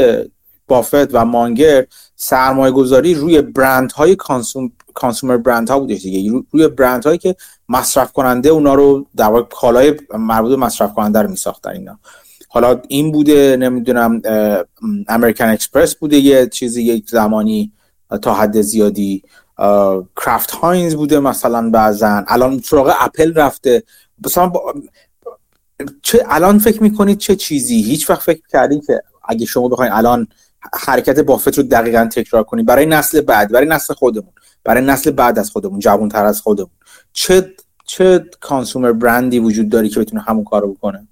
بافت 0.68 1.14
و 1.14 1.24
مانگر 1.24 1.86
سرمایه 2.16 2.72
گذاری 2.72 3.14
روی 3.14 3.42
برند 3.42 3.92
های 3.92 4.16
کانسوم 4.16 4.72
کانسومر 4.94 5.36
برند 5.36 5.70
ها 5.70 5.78
بوده 5.78 5.94
دیگه. 5.94 6.42
روی 6.50 6.68
برند 6.68 7.04
هایی 7.04 7.18
که 7.18 7.36
مصرف 7.68 8.12
کننده 8.12 8.48
اونا 8.48 8.74
رو 8.74 9.06
در 9.16 9.24
واقع 9.24 9.42
کالای 9.42 9.94
مربوط 10.18 10.58
مصرف 10.58 10.94
کننده 10.94 11.22
رو 11.22 11.30
میساختن 11.30 11.70
اینا. 11.70 11.98
حالا 12.48 12.82
این 12.88 13.12
بوده 13.12 13.56
نمی‌دونم 13.56 14.22
امریکن 15.08 15.48
اکسپرس 15.48 15.94
بوده 15.94 16.16
یه 16.16 16.46
چیزی 16.46 16.82
یک 16.82 17.10
زمانی 17.10 17.72
تا 18.22 18.34
حد 18.34 18.60
زیادی. 18.60 19.22
کرافت 20.16 20.50
هاینز 20.50 20.94
بوده 20.94 21.20
مثلا 21.20 21.70
بعضا 21.70 22.24
الان 22.28 22.60
سراغ 22.60 22.94
اپل 23.00 23.34
رفته. 23.34 23.82
مثلا 24.26 24.52
چه 26.02 26.24
الان 26.28 26.58
فکر 26.58 26.82
می‌کنید 26.82 27.18
چه 27.18 27.36
چیزی؟ 27.36 27.82
هیچ 27.82 28.10
وقت 28.10 28.22
فکر 28.22 28.40
کردین 28.52 28.80
که 28.80 29.02
اگه 29.28 29.46
شما 29.46 29.68
بخواید 29.68 29.92
الان 29.94 30.28
حرکت 30.72 31.20
بافت 31.20 31.58
رو 31.58 31.62
دقیقا 31.62 32.08
تکرار 32.12 32.44
کنید 32.44 32.66
برای 32.66 32.86
نسل 32.86 33.20
بعد 33.20 33.52
برای 33.52 33.68
نسل 33.68 33.94
خودمون 33.94 34.32
برای 34.64 34.84
نسل 34.84 35.10
بعد 35.10 35.38
از 35.38 35.50
خودمون 35.50 35.78
جوان 35.78 36.08
تر 36.08 36.24
از 36.24 36.40
خودمون. 36.40 36.70
چه 37.12 37.54
چه 37.86 38.24
کانسومر 38.40 38.92
برندی 38.92 39.38
وجود 39.38 39.68
داری 39.68 39.88
که 39.88 40.00
بتونه 40.00 40.22
همون 40.22 40.44
کارو 40.44 40.74
بکنه؟ 40.74 41.08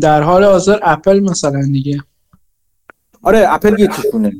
در 0.00 0.22
حال 0.22 0.44
حاضر 0.44 0.78
اپل 0.82 1.20
مثلا 1.20 1.62
دیگه. 1.72 2.02
آره 3.22 3.44
اپل 3.48 3.80
یه 3.80 3.88
چیزونه 3.88 4.32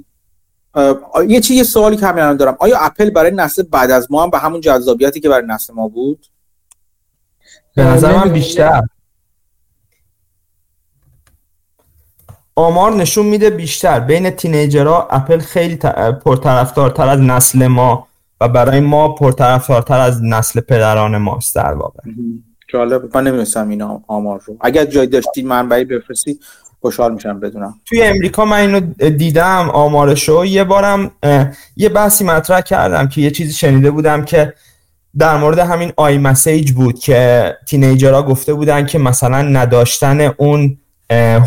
یه 1.29 1.41
چیز 1.41 1.57
یه 1.57 1.63
سوالی 1.63 1.97
که 1.97 2.07
همین 2.07 2.37
دارم. 2.37 2.57
آیا 2.61 2.79
اپل 2.79 3.11
برای 3.11 3.31
نسل 3.31 3.63
بعد 3.63 3.91
از 3.91 4.13
ما 4.13 4.23
هم 4.23 4.31
به 4.31 4.39
همون 4.39 4.61
جذابیتی 4.61 5.21
که 5.21 5.29
برای 5.29 5.47
نسل 5.47 5.75
ما 5.75 5.89
بود؟ 5.89 6.27
به 7.75 7.85
نظر 7.85 8.17
من 8.17 8.33
بیشتر. 8.33 8.83
آمار 12.59 12.93
نشون 12.93 13.27
میده 13.27 13.51
بیشتر. 13.51 14.01
بین 14.01 14.31
تینیجرها 14.31 15.09
اپل 15.11 15.39
خیلی 15.39 15.77
پرطرفدارتر 16.25 17.09
از 17.09 17.21
نسل 17.21 17.67
ما 17.67 18.07
و 18.41 18.49
برای 18.49 18.81
ما 18.81 19.09
پرطرفدارتر 19.09 19.99
از 19.99 20.25
نسل 20.25 20.61
پدران 20.61 21.17
ماست 21.17 21.55
در 21.55 21.73
واقع. 21.73 22.01
جالب. 22.69 23.17
من 23.17 23.27
نمی‌دونستم 23.27 23.69
این 23.69 23.83
آمار 24.07 24.41
رو. 24.45 24.57
اگر 24.61 24.85
جای 24.85 25.07
داشتی 25.07 25.43
منبعی 25.43 25.85
بفرستی 25.85 26.39
خوشحال 26.81 27.15
میشم 27.15 27.41
بدونم. 27.41 27.75
توی 27.87 28.03
امریکا 28.03 28.45
من 28.45 28.59
اینو 28.59 28.81
دیدم 29.11 29.71
آمارشو. 29.71 30.45
یه 30.45 30.65
بارم 30.65 31.11
یه 31.77 31.89
بحثی 31.89 32.25
مطرح 32.25 32.61
کردم 32.61 33.09
که 33.09 33.21
یه 33.21 33.31
چیزی 33.31 33.53
شنیده 33.53 33.91
بودم 33.91 34.25
که 34.25 34.55
در 35.19 35.37
مورد 35.37 35.59
همین 35.59 35.93
آی 35.97 36.19
مسیج 36.19 36.73
بود 36.73 36.99
که 36.99 37.55
تینیجرها 37.67 38.23
گفته 38.23 38.55
بودن 38.55 38.87
که 38.87 38.99
مثلا 38.99 39.43
نداشتن 39.43 40.21
اون 40.21 40.79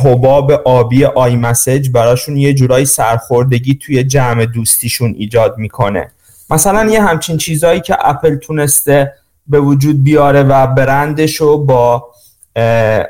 حباب 0.03 0.51
آبی 0.51 1.05
iMessage 1.05 1.89
براشون 1.89 2.37
یه 2.37 2.53
جورایی 2.53 2.85
سرخوردگی 2.85 3.75
توی 3.75 4.03
جمع 4.03 4.45
دوستیشون 4.45 5.15
ایجاد 5.17 5.57
می‌کنه. 5.57 6.11
مثلا 6.49 6.91
یه 6.91 7.03
همچین 7.03 7.37
چیزهایی 7.37 7.81
که 7.81 7.97
اپل 7.99 8.35
تونسته 8.35 9.13
به 9.47 9.59
وجود 9.59 10.03
بیاره 10.03 10.43
و 10.43 10.67
برندشو 10.67 11.65
با 11.65 12.09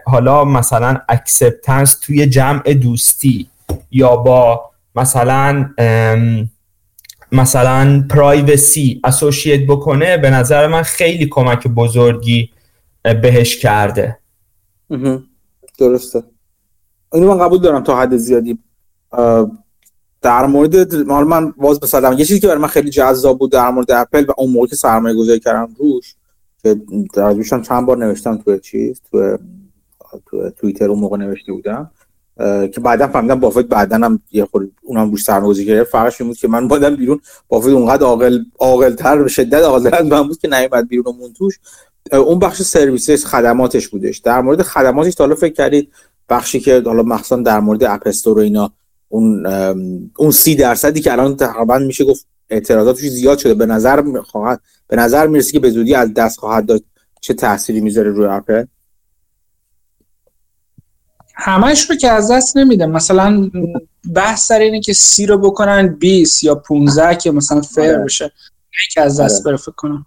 حالا 0.06 0.46
مثلا 0.46 0.98
acceptance 1.10 2.00
توی 2.00 2.26
جمع 2.26 2.74
دوستی 2.74 3.50
یا 3.92 4.16
با 4.16 4.70
مثلا 4.96 5.70
مثلا 7.32 8.06
privacy 8.10 9.02
associate 9.04 9.68
بکنه 9.68 10.18
به 10.18 10.30
نظر 10.30 10.68
من 10.68 10.84
خیلی 10.84 11.26
کمک 11.26 11.68
بزرگی 11.68 12.52
بهش 13.02 13.58
کرده. 13.58 14.18
درسته. 15.80 16.24
اینو 17.14 17.28
من 17.28 17.38
قبول 17.38 17.60
دارم 17.60 17.84
تا 17.84 18.00
حد 18.00 18.18
زیادی. 18.18 18.60
در 20.22 20.46
مورد 20.46 20.94
حالا 20.94 21.26
من 21.26 21.52
باز 21.52 21.80
بسالم 21.80 22.12
یه 22.12 22.26
چیزی 22.26 22.40
که 22.40 22.48
برای 22.48 22.60
من 22.60 22.68
خیلی 22.68 22.90
جذاب 22.90 23.40
بود 23.40 23.52
در 23.52 23.70
مورد 23.70 23.92
اپل 23.92 24.26
و 24.26 24.32
اون 24.38 24.52
موقع 24.52 24.68
که 24.68 24.76
سرمایه 24.76 25.16
گذاری 25.16 25.40
کردم 25.40 25.76
روش 25.80 26.16
که 26.64 26.76
در 27.14 27.44
چند 27.44 27.86
بار 27.86 27.98
نوشتم 27.98 28.38
تو 28.38 28.58
چیز 28.58 29.02
تو 29.12 29.38
تو 30.26 30.50
توییتر 30.50 30.90
اون 30.90 31.00
موقع 31.00 31.18
نوشته 31.18 31.52
بودم. 31.54 31.92
که 32.74 32.82
بعدا 32.84 33.08
فهمیدم 33.08 33.40
بافت 33.40 33.66
بعدا 33.66 33.96
هم 33.96 34.20
یه 34.32 34.46
خورده 34.46 34.72
اونم 34.84 35.12
روش 35.12 35.24
سرمایه‌گذاری 35.24 35.68
کرد. 35.68 35.84
فرقش 35.84 36.22
این 36.22 36.30
بود 36.30 36.38
که 36.38 36.48
من 36.48 36.68
بودم 36.68 36.96
بیرون 36.96 37.20
بافت 37.48 37.68
اونقدر 37.68 38.06
عاقل 38.06 38.40
عاقل‌تر 38.60 39.24
به 39.24 39.30
شدت 39.30 39.62
عاقل‌تر 39.62 39.96
از 39.96 40.06
من 40.06 40.28
بود 40.28 40.38
که 40.38 40.48
نیومد 40.48 40.88
بیرون 40.88 41.06
و 41.06 41.12
مون 41.12 41.34
توش. 41.34 41.60
اون 42.12 42.40
بخش 42.40 42.62
سرویسش 42.62 43.26
خدماتش 43.26 43.88
بودش. 43.88 44.18
در 44.18 44.42
مورد 44.42 44.62
خدماتش 44.62 45.16
تا 45.16 45.24
حالا 45.24 45.36
فکر 45.36 45.54
کردید 45.54 45.92
بخشی 46.30 46.60
که 46.60 46.82
حالا 46.86 47.04
مخصوصا 47.04 47.36
در 47.36 47.60
مورد 47.60 47.84
App 47.84 48.04
Store 48.04 48.38
و 48.38 48.42
اینا 48.42 48.72
اون 49.10 49.46
اون 50.18 50.32
سی 50.32 50.56
درصدی 50.56 51.02
که 51.02 51.12
الان 51.12 51.36
تقریبا 51.36 51.80
میشه 51.80 52.06
گفت 52.06 52.28
اعتراضاتش 52.50 53.02
زیاد 53.02 53.38
شده. 53.38 53.54
به 53.54 53.66
نظر 53.66 54.22
خواهد 54.22 54.62
به 54.88 54.96
نظر 54.96 55.28
می‌رسه 55.28 55.52
که 55.52 55.60
به 55.60 55.70
زودی 55.70 55.96
از 55.96 56.14
دست 56.14 56.40
خواهد 56.40 56.66
داد 56.66 56.84
چه 57.22 57.34
تأثیری 57.34 57.82
می‌ذاره 57.82 58.10
روی 58.10 58.26
اپل 58.26 58.66
همش 61.36 61.90
رو 61.90 61.96
که 61.96 62.10
از 62.10 62.32
دست 62.32 62.58
نمیده. 62.58 62.86
مثلا 62.86 63.50
بحث 64.16 64.48
سر 64.48 64.60
اینه 64.60 64.82
که 64.82 64.94
سی 64.94 65.26
رو 65.26 65.38
بکنن 65.38 65.88
20 65.88 66.44
یا 66.44 66.56
15 66.56 67.16
که 67.16 67.32
مثلا 67.32 67.62
fair 67.62 67.84
آره. 67.84 68.04
بشه. 68.04 68.32
که 68.94 69.02
از 69.02 69.20
دست 69.20 69.36
آره. 69.36 69.44
بره 69.46 69.58
فکر 69.58 69.72
کنم. 69.72 70.06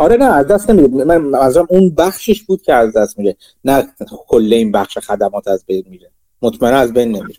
آره 0.00 0.16
نه 0.16 0.24
از 0.24 0.46
دست 0.46 0.70
نمیده. 0.70 1.04
من 1.04 1.16
منظورم 1.16 1.66
اون 1.70 1.90
بخشش 1.90 2.42
بود 2.42 2.62
که 2.62 2.74
از 2.74 2.92
دست 2.92 3.18
میره 3.18 3.36
نه 3.64 3.88
کل 4.28 4.52
این 4.52 4.72
بخش 4.72 4.98
خدمات 4.98 5.48
از 5.48 5.64
بین 5.66 5.84
میره. 5.90 6.10
مطمئنا 6.42 6.76
از 6.76 6.92
بین 6.92 7.08
نمیره. 7.08 7.38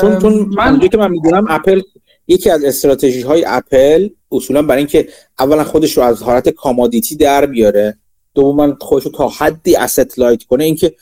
چون 0.00 0.18
چون 0.18 0.32
من 0.34 0.88
که 0.88 0.96
من 0.96 1.10
می‌دونم 1.10 1.46
اپل 1.48 1.80
یکی 2.28 2.50
از 2.50 2.64
استراتژی 2.64 3.20
های 3.20 3.44
اپل 3.46 4.08
اصولا 4.32 4.62
برای 4.62 4.78
اینکه 4.78 5.08
اولا 5.38 5.64
خودش 5.64 5.96
رو 5.96 6.02
از 6.02 6.22
حالت 6.22 6.48
commodity 6.48 7.16
در 7.16 7.46
بیاره 7.46 7.98
دوما 8.34 8.76
خودش 8.80 9.04
تا 9.14 9.28
حدی 9.28 9.76
asset 9.76 10.18
light 10.18 10.42
کنه 10.42 10.64
اینکه 10.64 10.94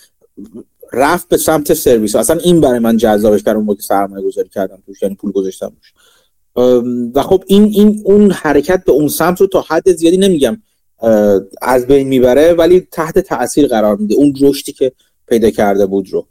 رفت 0.92 1.28
به 1.28 1.36
سمت 1.36 1.74
سرویس. 1.74 2.16
اصلا 2.16 2.36
این 2.36 2.60
برای 2.60 2.78
من 2.78 2.96
جذابش 2.96 3.42
کردم 3.42 3.60
موقع 3.60 3.80
سرمایه 3.80 4.24
گذاری 4.24 4.48
کردم 4.48 4.82
توش 4.86 5.02
یعنی 5.02 5.14
پول 5.14 5.32
گذاشتم 5.32 5.68
توش. 5.68 5.92
و 7.14 7.22
خب 7.22 7.44
این 7.46 7.64
این 7.64 8.02
اون 8.04 8.30
حرکت 8.30 8.84
به 8.84 8.92
اون 8.92 9.08
سمت 9.08 9.40
رو 9.40 9.46
تا 9.46 9.64
حد 9.68 9.92
زیادی 9.92 10.16
نمیگم 10.16 10.62
از 11.62 11.86
بین 11.86 12.08
می‌بره 12.08 12.52
ولی 12.52 12.80
تحت 12.80 13.18
تاثیر 13.18 13.66
قرار 13.66 13.96
میده. 13.96 14.14
اون 14.14 14.34
رشدی 14.40 14.72
که 14.72 14.92
پیدا 15.28 15.50
کرده 15.50 15.86
بود 15.86 16.08
رو. 16.10 16.26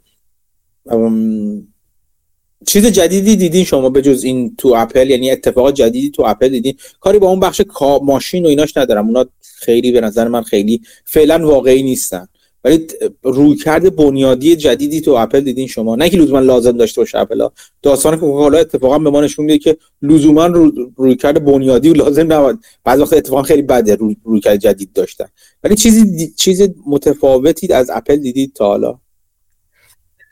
چیز 2.66 2.86
جدیدی 2.86 3.36
دیدین 3.36 3.64
شما 3.64 3.90
به 3.90 4.02
جز 4.02 4.24
این 4.24 4.56
تو 4.56 4.74
اپل؟ 4.76 5.10
یعنی 5.10 5.30
اتفاق 5.30 5.72
جدیدی 5.72 6.10
تو 6.10 6.22
اپل 6.26 6.48
دیدین؟ 6.48 6.74
کاری 7.00 7.18
با 7.18 7.28
اون 7.28 7.40
بخش 7.40 7.62
ماشین 8.02 8.44
و 8.44 8.48
ایناش 8.48 8.76
ندارم. 8.76 9.06
اونا 9.06 9.24
خیلی 9.40 9.92
به 9.92 10.00
نظر 10.00 10.28
من 10.28 10.42
خیلی 10.42 10.80
فعلا 11.04 11.48
واقعی 11.48 11.82
نیستن. 11.82 12.28
ولی 12.64 12.86
روی 13.22 13.56
کرده 13.56 13.90
بنیادی 13.90 14.56
جدیدی 14.56 15.00
تو 15.00 15.10
اپل 15.10 15.40
دیدین 15.40 15.66
شما. 15.66 15.96
نه 15.96 16.10
که 16.10 16.16
لزوما 16.16 16.40
لازم 16.40 16.72
داشته 16.72 17.00
باشه 17.00 17.18
اپل 17.18 17.48
داستان 17.82 18.16
کوکاکولا 18.16 18.58
اتفاقا 18.58 18.98
به 18.98 19.10
ما 19.10 19.20
نشون 19.20 19.44
میده 19.44 19.58
که 19.58 19.76
لزوما 20.02 20.46
رو 20.46 20.72
روی 20.96 21.16
کرده 21.16 21.40
بنیادی 21.40 21.90
و 21.90 21.94
لازم 21.94 22.32
نبود. 22.32 22.60
بعضی 22.84 23.02
وقت 23.02 23.12
اتفاقا 23.12 23.42
خیلی 23.42 23.62
بده 23.62 23.94
روی, 23.94 24.16
روی 24.24 24.40
کرده 24.40 24.58
جدید 24.58 24.92
داشتن. 24.92 25.26
ولی 25.64 25.74
چیزی 25.74 26.32
چیز 26.36 26.68
متفاوتی 26.86 27.72
از 27.72 27.90
اپل 27.90 28.16
دیدید 28.16 28.52
تا 28.54 28.66
حالا؟ 28.66 28.98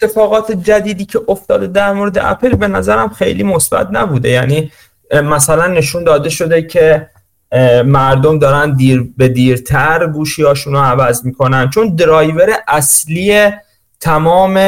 اتفاقات 0.02 0.52
جدیدی 0.52 1.04
که 1.04 1.20
افتاده 1.28 1.66
در 1.66 1.92
مورد 1.92 2.18
اپل 2.18 2.54
به 2.54 2.68
نظرم 2.68 3.08
خیلی 3.08 3.42
مثبت 3.42 3.88
نبوده. 3.92 4.28
یعنی 4.28 4.70
مثلا 5.12 5.66
نشون 5.66 6.04
داده 6.04 6.28
شده 6.28 6.62
که 6.62 7.08
مردم 7.84 8.38
دارن 8.38 8.76
دیر 8.76 9.08
به 9.16 9.28
دیرتر 9.28 10.06
گوشی 10.06 10.42
رو 10.42 10.78
عوض 10.78 11.24
می‌کنن. 11.24 11.70
چون 11.70 11.94
درایور 11.94 12.50
اصلی 12.68 13.50
تمام 14.00 14.58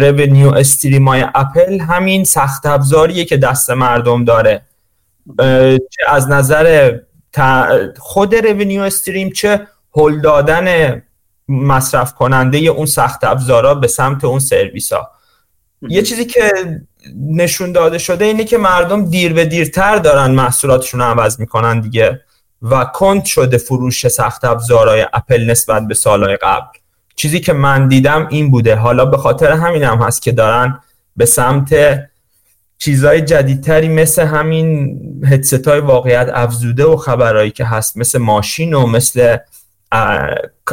رونیو 0.00 0.54
استریم 0.54 1.08
های 1.08 1.24
اپل 1.34 1.80
همین 1.80 2.24
سخت 2.24 2.66
افزاریه 2.66 3.24
که 3.24 3.36
دست 3.36 3.70
مردم 3.70 4.24
داره. 4.24 4.62
چه 5.90 6.02
از 6.08 6.28
نظر 6.28 6.98
خود 7.98 8.34
رونیو 8.34 8.82
استریم 8.82 9.30
چه 9.30 9.66
هل 9.96 10.20
دادن 10.20 11.02
مصرف 11.48 12.14
کننده 12.14 12.58
اون 12.58 12.86
سخت 12.86 13.24
افزارا 13.24 13.74
به 13.74 13.86
سمت 13.86 14.24
اون 14.24 14.38
سرویس 14.38 14.92
ها 14.92 15.10
یه 15.82 16.02
چیزی 16.02 16.24
که 16.24 16.52
نشون 17.16 17.72
داده 17.72 17.98
شده 17.98 18.24
اینه 18.24 18.44
که 18.44 18.58
مردم 18.58 19.10
دیر 19.10 19.32
به 19.32 19.44
دیرتر 19.44 19.96
دارن 19.96 20.30
محصولاتشون 20.30 21.00
رو 21.00 21.06
عوض 21.06 21.40
می‌کنن 21.40 21.80
دیگه 21.80 22.20
و 22.62 22.84
کند 22.84 23.24
شده 23.24 23.58
فروش 23.58 24.08
سخت 24.08 24.44
افزارهای 24.44 25.06
اپل 25.12 25.50
نسبت 25.50 25.86
به 25.86 25.94
سالهای 25.94 26.36
قبل. 26.36 26.78
چیزی 27.16 27.40
که 27.40 27.52
من 27.52 27.88
دیدم 27.88 28.26
این 28.30 28.50
بوده. 28.50 28.76
حالا 28.76 29.04
به 29.04 29.16
خاطر 29.16 29.52
همین 29.52 29.82
هم 29.82 29.98
هست 29.98 30.22
که 30.22 30.32
دارن 30.32 30.80
به 31.16 31.26
سمت 31.26 31.98
چیزهای 32.78 33.20
جدیدتری 33.20 33.88
مثل 33.88 34.22
همین 34.22 35.00
هدست 35.24 35.68
های 35.68 35.80
واقعیت 35.80 36.30
افزوده 36.34 36.84
و 36.84 36.96
خبرهایی 36.96 37.50
که 37.50 37.64
هست 37.64 37.96
مثل 37.96 38.18
ماشین 38.18 38.74
و 38.74 38.86
مثل 38.86 39.36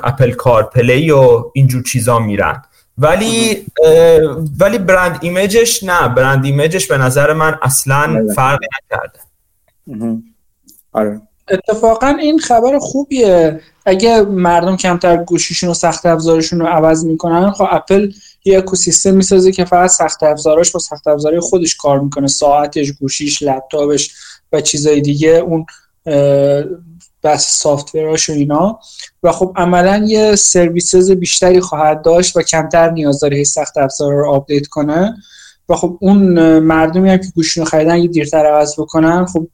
Apple 0.03 0.31
CarPlay 0.31 1.11
و 1.11 1.43
اینجور 1.53 1.83
چیزا 1.83 2.19
میرن. 2.19 2.61
ولی 2.97 3.65
ولی 4.59 4.77
brand 4.77 5.19
image 5.21 5.66
ش 5.66 5.83
نه. 5.83 6.07
brand 6.07 6.45
image 6.45 6.75
ش 6.75 6.87
به 6.87 6.97
نظر 6.97 7.33
من 7.33 7.59
اصلا 7.61 8.27
فرقی 8.35 8.67
نکرده. 8.85 9.19
آره. 10.91 11.21
اتفاقا 11.47 12.07
این 12.07 12.39
خبر 12.39 12.79
خوبیه. 12.79 13.61
اگه 13.85 14.21
مردم 14.21 14.77
کمتر 14.77 15.17
گوشیشون 15.17 15.69
و 15.69 15.73
سخت 15.73 16.05
افزارشون 16.05 16.59
رو 16.59 16.65
عوض 16.65 17.05
می‌کنن 17.05 17.51
خب 17.51 17.67
اپل 17.71 18.11
یه 18.45 18.57
اکوسیستم 18.57 19.13
می‌سازه 19.13 19.51
که 19.51 19.65
فقط 19.65 19.89
سخت 19.89 20.23
افزاراش 20.23 20.71
با 20.71 20.79
سخت 20.79 21.07
افزارهای 21.07 21.39
خودش 21.39 21.75
کار 21.75 21.99
می‌کنه. 21.99 22.27
ساعتش 22.27 22.91
گوشیش 22.91 23.41
لپتاپش 23.41 24.15
و 24.51 24.61
چیزای 24.61 25.01
دیگه. 25.01 25.29
اون 25.29 25.65
بس 27.23 27.59
software 27.59 28.15
اش 28.15 28.29
و 28.29 28.33
اینا. 28.33 28.79
و 29.23 29.31
خب 29.31 29.53
عملا 29.55 30.05
یه 30.07 30.35
services 30.35 31.11
بیشتری 31.11 31.59
خواهد 31.59 32.01
داشت 32.01 32.37
و 32.37 32.41
کمتر 32.41 32.91
نیاز 32.91 33.19
داره 33.19 33.43
سخت 33.43 33.77
افزار 33.77 34.13
رو 34.13 34.29
آپدیت 34.29 34.67
کنه. 34.67 35.15
و 35.69 35.75
خب 35.75 35.97
اون 36.01 36.59
مردمی 36.59 37.09
هم 37.09 37.17
که 37.17 37.27
گوشی 37.35 37.59
رو 37.59 37.65
خریدن 37.65 37.97
یه 37.97 38.07
دیرتر 38.07 38.45
عوض 38.45 38.73
بکنن. 38.79 39.25
خب 39.25 39.47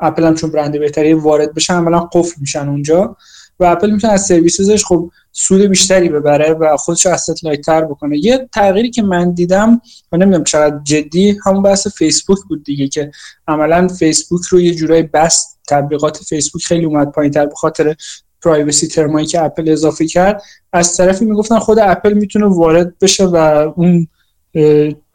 اپل 0.00 0.24
هم 0.24 0.34
چون 0.34 0.50
برند 0.50 0.78
بهتری 0.78 1.12
وارد 1.12 1.54
بشن 1.54 1.74
عملا 1.74 2.00
قفل 2.00 2.40
میشن 2.40 2.68
اونجا. 2.68 3.16
و 3.60 3.64
اپل 3.64 3.90
می‌تونه 3.90 4.12
از 4.12 4.26
services 4.26 4.72
ش 4.72 4.84
خب 4.84 5.10
سود 5.32 5.60
بیشتری 5.60 6.08
ببره 6.08 6.52
و 6.52 6.76
خودش 6.76 7.06
asset 7.06 7.44
lighter 7.44 7.84
بکنه. 7.84 8.18
یه 8.18 8.48
تغییری 8.54 8.90
که 8.90 9.02
من 9.02 9.32
دیدم 9.32 9.80
و 10.12 10.16
نمی‌دونم 10.16 10.44
چقدر 10.44 10.80
جدی 10.84 11.38
همون 11.44 11.62
بحث 11.62 11.86
فیسبوک 11.86 12.38
بود 12.48 12.64
دیگه 12.64 12.88
که 12.88 13.10
عملا 13.48 13.88
فیسبوک 13.88 14.42
رو 14.42 14.60
یه 14.60 14.74
جورایی 14.74 15.02
بست 15.02 15.59
تبلیغات 15.70 16.16
فیسبوک 16.16 16.62
خیلی 16.62 16.84
اومد 16.84 17.12
پایین 17.12 17.32
تر 17.32 17.46
به 17.46 17.54
خاطر 17.54 17.94
privacy 18.42 18.86
term 18.86 19.13
ایی 19.13 19.26
که 19.26 19.42
اپل 19.42 19.68
اضافه 19.68 20.06
کرد. 20.06 20.42
از 20.72 20.96
طرفی 20.96 21.24
می‌گفتن 21.24 21.58
خود 21.58 21.78
اپل 21.78 22.12
می‌تونه 22.12 22.46
وارد 22.46 22.98
بشه 22.98 23.24
و 23.24 23.36
اون 23.76 24.08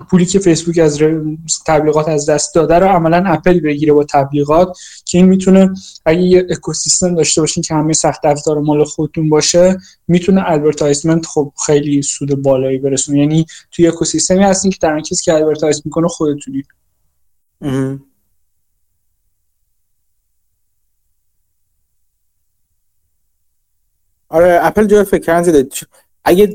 پولی 0.09 0.25
که 0.25 0.39
فیسبوک 0.39 0.77
از 0.77 1.01
تبلیغات 1.67 2.07
از 2.07 2.29
دست 2.29 2.55
داده 2.55 2.75
رو 2.75 2.87
عملا 2.87 3.23
اپل 3.25 3.59
بگیره 3.59 3.93
با 3.93 4.03
تبلیغات 4.03 4.77
که 5.05 5.17
این 5.17 5.27
می‌تونه 5.27 5.73
اگه 6.05 6.21
یه 6.21 6.47
اکوسیستم 6.49 7.15
داشته 7.15 7.41
باشین 7.41 7.63
که 7.63 7.75
همه 7.75 7.93
سخت 7.93 8.25
افزار 8.25 8.59
مال 8.59 8.83
خودتون 8.83 9.29
باشه 9.29 9.77
می‌تونه 10.07 10.51
advertisement 10.51 11.25
خب 11.25 11.53
خیلی 11.65 12.01
سود 12.01 12.41
بالایی 12.41 12.77
برسونه. 12.77 13.19
یعنی 13.19 13.45
توی 13.71 13.87
اکوسیستمی 13.87 14.43
هستین 14.43 14.71
که 14.71 14.77
در 14.81 14.99
کسی 14.99 15.23
که 15.23 15.33
advertise 15.33 15.81
می‌کنه 15.85 16.07
خودتونی. 16.07 16.63
آره 24.35 24.59
اپل 24.61 24.85
جای 24.85 25.03
فکر 25.03 25.21
کردن 25.21 25.67
اگه 26.23 26.53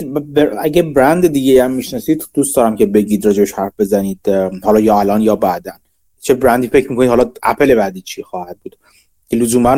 اگه 0.60 0.82
برند 0.82 1.26
دیگه 1.26 1.64
هم 1.64 1.70
می‌شناسید 1.70 2.24
دوست 2.34 2.56
دارم 2.56 2.76
که 2.76 2.86
بگید 2.86 3.26
راجعش 3.26 3.52
حرف 3.52 3.72
بزنید 3.78 4.20
حالا 4.62 4.80
یا 4.80 5.00
الان 5.00 5.20
یا 5.20 5.36
بعدا. 5.36 5.72
چه 6.20 6.34
برندی 6.34 6.68
فکر 6.68 6.90
می‌کنید 6.90 7.08
حالا 7.08 7.30
اپل 7.42 7.74
بعدی 7.74 8.00
چی 8.00 8.22
خواهد 8.22 8.56
بود؟ 8.62 8.76
که 9.28 9.36
لزوما 9.36 9.74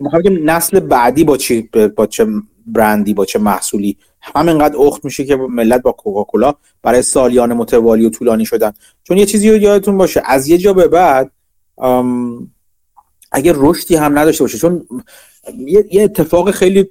می‌خوام 0.00 0.22
نسل 0.50 0.80
بعدی 0.80 1.24
با 1.24 1.36
چی 1.36 1.70
با 1.96 2.06
چه 2.06 2.26
برندی 2.66 3.14
با 3.14 3.24
چه 3.24 3.38
محصولی؟ 3.38 3.96
همینقدر 4.20 4.76
اخت 4.76 5.04
میشه 5.04 5.24
که 5.24 5.36
ملت 5.36 5.82
با 5.82 5.92
کوکاکولا 5.92 6.54
برای 6.82 7.02
سالیان 7.02 7.52
متوالی 7.52 8.06
و 8.06 8.10
طولانی 8.10 8.46
شدن. 8.46 8.72
چون 9.02 9.16
یه 9.16 9.26
چیزی 9.26 9.50
رو 9.50 9.56
یادتون 9.56 9.98
باشه 9.98 10.22
از 10.24 10.48
یه 10.48 10.58
جا 10.58 10.72
به 10.72 10.88
بعد 10.88 11.30
اگه 13.32 13.52
رشدی 13.56 13.96
هم 13.96 14.18
نداشته 14.18 14.44
باشه 14.44 14.58
چون 14.58 14.86
یه 15.90 16.02
اتفاق 16.02 16.50
خیلی 16.50 16.88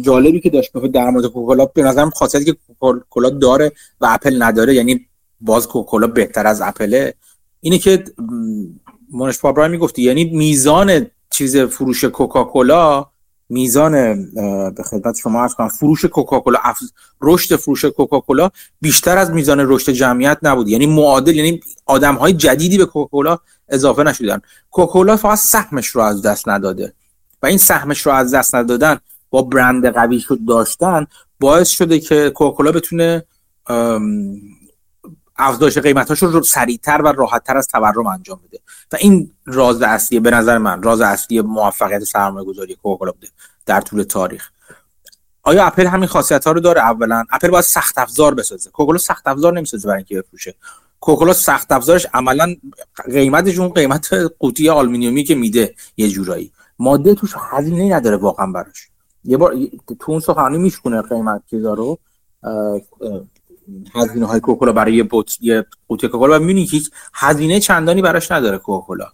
جالبی 0.00 0.40
که 0.40 0.50
داشت 0.50 0.72
در 0.72 1.10
مورد 1.10 1.26
کوکاکولا 1.26 1.64
به 1.66 1.82
نظرم 1.82 2.10
خاصیتی 2.10 2.44
که 2.44 2.56
کوکاکولا 2.68 3.30
داره 3.30 3.72
و 4.00 4.06
اپل 4.10 4.42
نداره 4.42 4.74
یعنی 4.74 5.06
باز 5.40 5.68
کوکاکولا 5.68 6.06
بهتر 6.06 6.46
از 6.46 6.60
اپله 6.60 7.14
اینه 7.60 7.78
که 7.78 8.04
مونش 9.10 9.38
پابرای 9.38 9.68
می‌گفتی 9.68 10.02
یعنی 10.02 10.24
میزان 10.24 11.06
چیز 11.30 11.56
فروش 11.56 12.04
کوکاکولا 12.04 13.06
میزان 13.50 13.92
به 14.74 14.82
خدمت 14.82 15.16
شما 15.16 15.42
عرض 15.42 15.54
کنم 15.54 15.68
فروش 15.68 16.04
کوکاکولا 16.04 16.58
رشد 17.22 17.56
فروش 17.56 17.84
کوکاکولا 17.84 18.50
بیشتر 18.80 19.18
از 19.18 19.30
میزان 19.30 19.60
رشد 19.60 19.92
جمعیت 19.92 20.38
نبود. 20.42 20.68
یعنی 20.68 20.86
معادل 20.86 21.36
یعنی 21.36 21.60
آدم 21.86 22.14
های 22.14 22.32
جدیدی 22.32 22.78
به 22.78 22.86
کوکاکولا 22.86 23.38
اضافه 23.68 24.02
نشدن. 24.02 24.40
کوکاکولا 24.70 25.16
فقط 25.16 25.38
سهمش 25.38 25.86
رو 25.86 26.00
از 26.00 26.22
دست 26.22 26.48
نداده. 26.48 26.92
و 27.42 27.46
این 27.46 27.58
سهمش 27.58 28.06
رو 28.06 28.12
از 28.12 28.34
دست 28.34 28.54
ندادن 28.54 28.98
با 29.30 29.42
برند 29.42 29.86
قوی 29.86 30.20
شد 30.20 30.38
داشتن 30.48 31.06
باعث 31.40 31.68
شده 31.68 32.00
که 32.00 32.30
کوکاکولا 32.30 32.72
بتونه 32.72 33.24
افزایش 35.36 35.78
قیمتاش 35.78 36.22
رو 36.22 36.42
سریعتر 36.42 37.02
و 37.02 37.08
راحتتر 37.08 37.56
از 37.56 37.66
تورم 37.66 38.06
انجام 38.06 38.40
بده. 38.48 38.60
و 38.92 38.96
این 39.00 39.30
راز 39.46 39.82
اصلی 39.82 40.20
به 40.20 40.30
نظر 40.30 40.58
من 40.58 40.82
راز 40.82 41.00
اصلی 41.00 41.40
موفقیت 41.40 42.04
سرمایه 42.04 42.46
گذاری 42.46 42.74
کوکاکولا 42.74 43.12
بوده 43.12 43.28
در 43.66 43.80
طول 43.80 44.02
تاریخ. 44.02 44.50
آیا 45.42 45.64
اپل 45.64 45.86
همین 45.86 46.06
خاصیت 46.06 46.46
ها 46.46 46.52
رو 46.52 46.60
داره؟ 46.60 46.80
اولا 46.80 47.24
اپل 47.30 47.48
باید 47.48 47.64
سخت 47.64 47.98
افزار 47.98 48.34
بسازه. 48.34 48.70
کوکاکولا 48.70 48.98
سخت 48.98 49.28
افزار 49.28 49.52
نمی‌سازه 49.52 49.88
برای 49.88 49.98
اینکه 49.98 50.22
بفروشه. 50.22 50.54
کوکاکولا 51.00 51.32
سخت 51.32 51.72
افزارش 51.72 52.06
عملا 52.14 52.56
قیمتش 53.12 53.58
اون 53.58 53.68
قیمت 53.68 54.14
قوطی 54.38 54.68
آلومینیومی 54.68 55.24
که 55.24 55.34
میده 55.34 55.74
یه 55.96 56.08
جورایی. 56.08 56.52
ماده 56.80 57.14
توش 57.14 57.34
هزینه 57.50 57.94
نداره 57.96 58.16
واقعا 58.16 58.46
براش. 58.46 58.88
یه 59.24 59.36
بار 59.36 59.54
تو 60.00 60.12
اون 60.12 60.20
سخنرانی 60.20 60.58
میشکونه 60.58 61.02
قیمت 61.02 61.42
چیزا 61.50 61.74
رو 61.74 61.98
هزینه 63.94 64.26
های 64.26 64.40
کوکاکولا 64.40 64.72
برای 64.72 64.94
یه 64.94 65.02
بوت 65.02 65.36
یه 65.40 65.66
قوطی 65.88 66.06
کوکاکولا 66.06 66.36
و 66.36 66.40
می‌بینی 66.40 66.64
هیچ 66.64 66.90
هزینه 67.14 67.60
چندانی 67.60 68.02
براش 68.02 68.32
نداره 68.32 68.58
کوکاکولا 68.58 69.06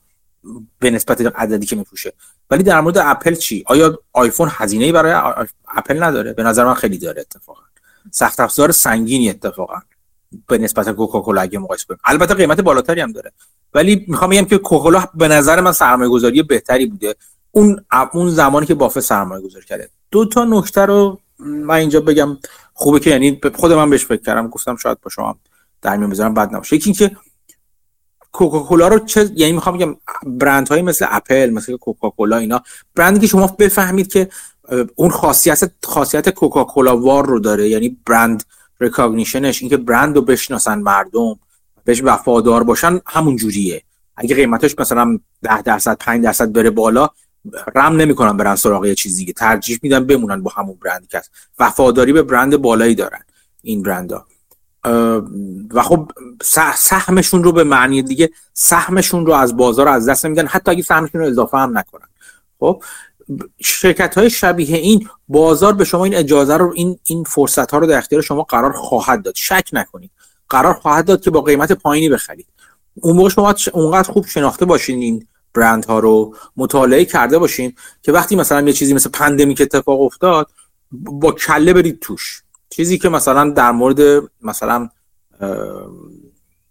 به 0.78 0.90
نسبت 0.90 1.20
عددی 1.20 1.66
که 1.66 1.76
می‌فروشه 1.76 2.12
ولی 2.51 2.62
در 2.62 2.80
مورد 2.80 2.98
اپل 2.98 3.34
چی؟ 3.34 3.64
آیا 3.66 3.98
آیفون 4.12 4.48
هزینه 4.52 4.93
برای 4.93 5.12
اپل 5.68 6.02
نداره؟ 6.02 6.32
به 6.32 6.43
نظر 6.43 6.64
من 6.64 6.74
خیلی 6.74 6.98
داره 6.98 7.20
اتفاقا. 7.20 7.62
سخت 8.10 8.40
افزار 8.40 8.72
سنگینی 8.72 9.30
اتفاقا 9.30 9.80
به 10.47 10.59
نسبت 10.59 10.90
کوکاکولا 10.90 11.40
اگه 11.40 11.59
مقایسه 11.59 11.84
کنیم. 11.84 12.01
البته 12.05 12.34
قیمت 12.34 12.60
بالاتری 12.60 13.01
هم 13.01 13.12
داره. 13.12 13.32
ولی 13.74 14.05
می‌خوام 14.09 14.30
بگم 14.30 14.44
که 14.44 14.59
کوکاکولا 14.59 15.05
به 15.14 15.28
نظر 15.28 15.60
من 15.60 15.72
سرمایه 15.72 16.10
گذاری 16.10 16.43
بهتری 16.43 16.86
بوده. 16.86 17.14
اون 17.56 17.84
اون 18.12 18.28
زمانی 18.28 18.66
که 18.66 18.74
بافت 18.74 19.00
سرمایه 19.00 19.42
گذاری 19.42 19.64
کرده. 19.64 19.90
دو 20.10 20.24
تا 20.24 20.44
نکته 20.44 20.80
رو 20.80 21.20
من 21.38 21.74
اینجا 21.74 22.00
بگم. 22.00 22.38
خوبه 22.74 23.00
که 23.00 23.10
یعنی 23.10 23.40
خود 23.54 23.72
من 23.72 23.90
بهش 23.90 24.04
فکر 24.04 24.22
کردم. 24.22 24.48
گفتم 24.48 24.76
شاید 24.76 25.00
با 25.00 25.10
شما 25.10 25.36
در 25.82 25.96
میون 25.96 26.10
بذارم 26.10 26.34
بد 26.34 26.54
نباشه. 26.54 26.76
یکی 26.76 26.84
اینکه 26.84 27.16
کوکاکولا 28.32 28.88
رو 28.88 28.98
چه 28.98 29.30
یعنی 29.34 29.52
می‌خوام 29.52 29.76
بگم 29.76 29.96
برند 30.26 30.68
های 30.68 30.82
مثل 30.82 31.06
اپل 31.08 31.50
مثل 31.50 31.76
کوکاکولا 31.76 32.36
اینا 32.36 32.62
برندی 32.94 33.20
که 33.20 33.26
شما 33.26 33.46
بفهمید 33.46 34.12
که 34.12 34.28
اون 34.94 35.10
خاصیت 35.10 35.70
خاصیت 35.84 36.28
کوکاکولا 36.28 36.96
وار 36.96 37.26
رو 37.26 37.38
داره. 37.40 37.68
یعنی 37.68 37.96
برند 38.06 38.44
ریکاگنیشنش 38.80 39.62
اینکه 39.62 39.76
برند 39.76 40.16
رو 40.16 40.22
بشناسن 40.22 40.78
مردم 40.78 41.38
بهش 41.84 42.02
وفادار 42.04 42.62
باشن 42.64 43.00
همون 43.06 43.36
جوریه. 43.36 43.82
اگه 44.16 44.34
قیمتش 44.34 44.74
مثلا 44.78 45.18
10 45.42 45.62
درصد 45.62 45.96
5 46.00 46.24
درصد 46.24 46.52
بره 46.52 46.70
بالا 46.70 47.08
رم 47.74 47.97
نمی‌کنن 47.97 48.36
برن 48.36 48.56
سراغ 48.56 48.86
یه 48.86 48.94
چیزی 48.94 49.16
دیگه. 49.16 49.32
ترجیح 49.32 49.78
میدن 49.82 50.06
بمونن 50.06 50.43
با 50.43 50.51
همون 50.56 50.78
برندی 50.85 51.06
که 51.06 51.23
وفاداری 51.59 52.12
به 52.12 52.23
برند 52.23 52.56
بالایی 52.56 52.94
دارن 52.94 53.20
این 53.62 53.82
برندها 53.82 54.27
و 55.70 55.82
خب 55.82 56.10
سهمشون 56.77 57.44
رو 57.44 57.52
به 57.52 57.64
معنی 57.64 58.02
دیگه 58.02 58.31
سهمشون 58.55 59.27
رو 59.27 59.32
از 59.32 59.56
بازار 59.56 59.89
از 59.89 60.09
دست 60.09 60.27
میدن 60.27 60.47
حتی 60.47 60.70
اگه 60.70 60.82
سهمشون 60.82 61.20
رو 61.20 61.27
اضافه 61.27 61.59
هم 61.59 61.78
نکنن. 61.78 62.09
خب 62.60 62.82
شرکت 63.60 64.18
های 64.18 64.31
شبیه 64.31 64.77
این 64.77 65.09
بازار 65.28 65.73
به 65.73 65.85
شما 65.85 66.05
این 66.05 66.14
اجازه 66.14 66.56
رو 66.56 66.73
این 66.74 66.98
این 67.05 67.24
فرصت 67.24 67.70
ها 67.70 67.78
رو 67.78 67.86
در 67.86 67.98
اختیار 67.98 68.23
شما 68.23 68.43
قرار 68.43 68.73
خواهد 68.73 69.23
داد. 69.23 69.35
شک 69.35 69.68
نکنید. 69.73 70.10
قرار 70.48 70.74
خواهد 70.74 71.05
داد 71.05 71.20
که 71.20 71.31
با 71.31 71.40
قیمت 71.40 71.73
پایینی 71.73 72.09
بخرید. 72.09 72.47
اون 72.94 73.16
موقع 73.16 73.28
شما 73.28 73.55
اونقدر 73.73 74.12
خوب 74.12 74.27
شناخته 74.27 74.64
باشین 74.64 75.02
این 75.02 75.27
برند 75.56 75.84
ها 75.84 75.98
رو 75.98 76.34
مطالعه 76.56 77.04
کرده 77.04 77.38
باشین 77.38 77.74
که 78.02 78.12
وقتی 78.12 78.36
مثلا 78.36 78.66
یه 78.66 78.72
چیزی 78.72 78.94
مثل 78.94 79.10
pandemic 79.10 79.60
اتفاق 79.60 80.00
افتاد 80.00 80.50
با 80.92 81.32
کله 81.32 81.72
برید 81.72 82.00
توش. 82.00 82.42
چیزی 82.70 82.98
که 82.98 83.08
مثلا 83.08 83.50
در 83.50 83.70
مورد 83.70 84.30
مثلا 84.42 84.88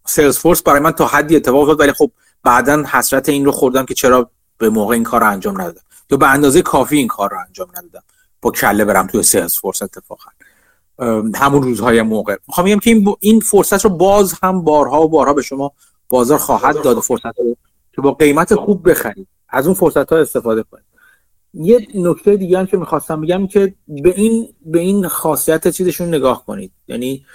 Salesforce 0.06 0.62
برای 0.62 0.80
من 0.80 0.92
تا 0.92 1.08
حدی 1.08 1.36
اتفاق 1.36 1.62
افتاد 1.62 1.80
ولی 1.80 1.92
خب 1.92 2.12
بعدا 2.44 2.84
حسرت 2.92 3.30
این 3.30 3.46
رو 3.46 3.52
خوردم 3.52 3.86
که 3.86 3.94
چرا 3.94 4.32
به 4.58 4.70
موقع 4.70 4.94
این 4.94 5.04
کار 5.04 5.22
رو 5.22 5.30
انجام 5.30 5.62
ندادم. 5.62 5.82
یا 6.10 6.18
به 6.18 6.30
اندازه 6.30 6.62
کافی 6.62 6.98
این 6.98 7.08
کار 7.08 7.30
رو 7.30 7.38
انجام 7.48 7.68
ندادم. 7.78 8.04
با 8.42 8.52
کله 8.52 8.86
برم 8.86 9.08
توی 9.08 9.24
سیلز 9.24 9.58
فورس 9.58 9.82
اتفاقا 9.82 10.30
همون 11.36 11.64
روزهای 11.64 12.02
موقع. 12.02 12.38
می‌خوام 12.48 12.68
بگم 12.68 12.80
که 12.80 12.90
این, 12.90 13.16
این 13.20 13.40
فرصت 13.40 13.86
رو 13.86 13.90
باز 13.90 14.34
هم 14.44 14.62
بارها 14.62 15.02
و 15.02 15.10
بارها 15.10 15.34
به 15.34 15.42
شما 15.42 15.72
بازار 16.10 16.38
خواهد 16.38 16.82
داد 16.82 17.00
فرصت 17.00 17.40
رو 17.40 17.58
که 17.96 18.02
با 18.02 18.12
قیمت 18.12 18.56
خوب 18.56 18.90
بخرید 18.90 19.28
از 19.50 19.66
اون 19.66 19.76
فرصت 19.76 20.14
ها 20.14 20.18
استفاده 20.18 20.64
کنید 20.64 20.86
یه 21.54 21.88
نکته 21.96 22.38
دیگه 22.38 22.60
هم 22.60 22.66
که 22.66 22.78
می‌خواستم 22.78 23.22
بگم 23.22 23.48
که 23.48 23.76
به 23.88 24.14
این 24.16 24.54
به 24.66 24.80
این 24.80 25.08
خاصیت 25.08 25.68
چیزشون 25.68 26.08
نگاه 26.08 26.46
کنید. 26.46 26.72
یعنی 26.88 27.26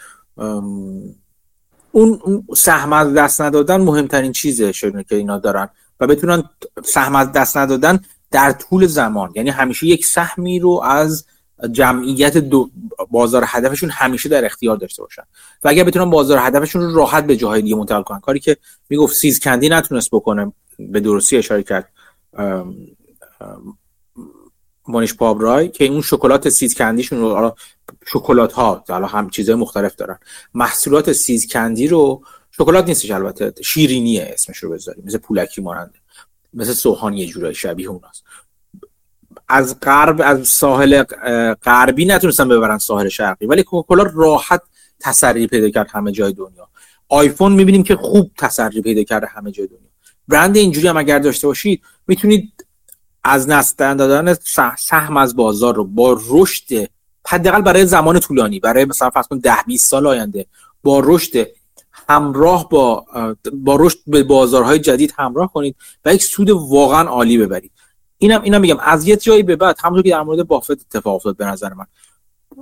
اون 1.92 2.44
سهم 2.56 2.92
از 2.92 3.14
دست 3.14 3.40
ندادن 3.40 3.80
مهمترین 3.80 4.32
چیزه 4.32 4.72
که 4.72 5.16
اینا 5.16 5.38
دارن. 5.38 5.68
و 6.00 6.06
بتونن 6.06 6.42
سهم 6.84 7.16
از 7.16 7.32
دست 7.32 7.56
ندادن 7.56 8.00
در 8.30 8.52
طول 8.52 8.86
زمان. 8.86 9.32
یعنی 9.34 9.50
همیشه 9.50 9.86
یک 9.86 10.06
سهمی 10.06 10.58
رو 10.58 10.80
از 10.84 11.26
جمعیت 11.72 12.36
دو 12.36 12.70
بازار 13.10 13.44
هدفشون 13.46 13.90
همیشه 13.90 14.28
در 14.28 14.44
اختیار 14.44 14.76
داشته 14.76 15.02
باشن. 15.02 15.22
و 15.64 15.68
اگر 15.68 15.84
بتونن 15.84 16.10
بازار 16.10 16.38
هدفشون 16.40 16.82
رو 16.82 16.94
راحت 16.94 17.26
به 17.26 17.36
جاهای 17.36 17.62
دیگه 17.62 17.76
منتقل 17.76 18.02
کنن. 18.02 18.20
کاری 18.20 18.40
که 18.40 18.56
می‌گفت 18.88 19.16
سیز 19.16 19.40
کندی 19.40 19.68
نتونست 19.68 20.10
بکنه 20.12 20.52
به 20.78 21.00
درستی 21.00 21.36
اشاره 21.36 21.62
کرد 21.62 21.88
مانیش 24.88 25.14
پابرای 25.14 25.68
که 25.68 25.84
اون 25.86 26.02
شکلات 26.02 26.48
سیز 26.48 26.74
کندیشون 26.74 27.20
رو 27.20 27.56
شکلات 28.06 28.52
ها 28.52 28.84
حالا 28.88 29.06
هم 29.06 29.30
چیزهای 29.30 29.58
مختلف 29.58 29.96
دارن. 29.96 30.18
محصولات 30.54 31.12
سیز 31.12 31.52
کندی 31.52 31.88
رو 31.88 32.22
شکلات 32.50 32.88
نیستش 32.88 33.10
البته 33.10 33.62
شیرینیه 33.62 34.30
اسمش 34.32 34.58
رو 34.58 34.70
بذاریم. 34.70 35.04
مثل 35.06 35.18
پولکی 35.18 35.60
ماننده. 35.60 35.98
مثل 36.54 36.72
سوهان 36.72 37.14
یه 37.14 37.26
جورای 37.26 37.54
شبیه 37.54 37.88
اوناست. 37.88 38.24
از 39.50 39.80
غرب 39.80 40.20
از 40.24 40.48
ساحل 40.48 41.02
غربی 41.62 42.04
نتونستن 42.04 42.48
ببرن 42.48 42.78
ساحل 42.78 43.08
شرقی 43.08 43.46
ولی 43.46 43.62
کوکاکولا 43.62 44.10
راحت 44.14 44.62
تسری 45.00 45.46
پیدا 45.46 45.70
کرد 45.70 45.90
همه 45.90 46.12
جای 46.12 46.32
دنیا. 46.32 46.68
آیفون 47.08 47.52
می‌بینیم 47.52 47.82
که 47.82 47.96
خوب 47.96 48.30
تسری 48.38 48.82
پیدا 48.82 49.02
کرده 49.02 49.26
همه 49.26 49.50
جای 49.50 49.66
دنیا. 49.66 49.90
برند 50.28 50.56
اینجوری 50.56 50.88
هم 50.88 50.96
اگر 50.96 51.18
داشته 51.18 51.46
باشید 51.46 51.82
می‌تونید 52.06 52.66
از 53.24 53.48
نستن 53.48 53.96
دادن 53.96 54.34
سهم 54.78 55.16
از 55.16 55.36
بازار 55.36 55.74
رو 55.74 55.84
با 55.84 56.20
رشد 56.28 56.88
حداقل 57.26 57.62
برای 57.62 57.86
زمان 57.86 58.20
طولانی 58.20 58.60
برای 58.60 58.84
مثلا 58.84 59.10
فرض 59.10 59.26
کن 59.26 59.38
10 59.38 59.54
20 59.66 59.90
سال 59.90 60.06
آینده 60.06 60.46
با 60.82 61.02
رشد 61.04 61.46
همراه 62.08 62.68
با 62.68 63.06
با 63.52 63.76
رشد 63.80 63.98
به 64.06 64.22
بازارهای 64.22 64.78
جدید 64.78 65.14
همراه 65.18 65.52
کنید 65.52 65.76
و 66.04 66.14
یک 66.14 66.22
سود 66.22 66.50
واقعا 66.50 67.08
عالی 67.08 67.38
ببرید. 67.38 67.72
اینم 68.22 68.42
اینم 68.42 68.60
میگم. 68.60 68.78
از 68.80 69.08
یه 69.08 69.16
جایی 69.16 69.42
به 69.42 69.56
بعد 69.56 69.76
همونطور 69.82 70.02
که 70.02 70.10
در 70.10 70.22
مورد 70.22 70.46
بافت 70.46 70.70
اتفاق 70.70 71.14
افتاد 71.14 71.36
به 71.36 71.44
نظر 71.44 71.72
من. 71.72 71.86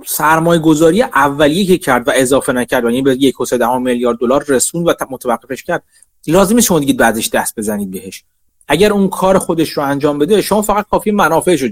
سرمایه 0.05 0.61
گذاری 0.61 1.01
اولیه 1.01 1.65
که 1.65 1.77
کرد 1.77 2.07
و 2.07 2.11
اضافه 2.15 2.53
نکرد 2.53 2.83
یعنی 2.83 3.01
به 3.01 3.15
یک 3.15 3.35
میلیارد 3.79 4.17
دلار 4.17 4.45
رسون 4.47 4.83
و 4.83 4.93
متوقفش 5.09 5.63
کرد. 5.63 5.83
لازم 6.27 6.59
شما 6.59 6.79
دیگه 6.79 6.93
بعدش 6.93 7.29
دست 7.29 7.55
بزنید 7.55 7.91
بهش. 7.91 8.23
اگر 8.67 8.93
اون 8.93 9.09
کار 9.09 9.37
خودش 9.37 9.69
رو 9.69 9.83
انجام 9.83 10.19
بده 10.19 10.41
شما 10.41 10.61
فقط 10.61 10.85
کافی 10.91 11.11
منافعش 11.11 11.61
رو 11.61 11.69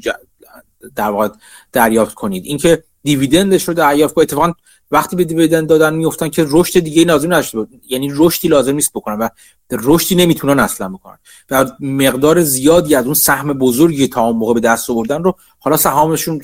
در 0.95 1.09
واقع 1.09 1.29
دریافت 1.71 2.13
کنید. 2.13 2.45
اینکه 2.45 2.83
دیویدندش 3.03 3.67
رو 3.67 3.73
دریافت 3.73 4.13
کنید. 4.13 4.55
وقتی 4.91 5.15
به 5.15 5.23
دیویدند 5.23 5.67
دادن 5.67 5.95
میفتن 5.95 6.29
که 6.29 6.45
رشد 6.49 6.79
دیگه 6.79 7.03
لازم 7.03 7.33
نشده 7.33 7.57
بود. 7.57 7.81
یعنی 7.89 8.11
رشدی 8.15 8.47
لازم 8.47 8.75
نیست 8.75 8.93
بکنن 8.93 9.17
و 9.17 9.29
رشدی 9.71 10.15
نمی‌تونن 10.15 10.59
اصلا 10.59 10.89
بکنن. 10.89 11.17
و 11.51 11.65
مقدار 11.79 12.41
زیادی 12.41 12.95
از 12.95 13.05
اون 13.05 13.13
سهم 13.13 13.53
بزرگی 13.53 14.07
تا 14.07 14.21
اون 14.21 14.35
موقع 14.35 14.53
به 14.53 14.59
دست 14.59 14.89
آوردن 14.89 15.23
رو 15.23 15.35
حالا 15.59 15.77
سهامشون 15.77 16.41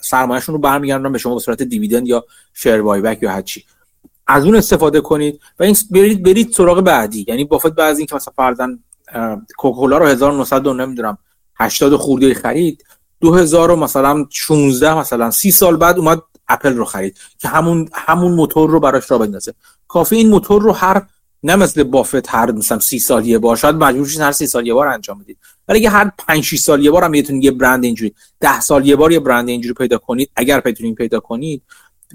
سرمایه‌شون 0.00 0.54
رو 0.54 0.60
برمیگردن 0.60 1.12
به 1.12 1.18
شما 1.18 1.34
به 1.34 1.40
صورت 1.40 1.62
دیویدند 1.62 2.08
یا 2.08 2.24
شیر 2.54 2.82
بای 2.82 3.00
بک 3.00 3.22
یا 3.22 3.30
هر 3.30 3.42
چی. 3.42 3.64
از 4.26 4.44
اون 4.44 4.56
استفاده 4.56 5.00
کنید 5.00 5.40
و 5.58 5.62
این 5.62 5.76
برید 5.90 6.22
برید 6.22 6.52
سراغ 6.52 6.80
بعدی. 6.80 7.24
یعنی 7.28 7.44
بافت 7.44 7.72
بعد 7.72 7.96
این 7.96 8.06
که 8.06 8.14
مثلا 8.14 8.32
فرضاً 8.36 8.68
کوکاکولا 9.58 9.98
رو 9.98 10.06
1900 10.06 10.68
نمی‌دونم 10.68 11.18
80 11.58 11.96
خورده 11.96 12.34
خرید 12.34 12.84
2000 13.20 13.74
مثلا 13.74 14.26
16 14.30 14.98
مثلا 14.98 15.30
30 15.30 15.50
سال 15.50 15.76
بعد 15.76 15.98
اومد 15.98 16.22
اپل 16.48 16.74
رو 16.74 16.84
خرید 16.84 17.18
که 17.38 17.48
همون 17.48 17.88
همون 17.92 18.32
موتور 18.32 18.70
رو 18.70 18.80
براش 18.80 19.10
را 19.10 19.18
بندازه. 19.18 19.54
کافی 19.88 20.16
این 20.16 20.30
موتور 20.30 20.62
رو 20.62 20.72
هر 20.72 21.06
نه 21.42 21.56
مثل 21.56 21.82
بافت 21.82 22.34
هر 22.34 22.52
مثلا 22.52 22.78
30 22.78 22.98
سال 22.98 23.26
یه 23.26 23.38
بار 23.38 23.56
شاید 23.56 23.74
مجبور 23.76 24.22
هر 24.22 24.32
30 24.32 24.46
سال 24.46 24.66
یه 24.66 24.74
بار 24.74 24.88
انجام 24.88 25.18
بدید. 25.18 25.38
ولی 25.68 25.78
اگه 25.78 25.90
هر 25.90 26.12
5 26.18 26.44
6 26.44 26.58
سال 26.58 26.84
یه 26.84 26.90
بار 26.90 27.04
هم 27.04 27.10
بهتون 27.10 27.42
یه 27.42 27.50
برند 27.50 27.84
اینجوری 27.84 28.14
10 28.40 28.60
سال 28.60 28.86
یه 28.86 28.96
بار 28.96 29.12
یه 29.12 29.20
برند 29.20 29.48
اینجوری 29.48 29.74
پیدا 29.74 29.98
کنید 29.98 30.30
اگر 30.36 30.60
بتونین 30.60 30.94
پیدا 30.94 31.20
کنید 31.20 31.62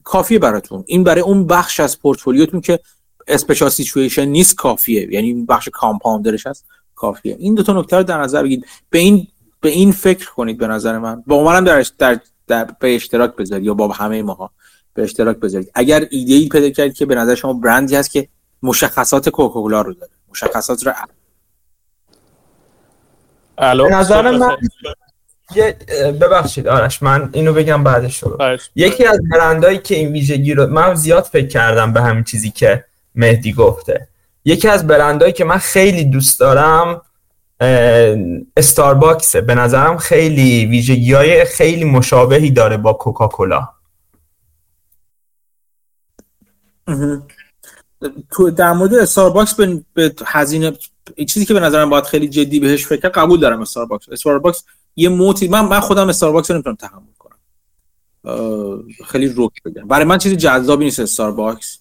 کافیه 0.04 0.40
براتون. 0.40 0.84
این 0.88 1.04
برای 1.04 1.22
اون 1.22 1.48
بخش 1.48 1.80
از 1.80 2.00
پورتفولیوتون 2.00 2.62
که 2.62 2.80
special 3.28 3.70
situation 3.70 4.26
نیست 4.26 4.56
کافیه. 4.56 5.14
یعنی 5.14 5.34
بخش 5.34 5.70
compounder 5.74 6.35
ش 6.35 6.48
هست 6.48 6.66
کافیه. 6.96 7.36
این 7.40 7.56
دو 7.56 7.64
تا 7.64 7.74
نکته 7.74 7.98
رو 7.98 8.04
در 8.04 8.22
نظر 8.22 8.44
بگیرید. 8.44 8.66
به 8.90 9.00
این 9.00 9.28
به 9.62 9.70
این 9.70 9.92
فکر 9.92 10.30
کنید 10.32 10.58
به 10.58 10.68
نظر 10.68 10.98
من. 10.98 11.24
با 11.28 11.44
منم 11.44 11.64
در, 11.64 11.86
در, 11.98 12.20
در 12.52 12.68
به 12.80 12.96
اشتراک 12.96 13.36
بذارید 13.36 13.66
یا 13.66 13.74
با 13.74 13.88
همه 13.88 14.24
ماها 14.24 14.52
به 14.94 15.04
اشتراک 15.04 15.38
بذارید. 15.38 15.72
اگر 15.74 16.08
ایده 16.10 16.34
ای 16.34 16.50
پیدا 16.50 16.70
کردید 16.70 16.94
که 16.94 17.06
به 17.06 17.16
نظر 17.16 17.36
شما 17.36 17.54
برندی 17.54 17.96
هست 17.96 18.12
که 18.12 18.28
مشخصات 18.64 19.30
کوکاکولا 19.30 19.82
رو 19.82 19.94
داره 19.94 20.12
مشخصات 20.32 20.84
رو 20.88 20.94
الو؟ 23.58 23.84
به 23.84 23.90
نظر 23.90 24.32
من 24.32 24.58
ببخشید 26.22 26.68
آرش 26.68 27.04
من 27.04 27.30
اینو 27.34 27.54
بگم 27.54 27.84
بعدش 27.84 28.24
رو. 28.24 28.58
یکی 28.76 29.06
از 29.06 29.20
برندهایی 29.32 29.78
که 29.78 29.96
این 29.96 30.12
ویژگی 30.12 30.54
رو 30.54 30.68
من 30.68 30.96
زیاد 30.96 31.24
فکر 31.24 31.48
کردم 31.48 31.94
به 31.94 32.02
همین 32.02 32.24
چیزی 32.24 32.52
که 32.52 32.86
مهدی 33.16 33.54
گفته. 33.54 34.08
یکی 34.46 34.68
از 34.68 34.88
برندهایی 34.88 35.34
که 35.34 35.46
من 35.46 35.58
خیلی 35.58 36.06
دوست 36.06 36.40
دارم 36.40 37.02
استارباکسه 38.58 39.42
به 39.42 39.56
نظرم 39.56 39.98
خیلی 39.98 40.66
ویژگی 40.66 41.14
های 41.14 41.46
خیلی 41.46 41.84
مشابهی 41.84 42.52
داره 42.52 42.78
با 42.78 42.94
کوکاکولا. 42.94 43.70
تو 48.32 48.50
در 48.50 48.74
مورد 48.74 48.94
استارباکس 48.94 49.54
به, 49.54 49.84
به 49.94 50.14
هزینه 50.26 50.74
چیزی 51.30 51.46
که 51.46 51.54
به 51.54 51.60
نظرم 51.60 51.90
باید 51.90 52.04
خیلی 52.04 52.30
جدی 52.30 52.60
بهش 52.60 52.86
فکر 52.86 53.10
قبول 53.10 53.40
دارم 53.40 53.62
استارباکس 53.62 54.10
استارباکس 54.10 54.64
یه 54.96 55.10
moat 55.10 55.40
ی 55.40 55.48
من 55.48 55.66
من 55.66 55.80
خودم 55.80 56.10
استارباکس 56.10 56.52
رو 56.52 56.56
نمی‌تونم 56.56 56.76
تحمل 56.76 57.02
کنم. 57.20 57.38
خیلی 59.06 59.28
روک 59.28 59.64
بگم. 59.66 59.88
برای 59.88 60.06
من 60.06 60.18
چیزی 60.18 60.36
جذابی 60.36 60.86
نیست 60.86 61.00
استارباکس 61.00 61.81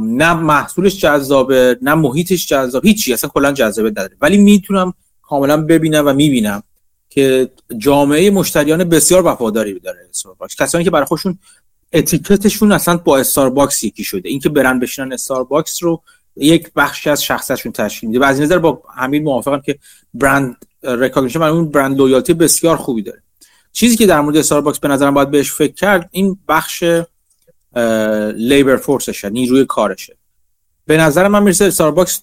نه 0.00 0.34
محصولش 0.34 1.00
جذابه 1.00 1.78
نه 1.82 1.94
محیطش 1.94 2.46
جذاب 2.48 2.86
هیچی 2.86 3.12
اصلا 3.12 3.30
کلا 3.30 3.52
جذابیت 3.52 3.90
نداره. 3.90 4.16
ولی 4.20 4.38
می‌تونم 4.38 4.94
کاملا 5.22 5.62
ببینم 5.62 6.06
و 6.06 6.12
می‌بینم 6.12 6.62
که 7.10 7.50
جامعه 7.78 8.30
مشتریان 8.30 8.84
بسیار 8.84 9.26
وفاداری 9.26 9.80
داره 9.80 10.06
استارباکس 10.10 10.54
کسانی 10.56 10.84
که 10.84 10.90
برای 10.90 11.06
خودشون 11.06 11.38
identity 11.92 12.45
شون 12.45 12.72
اصلا 12.72 12.96
با 12.96 13.18
استارباکس 13.18 13.84
یکی 13.84 14.04
شده. 14.04 14.28
اینکه 14.28 14.48
برن 14.48 14.80
بشینن 14.80 15.12
استارباکس 15.12 15.82
رو 15.82 16.02
یک 16.36 16.72
بخشی 16.76 17.10
از 17.10 17.24
شخصشون 17.24 17.72
تشکیل 17.72 18.08
میده. 18.08 18.20
و 18.20 18.24
از 18.24 18.40
نظر 18.40 18.58
با 18.58 18.82
همین 18.94 19.22
موافقم 19.22 19.60
که 19.60 19.78
brand 20.14 20.56
recognition 20.82 21.42
اون 21.42 21.70
brand 21.70 21.98
loyalty 21.98 22.34
بسیار 22.34 22.76
خوبی 22.76 23.02
داره. 23.02 23.22
چیزی 23.72 23.96
که 23.96 24.06
در 24.06 24.20
مورد 24.20 24.36
استارباکس 24.36 24.78
به 24.78 24.88
نظرم 24.88 25.14
باید 25.14 25.30
بهش 25.30 25.52
فکر 25.52 25.74
کرد 25.74 26.08
این 26.12 26.38
بخش 26.48 26.84
labor 28.36 28.76
force 28.76 29.10
شه 29.10 29.30
نیروی 29.30 29.64
کارشه. 29.64 30.16
به 30.86 30.96
نظر 30.96 31.28
من 31.28 31.42
می‌رسه 31.42 31.64
استارباکس 31.64 32.22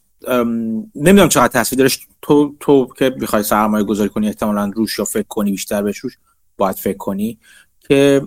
نمی‌دونم 0.95 1.29
چقدر 1.29 1.47
تاثیر 1.47 1.79
داره. 1.79 1.91
تو 2.21 2.55
تو 2.59 2.87
که 2.97 3.15
می‌خوای 3.19 3.43
سرمایه 3.43 3.83
گذاری 3.83 4.09
کنی 4.09 4.27
احتمالا 4.27 4.71
روش 4.75 4.99
یا 4.99 5.05
فکر 5.05 5.27
کنی 5.27 5.51
بیشتر 5.51 5.81
بهش 5.81 5.97
روش 5.97 6.17
باید 6.57 6.75
فکر 6.75 6.97
کنی 6.97 7.37
که 7.79 8.21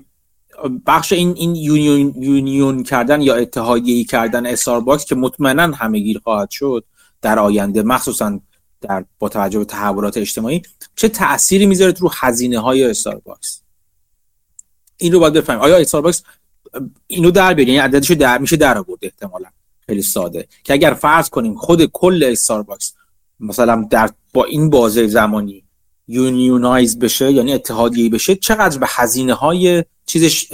بخش 0.86 1.12
این 1.12 1.34
این 1.36 1.56
union, 1.56 2.22
union 2.22 2.82
کردن 2.82 3.20
یا 3.20 3.34
اتحادیه‌ای 3.34 4.04
کردن 4.04 4.46
استارباکس 4.46 5.04
که 5.04 5.14
مطمئنا 5.14 5.62
همه‌گیر 5.62 6.18
خواهد 6.18 6.50
شد 6.50 6.84
در 7.22 7.38
آینده 7.38 7.82
مخصوصا 7.82 8.40
در 8.80 9.04
با 9.18 9.28
توجه 9.28 9.58
به 9.58 9.64
تحولات 9.64 10.16
اجتماعی 10.16 10.62
چه 10.96 11.08
تأثیری 11.08 11.66
می‌ذاره 11.66 11.94
رو 11.98 12.10
هزینه 12.14 12.58
های 12.58 12.84
استارباکس 12.84 13.62
این 14.96 15.12
رو 15.12 15.20
باید 15.20 15.32
بفهمیم. 15.32 15.62
آیا 15.62 15.76
استارباکس 15.76 16.22
اینو 17.06 17.30
در 17.30 17.54
بیاره 17.54 17.72
یعنی 17.72 17.88
عددشو 17.88 18.14
در 18.14 18.38
میشه 18.38 18.56
در 18.56 18.78
آورد 18.78 18.98
احتمالا. 19.02 19.48
خیلی 19.86 20.02
ساده. 20.02 20.48
که 20.64 20.72
اگر 20.72 20.94
فرض 20.94 21.28
کنیم 21.28 21.54
خود 21.54 21.84
کل 21.84 22.24
استارباکس 22.26 22.94
مثلا 23.40 23.86
در 23.90 24.10
با 24.32 24.44
این 24.44 24.70
بازه 24.70 25.06
زمانی 25.06 25.64
unionize 26.08 26.98
بشه 26.98 27.32
یعنی 27.32 27.52
اتحادیه 27.52 28.10
بشه 28.10 28.34
چقدر 28.34 28.78
به 28.78 28.86
هزینه 28.88 29.34
های 29.34 29.84
چیزش 30.06 30.46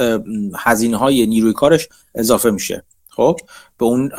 هزینه 0.57 0.97
های 0.97 1.27
نیروی 1.27 1.53
کارش 1.53 1.89
اضافه 2.15 2.51
میشه؟ 2.51 2.85
خب 3.09 3.41
به 3.79 3.85
اون 3.85 4.11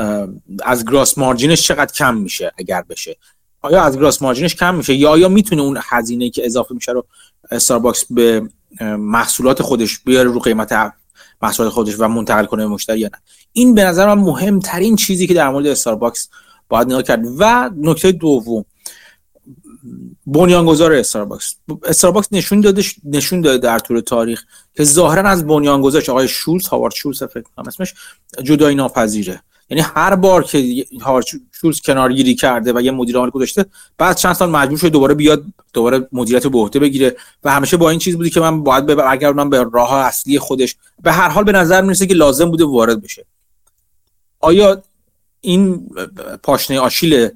از 0.64 0.86
gross 0.86 1.18
margin 1.18 1.51
ش 1.51 1.62
چقدر 1.62 1.94
کم 1.94 2.18
میشه 2.18 2.52
اگر 2.58 2.82
بشه؟ 2.82 3.18
آیا 3.62 3.84
از 3.84 3.98
gross 3.98 4.22
margin 4.22 4.47
ش 4.47 4.56
کم 4.56 4.76
میشه؟ 4.76 4.94
یا 4.94 5.10
آیا 5.10 5.30
می‌تونه 5.30 5.62
اون 5.62 5.80
هزینه 5.82 6.30
که 6.30 6.46
اضافه 6.46 6.76
میشه 6.76 6.92
رو 6.92 7.06
استارباکس 7.52 8.06
به 8.10 8.50
محصولات 8.98 9.62
خودش 9.62 10.00
بیاره 10.00 10.30
رو 10.30 10.40
قیمت 10.40 10.72
محصولات 11.44 11.74
خودش 11.74 11.96
و 12.00 12.08
منتقل 12.08 12.46
کنه 12.46 12.64
به 12.64 12.70
مشتری 12.70 13.00
یا 13.00 13.10
نه. 13.14 13.22
این 13.54 13.76
به 13.76 13.84
نظر 13.84 14.16
من 14.16 14.22
مهمترین 14.22 14.96
چیزی 14.96 15.28
که 15.28 15.34
در 15.34 15.50
مورد 15.50 15.68
استارباکس 15.68 16.30
باید 16.70 16.88
نگاه 16.88 17.04
کرد. 17.04 17.24
و 17.40 17.70
نکته 17.78 18.12
دوم 18.12 18.66
بنیانگذار 20.26 20.94
استارباکس. 20.94 21.56
استارباکس 21.84 22.28
نشون 22.32 22.62
داده 22.62 22.84
نشون 23.04 23.42
داده 23.42 23.58
در 23.58 23.80
طول 23.80 24.00
تاریخ 24.00 24.44
که 24.76 24.84
ظاهرا 24.84 25.30
از 25.30 25.48
بنیانگذارش 25.48 26.10
آقای 26.10 26.28
شولز 26.28 26.68
هاوارد 26.68 26.94
شولز 26.94 27.24
فکر 27.24 27.42
کنم 27.56 27.68
اسمش 27.68 27.94
جدایی 28.44 28.76
ناپذیره 28.76 29.42
یعنی 29.70 29.84
هر 29.96 30.16
بار 30.16 30.44
که 30.44 30.86
هاوارد 31.02 31.26
شولز 31.52 31.82
کنارگیری 31.82 32.36
کرده 32.36 32.74
و 32.74 32.82
یه 32.82 32.92
مدیر 32.92 33.18
عامل 33.18 33.30
گذاشته 33.30 33.66
بعد 33.98 34.18
چند 34.18 34.34
سال 34.34 34.50
مجبور 34.50 34.78
شده 34.78 34.90
دوباره 34.90 35.14
بیاد 35.14 35.44
دوباره 35.74 36.08
مدیریت 36.12 36.48
به 36.48 36.58
عهده 36.58 36.80
بگیره 36.80 37.16
و 37.44 37.52
همیشه 37.52 37.78
با 37.78 37.90
این 37.90 38.00
چیز 38.00 38.16
بودی 38.16 38.30
که 38.30 38.40
من 38.40 38.64
باید 38.64 38.86
برگردم 38.86 39.50
به 39.50 39.66
راه 39.74 39.94
اصلی 39.94 40.40
خودش. 40.40 40.76
به 41.04 41.12
هر 41.12 41.30
حال 41.30 41.44
به 41.44 41.52
نظر 41.52 41.82
می‌رسه 41.82 42.08
که 42.08 42.14
لازم 42.14 42.52
بوده 42.52 42.66
وارد 42.66 43.02
بشه. 43.02 43.26
آیا 44.40 44.82
این 45.42 45.90
پاشنه 46.44 46.80
آشیل 46.80 47.30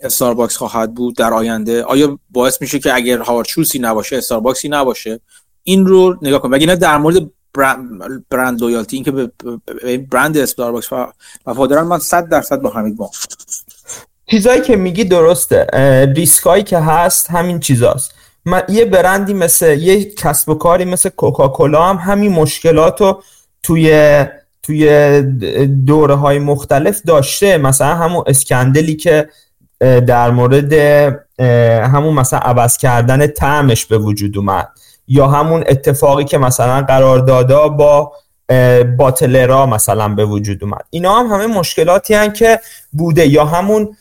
استارباکس 0.00 0.56
خواهد 0.56 0.94
بود 0.94 1.16
در 1.16 1.34
آینده؟ 1.34 1.82
آیا 1.82 2.18
باعث 2.30 2.60
میشه 2.60 2.78
که 2.78 2.94
اگر 2.94 3.18
هاوارچوسی 3.18 3.78
نباشه 3.78 4.16
استارباکسی 4.16 4.68
نباشه؟ 4.68 5.20
این 5.62 5.86
رو 5.86 6.18
نگاه 6.22 6.42
کنیم. 6.42 6.70
نه 6.70 6.76
در 6.76 6.98
مورد 6.98 7.30
brand 8.30 8.62
loyalty 8.62 8.96
اینکه 8.96 9.10
به 9.10 9.30
برند 10.10 10.36
استارباکس 10.36 10.88
وفادارن 11.46 11.82
من 11.82 11.98
100 11.98 12.28
درصد 12.28 12.60
با 12.60 12.70
حمید 12.70 12.96
با 12.96 13.10
چیزایی 14.30 14.60
که 14.60 14.76
میگی 14.76 15.04
درسته. 15.04 15.66
ریسکایی 16.16 16.62
که 16.62 16.78
هست 16.78 17.30
همین 17.30 17.60
چیزاست. 17.60 18.14
من 18.44 18.62
یه 18.68 18.84
برندی 18.84 19.34
مثل 19.34 19.78
یه 19.78 20.04
کسب 20.04 20.48
و 20.48 20.54
کاری 20.54 20.84
مثل 20.84 21.08
کوکاکولا 21.08 21.84
هم 21.84 21.96
همین 21.96 22.32
مشکلات 22.32 23.00
رو 23.00 23.22
توی 23.62 24.24
توی 24.62 25.22
دوره 25.86 26.14
های 26.14 26.38
مختلف 26.38 27.02
داشته. 27.02 27.58
مثلا 27.58 27.94
همون 27.94 28.24
scandal 28.26 28.87
ی 28.87 28.96
که 28.96 29.28
در 29.80 30.30
مورد 30.30 30.72
همون 31.82 32.14
مثلا 32.14 32.38
عوض 32.38 32.76
کردن 32.76 33.26
تعمش 33.26 33.86
به 33.86 33.98
وجود 33.98 34.38
اومد. 34.38 34.68
یا 35.08 35.26
همون 35.26 35.64
اتفاقی 35.66 36.24
که 36.24 36.38
مثلا 36.38 36.82
قراردادا 36.82 37.68
با 37.68 38.12
باتلرا 38.98 39.66
مثلا 39.66 40.08
به 40.08 40.24
وجود 40.24 40.64
اومد. 40.64 40.84
اینا 40.90 41.14
هم 41.14 41.26
همه 41.26 41.46
مشکلاتی 41.46 42.14
هن 42.14 42.32
که 42.32 42.60
بوده. 42.92 43.26
یا 43.26 43.44
همون 43.44 43.96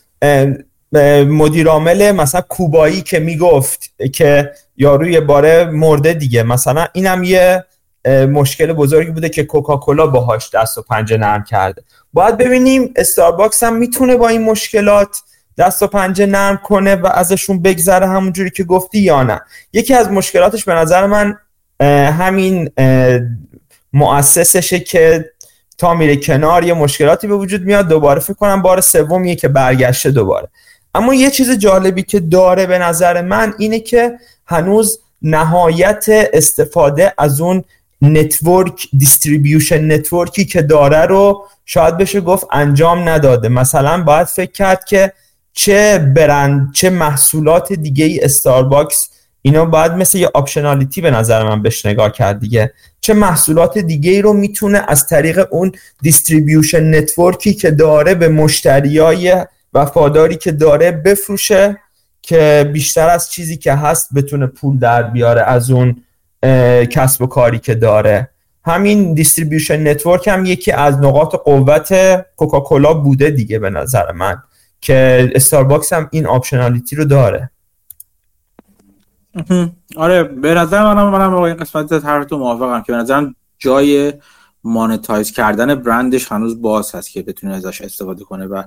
مدیر 1.27 1.67
عامل 1.67 2.11
مثلا 2.11 2.41
کوبایی 2.41 3.01
که 3.01 3.19
می‌گفت 3.19 3.93
که 4.13 4.51
یاروی 4.77 5.19
باره 5.19 5.65
مرده 5.65 6.13
دیگه. 6.13 6.43
مثلا 6.43 6.87
اینم 6.93 7.23
یه 7.23 7.63
مشکل 8.07 8.73
بزرگی 8.73 9.11
بوده 9.11 9.29
که 9.29 9.43
کوکاکولا 9.43 10.07
باهاش 10.07 10.49
دست 10.53 10.77
و 10.77 10.81
پنجه 10.81 11.17
نرم 11.17 11.43
کرده. 11.43 11.83
باید 12.13 12.37
ببینیم 12.37 12.93
استارباکس 12.95 13.63
هم 13.63 13.75
می‌تونه 13.75 14.15
با 14.15 14.27
این 14.27 14.43
مشکلات 14.43 15.17
دست 15.57 15.83
و 15.83 15.87
پنجه 15.87 16.25
نرم 16.25 16.57
کنه 16.57 16.95
و 16.95 17.07
ازشون 17.07 17.61
بگذره 17.61 18.07
همونجوری 18.07 18.49
که 18.49 18.63
گفتی 18.63 18.99
یا 18.99 19.23
نه. 19.23 19.41
یکی 19.73 19.93
از 19.93 20.11
مشکلاتش 20.11 20.63
به 20.63 20.73
نظر 20.73 21.05
من 21.05 21.37
همین 22.11 22.69
مؤسسشه 23.93 24.79
که 24.79 25.31
تا 25.77 25.93
میره 25.93 26.15
کنار 26.15 26.63
یه 26.63 26.73
مشکلاتی 26.73 27.27
به 27.27 27.35
وجود 27.35 27.61
میاد 27.61 27.87
دوباره 27.87 28.19
فکر 28.19 28.33
کنم 28.33 28.61
بار 28.61 28.81
سومیه 28.81 29.35
که 29.35 29.47
برگشته 29.47 30.11
دوباره. 30.11 30.47
اما 30.95 31.13
یه 31.13 31.29
چیز 31.29 31.51
جالبی 31.51 32.03
که 32.03 32.19
داره 32.19 32.65
به 32.65 32.77
نظر 32.79 33.21
من 33.21 33.53
اینه 33.57 33.79
که 33.79 34.17
هنوز 34.45 34.99
نهایت 35.21 36.05
استفاده 36.33 37.13
از 37.17 37.41
اون 37.41 37.63
network 38.01 38.87
distribution 38.97 39.91
network 39.91 40.38
ی 40.38 40.45
که 40.45 40.61
داره 40.61 41.01
رو 41.01 41.45
شاید 41.65 41.97
بشه 41.97 42.21
گفت 42.21 42.47
انجام 42.51 43.09
نداده. 43.09 43.49
مثلا 43.49 44.03
باید 44.03 44.27
فکر 44.27 44.51
کرد 44.51 44.85
که 44.85 45.13
چه 45.59 45.97
برند 45.97 46.73
چه 46.73 46.89
محصولات 46.89 47.73
دیگه 47.73 48.05
ای 48.05 48.19
استارباکس 48.19 49.09
اینا 49.41 49.65
باید 49.65 49.91
مثل 49.91 50.17
یه 50.17 50.29
optionality 50.33 51.01
به 51.01 51.11
نظر 51.11 51.43
من 51.43 51.61
بهش 51.61 51.85
نگاه 51.85 52.11
کرد 52.11 52.39
دیگه. 52.39 52.73
چه 53.01 53.13
محصولات 53.13 53.77
دیگه 53.77 54.11
ای 54.11 54.21
رو 54.21 54.33
می‌تونه 54.33 54.83
از 54.87 55.07
طریق 55.07 55.47
اون 55.51 55.71
distribution 56.01 56.95
network 56.95 57.46
ی 57.46 57.53
که 57.53 57.71
داره 57.71 58.15
به 58.15 58.29
مشتریای 58.29 59.45
وفاداری 59.73 60.35
که 60.35 60.51
داره 60.51 60.91
بفروشه 60.91 61.77
که 62.21 62.69
بیشتر 62.73 63.09
از 63.09 63.31
چیزی 63.31 63.57
که 63.57 63.73
هست 63.73 64.13
بتونه 64.13 64.47
پول 64.47 64.79
در 64.79 65.03
بیاره 65.03 65.41
از 65.41 65.71
اون 65.71 66.03
کسب 66.89 67.21
و 67.21 67.27
کاری 67.27 67.59
که 67.59 67.75
داره. 67.75 68.29
همین 68.65 69.13
distribution 69.13 69.87
network 69.87 70.27
هم 70.27 70.45
یکی 70.45 70.71
از 70.71 70.97
نقاط 70.97 71.35
قوت 71.35 71.93
کوکاکولا 72.35 72.93
بوده 72.93 73.29
دیگه 73.29 73.59
به 73.59 73.69
نظر 73.69 74.11
من. 74.11 74.43
که 74.81 75.31
استارباکس 75.35 75.93
هم 75.93 76.09
این 76.11 76.27
optionality 76.27 76.95
رو 76.95 77.05
داره. 77.05 77.51
آره 79.95 80.23
به 80.23 80.53
نظر 80.53 80.83
منم 80.83 81.09
منم 81.09 81.31
با 81.31 81.47
این 81.47 81.57
قسمت 81.57 81.99
طرف 81.99 82.25
تو 82.25 82.37
موافقم 82.37 82.81
که 82.81 82.91
به 82.91 82.97
نظرم 82.97 83.35
جای 83.59 84.13
monetize 84.63 85.31
کردن 85.31 85.75
برندش 85.75 86.31
هنوز 86.31 86.61
باز 86.61 86.95
هست 86.95 87.11
که 87.11 87.21
بتونه 87.21 87.55
ازش 87.55 87.81
استفاده 87.81 88.23
کنه 88.23 88.45
و 88.45 88.63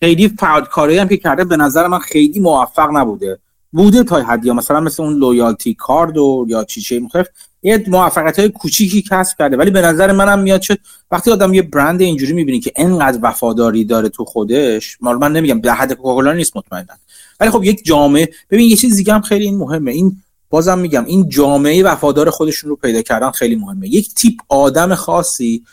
خیلی 0.00 0.28
فعال 0.28 0.64
کاری 0.64 0.98
هم 0.98 1.08
که 1.08 1.16
کرده 1.16 1.44
به 1.44 1.56
نظر 1.56 1.86
من 1.86 1.98
خیلی 1.98 2.40
موفق 2.40 2.96
نبوده. 2.96 3.38
بوده 3.74 4.04
تا 4.04 4.22
حدی 4.22 4.50
مثلا 4.50 4.80
مثل 4.80 5.02
اون 5.02 5.14
loyalty 5.14 5.74
card 5.74 6.18
و 6.18 6.46
یا 6.48 6.64
چیزی 6.64 6.98
مختلف 6.98 7.26
یه 7.62 7.84
موفقیت 7.88 8.38
های 8.38 8.48
کوچیکی 8.48 9.02
کسب 9.02 9.38
کرده. 9.38 9.56
ولی 9.56 9.70
به 9.70 9.80
نظر 9.80 10.12
منم 10.12 10.38
میاد 10.38 10.60
چه 10.60 10.78
وقتی 11.10 11.30
آدم 11.30 11.54
یه 11.54 11.62
برند 11.62 12.00
اینجوری 12.00 12.32
می‌بینی 12.32 12.60
که 12.60 12.72
انقدر 12.76 13.18
وفاداری 13.22 13.84
داره 13.84 14.08
تو 14.08 14.24
خودش 14.24 14.98
مال 15.00 15.16
من 15.16 15.32
نمیگم 15.32 15.60
به 15.60 15.72
حد 15.72 15.92
کوکاکولا 15.92 16.32
نیست 16.32 16.56
مطمئنا. 16.56 16.94
ولی 17.40 17.50
خب 17.50 17.64
یک 17.64 17.84
جامعه 17.84 18.28
ببین 18.50 18.70
یه 18.70 18.76
چیز 18.76 18.96
دیگه 18.96 19.14
هم 19.14 19.20
خیلی 19.20 19.44
این 19.44 19.58
مهمه. 19.58 19.90
این 19.90 20.16
بازم 20.50 20.78
میگم 20.78 21.04
این 21.04 21.28
جامعه 21.28 21.84
وفادار 21.84 22.30
خودشون 22.30 22.70
رو 22.70 22.76
پیدا 22.76 23.02
کردن 23.02 23.30
خیلی 23.30 23.56
مهمه. 23.56 23.88
یک 23.88 24.14
تیپ 24.14 24.34
آدم 24.48 24.94
خاصی 24.94 25.64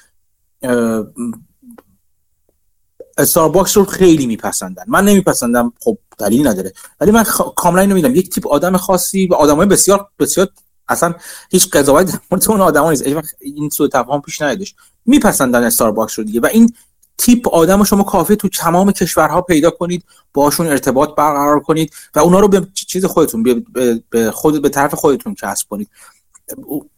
استارباکس 3.17 3.77
رو 3.77 3.85
خیلی 3.85 4.25
میپسندن. 4.25 4.83
من 4.87 5.05
نمیپسندم. 5.05 5.73
خب 5.79 5.97
دلیل 6.21 6.47
نداره. 6.47 6.73
ولی 6.99 7.11
من 7.11 7.23
خ... 7.23 7.41
کاملا 7.55 7.81
اینو 7.81 7.95
میدم 7.95 8.15
یک 8.15 8.29
تیپ 8.29 8.47
آدم 8.47 8.77
خاصی 8.77 9.27
و 9.27 9.33
آدمای 9.33 9.67
بسیار 9.67 10.07
بسیار 10.19 10.47
اصلا 10.89 11.13
هیچ 11.49 11.69
قضاوت 11.69 12.11
در 12.11 12.19
مورد 12.31 12.49
اون 12.49 12.61
آدما 12.61 12.89
نیست. 12.89 13.03
این 13.39 13.69
سوء 13.69 13.87
تفاهم 13.87 14.21
پیش 14.21 14.41
نیادش. 14.41 14.75
میپسندن 15.05 15.63
استارباکس 15.63 16.19
رو 16.19 16.25
دیگه. 16.25 16.39
و 16.39 16.45
این 16.45 16.73
تیپ 17.17 17.47
آدم 17.47 17.83
شما 17.83 18.03
کافی 18.03 18.35
تو 18.35 18.49
تمام 18.49 18.91
کشورها 18.91 19.41
پیدا 19.41 19.69
کنید 19.69 20.03
باشون 20.33 20.67
ارتباط 20.67 21.09
برقرار 21.15 21.59
کنید 21.59 21.93
و 22.15 22.19
اونا 22.19 22.39
رو 22.39 22.47
به 22.47 22.67
چیز 22.73 23.05
خودتون 23.05 23.63
به 24.09 24.31
خود 24.31 24.61
به 24.61 24.69
طرف 24.69 24.93
خودتون 24.93 25.35
کسب 25.35 25.67
کنید. 25.69 25.89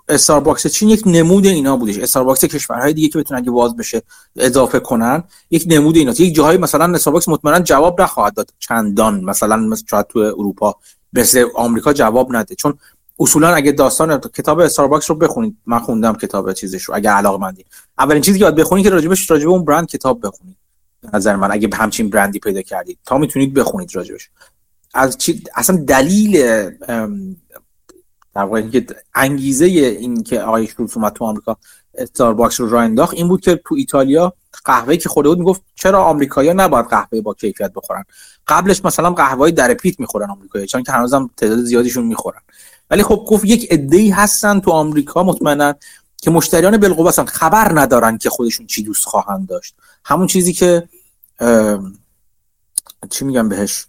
استارباکس 0.07 0.67
چین 0.67 0.89
یک 0.89 1.03
نمود 1.05 1.45
اینا 1.45 1.77
بودش. 1.77 1.97
استارباکس 1.97 2.45
کشورهای 2.45 2.93
دیگه 2.93 3.07
که 3.07 3.19
بتونن 3.19 3.39
اگه 3.39 3.51
باز 3.51 3.75
بشه 3.75 4.01
اضافه 4.35 4.79
کنن 4.79 5.23
یک 5.51 5.65
نمود 5.67 5.97
اینا 5.97 6.11
یک 6.11 6.35
جاهای 6.35 6.57
مثلا 6.57 6.93
استارباکس 6.93 7.29
مطمئنا 7.29 7.59
جواب 7.59 8.01
نخواهد 8.01 8.33
داد. 8.33 8.49
چندان. 8.59 9.23
مثلا 9.23 9.57
مثلا 9.57 10.03
تو 10.03 10.19
اروپا 10.19 10.75
مثل 11.13 11.45
آمریکا 11.55 11.93
جواب 11.93 12.35
نده. 12.35 12.55
چون 12.55 12.77
اصولا 13.19 13.55
اگه 13.55 13.71
داستان 13.71 14.17
کتاب 14.17 14.59
استارباکس 14.59 15.09
رو 15.09 15.15
بخونید 15.15 15.57
من 15.65 15.79
خوندم 15.79 16.13
کتاب 16.13 16.53
چیزش 16.53 16.83
رو 16.83 16.95
اگه 16.95 17.09
علاقه 17.09 17.37
مندی 17.37 17.65
اولین 17.97 18.21
چیزی 18.21 18.39
که 18.39 18.45
باید 18.45 18.55
بخونید 18.55 18.85
که 18.85 18.89
راجبش 18.89 19.31
راجب 19.31 19.49
اون 19.49 19.65
برند 19.65 19.87
کتاب 19.87 20.27
بخونید. 20.27 20.57
نظر 21.13 21.35
من 21.35 21.51
اگه 21.51 21.69
همچین 21.73 22.09
برندی 22.09 22.39
پیدا 22.39 22.61
کردید. 22.61 22.97
تا 23.05 23.17
می‌تونید 23.17 23.53
بخونید 23.53 23.95
راجبش. 23.95 24.29
از 24.93 25.17
چی؟ 25.17 25.43
اصلا 25.55 25.75
دلیل 25.75 26.37
در 28.35 28.43
واقع 28.43 28.59
اینکه 28.59 28.85
انگیزه 29.15 29.65
این 29.65 30.23
که 30.23 30.41
آقای 30.41 30.67
شولتز 30.67 30.97
اومد 30.97 31.13
تو 31.13 31.25
آمریکا 31.25 31.57
استارباکس 31.95 32.59
رو 32.59 32.69
راه 32.69 32.83
انداخت 32.83 33.13
این 33.13 33.27
بود 33.27 33.41
که 33.41 33.61
تو 33.65 33.75
ایتالیا 33.75 34.33
قهوه 34.65 34.97
که 34.97 35.09
خورده 35.09 35.29
بود 35.29 35.37
می‌گفت 35.37 35.61
چرا 35.75 36.03
آمریکایی‌ها 36.03 36.53
نباید 36.57 36.85
قهوه 36.85 37.21
با 37.21 37.33
کیفیت 37.33 37.73
بخورن؟ 37.73 38.03
قبلش 38.47 38.85
مثلا 38.85 39.11
قهوه 39.11 39.51
در 39.51 39.73
پیت 39.73 39.99
می‌خورن 39.99 40.29
آمریکایی 40.29 40.67
چون 40.67 40.83
که 40.83 40.91
هنوزم 40.91 41.29
تعداد 41.37 41.59
زیادیشون 41.59 42.05
می‌خورن. 42.05 42.41
ولی 42.89 43.03
خب 43.03 43.25
گفت 43.27 43.45
یک 43.45 43.71
عده‌ای 43.71 44.09
هستن 44.09 44.59
تو 44.59 44.71
آمریکا 44.71 45.23
مطمئنا 45.23 45.73
که 46.17 46.31
مشتریان 46.31 46.77
بالقوه 46.77 47.09
هستن 47.09 47.25
خبر 47.25 47.71
ندارن 47.79 48.17
که 48.17 48.29
خودشون 48.29 48.65
چی 48.65 48.83
دوست 48.83 49.05
خواهند 49.05 49.47
داشت. 49.47 49.75
همون 50.05 50.27
چیزی 50.27 50.53
که 50.53 50.89
چی 53.09 53.25
میگم 53.25 53.49
بهش؟ 53.49 53.85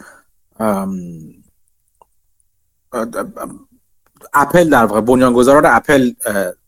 اپل 4.32 4.70
در 4.70 4.84
واقع 4.84 5.00
بنیانگذاران 5.00 5.66
اپل 5.66 6.12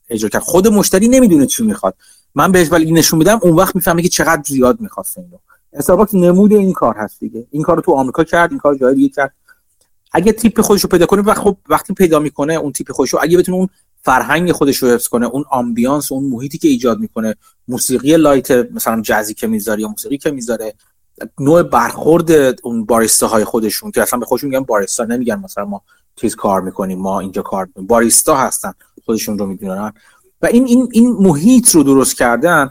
اجرا 0.08 0.28
کرد. 0.28 0.42
خود 0.42 0.68
مشتری 0.68 1.08
نمی‌دونه 1.08 1.46
چی 1.46 1.64
می‌خواد. 1.64 1.94
من 2.34 2.52
بهش 2.52 2.72
ولی 2.72 2.92
نشون 2.92 3.18
میدم 3.18 3.38
اون 3.42 3.54
وقت 3.54 3.76
می‌فهمه 3.76 4.02
که 4.02 4.08
چقدر 4.08 4.42
زیاد 4.46 4.80
می‌خواست 4.80 5.18
اینو 5.18 5.38
استارباکس 5.72 6.14
نمود 6.14 6.52
این 6.52 6.72
کار 6.72 6.94
هست 6.96 7.20
دیگه. 7.20 7.46
این 7.50 7.62
کار 7.62 7.80
تو 7.80 7.92
آمریکا 7.92 8.24
کرد 8.24 8.50
این 8.50 8.60
کار 8.60 8.74
جای 8.74 8.94
دیگه 8.94 9.08
کرد. 9.08 9.32
اگه 10.12 10.32
تیپ 10.32 10.60
خودش 10.60 10.80
رو 10.82 10.88
پیدا 10.88 11.06
کنه 11.06 11.22
و 11.22 11.34
خب 11.34 11.56
وقتی 11.68 11.94
پیدا 11.94 12.18
می‌کنه 12.18 12.54
اون 12.54 12.72
تیپ 12.72 12.92
خودش 12.92 13.10
رو 13.10 13.18
اگه 13.22 13.38
بتونه 13.38 13.58
اون 13.58 13.68
فرهنگ 14.02 14.52
خودش 14.52 14.76
رو 14.76 14.88
حفظ 14.88 15.08
کنه 15.08 15.26
اون 15.26 15.44
ambiance 15.50 16.12
اون 16.12 16.24
محیطی 16.24 16.58
که 16.58 16.68
ایجاد 16.68 16.98
می‌کنه 17.00 17.34
موسیقی 17.68 18.16
light 18.16 18.50
مثلا 18.50 19.02
جزی 19.02 19.34
که 19.34 19.46
می‌ذاره 19.46 19.80
یا 19.80 19.88
موسیقی 19.88 20.18
که 20.18 20.30
می‌ذاره 20.30 20.74
نوع 21.40 21.62
برخورد 21.62 22.30
اون 22.62 22.84
باریستا 22.84 23.26
های 23.26 23.44
خودشون 23.44 23.90
که 23.90 24.02
اصلا 24.02 24.18
به 24.18 24.26
خودشون 24.26 24.50
میگن 24.50 24.62
باریستا 24.62 25.04
نمیگن 25.04 25.40
مثلا 25.44 25.64
ما 25.64 25.82
چیز 26.16 26.36
کار 26.36 26.60
می‌کنیم 26.60 26.98
ما 26.98 27.20
اینجا 27.20 27.42
کار 27.42 27.66
می‌کنیم. 27.66 27.86
باریستا 27.86 28.36
هستن 28.36 28.72
خودشون 29.04 29.38
رو 29.38 29.46
می‌دونن. 29.46 29.92
و 30.42 30.46
این 30.46 30.64
این 30.66 30.88
این 30.92 31.12
محیط 31.12 31.70
رو 31.70 31.82
درست 31.82 32.16
کردن 32.16 32.70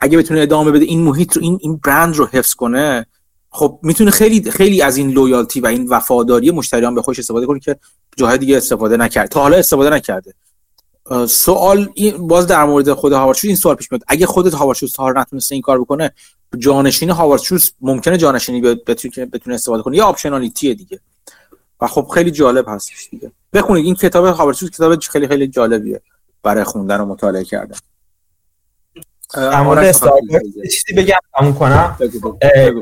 اگه 0.00 0.18
بتونه 0.18 0.40
ادامه 0.40 0.70
بده 0.70 0.84
این 0.84 1.02
محیط 1.02 1.36
رو 1.36 1.42
این 1.42 1.58
این 1.60 1.80
برند 1.84 2.16
رو 2.16 2.26
حفظ 2.26 2.54
کنه 2.54 3.06
خب 3.50 3.78
می‌تونه 3.82 4.10
خیلی 4.10 4.50
خیلی 4.50 4.82
از 4.82 4.96
این 4.96 5.10
لویالتی 5.10 5.60
و 5.60 5.66
این 5.66 5.88
وفاداری 5.88 6.50
مشتریان 6.50 6.94
به 6.94 7.02
خوش 7.02 7.18
استفاده 7.18 7.46
کنه 7.46 7.60
که 7.60 7.76
جاهای 8.16 8.38
دیگه 8.38 8.56
استفاده 8.56 8.96
نکرد. 8.96 9.28
تا 9.28 9.40
حالا 9.40 9.56
استفاده 9.56 9.90
نکرده. 9.90 10.34
سوال 11.28 11.88
باز 12.18 12.46
در 12.46 12.64
مورد 12.64 12.92
خود 12.92 13.12
هاوارد 13.12 13.38
این 13.44 13.56
سوال 13.56 13.74
پیش 13.76 13.92
میاد. 13.92 14.02
اگه 14.08 14.26
خودت 14.26 14.54
هاوارد 14.54 14.78
تا 14.78 15.12
نتونسته 15.12 15.54
این 15.54 15.62
کار 15.62 15.80
بکنه 15.80 16.12
جانشین 16.58 17.10
هاوارد 17.10 17.42
ممکنه 17.80 18.16
جانشینی 18.16 18.60
بتونه 18.60 19.26
بتونه 19.26 19.54
استفاده 19.54 19.82
کنه. 19.82 19.96
یا 19.96 20.06
optionality 20.06 20.74
دیگه. 20.74 21.00
و 21.80 21.86
خب 21.86 22.08
خیلی 22.14 22.30
جالب 22.30 22.64
هستش 22.68 23.08
دیگه. 23.10 23.32
بخونید. 23.52 23.84
این 23.84 23.94
کتاب 23.94 24.26
هاوارد 24.26 24.56
کتاب 24.56 25.00
خیلی 25.00 25.28
خیلی 25.28 25.48
جالبیه 25.48 26.02
برای 26.42 26.64
خوندن 26.64 27.00
و 27.00 27.06
مطالعه 27.06 27.44
کردن. 27.44 27.76
در 29.34 29.64
چیزی 30.70 30.92
بگم 30.96 31.18
تموم 31.38 31.54
کنم. 31.54 31.96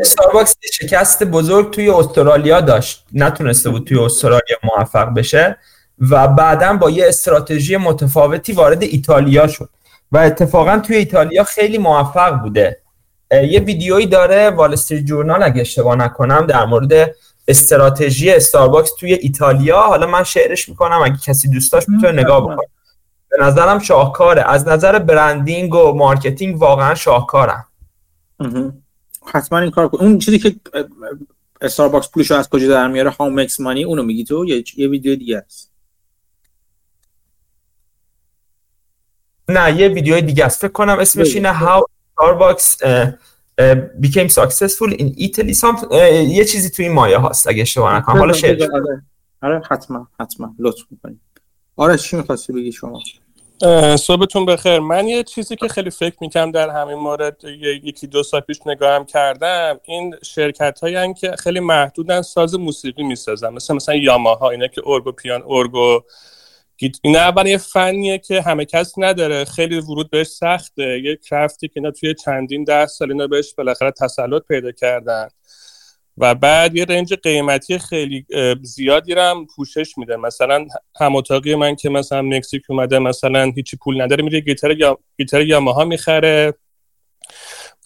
استارباکس 0.01 0.57
شکست 0.73 1.25
بزرگ 1.25 1.71
توی 1.71 1.91
استرالیا 1.91 2.61
داشت. 2.61 3.05
نتونسته 3.13 3.71
بود 3.71 3.85
توی 3.85 3.99
استرالیا 3.99 4.57
موفق 4.63 5.15
بشه. 5.15 5.59
و 5.99 6.29
بعدا 6.29 6.73
با 6.73 6.91
یه 6.91 7.09
استراتژی 7.09 7.77
متفاوتی 7.77 8.53
وارد 8.53 8.83
ایتالیا 8.83 9.47
شد. 9.47 9.69
و 10.13 10.19
اتفاقا 10.19 10.79
توی 10.79 10.97
ایتالیا 10.97 11.45
خیلی 11.45 11.79
موفق 11.79 12.31
بوده. 12.31 12.81
یه 13.31 13.61
ویدیویی 13.61 14.07
داره 14.07 14.51
وال 14.51 14.73
استریت 14.73 15.05
جورنال 15.05 15.43
اگه 15.43 15.61
اشتباه 15.61 15.97
نکنم 15.97 16.47
در 16.47 16.65
مورد 16.65 17.15
استراتژی 17.49 18.31
استارباکس 18.31 18.91
توی 18.99 19.13
ایتالیا. 19.13 19.81
حالا 19.81 20.07
من 20.07 20.25
شعرش 20.25 20.69
می‌کنم 20.69 21.03
اگه 21.05 21.17
کسی 21.25 21.49
دوست 21.49 21.73
داشت 21.73 21.89
می‌تونه 21.89 22.13
نگاه 22.13 22.41
بکنه. 22.41 22.67
به 23.31 23.45
نظرم 23.45 23.79
شاهکاره. 23.79 24.43
از 24.43 24.69
نظر 24.69 24.99
branding 24.99 25.75
و 25.75 25.93
marketing 25.93 26.63
واقعا 26.63 26.95
شاهکارم 26.95 27.67
حتما 29.33 29.59
این 29.59 29.71
کار 29.71 29.91
اون 29.93 30.19
چیزی 30.19 30.39
که 30.39 30.55
استارباکس 31.61 32.11
پولشو 32.11 32.35
از 32.35 32.49
کجا 32.49 32.69
در 32.69 32.89
میاره؟ 32.89 33.11
how 33.11 33.31
makes 33.31 33.61
money 33.61 33.85
اونو 33.85 34.03
میگی 34.03 34.25
تو؟ 34.25 34.45
یه, 34.45 34.65
یه 34.77 34.89
ویدیو 34.89 35.17
دیگه 35.17 35.37
است. 35.47 35.73
نه 39.49 39.81
یه 39.81 39.89
ویدیو 39.89 40.21
دیگه 40.21 40.45
است. 40.45 40.61
فکر 40.61 40.73
کنم 40.73 40.99
اسمش 40.99 41.35
اینه 41.35 41.53
How 41.53 41.83
Starbucks 42.21 42.77
became 44.01 44.29
successful 44.29 44.93
in 44.93 45.15
Italy. 45.19 45.55
Some, 45.55 45.93
یه 45.93 46.45
چیزی 46.45 46.71
توی 46.71 46.85
این 46.85 46.95
مایه 46.95 47.19
هاست 47.19 47.49
اگه 47.49 47.63
اشتباه 47.63 47.97
نکنم. 47.97 48.19
حالا 48.19 48.33
شعر. 48.33 48.69
آره 49.43 49.63
حتما 49.71 50.09
حتما. 50.21 50.55
لطف 50.59 50.83
می‌کنیم 50.91 51.21
آره 51.77 51.97
چی 51.97 52.17
می‌خواستی 52.17 52.53
بگی 52.53 52.73
شما؟ 52.73 53.01
صبحتون 53.97 54.47
بخیر. 54.47 54.79
من 54.79 55.09
یه 55.09 55.23
چیزی 55.23 55.57
که 55.57 55.69
خیلی 55.69 55.91
فکر 55.91 56.17
می‌کنم 56.21 56.51
در 56.51 56.71
همین 56.71 56.95
مورد 56.95 57.37
یکی 57.85 58.07
دو 58.07 58.23
سال 58.23 58.41
پیش 58.41 58.59
نگاهم 58.67 59.05
کردم. 59.05 59.81
این 59.85 60.15
شرکت 60.23 60.81
هایی 60.81 61.15
که 61.15 61.33
خیلی 61.39 61.61
محدودن 61.61 62.23
ساز 62.23 62.55
موسیقی 62.55 63.03
می‌سازن. 63.03 63.49
مثل 63.49 63.75
مثلا 63.75 63.95
یاماها 63.95 64.51
اینا 64.51 64.67
که 64.67 64.83
ارگو 64.87 65.13
پیان 65.13 65.43
ارگو 65.47 66.01
این 67.03 67.17
اول 67.17 67.47
یه 67.47 67.59
فنیه 67.59 68.19
که 68.19 68.43
همه 68.43 68.65
کس 68.65 68.93
نداره. 68.97 69.45
خیلی 69.45 69.79
ورود 69.79 70.11
بهش 70.11 70.27
سخته. 70.27 71.01
یه 71.05 71.17
کرفتی 71.17 71.69
که 71.69 71.73
اینا 71.77 71.91
توی 71.91 72.15
چندین 72.15 72.65
ده 72.65 72.87
سال 72.87 73.13
اینا 73.13 73.27
بهش 73.27 73.55
بالاخره 73.55 73.91
تسلط 73.91 74.43
پیدا 74.49 74.73
کردن. 74.73 75.29
و 76.19 76.35
بعد 76.35 76.77
یه 76.77 76.85
رنج 76.85 77.15
قیمتی 77.15 77.79
خیلی 77.79 78.27
زیادی 78.63 79.13
هم 79.13 79.47
پوشش 79.57 79.99
میده. 79.99 80.17
مثلا 80.17 80.67
هم 81.01 81.17
اتاقی 81.17 81.55
من 81.55 81.77
که 81.77 81.89
مثلا 81.89 82.23
مکزیک 82.23 82.63
اومده 82.69 82.99
مثلا 82.99 83.53
هیچی 83.57 83.77
پول 83.77 84.03
نداره 84.03 84.25
میره 84.25 84.41
گیتار 84.41 84.79
یا 84.79 84.99
گیتار 85.19 85.43
یاماها 85.43 85.85
می‌خره. 85.85 86.55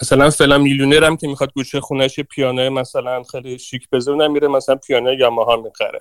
مثلا 0.02 0.30
فلان 0.30 0.60
میلیونر 0.60 1.04
هم 1.04 1.16
که 1.16 1.28
می‌خواد 1.28 1.52
گوشه 1.52 1.80
خونش 1.80 2.20
پیانو 2.20 2.70
مثلا 2.70 3.22
خیلی 3.22 3.58
شیک 3.58 3.88
بزنه 3.92 4.28
میره 4.28 4.48
مثلا 4.48 4.76
پیانو 4.76 5.14
یاماها 5.14 5.56
می‌خره. 5.56 6.00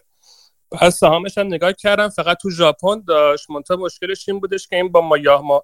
پس 0.72 1.00
سهامش 1.00 1.38
هم 1.38 1.48
نگاه 1.48 1.74
کردم 1.74 2.10
فقط 2.10 2.38
تو 2.42 2.50
ژاپن 2.50 3.04
داشت. 3.08 3.50
منتها 3.50 3.78
مشکلش 3.78 4.30
این 4.30 4.40
بودش 4.40 4.68
که 4.68 4.76
این 4.76 4.92
با 4.92 5.02
ما 5.02 5.18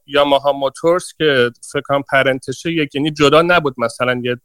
یاماها 0.06 0.52
موتورز 0.52 1.14
که 1.18 1.52
فکر 1.74 1.82
کنم 1.82 2.04
پرنتشه 2.12 2.72
یک 2.72 2.96
یعنی 2.96 3.12
جدا 3.12 3.42
نبود 3.42 3.76
مثلا 3.78 4.22
یه 4.24 4.38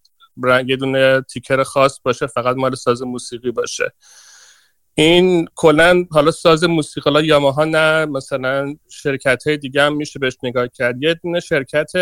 یه 0.66 0.76
دونه 0.76 1.20
تیکر 1.20 1.62
خاص 1.62 2.00
باشه 2.04 2.26
فقط 2.26 2.56
مال 2.56 2.74
ساز 2.74 3.02
موسیقی 3.02 3.50
باشه. 3.50 3.92
این 4.94 5.48
کلا 5.54 6.04
حالا 6.10 6.30
ساز 6.30 6.64
موسیقی 6.64 7.10
حالا 7.10 7.22
یاماها 7.22 7.64
نه 7.64 8.06
مثلا 8.06 8.74
شرکت 8.88 9.46
های 9.46 9.56
دیگه 9.56 9.82
هم 9.82 9.96
میشه 9.96 10.18
بهش 10.18 10.36
نگاه 10.42 10.68
کرد. 10.68 11.02
یه 11.02 11.14
دونه 11.14 11.40
شرکت 11.40 11.92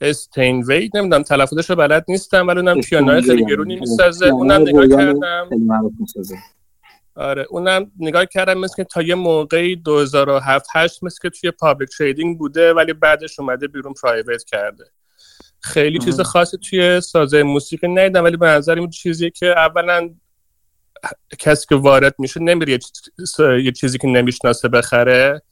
استینوی 0.00 0.90
نمی‌دونم 0.94 1.22
تلفظش 1.22 1.70
رو 1.70 1.76
بلد 1.76 2.04
نیستم 2.08 2.48
ولی 2.48 2.58
اونم 2.58 2.80
پیانوی 2.80 3.22
خیلی 3.22 3.46
گرونی 3.46 3.76
می‌سازه. 3.80 4.26
اونم 4.26 4.62
نگاه 4.62 4.88
کردم. 4.88 5.48
آره 7.16 7.46
اونم 7.50 7.92
نگاه 7.98 8.26
کردم 8.26 8.58
مثل 8.58 8.74
که 8.76 8.84
تا 8.84 9.02
یه 9.02 9.14
موقعی 9.14 9.76
2007 9.76 10.66
8 10.74 11.02
مثل 11.02 11.18
که 11.22 11.30
توی 11.30 11.50
public 11.50 11.90
trading 11.98 12.38
بوده 12.38 12.74
ولی 12.74 12.92
بعدش 12.92 13.40
اومده 13.40 13.68
بیرون 13.68 13.94
private 14.02 14.44
کرده. 14.44 14.84
خیلی 15.60 15.98
چیز 15.98 16.20
خاصی 16.20 16.58
توی 16.58 17.00
سازه 17.00 17.42
موسیقی 17.42 17.88
ندیدم 17.88 18.24
ولی 18.24 18.36
به 18.36 18.46
نظر 18.46 18.74
این 18.74 18.90
چیزی 18.90 19.30
که 19.30 19.46
اولا 19.46 20.10
کسی 21.38 21.66
که 21.68 21.74
وارد 21.74 22.14
میشه 22.18 22.40
نمیره 22.40 22.78
یه 23.38 23.72
چیزی 23.72 23.98
که 23.98 24.08
نمی‌شناسه 24.08 24.68
بخره 24.68 25.42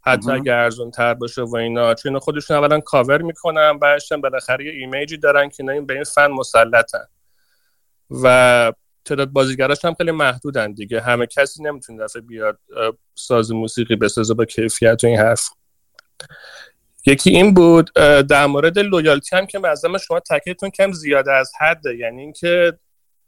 حتی 0.00 0.30
اگر 0.30 0.58
ارزون 0.58 0.90
تر 0.90 1.14
باشه 1.14 1.42
و 1.42 1.56
اینا. 1.56 1.94
چون 1.94 2.18
خودشون 2.18 2.56
اولا 2.56 2.80
کاور 2.80 3.22
می‌کنن 3.22 3.78
بعدشن 3.78 4.20
بالاخره 4.20 4.64
یه 4.64 4.72
image 4.72 5.09
ی 5.09 5.16
دارن 5.16 5.48
که 5.48 5.70
این 5.70 5.86
به 5.86 5.94
این 5.94 6.04
فن 6.04 6.26
مسلطن. 6.26 7.04
و 8.10 8.72
تعداد 9.04 9.28
بازیگراش 9.28 9.84
هم 9.84 9.94
خیلی 9.94 10.10
محدودن 10.10 10.72
دیگه. 10.72 11.00
همه 11.00 11.26
کسی 11.26 11.62
نمی‌تونه 11.62 12.04
دفعه 12.04 12.22
بیاد 12.22 12.58
ساز 13.14 13.52
موسیقی 13.52 13.96
بسازه 13.96 14.34
با 14.34 14.44
کیفیت 14.44 15.04
و 15.04 15.06
این 15.06 15.18
حرف. 15.18 15.48
یکی 17.06 17.30
این 17.30 17.54
بود 17.54 17.90
در 18.28 18.46
مورد 18.46 18.78
لویالتی 18.78 19.36
هم 19.36 19.46
که 19.46 19.58
به 19.58 19.74
شما 20.06 20.20
تکیتون 20.20 20.70
کم 20.70 20.92
زیاده 20.92 21.32
از 21.32 21.52
حده. 21.60 21.96
یعنی 21.96 22.20
اینکه 22.20 22.78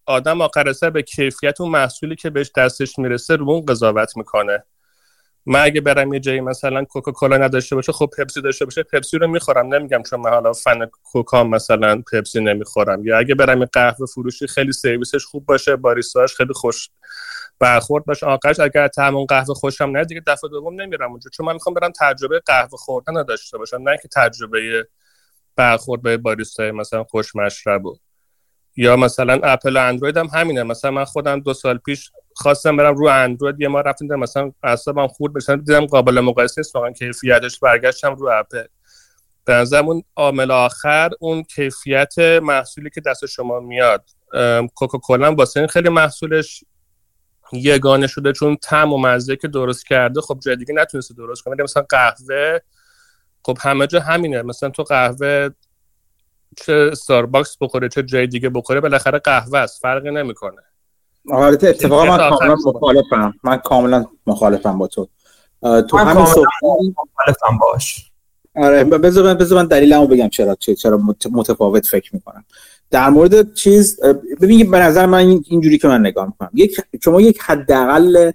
آدم 0.06 0.40
آخر 0.40 0.72
سر 0.72 0.90
به 0.90 1.02
کیفیت 1.02 1.60
اون 1.60 1.70
محصولی 1.70 2.16
که 2.16 2.30
بهش 2.30 2.50
دستش 2.56 2.98
می‌رسه 2.98 3.36
رو 3.36 3.50
اون 3.50 3.66
قضاوت 3.66 4.16
می‌کنه. 4.16 4.64
من 5.46 5.60
اگه 5.60 5.80
برم 5.80 6.12
یه 6.12 6.20
جایی 6.20 6.40
مثلا 6.40 6.84
کوکاکولا 6.84 7.36
نداشته 7.36 7.76
باشه 7.76 7.92
خب 7.92 8.10
پپسی 8.18 8.42
داشته 8.42 8.64
باشه 8.64 8.82
پپسی 8.82 9.18
رو 9.18 9.26
می‌خورم 9.26 9.74
نمیگم 9.74 10.02
چون 10.02 10.20
من 10.20 10.30
حالا 10.30 10.52
فن 10.52 10.86
کوکا 11.02 11.44
مثلا 11.44 12.02
پپسی 12.12 12.40
نمی‌خورم. 12.40 13.04
یا 13.06 13.18
اگه 13.18 13.34
برم 13.34 13.60
یه 13.60 13.68
قهوه 13.72 14.06
فروشی 14.06 14.46
خیلی 14.46 14.72
سرویسش 14.72 15.24
خوب 15.24 15.46
باشه 15.46 15.76
باریستاش 15.76 16.34
خیلی 16.34 16.52
خوش 16.52 16.90
برخورد 17.58 18.04
باشه. 18.04 18.26
آخرش 18.26 18.60
اگر 18.60 18.88
همون 18.98 19.26
قهوه 19.26 19.54
خوشم 19.54 19.84
نه 19.84 20.04
دیگه 20.04 20.22
دفعه 20.26 20.50
دوم 20.50 20.80
نمیرم 20.80 21.10
اونجا. 21.10 21.30
چون 21.30 21.46
من 21.46 21.52
می‌خوام 21.52 21.74
برم 21.74 21.92
تجربه 22.00 22.40
قهوه 22.46 22.78
خوردن 22.78 23.22
داشته 23.22 23.58
باشم 23.58 23.82
نه 23.88 23.98
که 24.02 24.08
تجربه 24.08 24.88
برخورد 25.56 26.02
به 26.02 26.16
باریستای 26.16 26.70
مثلا 26.70 27.04
خوش 27.04 27.36
مشربو 27.36 27.96
یا 28.76 28.96
مثلا 28.96 29.40
اپل 29.42 29.76
و 29.76 29.80
اندروید 29.80 30.16
هم 30.16 30.26
همینه. 30.26 30.62
مثلا 30.62 30.90
من 30.90 31.04
خودم 31.04 31.40
دو 31.40 31.54
سال 31.54 31.78
پیش 31.78 32.10
خواستم 32.34 32.76
برم 32.76 32.94
رو 32.94 33.06
اندروید 33.06 33.60
یه 33.60 33.68
ما 33.68 33.80
رفتیم 33.80 34.14
مثلا 34.14 34.52
اعصابم 34.62 35.06
خورد 35.06 35.32
بشن 35.32 35.56
دیدم 35.56 35.86
قابل 35.86 36.20
مقایسه 36.20 36.54
نیست 36.60 36.76
واقعا 36.76 36.90
کیفیتش 36.90 37.58
برگشتم 37.58 38.14
رو 38.14 38.28
اپل. 38.32 38.64
به 39.44 39.52
نظرم 39.52 39.88
اون 39.88 40.02
عامل 40.16 40.50
آخر 40.50 41.10
اون 41.20 41.42
کیفیت 41.42 42.18
محصولی 42.18 42.90
که 42.90 43.00
دست 43.00 43.26
شما 43.26 43.60
میاد. 43.60 44.04
کوکاکولا 44.74 45.34
واسه 45.34 45.60
این 45.60 45.68
خیلی 45.68 45.88
محصولش 45.88 46.64
یگانه 47.52 48.06
شده 48.06 48.32
چون 48.32 48.56
تم 48.56 48.92
و 48.92 48.98
مزه 48.98 49.36
که 49.36 49.48
درست 49.48 49.86
کرده 49.86 50.20
خب 50.20 50.38
جای 50.44 50.56
دیگه 50.56 50.74
نتونسته 50.74 51.14
درست 51.14 51.42
کنه. 51.42 51.62
مثلا 51.62 51.82
قهوه 51.88 52.58
خب 53.44 53.58
همه 53.60 53.86
جا 53.86 54.00
همینه. 54.00 54.42
مثلا 54.42 54.70
تو 54.70 54.82
قهوه 54.82 55.48
چه 56.56 56.88
استارباکس 56.92 57.56
بخوره 57.60 57.88
چه 57.88 58.02
جای 58.02 58.26
دیگه 58.26 58.48
بخوره 58.48 58.80
بالاخره 58.80 59.18
قهوه 59.18 59.58
است 59.58 59.80
فرقی 59.80 60.10
نمی‌کنه. 60.10 60.62
آره 61.30 61.54
اتفاقا 61.54 62.04
من 62.04 62.30
کاملا 62.30 62.54
مخالفم. 62.54 63.34
من 63.44 63.56
کاملا 63.56 64.04
مخالفم 64.26 64.78
با 64.78 64.86
تو. 64.86 65.08
تو 65.62 65.96
همین 65.96 66.22
مخالفم 66.22 67.58
باش. 67.60 68.10
آره 68.56 68.84
بذار 68.84 69.24
من 69.24 69.34
بذار 69.34 69.58
من 69.58 69.66
دلیلمو 69.66 70.06
بگم 70.06 70.28
چرا 70.28 70.54
چرا 70.54 71.00
متفاوت 71.32 71.86
فکر 71.86 72.14
می‌کنم. 72.14 72.44
در 72.90 73.10
مورد 73.10 73.54
چیز 73.54 74.00
ببین 74.40 74.70
به 74.70 74.78
نظر 74.78 75.06
من 75.06 75.18
اینجوری 75.48 75.78
که 75.78 75.88
من 75.88 76.00
نگاه 76.00 76.26
می‌کنم. 76.26 76.50
یک 76.54 76.80
شما 77.04 77.20
یک 77.20 77.38
حداقل 77.40 78.32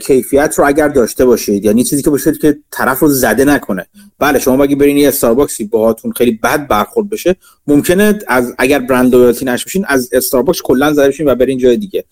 کیفیت 0.00 0.54
رو 0.58 0.66
اگر 0.66 0.88
داشته 0.88 1.24
باشید 1.24 1.64
یعنی 1.64 1.84
چیزی 1.84 2.02
که 2.02 2.10
باشید 2.10 2.38
که 2.38 2.58
طرف 2.70 2.98
رو 2.98 3.08
زده 3.08 3.44
نکنه. 3.44 3.86
بله 4.18 4.38
شما 4.38 4.62
اگه 4.62 4.76
برین 4.76 4.96
یه 4.96 5.08
استارباکسی 5.08 5.64
باهاتون 5.64 6.12
خیلی 6.12 6.32
بد 6.42 6.68
برخورد 6.68 7.10
بشه 7.10 7.36
ممکنه 7.66 8.18
از 8.26 8.54
اگر 8.58 8.78
brand 8.78 9.14
loyalty 9.14 9.44
نشوشین 9.44 9.84
از 9.88 10.10
استارباکس 10.12 10.62
کلا 10.62 10.92
زده 10.92 11.08
بشین 11.08 11.28
و 11.28 11.34
برین 11.34 11.58
جای 11.58 11.76
دیگه. 11.76 12.04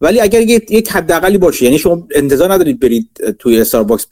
ولی 0.00 0.20
اگر 0.20 0.40
یک 0.40 0.92
حداقلی 0.92 1.38
باشه 1.38 1.64
یعنی 1.64 1.78
شما 1.78 2.06
انتظار 2.14 2.52
ندارید 2.52 2.80
برید 2.80 3.34
توی 3.38 3.60
استارباکس 3.60 4.06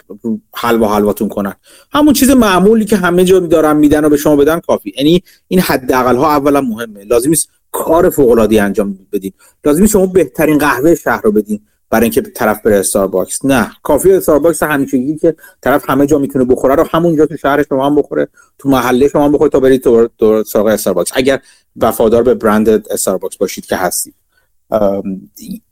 حلوا 0.55 0.95
حلواتون 0.95 1.29
کنن. 1.29 1.55
همون 1.93 2.13
چیز 2.13 2.31
معمولی 2.31 2.85
که 2.85 2.97
همه 2.97 3.25
جا 3.25 3.39
دارن 3.39 3.77
میدن 3.77 4.05
و 4.05 4.09
به 4.09 4.17
شما 4.17 4.37
بدن 4.37 4.61
کافی. 4.61 4.95
یعنی 4.97 5.23
این 5.49 5.61
حداقل 5.61 6.17
ها 6.17 6.37
اولا 6.37 6.61
مهمه. 6.61 7.05
لازم 7.05 7.33
کار 7.73 8.11
فوق 8.11 8.31
العاده 8.31 8.63
انجام 8.63 8.99
بدین 9.13 9.33
لازم 9.65 9.87
شما 9.87 10.07
بهترین 10.07 10.59
قهوه 10.59 10.95
شهر 10.95 11.21
رو 11.23 11.33
بدین. 11.33 11.61
برای 11.91 12.05
اینکه 12.05 12.21
طرف 12.21 12.63
بره 12.63 12.79
استارباکس 12.79 13.45
نه 13.45 13.71
کافی 13.83 14.13
استارباکس 14.13 14.63
همیشگی 14.63 15.17
که 15.17 15.37
طرف 15.63 15.91
همه 15.91 16.07
جا 16.07 16.19
می‌تونه 16.19 16.45
بخوره 16.45 16.75
رو 16.75 16.87
همونجا 16.91 17.27
تو 17.27 17.37
شهر 17.37 17.63
شما 17.63 17.87
هم 17.87 17.95
بخوره 17.95 18.29
تو 18.59 18.69
محله 18.69 19.09
شما 19.09 19.25
هم 19.25 19.33
بخوره 19.33 19.51
تا 19.51 19.61
برید 19.61 19.83
تو 20.19 20.45
سراغ 20.45 20.67
استارباکس 20.67 21.11
اگر 21.15 21.41
وفادار 21.77 22.23
به 22.23 22.35
برند 22.35 22.69
استارباکس 22.69 23.37
باشید 23.37 23.67
که 23.67 23.77
هستید. 23.77 24.15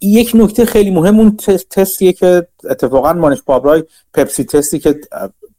یک 0.00 0.32
نکته 0.34 0.64
خیلی 0.64 0.90
مهم 0.90 1.18
اون 1.18 1.36
تستیه 1.70 2.12
که 2.12 2.46
اتفاقا 2.70 3.12
موهنیش 3.12 3.42
پابرای 3.42 3.84
پپسی 4.14 4.44
تستی 4.44 4.78
که 4.78 5.00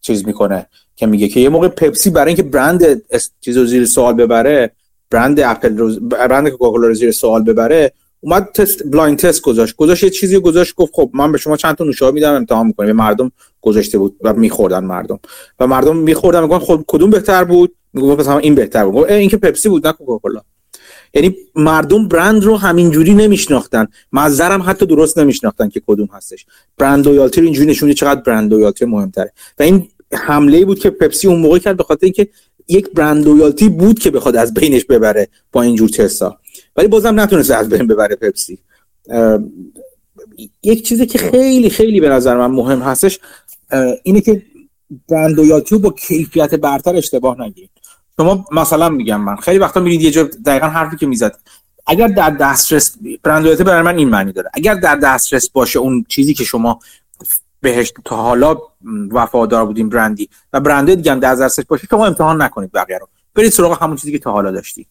چیز 0.02 0.28
می‌کنه 0.28 0.68
که 0.96 1.06
میگه 1.06 1.28
که 1.28 1.40
یه 1.40 1.50
موقع 1.50 1.68
پپسی 1.68 2.10
برای 2.10 2.28
اینکه 2.28 2.44
برند 2.44 3.02
چیز 3.42 3.58
زیر 3.58 3.86
سوال 3.86 4.14
ببره 4.14 4.72
برند 5.12 5.40
اپل 5.40 5.78
رو 5.78 6.00
برند 6.00 6.50
کوکاکولا 6.50 6.88
رو 6.88 6.94
زیر 6.94 7.12
سوال 7.12 7.44
ببره 7.44 7.92
اومد 8.22 8.49
تست 8.53 8.84
blind 8.86 9.18
test 9.18 9.41
گذاشت. 9.41 9.76
گذاشت 9.76 10.03
یه 10.03 10.10
چیزی 10.10 10.39
گذاشت 10.39 10.76
گفت 10.76 10.94
خب 10.95 11.10
من 11.14 11.31
به 11.31 11.38
شما 11.38 11.57
چند 11.57 11.76
تا 11.76 11.84
نوشابه 11.84 12.11
میدم 12.11 12.34
امتحان 12.34 12.68
می‌کنم. 12.68 12.91
مردم 12.91 13.31
گذاشته 13.61 13.98
بود 13.98 14.15
و 14.22 14.34
میخوردن 14.34 14.84
مردم. 14.84 15.19
و 15.60 15.68
مردم 15.68 15.98
میخوردن 15.98 16.44
میگن 16.44 16.60
خب 16.60 16.84
کدوم 16.88 17.10
بهتر 17.10 17.44
بود؟ 17.44 17.76
می‌گفت 17.94 18.19
مثلا 18.19 18.38
این 18.38 18.56
بهتر 18.56 18.85
بود. 18.85 19.11
این 19.11 19.30
که 19.30 19.38
پپسی 19.38 19.69
بود 19.69 19.88
نه 19.88 19.94
کوکاکولا. 19.94 20.41
یعنی 21.14 21.35
مردم 21.56 22.07
برند 22.07 22.44
رو 22.44 22.57
همینجوری 22.57 23.14
نمیشناختن. 23.14 23.88
مزه 24.12 24.41
رم 24.41 24.62
حتی 24.61 24.85
درست 24.85 25.18
نمیشناختن 25.18 25.69
که 25.69 25.81
کدوم 25.88 26.10
هستش. 26.14 26.45
brand 26.78 27.08
loyalty 27.08 27.41
اینجوری 27.41 27.68
نشونه 27.69 27.94
چقدر 27.94 28.22
brand 28.22 28.54
loyalty 28.54 28.86
مهمتره. 28.85 29.34
و 29.60 29.64
این 29.64 29.88
حمله 30.14 30.65
بود 30.65 30.80
که 30.80 30.89
پپسی 30.89 31.27
اون 31.27 31.39
موقع 31.39 31.60
کرد 31.60 31.77
به 31.77 31.84
خاطر 31.84 32.06
اینکه 32.06 32.27
یک 32.68 32.91
brand 32.91 33.26
loyalty 33.26 33.70
بود 33.69 33.99
که 33.99 34.11
بخواد 34.11 34.35
از 34.35 34.53
بینش 34.53 34.85
ببره 34.85 35.27
با 35.52 35.61
اینجور 35.61 35.89
تستا 35.89 36.38
ولی 36.78 36.88
بازم 36.88 37.20
نتونست 37.20 37.52
از 37.52 37.70
بین 37.70 37.88
ببره 37.88 38.16
پپسی. 38.16 38.60
یک 40.64 40.88
چیزی 40.88 41.06
که 41.06 41.18
خیلی 41.18 41.70
خیلی 41.70 41.99
به 41.99 42.10
نظر 42.10 42.38
من 42.38 42.52
مهم 42.52 42.80
هستش 42.80 43.20
اینه 44.04 44.22
که 44.22 44.44
brand 45.10 45.36
loyalty 45.36 45.78
با 45.78 45.90
کیفیت 45.90 46.56
برتر 46.56 46.95
اشتباه 46.95 47.41
نگیرید. 47.41 47.70
شما 48.18 48.45
مثلا 48.52 48.90
میگم 48.90 49.22
من 49.22 49.36
خیلی 49.36 49.58
وقتا 49.58 49.80
میرید 49.80 50.02
یه 50.02 50.12
جا 50.12 50.24
دقیقا 50.24 50.68
حرفی 50.68 50.98
که 50.98 51.06
می‌زد. 51.06 51.40
اگر 51.88 52.08
در 52.08 52.30
دسترس 52.30 52.95
برند 53.24 53.64
برای 53.64 53.82
من 53.82 53.98
این 53.98 54.10
معنی 54.10 54.32
داره. 54.32 54.49
اگر 54.54 54.74
در 54.74 54.95
دسترس 54.95 55.49
باشه 55.49 55.80
اون 55.80 56.06
چیزی 56.10 56.34
که 56.34 56.44
شما 56.44 56.80
بهش 57.62 57.94
تا 58.06 58.16
حالا 58.16 58.58
وفادار 59.12 59.66
بودیم 59.66 59.90
برندی 59.90 60.30
و 60.54 60.60
برنده 60.60 60.95
دیگه 60.95 61.12
هم 61.12 61.20
در 61.20 61.36
دسترس 61.36 61.66
باشه 61.66 61.88
شما 61.90 62.06
امتحان 62.06 62.41
نکنید 62.41 62.72
بقیه 62.72 62.98
رو. 62.98 63.08
برید 63.36 63.52
سراغ 63.52 63.84
همون 63.84 63.95
چیزی 63.95 64.12
که 64.12 64.20
تا 64.20 64.32
حالا 64.32 64.52
داشتی 64.52 64.88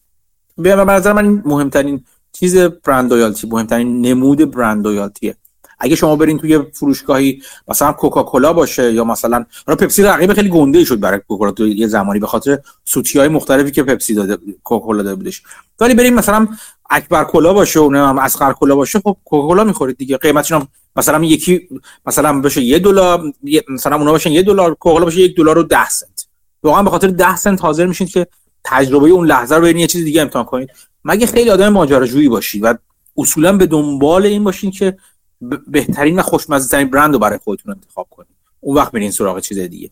به 0.58 0.74
نظر 0.74 1.12
من 1.12 1.42
مهمترین 1.44 2.04
چیز 2.32 2.56
برند 2.56 3.12
لویالتی 3.12 3.46
مهمترین 3.46 4.06
نمود 4.06 4.50
برند 4.50 4.86
لویالتیه 4.86 5.36
اگه 5.78 5.96
شما 5.96 6.16
برین 6.16 6.38
توی 6.38 6.58
فروشگاهی 6.72 7.42
مثلا 7.68 7.92
کوکاکولا 7.92 8.52
باشه 8.52 8.92
یا 8.92 9.04
مثلا 9.04 9.44
پپسی 9.66 10.02
رقیب 10.02 10.32
خیلی 10.32 10.48
گنده 10.48 10.84
شد 10.84 11.00
برای 11.00 11.18
کوکاکولا 11.18 11.50
تو 11.50 11.66
یه 11.66 11.86
زمانی 11.86 12.18
به 12.18 12.26
خاطر 12.26 12.58
سوتی 12.84 13.18
های 13.18 13.28
مختلفی 13.28 13.70
که 13.70 13.82
پپسی 13.82 14.14
داده 14.14 14.38
کوکاکولا 14.64 15.02
داده 15.02 15.14
بودش. 15.14 15.42
ولی 15.80 15.94
بریم 15.94 16.14
مثلا 16.14 16.48
اکبر 16.90 17.24
کلا 17.24 17.52
باشه 17.52 17.80
و 17.80 17.82
نمی‌دونم 17.82 18.18
اسقر 18.18 18.52
کلا 18.52 18.76
باشه 18.76 19.00
خب 19.00 19.16
کوکاکولا 19.24 19.64
می‌خورید 19.64 19.96
دیگه. 19.96 20.16
قیمتش 20.16 20.52
مثلا 20.96 21.24
یکی 21.24 21.68
مثلا 22.06 22.40
بشه 22.40 22.62
یه 22.62 22.78
دلار 22.78 23.32
مثلا 23.68 23.96
اونا 23.96 24.12
باشن 24.12 24.32
یه 24.32 24.42
دلار 24.42 24.74
کوکاکولا 24.74 25.04
باشه 25.04 25.20
یک 25.20 25.36
دلار 25.36 25.58
و 25.58 25.62
10 25.62 25.88
سنت. 25.88 26.26
واقعا 26.62 26.82
به 26.82 26.90
خاطر 26.90 27.08
10 27.08 27.36
سنت 27.36 27.62
حاضر 27.62 27.86
میشین 27.86 28.06
که 28.06 28.26
تجربه 28.68 29.09
اون 29.09 29.26
لحظه 29.26 29.55
رو 29.55 29.62
برین 29.62 29.76
یه 29.76 29.86
چیز 29.86 30.05
دیگه 30.05 30.22
امتحان 30.22 30.44
کنید 30.44 30.70
مگه 31.05 31.26
خیلی 31.26 31.51
آدم 31.51 31.68
ماجراجویی 31.68 32.28
باشید 32.28 32.64
و 32.64 32.74
اصولا 33.16 33.56
به 33.56 33.66
دنبال 33.66 34.26
این 34.26 34.44
باشین 34.44 34.70
که 34.70 34.97
بهترین 35.66 36.18
و 36.18 36.22
خوشمزه 36.22 36.68
ترین 36.68 36.90
برند 36.90 37.12
رو 37.12 37.18
برای 37.18 37.38
خودتون 37.38 37.72
انتخاب 37.72 38.06
کنید 38.10 38.28
اون 38.60 38.76
وقت 38.76 38.93
برین 38.93 39.10
سراغ 39.10 39.40
چیز 39.40 39.59
دیگه. 39.59 39.90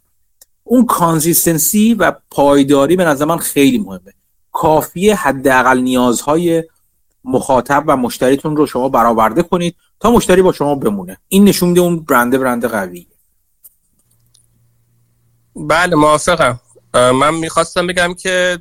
اون 0.65 0.87
consistency 0.87 1.95
و 1.95 2.13
پایداری 2.31 2.97
به 2.97 3.05
نظر 3.05 3.25
من 3.25 3.39
خیلی 3.39 3.79
مهمه. 3.79 4.13
کافیه 4.53 5.17
حداقل 5.17 5.79
نیازهای 5.79 6.65
مخاطب 7.25 7.85
و 7.87 7.97
مشتریتون 7.97 8.57
رو 8.57 8.67
شما 8.67 8.89
برآورده 8.89 9.43
کنید 9.43 9.77
تا 10.01 10.11
مشتری 10.11 10.43
با 10.43 10.53
شما 10.53 10.75
بمونه. 10.75 11.19
این 11.29 11.45
نشون 11.45 11.69
میده 11.69 11.81
اون 11.81 12.01
برند 12.01 12.39
برند 12.39 12.69
قویه 12.69 13.07
بله 15.57 15.97
موافقم. 15.97 16.61
من 16.95 17.35
می‌خواستم 17.35 17.87
بگم 17.87 18.15
که 18.15 18.59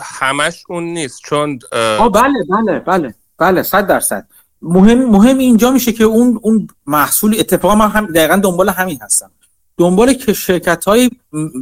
همش 0.00 0.64
اون 0.68 0.84
نیست 0.84 1.20
چون 1.24 1.58
آه 1.72 2.12
بله 2.12 2.44
بله 2.50 2.78
بله 2.78 3.14
بله 3.38 3.62
صد 3.62 3.86
درصد. 3.86 4.26
مهم 4.62 5.10
مهم 5.10 5.38
اینجا 5.38 5.70
میشه 5.70 5.92
که 5.92 6.04
اون 6.04 6.40
اون 6.42 6.68
محصول 6.86 7.36
اتفاقا 7.38 7.74
من 7.74 7.88
هم 7.88 8.06
دقیقا 8.06 8.36
دنبال 8.36 8.68
همین 8.68 8.98
هستم. 9.02 9.30
دنبال 9.76 10.12
که 10.12 10.32
شرکت 10.32 10.84
های 10.84 11.10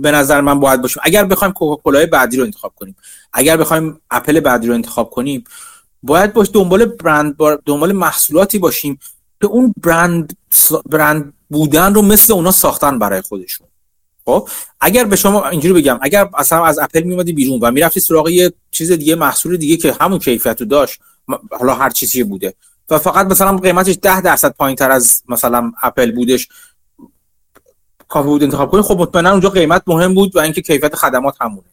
به 0.02 0.10
نظر 0.10 0.40
من 0.40 0.60
باید 0.60 0.82
باشیم. 0.82 1.02
اگر 1.04 1.24
بخوایم 1.24 1.52
کوکاکولا 1.52 2.06
بعدی 2.06 2.36
رو 2.36 2.44
انتخاب 2.44 2.72
کنیم 2.76 2.96
اگر 3.32 3.56
بخوایم 3.56 4.00
اپل 4.10 4.40
بعدی 4.40 4.66
رو 4.66 4.74
انتخاب 4.74 5.10
کنیم 5.10 5.44
باید 6.02 6.32
باش 6.32 6.50
دنبال 6.52 6.84
برند 6.84 7.36
دنبال 7.66 7.92
محصولاتی 7.92 8.58
باشیم 8.58 8.98
که 9.40 9.46
اون 9.46 9.74
برند 9.82 10.36
برند 10.86 11.32
بودن 11.50 11.94
رو 11.94 12.02
مثل 12.02 12.32
اونا 12.32 12.50
ساختن 12.50 12.98
برای 12.98 13.20
خودشون. 13.20 13.66
خب 14.24 14.48
اگر 14.80 15.04
به 15.04 15.16
شما 15.16 15.48
اینجوری 15.48 15.74
بگم 15.74 15.98
اگر 16.02 16.28
اصلا 16.34 16.64
از 16.64 16.78
اپل 16.78 17.02
میومدی 17.02 17.32
بیرون 17.32 17.58
و 17.62 17.70
می‌رفتی 17.70 18.00
سراغ 18.00 18.28
یه 18.28 18.52
چیز 18.70 18.92
دیگه 18.92 19.14
محصول 19.14 19.56
دیگه 19.56 19.76
که 19.76 19.96
همون 20.00 20.18
کیفیت 20.18 20.60
رو 20.60 20.66
داشت 20.66 21.00
حالا 21.58 21.74
هر 21.74 21.90
چیزی 21.90 22.22
بوده 22.22 22.54
و 22.90 22.98
فقط 22.98 23.26
مثلا 23.26 23.56
قیمتش 23.56 23.98
10 24.02 24.20
درصد 24.20 24.54
پایین 24.54 24.76
تر 24.76 24.90
از 24.90 25.22
مثلا 25.28 25.72
اپل 25.82 26.12
بودش 26.12 26.48
کافی 28.08 28.28
بود 28.28 28.42
انتخاب 28.42 28.70
کنی 28.70 28.82
خب 28.82 28.98
مطمئنا 28.98 29.30
اونجا 29.30 29.48
قیمت 29.48 29.82
مهم 29.86 30.14
بود 30.14 30.36
و 30.36 30.38
اینکه 30.38 30.62
کیفیت 30.62 30.94
خدمات 30.94 31.36
همونه. 31.40 31.66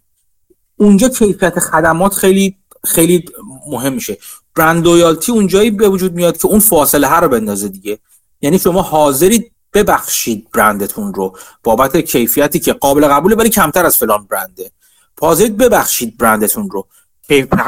اونجا 0.77 1.09
کیفیت 1.09 1.59
خدمات 1.59 2.13
خیلی 2.13 2.57
خیلی 2.83 3.25
مهم 3.67 3.93
میشه. 3.93 4.17
برند 4.55 4.85
لویالتی 4.85 5.31
اونجایی 5.31 5.71
به 5.71 5.89
وجود 5.89 6.13
میاد 6.13 6.37
که 6.37 6.47
اون 6.47 6.59
فاصله 6.59 7.07
ها 7.07 7.19
رو 7.19 7.29
بندازه 7.29 7.67
دیگه. 7.67 7.99
یعنی 8.41 8.59
شما 8.59 8.81
حاضرید 8.81 9.51
ببخشید 9.73 10.47
برندتون 10.53 11.13
رو 11.13 11.37
بابت 11.63 11.97
کیفیتی 11.97 12.59
که 12.59 12.73
قابل 12.73 13.07
قبوله 13.07 13.35
ولی 13.35 13.49
کمتر 13.49 13.85
از 13.85 13.97
فلان 13.97 14.27
برنده. 14.29 14.71
حاضرید 15.21 15.57
ببخشید 15.57 16.17
برندتون 16.17 16.69
رو. 16.69 16.87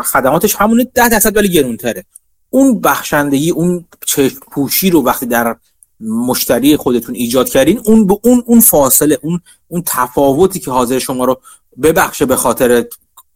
خدماتش 0.03 0.55
همونه 0.55 0.83
ده 0.83 1.09
درصد 1.09 1.37
ولی 1.37 1.49
گرونتره. 1.49 2.05
اون 2.49 2.79
بخشندگی 2.79 3.51
اون 3.51 3.85
چشم 4.05 4.39
پوشی 4.51 4.89
رو 4.89 5.03
وقتی 5.03 5.25
در 5.25 5.55
مشتری 5.99 6.77
خودتون 6.77 7.15
ایجاد 7.15 7.49
کردین 7.49 7.81
اون 7.85 8.07
به 8.07 8.17
اون 8.23 8.43
اون 8.45 8.59
فاصله 8.59 9.19
اون 9.21 9.41
اون 9.67 9.83
تفاوتی 9.85 10.59
که 10.59 10.71
حاضر 10.71 10.99
شما 10.99 11.25
رو 11.25 11.41
ببخشه 11.83 12.25
به 12.25 12.35
خاطر 12.35 12.85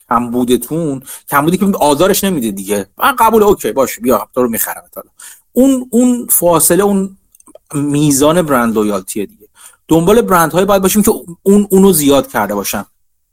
کمبودتون 0.10 1.04
کمبودی 1.30 1.58
که 1.58 1.66
آزارش 1.66 2.24
نمیده 2.24 2.52
دیگه. 2.52 2.88
من 2.98 3.16
قبول 3.16 3.44
اوکی 3.44 3.72
باش 3.72 4.00
بیا 4.00 4.28
تو 4.34 4.44
رو 4.44 4.50
می‌خرم 4.50 4.84
اون 5.52 5.88
اون 5.92 6.28
فاصله 6.30 6.84
اون 6.84 7.18
میزان 7.76 8.42
برند 8.42 8.76
لویالتی 8.76 9.26
دیگه. 9.26 9.48
دنبال 9.88 10.22
برندهای 10.22 10.66
باید 10.66 10.82
باشیم 10.82 11.04
که 11.04 11.12
اون 11.44 11.68
اونو 11.70 11.92
زیاد 11.92 12.28
کرده 12.28 12.56
باشن. 12.56 12.86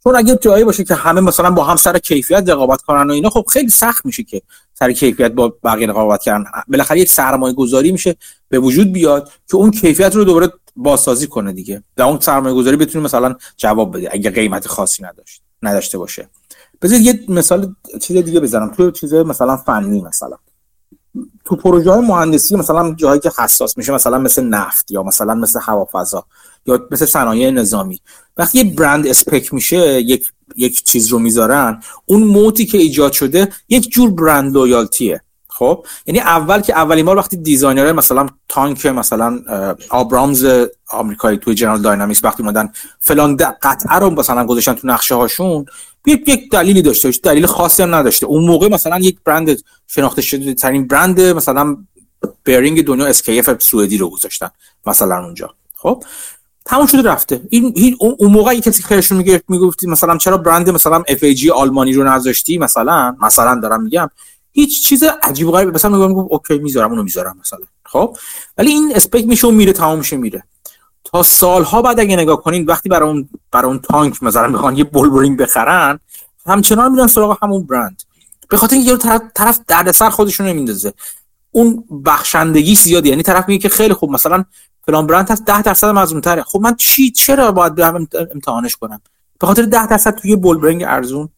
چون 0.05 0.17
اگه 0.17 0.37
جایی 0.37 0.65
باشه 0.65 0.85
که 0.85 0.95
همه 0.95 1.21
مثلا 1.21 1.51
با 1.51 1.65
هم 1.65 1.77
سر 1.77 1.99
کیفیت 1.99 2.49
رقابت 2.49 2.83
کنن 2.83 3.11
و 3.11 3.13
اینا 3.13 3.31
خب 3.31 3.45
خیلی 3.49 3.69
سخت 3.69 4.07
میشه 4.07 4.23
که 4.23 4.43
سر 4.75 4.93
کیفیت 4.93 5.33
با 5.33 5.55
بقیه 5.65 5.87
رقابت 5.87 6.23
کردن. 6.23 6.45
بالاخره 6.69 7.01
یک 7.01 7.09
سرمایه 7.09 7.55
گذاری 7.55 7.93
میشه 7.93 8.17
به 8.49 8.59
وجود 8.59 8.93
بیاد 8.93 9.31
که 9.49 9.57
اون 9.57 9.71
کیفیت 9.71 10.17
رو 10.17 10.25
دوباره 10.25 10.53
بازسازی 10.77 11.27
کنه 11.27 11.53
دیگه. 11.53 11.83
و 11.97 12.03
اون 12.03 12.21
سرمایه 12.21 12.55
گذاری 12.55 12.77
بتونه 12.77 13.05
مثلا 13.05 13.35
جواب 13.57 13.97
بده 13.97 14.09
اگه 14.13 14.31
قیمت 14.31 14.69
خاصی 14.69 15.03
نداشت 15.03 15.43
نداشته 15.63 15.99
باشه. 15.99 16.29
بذارید 16.83 17.07
یه 17.07 17.21
مثال 17.29 17.75
چیز 18.01 18.17
دیگه 18.17 18.41
بزنم. 18.41 18.69
تو 18.69 18.91
چیز 18.91 19.15
مثلا 19.15 19.57
فنی 19.57 20.01
مثلا. 20.01 20.37
تو 21.45 21.57
پروژه 21.57 21.91
های 21.91 22.07
مهندسی 22.07 22.57
مثلا 22.57 22.95
جایی 22.95 23.21
که 23.21 23.31
حساس 23.39 23.79
میشه 23.79 23.93
مثلا 23.93 24.19
مثل 24.19 24.45
نفت 24.45 24.91
یا 24.91 25.03
مثلا 25.03 25.35
مثل 25.35 25.61
هوافضا 25.63 26.25
یا 26.67 26.89
مثل 26.91 27.07
صنایع 27.07 27.51
نظامی. 27.51 28.01
وقتی 28.37 28.59
یه 28.59 28.75
برند 28.75 29.07
spec 29.07 29.55
میشه 29.55 30.01
یک 30.01 30.33
یک 30.57 30.85
چیز 30.85 31.09
رو 31.09 31.19
می‌ذارن 31.19 31.83
اون 32.07 32.23
moat 32.23 32.58
ی 32.58 32.67
که 32.67 32.79
ایجاد 32.79 33.13
شده 33.13 33.49
یک 33.69 33.91
جور 33.91 34.11
brand 34.11 34.55
loyalty 34.55 35.14
ه 35.14 35.23
خب 35.61 35.87
یعنی 36.07 36.21
اول 36.21 36.61
که 36.61 36.77
اولین 36.77 37.07
بار 37.07 37.17
وقتی 37.17 37.37
designer 37.37 37.93
مثلا 37.93 38.29
تانک 38.49 38.87
مثلا 38.87 39.41
آبرامز 39.89 40.47
آمریکایی 40.89 41.39
توی 41.39 41.55
General 41.55 41.83
Dynamics 41.83 42.25
وقتی 42.25 42.43
اومدن 42.43 42.73
فلان 43.01 43.37
قطعه 43.37 43.99
رو 43.99 44.11
مثلا 44.11 44.47
گذاشتن 44.47 44.75
تو 44.75 44.87
نقشه 44.87 45.15
هاشون 45.15 45.67
یک 46.07 46.29
یک 46.29 46.51
دلیلی 46.51 46.83
داشته 46.83 47.11
دلیل 47.11 47.47
خاصی 47.47 47.83
هم 47.83 47.95
نداشته. 47.95 48.27
اون 48.27 48.45
موقع 48.45 48.69
مثلا 48.69 48.99
یک 48.99 49.19
برند 49.25 49.63
شناخته 49.87 50.23
شده 50.23 50.55
ترین 50.55 50.87
برند 50.87 51.21
مثلا 51.21 51.77
bearing 52.45 52.85
دنیا 52.85 53.13
SKF 53.13 53.63
سوئدی 53.63 53.99
رو 53.99 54.11
گذاشتن 54.11 54.51
مثلا 54.87 55.25
اونجا. 55.25 55.55
خب 55.77 56.05
تموم 56.65 56.87
شده 56.87 57.03
رفته. 57.03 57.41
این 57.51 57.97
اون 58.01 58.33
موقع 58.33 58.61
کسی 58.61 58.83
خیرشون 58.83 59.19
میگه 59.19 59.43
می‌گفتی 59.49 59.87
مثلا 59.87 60.17
چرا 60.17 60.37
برند 60.37 60.71
مثلا 60.71 61.03
FAG 61.09 61.49
آلمانی 61.49 61.93
رو 61.93 62.05
نذاشتی 62.05 62.59
مثلا؟ 62.59 63.17
مثلا 63.21 63.61
دارم 63.61 63.83
میگم. 63.83 64.11
هیچ 64.53 64.85
چیز 64.85 65.05
عجیب 65.23 65.51
غریب. 65.51 65.75
مثلا 65.75 65.91
میگم 65.91 66.19
okay 66.19 66.59
می‌ذارم 66.59 66.91
اونو 66.91 67.03
می‌ذارم 67.03 67.37
مثلا. 67.41 67.67
خب؟ 67.87 68.17
ولی 68.59 68.71
این 68.71 68.93
spec 68.95 69.25
میشه 69.27 69.49
و 69.49 69.51
میره 69.51 69.73
تمام 69.73 69.99
میشه 69.99 70.17
میره. 70.17 70.45
تا 71.05 71.23
سالها 71.23 71.83
بعد 71.83 72.01
اگه 72.01 72.17
نگاه 72.17 72.43
کنین 72.43 72.65
وقتی 72.65 72.89
برای 72.89 73.09
اون 73.09 73.29
برای 73.53 73.67
اون 73.67 73.79
تانک 73.79 74.23
مثلا 74.23 74.49
می‌خوان 74.49 74.77
یه 74.77 74.85
بولبرینگ 74.85 75.39
بخرن 75.39 75.99
همچنان 76.47 76.93
میرن 76.93 77.07
سراغ 77.07 77.39
همون 77.43 77.67
برند. 77.67 78.03
به 78.49 78.57
خاطر 78.57 78.77
اینکه 78.77 78.97
طرف 78.97 79.23
طرف 79.35 79.61
دردسر 79.69 80.11
خودشون 80.11 80.47
نمیندازه. 80.47 80.93
اون 81.51 81.85
چسبندگی 82.05 82.75
زیاده 82.75 83.09
یعنی 83.09 83.23
طرف 83.23 83.49
میگه 83.49 83.63
که 83.63 83.69
خیلی 83.69 83.95
خوب 83.95 84.11
مثلا 84.11 84.45
فلان 84.87 85.07
برند 85.07 85.31
هست 85.31 85.45
10 85.45 85.63
درصد 85.63 85.87
ارزون 85.87 86.21
تره 86.21 86.43
خب 86.43 86.61
من 86.61 86.77
چی 86.77 87.11
چرا 87.11 87.53
باید 87.53 87.75
برم 87.75 88.09
امتحانش 88.35 88.77
کنم؟ 88.77 89.01
به 89.41 89.47
خاطر 89.47 89.63
10 89.63 89.87
درصد 89.87 90.15
توی 90.15 90.37
بولبرینگ 90.37 90.83
ارزون 90.83 91.29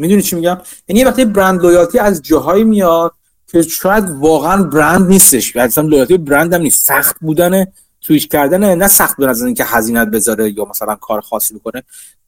می‌دونی 0.00 0.22
چی 0.22 0.36
میگم؟ 0.36 0.58
یعنی 0.88 1.04
وقتی 1.04 1.24
brand 1.24 1.62
loyalty 1.62 1.98
از 1.98 2.22
جاهایی 2.22 2.64
میاد 2.64 3.12
که 3.46 3.62
شاید 3.62 4.10
واقعا 4.10 4.62
برند 4.62 5.08
نیستش. 5.08 5.56
اصلا 5.56 5.84
loyalty 5.84 6.18
برند 6.18 6.54
هم 6.54 6.60
نیست. 6.60 6.86
سخت 6.86 7.16
بودن 7.20 7.66
سویچ 8.00 8.28
کردن 8.28 8.74
نه 8.74 8.88
سخت 8.88 9.16
بودن 9.16 9.28
از 9.28 9.42
اینکه 9.42 9.64
هزینه 9.64 10.04
بذاره 10.04 10.50
یا 10.50 10.64
مثلا 10.64 10.94
کار 10.94 11.20
خاصی 11.20 11.54
بکنه. 11.54 11.82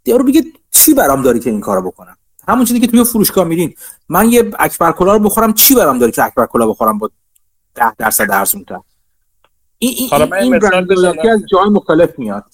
یارو 0.07 0.25
بگه 0.25 0.45
چی 0.71 0.95
برام 0.95 1.23
داری 1.23 1.41
که 1.41 1.51
این 1.51 1.61
کارو 1.61 1.91
بکنم؟ 1.91 2.17
همون 2.49 2.65
چیزی 2.65 2.81
که 2.81 2.87
توی 2.87 3.05
فروشگاه 3.05 3.45
میرین. 3.45 3.75
من 4.09 4.33
یه 4.33 4.51
اکبر 4.59 4.93
کلا 4.93 5.13
رو 5.13 5.19
بخورم 5.19 5.53
چی 5.53 5.75
برام 5.75 5.99
داری 5.99 6.13
که 6.13 6.25
اکبر 6.25 6.47
کلا 6.47 6.67
بخورم 6.67 6.99
با 6.99 7.11
10 7.75 7.95
درصد 7.95 8.31
ارزون 8.31 8.65
تر؟ 8.65 8.81
این 9.79 9.95
این, 10.13 10.33
این 10.35 10.59
برند 10.59 10.93
لویالتی 10.93 11.29
از 11.29 11.41
جای 11.53 11.69
مختلف 11.69 12.19
میاد. 12.19 12.45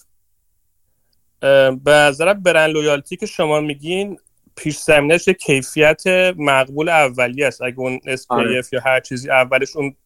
به 1.84 1.90
نظر 1.90 2.34
برند 2.34 2.70
لویالتی 2.70 3.16
که 3.16 3.26
شما 3.26 3.60
میگین 3.60 4.18
پیش 4.58 4.78
زمینش 4.78 5.28
کیفیت 5.28 6.02
مقبول 6.36 6.88
اولی 6.88 7.44
است. 7.44 7.62
اگه 7.62 7.78
اون 7.78 8.00
آره. 8.28 8.62
یا 8.72 8.80
هر 8.80 9.00
چیزی 9.00 9.30
اولش 9.30 9.76
اون 9.76 9.96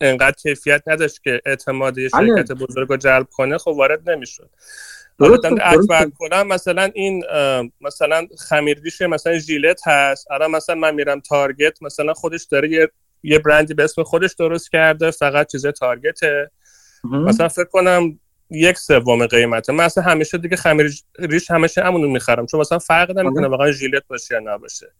انقدر 0.00 0.36
کیفیت 0.36 0.82
نداشت 0.86 1.22
که 1.22 1.40
اعتماد 1.46 1.98
یه 1.98 2.08
بله. 2.12 2.26
شرکت 2.26 2.52
بزرگ 2.52 2.88
رو 2.88 2.96
جلب 2.96 3.26
کنه 3.32 3.58
خب 3.58 3.68
وارد 3.68 4.10
نمی‌شد. 4.10 4.50
اکبر 5.60 6.10
کنم 6.18 6.46
مثلا 6.46 6.90
این 6.94 7.24
مثلا 7.80 8.26
خمیردیش 8.48 9.02
مثلا 9.02 9.38
ژیلت 9.38 9.88
هست. 9.88 10.30
الان 10.30 10.50
مثلا 10.50 10.74
من 10.74 10.94
میرم 10.94 11.20
تارگت 11.20 11.82
مثلا 11.82 12.14
خودش 12.14 12.44
داره 12.44 12.70
یه 12.70 12.88
یه 13.22 13.38
برندی 13.38 13.74
به 13.74 13.84
اسم 13.84 14.02
خودش 14.02 14.34
درست 14.34 14.70
کرده 14.70 15.10
فقط 15.10 15.52
چیز 15.52 15.66
تارگته. 15.66 16.50
مثلا 17.04 17.48
فکر 17.48 17.64
کنم 17.64 18.20
یک 18.50 18.78
سوم 18.78 19.26
قیمته. 19.26 19.72
من 19.72 19.84
اصلا 19.84 20.04
همیشه 20.04 20.38
دیگه 20.38 20.56
خمیر 20.56 20.92
ریش 21.18 21.50
همیشه 21.50 21.82
همونو 21.82 22.08
می‌خرم. 22.08 22.46
چون 22.46 22.60
مثلا 22.60 22.78
فرق 22.78 23.18
نمی‌کنه 23.18 23.40
آره. 23.40 23.48
واقعا 23.48 23.70
ژیلت 23.70 24.02
باشه 24.08 24.34
یا 24.34 24.40
نباشه. 24.54 24.92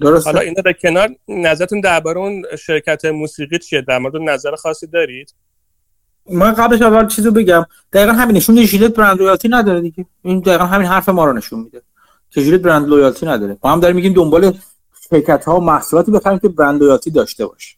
درسته. 0.00 0.30
حالا 0.30 0.40
اینا 0.40 0.62
به 0.62 0.72
کنار 0.72 1.08
نظرتون 1.28 1.80
درباره 1.80 2.18
اون 2.18 2.44
شرکت 2.58 3.04
موسیقی 3.04 3.58
چیه؟ 3.58 3.80
در 3.80 3.98
مورد 3.98 4.16
نظر 4.16 4.54
خاصی 4.56 4.86
دارید؟ 4.86 5.34
من 6.30 6.52
قبلش 6.52 6.82
اول 6.82 7.06
چیزو 7.06 7.30
بگم. 7.30 7.66
دقیقا 7.92 8.12
همین 8.12 8.36
نشون 8.36 8.62
ژیلت 8.62 8.94
brand 8.94 9.18
loyalty 9.18 9.48
نداره 9.48 9.80
دیگه. 9.80 10.06
این 10.22 10.40
دقیقا 10.40 10.64
همین 10.64 10.86
حرف 10.86 11.08
ما 11.08 11.24
رو 11.24 11.32
نشون 11.32 11.60
میده 11.60 11.82
که 12.30 12.40
ژیلت 12.40 12.60
brand 12.60 12.88
loyalty 12.88 13.26
نداره. 13.26 13.58
ما 13.64 13.72
هم 13.72 13.80
داریم 13.80 13.96
میگیم 13.96 14.12
دنبال 14.12 14.52
شرکت 15.10 15.44
ها 15.44 15.60
و 15.60 15.64
محصولاتی 15.64 16.12
بخریم 16.12 16.38
که 16.38 16.48
brand 16.48 16.80
loyalty 16.80 17.10
داشته 17.10 17.46
باشه. 17.46 17.77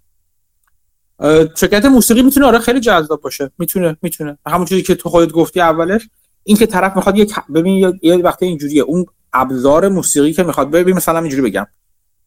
شرکت 1.57 1.85
موسیقی 1.85 2.23
می‌تونه 2.23 2.47
آره 2.47 2.59
خیلی 2.59 2.81
جذاب 2.81 3.21
باشه. 3.21 3.51
می‌تونه 3.59 3.97
می‌تونه. 4.03 4.39
همون 4.47 4.67
چیزی 4.67 4.83
که 4.83 4.95
تو 4.95 5.09
خودت 5.09 5.33
گفتی 5.33 5.61
اولش 5.61 6.09
این 6.45 6.57
که 6.57 6.67
طرف 6.67 6.97
می‌خواد 6.97 7.19
یک 7.19 7.35
ببین 7.55 7.99
یه 8.03 8.17
وقتی 8.17 8.47
اینجوریه. 8.47 8.83
اون 8.83 9.07
ابزار 9.33 9.89
موسیقی 9.89 10.33
که 10.33 10.43
می‌خواد 10.43 10.71
ببین 10.71 10.97
مثلا 10.97 11.19
اینجوری 11.19 11.43
بگم. 11.43 11.67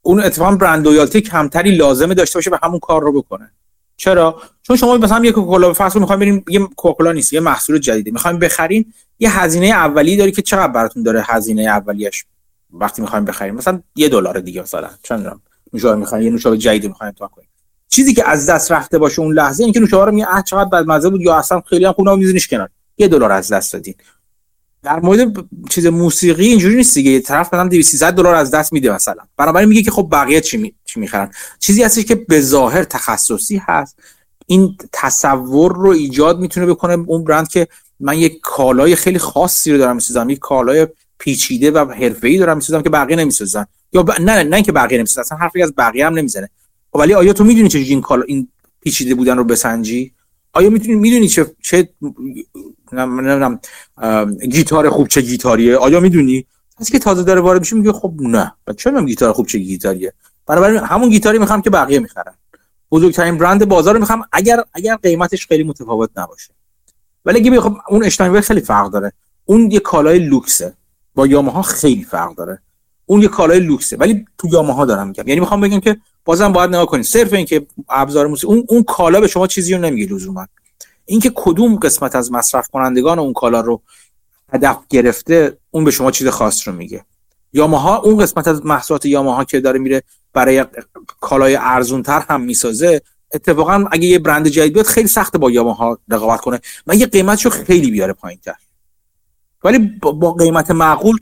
اون 0.01 0.19
اتفاقا 0.19 0.55
brand 0.55 0.85
loyalty 0.85 1.21
کمتری 1.21 1.75
لازمه 1.75 2.13
داشته 2.13 2.37
باشه 2.37 2.51
و 2.51 2.57
همون 2.63 2.79
کار 2.79 3.01
رو 3.01 3.21
بکنه. 3.21 3.51
چرا؟ 3.97 4.41
چون 4.61 4.75
شما 4.75 4.97
مثلا 4.97 5.25
یه 5.25 5.31
کوکاکولا 5.31 5.73
فصل 5.73 5.99
می‌خوایم 5.99 6.19
بریم 6.19 6.45
یه 6.49 6.59
کوکاکولا 6.59 7.11
نیست 7.11 7.33
یه 7.33 7.39
محصول 7.39 7.77
جدیده. 7.77 8.11
می‌خوایم 8.11 8.39
بخرین 8.39 8.93
یه 9.19 9.39
هزینه 9.39 9.65
اولی 9.65 10.17
داری 10.17 10.31
که 10.31 10.41
چقدر 10.41 10.71
براتون 10.71 11.03
داره 11.03 11.23
هزینه 11.25 11.61
اولیش 11.61 12.25
وقتی 12.71 13.01
می‌خوایم 13.01 13.25
بخریم 13.25 13.55
مثلا 13.55 13.81
یه 13.95 14.09
دلار 14.09 14.39
دیگه 14.39 14.61
مثلا. 14.61 14.89
چند 15.03 15.41
می‌خوایم 15.73 16.23
یه 16.23 16.29
نوشابه 16.29 16.57
جدید 16.57 16.85
می‌خوایم 16.85 17.13
تو 17.13 17.27
کنیم. 17.27 17.47
چیزی 17.93 18.13
که 18.13 18.29
از 18.29 18.49
دست 18.49 18.71
رفته 18.71 18.97
باشه 18.97 19.21
اون 19.21 19.33
لحظه 19.33 19.63
اینکه 19.63 19.79
نوشابه 19.79 20.05
رو 20.05 20.11
می 20.11 20.25
چقدر 20.45 20.69
بد 20.69 20.85
مزه 20.87 21.09
بود 21.09 21.21
یا 21.21 21.35
اصلا 21.35 21.61
خیلی 21.69 21.85
هم 21.85 21.91
خوب 21.91 22.09
میزنیش 22.09 22.47
کنار. 22.47 22.69
یه 22.97 23.07
دلار 23.07 23.31
از 23.31 23.51
دست 23.51 23.73
دادین. 23.73 23.95
در 24.83 24.99
مورد 24.99 25.45
چیز 25.69 25.85
موسیقی 25.85 26.47
اینجوری 26.47 26.75
نیست 26.75 26.95
دیگه. 26.95 27.19
طرف 27.19 27.47
مثلا 27.47 27.67
200 27.67 28.03
دلار 28.03 28.35
از 28.35 28.51
دست 28.51 28.73
میده 28.73 28.93
مثلا. 28.93 29.23
بنابراین 29.37 29.69
میگه 29.69 29.81
که 29.81 29.91
خب 29.91 30.09
بقیه 30.11 30.41
چی 30.41 30.57
می... 30.57 30.73
چی 30.85 30.99
می‌خرن؟ 30.99 31.31
چیزی 31.59 31.83
هستش 31.83 32.05
که 32.05 32.15
به 32.15 32.41
ظاهر 32.41 32.83
تخصصی 32.83 33.57
هست. 33.57 33.99
این 34.47 34.77
تصور 34.93 35.75
رو 35.75 35.89
ایجاد 35.89 36.39
می‌تونه 36.39 36.65
بکنه 36.65 36.93
اون 37.07 37.23
برند 37.23 37.47
که 37.47 37.67
من 37.99 38.17
یک 38.17 38.39
کالای 38.41 38.95
خیلی 38.95 39.19
خاصی 39.19 39.71
رو 39.71 39.77
دارم 39.77 39.95
می‌سازم 39.95 40.29
یک 40.29 40.39
کالای 40.39 40.87
پیچیده 41.17 41.71
و 41.71 41.93
حرفه‌ای 41.93 42.37
دارم 42.37 42.57
می‌سازم 42.57 42.81
که 42.81 42.89
بقیه 42.89 43.15
نمی‌سازن 43.15 43.65
یا 43.93 44.03
ب... 44.03 44.11
نه 44.21 44.43
نه, 44.43 44.61
که 44.61 44.71
بقیه 44.71 44.97
نمی‌سازن 44.97 45.21
اصلا 45.21 45.37
حرفی 45.37 45.63
از 45.63 45.73
بقیه 45.77 46.05
هم 46.05 46.13
نمی‌زنه. 46.13 46.49
ولی 46.95 47.13
آیا 47.13 47.33
تو 47.33 47.43
می‌دونی 47.43 47.69
چه 47.69 47.79
این 47.79 48.01
کالا 48.01 48.23
این 48.23 48.47
پیچیده 48.81 49.15
بودن 49.15 49.37
رو 49.37 49.43
بسنجی؟ 49.43 50.13
آیا 50.53 50.69
می‌تونی 50.69 50.95
می‌دونی 50.95 51.27
چه 51.27 51.55
چه 51.61 51.89
نمی‌دونم 52.91 53.59
گیتار 54.51 54.89
خوب 54.89 55.07
چه 55.07 55.21
گیتاریه؟ 55.21 55.77
آیا 55.77 55.99
می‌دونی؟ 55.99 56.45
کسی 56.79 56.91
که 56.91 56.99
تازه 56.99 57.23
داره 57.23 57.41
وارد 57.41 57.59
میشه 57.59 57.75
میگه 57.75 57.91
خب 57.91 58.13
نه. 58.19 58.53
چرا 58.77 59.05
گیتار 59.05 59.33
خوب 59.33 59.47
چه 59.47 59.59
گیتاریه؟ 59.59 60.13
بنابراین 60.47 60.79
همون 60.79 61.09
گیتاری 61.09 61.37
می‌خوام 61.39 61.61
که 61.61 61.69
بقیه 61.69 61.99
می‌خرن. 61.99 62.33
بزرگترین 62.91 63.37
برند 63.37 63.65
بازار 63.65 63.93
رو 63.93 63.99
می‌خوام 63.99 64.23
اگر 64.31 64.63
اگر 64.73 64.95
قیمتش 64.95 65.47
خیلی 65.47 65.63
متفاوت 65.63 66.09
نباشه. 66.17 66.53
ولی 67.25 67.39
اگه 67.39 67.51
بخوام 67.51 67.77
اون 67.89 68.03
اشتاینبرگ 68.03 68.41
خیلی 68.41 68.61
فرق 68.61 68.91
داره. 68.91 69.11
اون 69.45 69.71
یه 69.71 69.79
کالای 69.79 70.19
لوکسه. 70.19 70.73
با 71.15 71.27
یاماها 71.27 71.61
خیلی 71.61 72.03
فرق 72.03 72.35
داره. 72.35 72.61
اون 73.05 73.21
یه 73.21 73.27
کالای 73.27 73.59
لوکسه. 73.59 73.97
ولی 73.97 74.25
تو 74.37 74.47
یاماها 74.47 74.85
دارم 74.85 75.07
میگم. 75.07 75.27
یعنی 75.27 75.39
می‌خوام 75.39 75.61
بگم 75.61 75.79
که 75.79 75.97
بازم 76.25 76.53
باید 76.53 76.69
نگاه 76.69 76.85
کنید 76.85 77.05
صرف 77.05 77.33
اینکه 77.33 77.67
ابزار 77.89 78.27
موسیقی 78.27 78.53
اون 78.53 78.63
اون 78.67 78.83
کالا 78.83 79.21
به 79.21 79.27
شما 79.27 79.47
چیزی 79.47 79.73
رو 79.73 79.81
نمیگه 79.81 80.13
لزوما. 80.13 80.47
اینکه 81.05 81.31
کدوم 81.35 81.75
قسمت 81.75 82.15
از 82.15 82.31
مصرف 82.31 82.67
کنندگان 82.67 83.19
اون 83.19 83.33
کالا 83.33 83.61
رو 83.61 83.81
هدف 84.53 84.77
گرفته 84.89 85.57
اون 85.71 85.83
به 85.83 85.91
شما 85.91 86.11
چیز 86.11 86.27
خاص 86.27 86.67
رو 86.67 86.73
میگه. 86.73 87.05
یاماها 87.53 87.97
اون 87.97 88.17
قسمت 88.17 88.47
از 88.47 88.65
محصولات 88.65 89.05
یاماها 89.05 89.43
که 89.43 89.59
داره 89.59 89.79
میره 89.79 90.03
برای 90.33 90.65
کالای 91.21 91.55
ارزونتر 91.55 92.25
هم 92.29 92.41
می‌سازه 92.41 93.01
اتفاقا 93.33 93.85
اگه 93.91 94.07
یه 94.07 94.19
برند 94.19 94.47
جدید 94.47 94.73
بیاد 94.73 94.85
خیلی 94.85 95.07
سخته 95.07 95.37
با 95.37 95.51
یاماها 95.51 95.99
رقابت 96.09 96.41
کنه. 96.41 96.59
من 96.87 96.99
یه 96.99 97.05
قیمتشو 97.05 97.49
خیلی 97.49 97.91
بیاره 97.91 98.13
پایینتر. 98.13 98.55
ولی 99.63 99.79
با 100.01 100.33
قیمت 100.33 100.71
معقول 100.71 101.19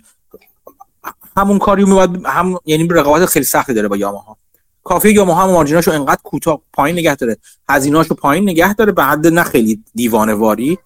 همون 1.37 1.59
کاری 1.59 1.83
میاد 1.83 2.25
هم 2.25 2.59
یعنی 2.65 2.87
رقابت 2.87 3.25
خیلی 3.25 3.45
سختی 3.45 3.73
داره 3.73 3.87
با 3.87 3.97
یاماها. 3.97 4.37
کافی 4.83 5.09
یاماها 5.11 5.43
هم 5.43 5.49
مارجیناشو 5.49 5.91
انقدر 5.91 6.21
کوتاه 6.23 6.61
پایین 6.73 6.97
نگه 6.97 7.15
داره. 7.15 7.37
هزینه‌اشو 7.69 8.15
پایین 8.15 8.49
نگه 8.49 8.73
داره 8.73 8.91
به 8.91 9.03
حد 9.03 9.27
نه 9.27 9.43
خیلی 9.43 9.83
دیوانه 9.95 10.33
واری 10.33 10.77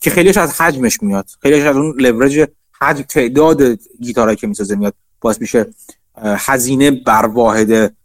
که 0.00 0.10
خیلیش 0.10 0.36
از 0.36 0.60
حجمش 0.60 1.02
میاد. 1.02 1.26
خیلیش 1.42 1.64
از 1.64 1.76
اون 1.76 1.94
لورج 2.00 2.48
حجم 2.80 3.02
تعداد 3.02 3.62
گیتارایی 4.00 4.36
که 4.36 4.46
می‌سازه 4.46 4.76
میاد. 4.76 4.94
باعث 5.20 5.40
میشه 5.40 5.66
هزینه 6.22 6.90
بر 6.90 7.26
واحد 7.26 7.96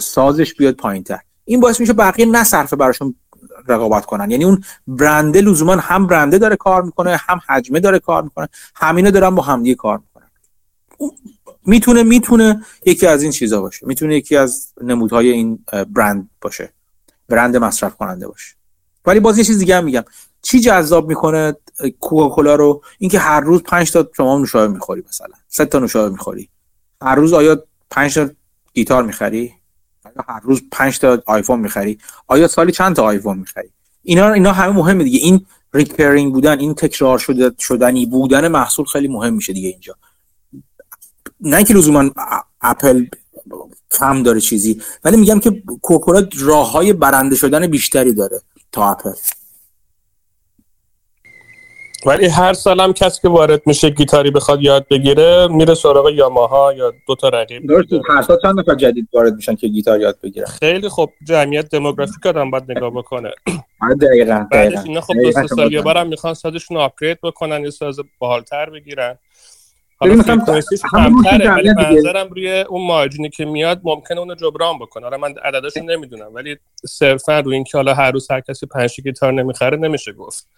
سازش 0.00 0.54
بیاد 0.54 0.74
پایینتر. 0.74 1.18
این 1.44 1.60
باعث 1.60 1.80
میشه 1.80 1.92
بقیه 1.92 2.26
نه 2.26 2.44
صرفه 2.44 2.76
براشون 2.76 3.14
رقابت 3.68 4.06
کنن. 4.06 4.30
یعنی 4.30 4.44
اون 4.44 4.64
برنده 4.86 5.40
لزوما 5.40 5.72
هم 5.76 6.06
برنده 6.06 6.38
داره 6.38 6.56
کار 6.56 6.82
می‌کنه 6.82 7.16
هم 7.16 7.40
حجمه 7.48 7.80
داره 7.80 7.98
کار 7.98 8.22
می‌کنه 8.22 8.48
همینا 8.74 9.10
دارن 9.10 9.34
با 9.34 9.42
همدیگه 9.42 9.74
کار 9.74 9.98
می‌کنن. 9.98 10.13
می‌تونه 11.66 12.02
می‌تونه 12.02 12.64
یکی 12.86 13.06
از 13.06 13.22
این 13.22 13.32
چیزا 13.32 13.60
باشه. 13.60 13.86
می‌تونه 13.86 14.16
یکی 14.16 14.36
از 14.36 14.72
نمودهای 14.82 15.30
این 15.30 15.64
برند 15.92 16.30
باشه. 16.40 16.72
برند 17.28 17.56
مصرف 17.56 17.96
کننده 17.96 18.28
باشه. 18.28 18.54
ولی 19.06 19.20
باز 19.20 19.38
یه 19.38 19.44
چیز 19.44 19.58
دیگه 19.58 19.76
هم 19.76 19.84
میگم. 19.84 20.04
چی 20.42 20.60
جذاب 20.60 21.08
می‌کنه 21.08 21.56
کوکاکولا 22.00 22.54
رو؟ 22.54 22.82
اینکه 22.98 23.18
هر 23.18 23.40
روز 23.40 23.62
5 23.62 23.92
تا 23.92 24.10
شما 24.16 24.38
نوشابه 24.38 24.72
می‌خوری 24.72 25.02
مثلا. 25.08 25.34
سه 25.48 25.64
تا 25.64 25.78
نوشابه 25.78 26.08
می‌خوری. 26.08 26.48
هر 27.02 27.14
روز 27.14 27.32
آیا 27.32 27.64
5 27.90 28.14
تا 28.14 28.30
گیتار 28.74 29.02
می‌خری؟ 29.02 29.52
هر 30.28 30.40
روز 30.42 30.62
5 30.72 30.98
تا 30.98 31.22
آیفون 31.26 31.60
می‌خری؟ 31.60 31.98
آیا 32.26 32.48
سالی 32.48 32.72
چند 32.72 32.96
تا 32.96 33.04
آیفون 33.04 33.38
می‌خری؟ 33.38 33.70
اینا 34.02 34.32
اینا 34.32 34.52
همه 34.52 34.72
مهمه 34.72 35.04
دیگه. 35.04 35.18
این 35.18 35.46
recurring 35.74 36.32
بودن 36.32 36.58
این 36.58 36.74
تکرار 36.74 37.18
شده 37.18 37.52
شدنی 37.58 38.06
بودن 38.06 38.48
محصول 38.48 38.86
خیلی 38.86 39.08
مهم 39.08 39.34
میشه 39.34 39.52
دیگه 39.52 39.68
اینجا. 39.68 39.96
نه 41.44 41.64
که 41.64 41.74
لزوما 41.74 42.10
اپل 42.60 43.04
کم 43.92 44.22
داره 44.22 44.40
چیزی 44.40 44.82
ولی 45.04 45.16
میگم 45.16 45.40
که 45.40 45.62
کوکولا 45.82 46.28
راه 46.40 46.72
های 46.72 46.92
برنده 46.92 47.36
شدن 47.36 47.66
بیشتری 47.66 48.12
داره 48.14 48.40
تا 48.72 48.90
اپل. 48.90 49.10
ولی 52.06 52.26
هر 52.26 52.52
سالم 52.52 52.92
کسی 52.92 53.20
که 53.22 53.28
وارد 53.28 53.62
میشه 53.66 53.90
گیتاری 53.90 54.30
بخواد 54.30 54.62
یاد 54.62 54.86
بگیره 54.88 55.48
میره 55.50 55.74
سراغ 55.74 56.08
یاماها 56.08 56.72
یا 56.72 56.92
دو 57.06 57.14
تا 57.14 57.28
رقیب. 57.28 57.68
درست 57.68 57.88
هر 58.10 58.22
سال 58.22 58.38
چند 58.42 58.60
نفر 58.60 58.74
جدید 58.74 59.08
وارد 59.12 59.34
میشن 59.34 59.54
که 59.54 59.68
گیتار 59.68 60.00
یاد 60.00 60.18
بگیرن؟ 60.22 60.46
خیلی 60.46 60.88
خب 60.88 61.10
جمعیت 61.26 61.68
دموگرافیک 61.68 62.26
آدم 62.26 62.50
باید 62.50 62.70
نگاه 62.70 62.90
بکنه. 62.90 63.30
آره 63.80 63.94
دقیقاً 63.94 64.46
بعدش 64.50 64.78
اینا 64.84 65.00
خب 65.00 65.14
دو 65.14 65.48
سال 65.48 65.72
یه 65.72 65.82
بارم 65.82 66.06
می‌خوان 66.06 66.34
سازشون 66.34 66.76
آپگرید 66.76 67.18
بکنن 67.22 67.64
یه 67.64 67.70
ساز 67.70 67.96
باحالتر 68.18 68.70
بگیرن. 68.70 69.18
حالا 69.96 70.22
فرکانسیش 70.22 70.80
کمتره 70.90 71.54
ولی 71.54 71.72
منظرم 71.72 72.28
روی 72.28 72.60
اون 72.60 72.86
مارجینی 72.86 73.28
که 73.30 73.44
میاد 73.44 73.80
ممکنه 73.84 74.18
اونو 74.18 74.34
جبران 74.34 74.78
بکنه. 74.78 75.02
حالا 75.04 75.16
من 75.16 75.34
عدداشو 75.44 75.80
نمی‌دونم 75.82 76.34
ولی 76.34 76.56
صرفا 76.88 77.40
روی 77.40 77.54
اینکه 77.54 77.78
حالا 77.78 77.94
هر 77.94 78.10
روز 78.10 78.30
هر 78.30 78.40
کسی 78.40 78.66
پنج 78.66 79.00
گیتار 79.00 79.32
نمی‌خره 79.32 79.76
نمیشه 79.76 80.12
گفت. 80.12 80.48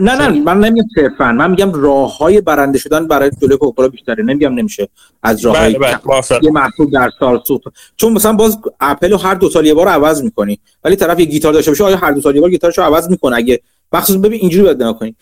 نه 0.00 0.14
نه 0.14 0.28
من 0.28 0.60
نمیگم 0.60 0.86
صرفا. 0.94 1.32
من 1.32 1.50
میگم 1.50 1.72
راه 1.72 2.18
های 2.18 2.40
برنده 2.40 2.78
شدن 2.78 3.06
برای 3.06 3.30
جلوی 3.42 3.56
کوکاکولا 3.56 3.88
بیشتره. 3.88 4.24
نمیگم 4.24 4.54
نمیشه 4.54 4.88
از 5.22 5.44
راه 5.44 5.58
های 5.58 5.74
بله 5.74 5.96
بله 5.96 6.38
یه 6.42 6.50
محصول 6.50 6.90
در 6.90 7.10
سال 7.20 7.42
سوخت 7.46 7.64
چون 7.96 8.12
مثلا 8.12 8.32
باز 8.32 8.58
اپل 8.80 9.18
هر 9.22 9.34
دو 9.34 9.50
سال 9.50 9.66
یه 9.66 9.74
بار 9.74 9.88
عوض 9.88 10.22
می‌کنی. 10.22 10.60
ولی 10.84 10.96
طرف 10.96 11.20
یه 11.20 11.26
گیتار 11.26 11.52
داشته 11.52 11.70
باشه 11.70 11.84
آیا 11.84 11.96
هر 11.96 12.12
دو 12.12 12.20
سال 12.20 12.34
یه 12.34 12.40
بار 12.40 12.50
گیتارشو 12.50 12.82
عوض 12.82 13.10
می‌کنه؟ 13.10 13.36
اگه 13.36 13.60
مخصوصا 13.92 14.18
ببین 14.18 14.40
اینجوری 14.40 14.74
باید 14.74 14.96
کنی. 14.96 15.16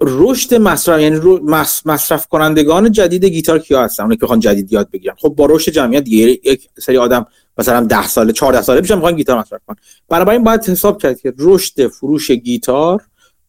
رشد 0.00 0.54
مصرف 0.54 1.00
یعنی 1.00 1.16
رو 1.16 1.40
مصرف 1.86 2.26
کنندگان 2.26 2.92
جدید 2.92 3.24
گیتار 3.24 3.58
کیا 3.58 3.82
هستن؟ 3.82 4.02
اونایی 4.02 4.18
که 4.18 4.24
بخوان 4.24 4.40
جدید 4.40 4.72
یاد 4.72 4.90
بگیرن. 4.90 5.14
خب 5.18 5.28
با 5.28 5.46
رشد 5.46 5.72
جمعیت 5.72 6.04
دیگه 6.04 6.40
یک 6.44 6.68
سری 6.78 6.96
آدم 6.96 7.26
مثلا 7.58 7.80
10 7.80 8.08
ساله 8.08 8.32
14 8.32 8.62
ساله 8.62 8.80
میشن 8.80 8.94
می‌خوان 8.94 9.16
گیتار 9.16 9.38
مصرف 9.38 9.60
کنن. 9.66 9.76
برای 10.08 10.36
این 10.36 10.44
باید 10.44 10.64
حساب 10.64 11.02
کرد 11.02 11.20
که 11.20 11.34
رشد 11.38 11.86
فروش 11.86 12.30
گیتار 12.30 13.02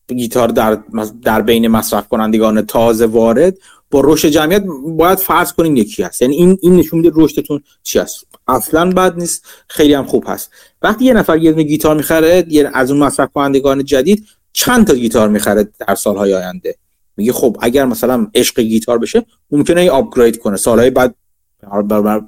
گیتار 0.07 0.47
در 0.47 0.77
در 1.23 1.41
بین 1.41 1.67
مصرف 1.67 2.07
کنندگان 2.07 2.61
تازه 2.61 3.05
وارد 3.05 3.57
با 3.91 4.01
رشد 4.03 4.27
جمعیت 4.27 4.63
باید 4.87 5.17
فرض 5.17 5.53
کنیم 5.53 5.75
یکی 5.75 6.03
هست. 6.03 6.21
یعنی 6.21 6.35
این 6.35 6.57
این 6.61 6.75
نشون 6.75 6.99
میده 6.99 7.11
رشدتون 7.15 7.63
چی 7.83 7.99
هست. 7.99 8.25
اصلا 8.47 8.89
بد 8.89 9.17
نیست 9.17 9.45
خیلی 9.67 9.93
هم 9.93 10.05
خوب 10.05 10.23
هست. 10.27 10.51
وقتی 10.81 11.05
یه 11.05 11.13
نفر 11.13 11.37
یه 11.37 11.53
گیتار 11.53 11.95
می‌خره 11.95 12.45
یه 12.49 12.71
از 12.73 12.91
اون 12.91 12.99
مصرف 12.99 13.29
کنندگان 13.33 13.83
جدید 13.83 14.25
چند 14.55 14.87
تا 14.87 14.95
گیتار 14.95 15.29
می‌خره 15.29 15.67
در 15.87 15.95
سالهای 15.95 16.33
آینده. 16.33 16.75
میگه 17.17 17.33
خب 17.33 17.57
اگر 17.61 17.85
مثلا 17.85 18.27
عشق 18.35 18.59
گیتار 18.59 18.97
بشه 18.97 19.25
ممکنه 19.51 19.81
ای 19.81 19.89
آپگرید 19.89 20.37
کنه. 20.37 20.57
سالهای 20.57 20.89
بعد 20.89 21.15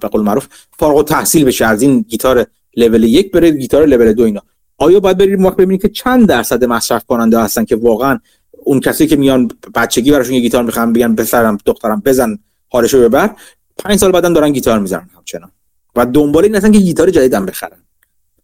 به 0.02 0.08
قول 0.08 0.22
معروف 0.22 0.48
فارغ 0.80 0.98
التحصیل 0.98 1.46
بشه 1.46 1.66
از 1.66 1.82
این 1.82 2.02
گیتار 2.02 2.46
لول 2.78 3.04
یک 3.04 3.32
بره 3.32 3.52
گیتار 3.52 3.86
لول 3.86 4.14
دو 4.14 4.24
اینا. 4.24 4.42
آیا 4.78 5.00
باید 5.00 5.18
بریم 5.18 5.46
وقت 5.46 5.56
ببینید 5.56 5.82
که 5.82 5.90
چند 5.90 6.28
درصد 6.28 6.64
مصرف 6.64 7.06
کننده 7.06 7.40
هستن 7.40 7.66
که 7.66 7.76
واقعا 7.76 8.20
اون 8.52 8.80
کسی 8.80 9.08
که 9.08 9.16
میان 9.16 9.52
بچگی 9.76 10.12
براشون 10.12 10.34
یه 10.34 10.42
گیتار 10.42 10.64
می‌خوان 10.64 10.94
بگن 10.94 11.16
بسرم 11.16 11.58
دخترم 11.66 12.02
بزن 12.06 12.40
حالشو 12.70 13.02
ببر. 13.02 13.36
پنج 13.78 14.00
سال 14.00 14.12
بعدم 14.12 14.34
دارن 14.34 14.52
گیتار 14.52 14.80
می‌زنن 14.80 15.10
همچنان. 15.16 15.52
و 15.96 16.06
دنبال 16.06 16.44
این 16.44 16.56
هستن 16.56 16.72
که 16.72 16.80
گیتار 16.80 17.10
جدیدم 17.10 17.46
بخرن. 17.46 17.78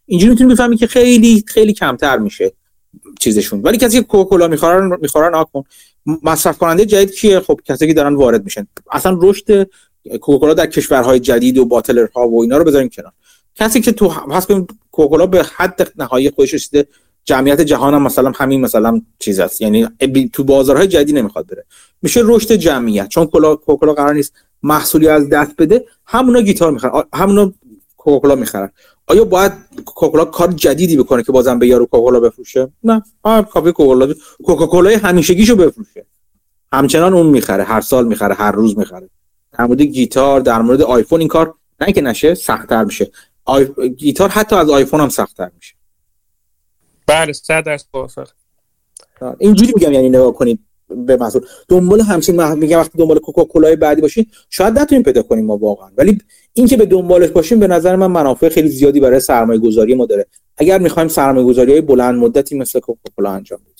اینجوری 0.06 0.30
می‌تونی 0.30 0.54
بفهمی 0.54 0.76
که 0.76 0.86
خیلی 0.86 1.44
خیلی 1.46 1.72
کمتر 1.72 2.18
میشه. 2.18 2.52
چیزشون. 3.20 3.60
ولی 3.62 3.78
کسی 3.78 3.98
که 3.98 4.06
کوکاکولا 4.06 4.48
می‌خورن 4.48 4.98
می‌خورن 5.00 5.34
آکن 5.34 5.62
مصرف 6.22 6.58
کننده 6.58 6.86
جدید 6.86 7.14
کیه؟ 7.14 7.40
خب 7.40 7.60
کسی 7.64 7.86
که 7.86 7.94
دارن 7.94 8.14
وارد 8.14 8.44
میشن. 8.44 8.66
اصلا 8.92 9.18
رشد 9.22 9.68
کوکاکولا 10.20 10.54
در 10.54 10.66
کشورهای 10.66 11.20
جدید 11.20 11.58
و 11.58 11.64
باتلر 11.64 12.06
ها 12.14 12.28
و 12.28 12.42
اینا 12.42 12.56
رو 12.56 12.64
بذاریم 12.64 12.88
کنار. 12.88 13.12
کسی 13.54 13.80
که 13.80 13.92
تو 13.92 14.08
پس 14.08 14.46
کنیم 14.46 14.66
کوکاکولا 14.92 15.26
به 15.26 15.42
حد 15.56 15.92
نهایی 15.96 16.30
خودش 16.30 16.54
رسیده. 16.54 16.86
جمعیت 17.24 17.60
جهان 17.60 17.94
هم 17.94 18.02
مثلا 18.02 18.32
همین 18.36 18.60
مثلا 18.60 19.00
چیز 19.18 19.40
است. 19.40 19.60
یعنی 19.60 19.88
تو 20.32 20.44
بازارهای 20.44 20.86
جدید 20.86 21.18
نمی‌خواد 21.18 21.46
بره. 21.46 21.64
میشه 22.02 22.20
رشد 22.24 22.52
جمعیت. 22.52 23.08
چون 23.08 23.26
کوکاکولا 23.26 23.94
قرار 23.94 24.14
نیست 24.14 24.32
محصولی 24.62 25.08
از 25.08 25.28
دست 25.28 25.56
بده 25.58 25.84
همونا 26.06 26.40
گیتار 26.40 26.72
می‌خرن. 26.72 27.02
همونا 27.14 27.52
کوکاکولا 27.96 28.34
می‌خرن. 28.34 28.70
آیا 29.06 29.24
باید 29.24 29.52
کوکاکولا 29.84 30.24
کار 30.24 30.52
جدیدی 30.52 30.96
بکنه 30.96 31.22
که 31.22 31.32
بازم 31.32 31.58
به 31.58 31.66
یارو 31.66 31.86
کوکاکولا 31.86 32.20
بفروشه؟ 32.20 32.68
نه 32.84 33.02
کافی 33.24 33.72
کوکاکولا 33.72 34.14
کوکاکولا 34.44 34.98
همیشگیشو 34.98 35.56
بفروشه. 35.56 36.06
همچنان 36.72 37.14
اون 37.14 37.26
می‌خره 37.26 37.64
هر 37.64 37.80
سال 37.80 38.06
می‌خره 38.06 38.34
هر 38.34 38.52
روز 38.52 38.78
می‌خره. 38.78 39.10
در 39.58 39.66
مورد 39.66 39.82
گیتار 39.82 40.40
در 40.40 40.62
مورد 40.62 40.82
آیفون 40.82 41.20
این 41.20 41.28
کار 41.28 41.54
نه 41.80 41.92
که 41.92 42.00
نشه 42.00 42.34
سختتر 42.34 42.84
میشه. 42.84 43.10
آی... 43.44 43.68
گیتار 43.96 44.28
حتی 44.28 44.56
از 44.56 44.70
آیفون 44.70 45.00
هم 45.00 45.08
سختتر 45.08 45.50
میشه. 45.56 45.74
بله 47.06 47.32
100 47.32 47.64
درصد 47.64 48.28
اینجوری 49.38 49.72
میگم 49.76 49.92
یعنی 49.92 50.08
نگاه 50.08 50.32
کنید 50.34 50.58
به 50.88 51.16
محصول 51.16 51.42
دنبال 51.68 52.00
همچین 52.00 52.54
میگم 52.54 52.78
وقتی 52.78 52.98
دنبال 52.98 53.18
کوکاکولای 53.18 53.76
بعدی 53.76 54.02
باشین 54.02 54.26
شاید 54.50 54.78
نتونیم 54.78 55.02
پیدا 55.02 55.22
کنیم 55.22 55.46
ما 55.46 55.56
واقعا. 55.56 55.88
ولی 55.96 56.18
اینکه 56.52 56.76
به 56.76 56.86
دنبالش 56.86 57.30
باشیم 57.30 57.58
به 57.58 57.66
نظر 57.66 57.96
من 57.96 58.06
منافع 58.06 58.48
خیلی 58.48 58.68
زیادی 58.68 59.00
برای 59.00 59.20
سرمایه 59.20 59.60
گذاری 59.60 59.94
ما 59.94 60.06
داره. 60.06 60.26
اگر 60.56 60.78
می‌خوایم 60.78 61.08
سرمایه 61.08 61.46
گذاری 61.46 61.72
های 61.72 61.80
بلند 61.80 62.14
مدتی 62.14 62.58
مثل 62.58 62.80
کوکاکولا 62.80 63.30
انجام 63.30 63.58
بدیم. 63.58 63.74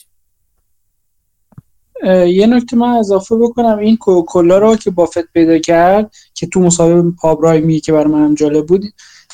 یه 2.27 2.47
نکته 2.47 2.77
من 2.77 2.89
اضافه 2.89 3.37
بکنم. 3.37 3.79
این 3.79 3.97
کوکاکولا 3.97 4.59
رو 4.59 4.77
که 4.77 4.91
بافت 4.91 5.33
پیدا 5.33 5.59
کرد 5.59 6.15
که 6.35 6.47
تو 6.47 6.61
مصاحبه 6.61 7.11
پابرای 7.21 7.61
می 7.61 7.81
که 7.81 7.93
برای 7.93 8.13
من 8.13 8.35
جالب 8.35 8.67
بود 8.67 8.85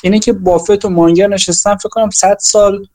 اینه 0.03 0.19
که 0.19 0.33
بافت 0.33 0.85
و 0.85 0.89
مانگر 0.89 1.27
نشستن 1.27 1.75
فکر 1.75 1.89
کنم 1.89 2.09
100 2.09 2.37
سال 2.39 2.85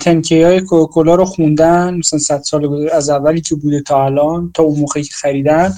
10-K 0.00 0.42
های 0.42 0.60
کوکاکولا 0.60 1.14
رو 1.14 1.24
خوندن 1.24 1.94
مثلا 1.94 2.18
100 2.18 2.42
سال 2.42 2.88
از 2.92 3.10
اولی 3.10 3.40
که 3.40 3.54
بوده 3.54 3.80
تا 3.82 4.04
الان 4.04 4.50
تا 4.54 4.62
اون 4.62 4.80
موقعی 4.80 5.02
که 5.02 5.12
خریدن. 5.14 5.74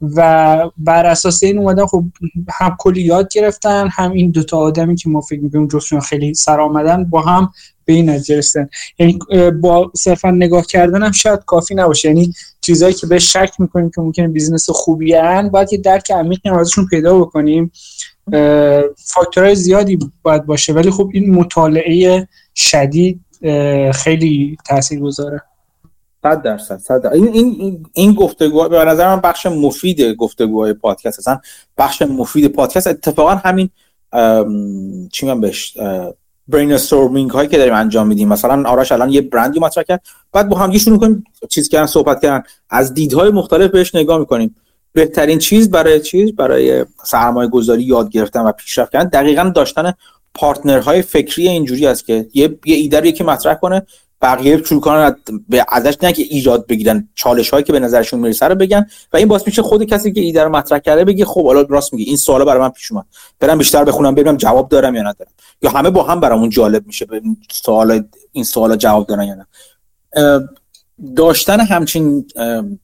و 0.00 0.70
بر 0.78 1.06
اساس 1.06 1.42
این 1.42 1.58
اومدن 1.58 1.86
خب 1.86 2.04
هم 2.50 2.76
کلی 2.78 3.02
یاد 3.02 3.28
گرفتن 3.32 3.88
هم 3.92 4.12
این 4.12 4.30
دوتا 4.30 4.58
آدمی 4.58 4.96
که 4.96 5.08
ما 5.08 5.20
فکر 5.20 5.40
می‌کنیم 5.40 5.68
جفتشون 5.68 6.00
خیلی 6.00 6.34
سر 6.34 6.60
آمدن 6.60 7.04
با 7.04 7.20
هم 7.20 7.50
به 7.84 7.92
این 7.92 8.10
نتیجه 8.10 8.68
یعنی 8.98 9.18
با 9.60 9.92
صرفا 9.96 10.30
نگاه 10.30 10.66
کردن 10.66 11.02
هم 11.02 11.12
شاید 11.12 11.40
کافی 11.46 11.74
نباشه. 11.74 12.08
یعنی 12.08 12.32
چیزایی 12.60 12.94
که 12.94 13.06
به 13.06 13.18
شک 13.18 13.50
می‌کنیم 13.58 13.90
که 13.90 14.00
ممکنه 14.00 14.28
business 14.28 14.70
خوبی 14.70 15.14
هن 15.14 15.48
باید 15.48 15.72
یه 15.72 15.78
درک 15.78 16.10
عمیقی 16.10 16.48
ازشون 16.48 16.86
پیدا 16.86 17.18
بکنیم. 17.18 17.70
فاکتورهای 18.96 19.54
زیادی 19.54 19.98
باید 20.22 20.46
باشه 20.46 20.72
ولی 20.72 20.90
خب 20.90 21.10
این 21.12 21.34
مطالعه 21.34 22.28
شدید 22.54 23.20
خیلی 23.92 24.56
تاثیر 24.66 25.00
گذاره 25.00 25.42
صد 26.22 26.42
درصد 26.42 26.78
صد 26.78 27.06
این 27.06 27.28
این 27.28 27.86
این 27.92 28.14
گفتگو 28.14 28.68
به 28.68 28.84
نظر 28.84 29.14
من 29.14 29.20
بخش 29.20 29.46
مفید 29.46 30.02
گفتگوهای 30.02 30.72
پادکست 30.72 31.18
هستن. 31.18 31.40
بخش 31.78 32.02
مفید 32.02 32.46
پادکست 32.46 32.86
اتفاقا 32.86 33.34
همین 33.34 33.70
چی 35.12 35.26
من 35.26 35.40
بهش 35.40 35.76
brainstorming 36.48 37.30
هایی 37.30 37.48
که 37.48 37.58
داریم 37.58 37.74
انجام 37.74 38.06
میدیم. 38.06 38.28
مثلا 38.28 38.68
آرش 38.70 38.92
الان 38.92 39.10
یه 39.10 39.20
برندی 39.20 39.60
مطرح 39.60 39.84
کرد 39.84 40.02
بعد 40.32 40.48
با 40.48 40.58
هم 40.58 40.78
شروع 40.78 40.98
کنیم 40.98 41.24
چیز 41.48 41.68
کردن 41.68 41.86
صحبت 41.86 42.22
کردن. 42.22 42.42
از 42.70 42.94
دیدهای 42.94 43.30
مختلف 43.30 43.70
بهش 43.70 43.94
نگاه 43.94 44.18
می‌کنیم. 44.18 44.56
بهترین 44.96 45.38
چیز 45.38 45.70
برای 45.70 46.00
چیز؟ 46.00 46.32
برای 46.36 46.84
سرمایه 47.04 47.48
گذاری 47.48 47.82
یاد 47.82 48.10
گرفتن 48.10 48.40
و 48.40 48.52
پیشرفت 48.52 48.92
کردن. 48.92 49.08
دقیقا 49.08 49.52
داشتن 49.54 49.94
پارتنرهای 50.34 51.02
فکری 51.02 51.48
اینجوری 51.48 51.86
است 51.86 52.06
که 52.06 52.26
یه 52.34 52.58
یه 52.64 52.76
ایده 52.76 53.00
رو 53.00 53.06
یکی 53.06 53.24
مطرح 53.24 53.54
کنه 53.54 53.82
بقیه 54.22 54.62
شروع 54.64 54.80
کنن 54.80 55.16
به 55.48 55.66
ازش 55.68 55.96
نه 56.02 56.12
که 56.12 56.22
ایجاد 56.22 56.66
بگیرن 56.66 57.08
چالش 57.14 57.50
هایی 57.50 57.64
که 57.64 57.72
به 57.72 57.80
نظرشون 57.80 58.20
می‌رسه 58.20 58.46
رو 58.46 58.54
بگن 58.54 58.86
و 59.12 59.16
این 59.16 59.28
باعث 59.28 59.42
میشه 59.46 59.62
خود 59.62 59.84
کسی 59.84 60.12
که 60.12 60.20
ایده 60.20 60.44
رو 60.44 60.56
مطرح 60.56 60.78
کرده 60.78 61.04
بگه 61.04 61.24
خب 61.24 61.46
حالا 61.46 61.60
راست 61.60 61.92
میگه 61.92 62.04
این 62.08 62.16
سوالا 62.16 62.44
برای 62.44 62.60
من 62.60 62.68
پیش 62.68 62.92
اومد. 62.92 63.04
برم 63.40 63.58
بیشتر 63.58 63.84
بخونم 63.84 64.14
ببینم 64.14 64.36
جواب 64.36 64.68
دارم 64.68 64.94
یا 64.94 65.02
ندارم. 65.02 65.30
یا 65.62 65.70
همه 65.70 65.90
با 65.90 66.02
هم 66.02 66.20
برامون 66.20 66.50
جالب 66.50 66.86
میشه 66.86 67.04
به 67.04 67.22
سوال 67.52 68.04
این 68.32 68.44
سوالا 68.44 68.76
جواب 68.76 69.06
دارن 69.06 69.24
یا 69.24 69.34
نه. 69.34 69.46
داشتن 71.16 71.60
همچین 71.60 72.26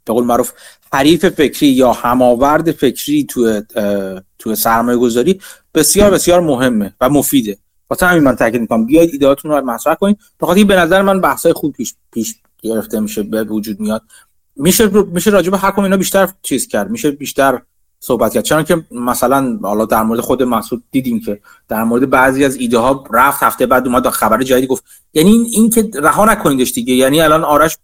به 0.05 0.13
قول 0.13 0.25
معروف 0.25 0.53
حریف 0.93 1.28
فکری 1.28 1.69
یا 1.69 1.93
هماورد 1.93 2.73
فکری 2.73 3.24
تو 3.24 3.62
تو 4.39 4.55
سرمایه 4.55 4.98
گذاری 4.98 5.40
بسیار 5.74 6.10
بسیار 6.10 6.40
مهمه 6.40 6.94
و 7.01 7.09
مفیده. 7.09 7.59
واسه 7.90 8.06
همین 8.06 8.23
من 8.23 8.36
تاکید 8.36 8.60
می‌کنم. 8.60 8.86
بیاید 8.86 9.10
ایدهاتون 9.12 9.51
رو 9.51 9.64
مطرح 9.64 9.94
کنید 9.94 10.19
بخاطر 10.40 10.64
به 10.64 10.77
نظر 10.77 11.02
من 11.02 11.20
بحثای 11.20 11.52
خوب 11.52 11.73
پیش 11.73 11.94
پیش 12.12 12.35
گرفته 12.62 13.01
میشه 13.01 13.23
به 13.23 13.44
وجود 13.44 13.81
میاد. 13.81 14.02
میشه 14.56 14.89
میشه 14.89 15.31
راجع 15.31 15.51
به 15.51 15.59
هر 15.59 15.81
اینا 15.81 15.97
بیشتر 15.97 16.28
چیز 16.43 16.69
کرد. 16.69 16.90
میشه 16.90 17.10
بیشتر 17.10 17.62
صحبت 18.01 18.32
کرد. 18.32 18.44
چون 18.44 18.62
که 18.62 18.85
مثلا 18.90 19.59
حالا 19.62 19.85
در 19.85 20.02
مورد 20.02 20.20
خود 20.20 20.43
مسعود 20.43 20.85
دیدیم 20.90 21.20
که 21.20 21.40
در 21.69 21.85
مورد 21.85 22.10
بعضی 22.10 22.44
از 22.44 22.56
ایده 22.56 22.78
ها 22.78 23.05
رفت 23.12 23.43
هفته 23.43 23.66
بعد 23.66 23.86
اومد 23.86 24.09
خبر 24.09 24.43
جدیدی 24.43 24.66
گفت. 24.66 24.85
یعنی 25.14 25.31
این, 25.31 25.47
این 25.52 25.70
که 25.70 25.90
رها 25.94 26.24
نکنیدش 26.24 26.73
دیگه. 26.73 26.94
یعنی 26.94 27.20
الان 27.20 27.44
آرش 27.44 27.78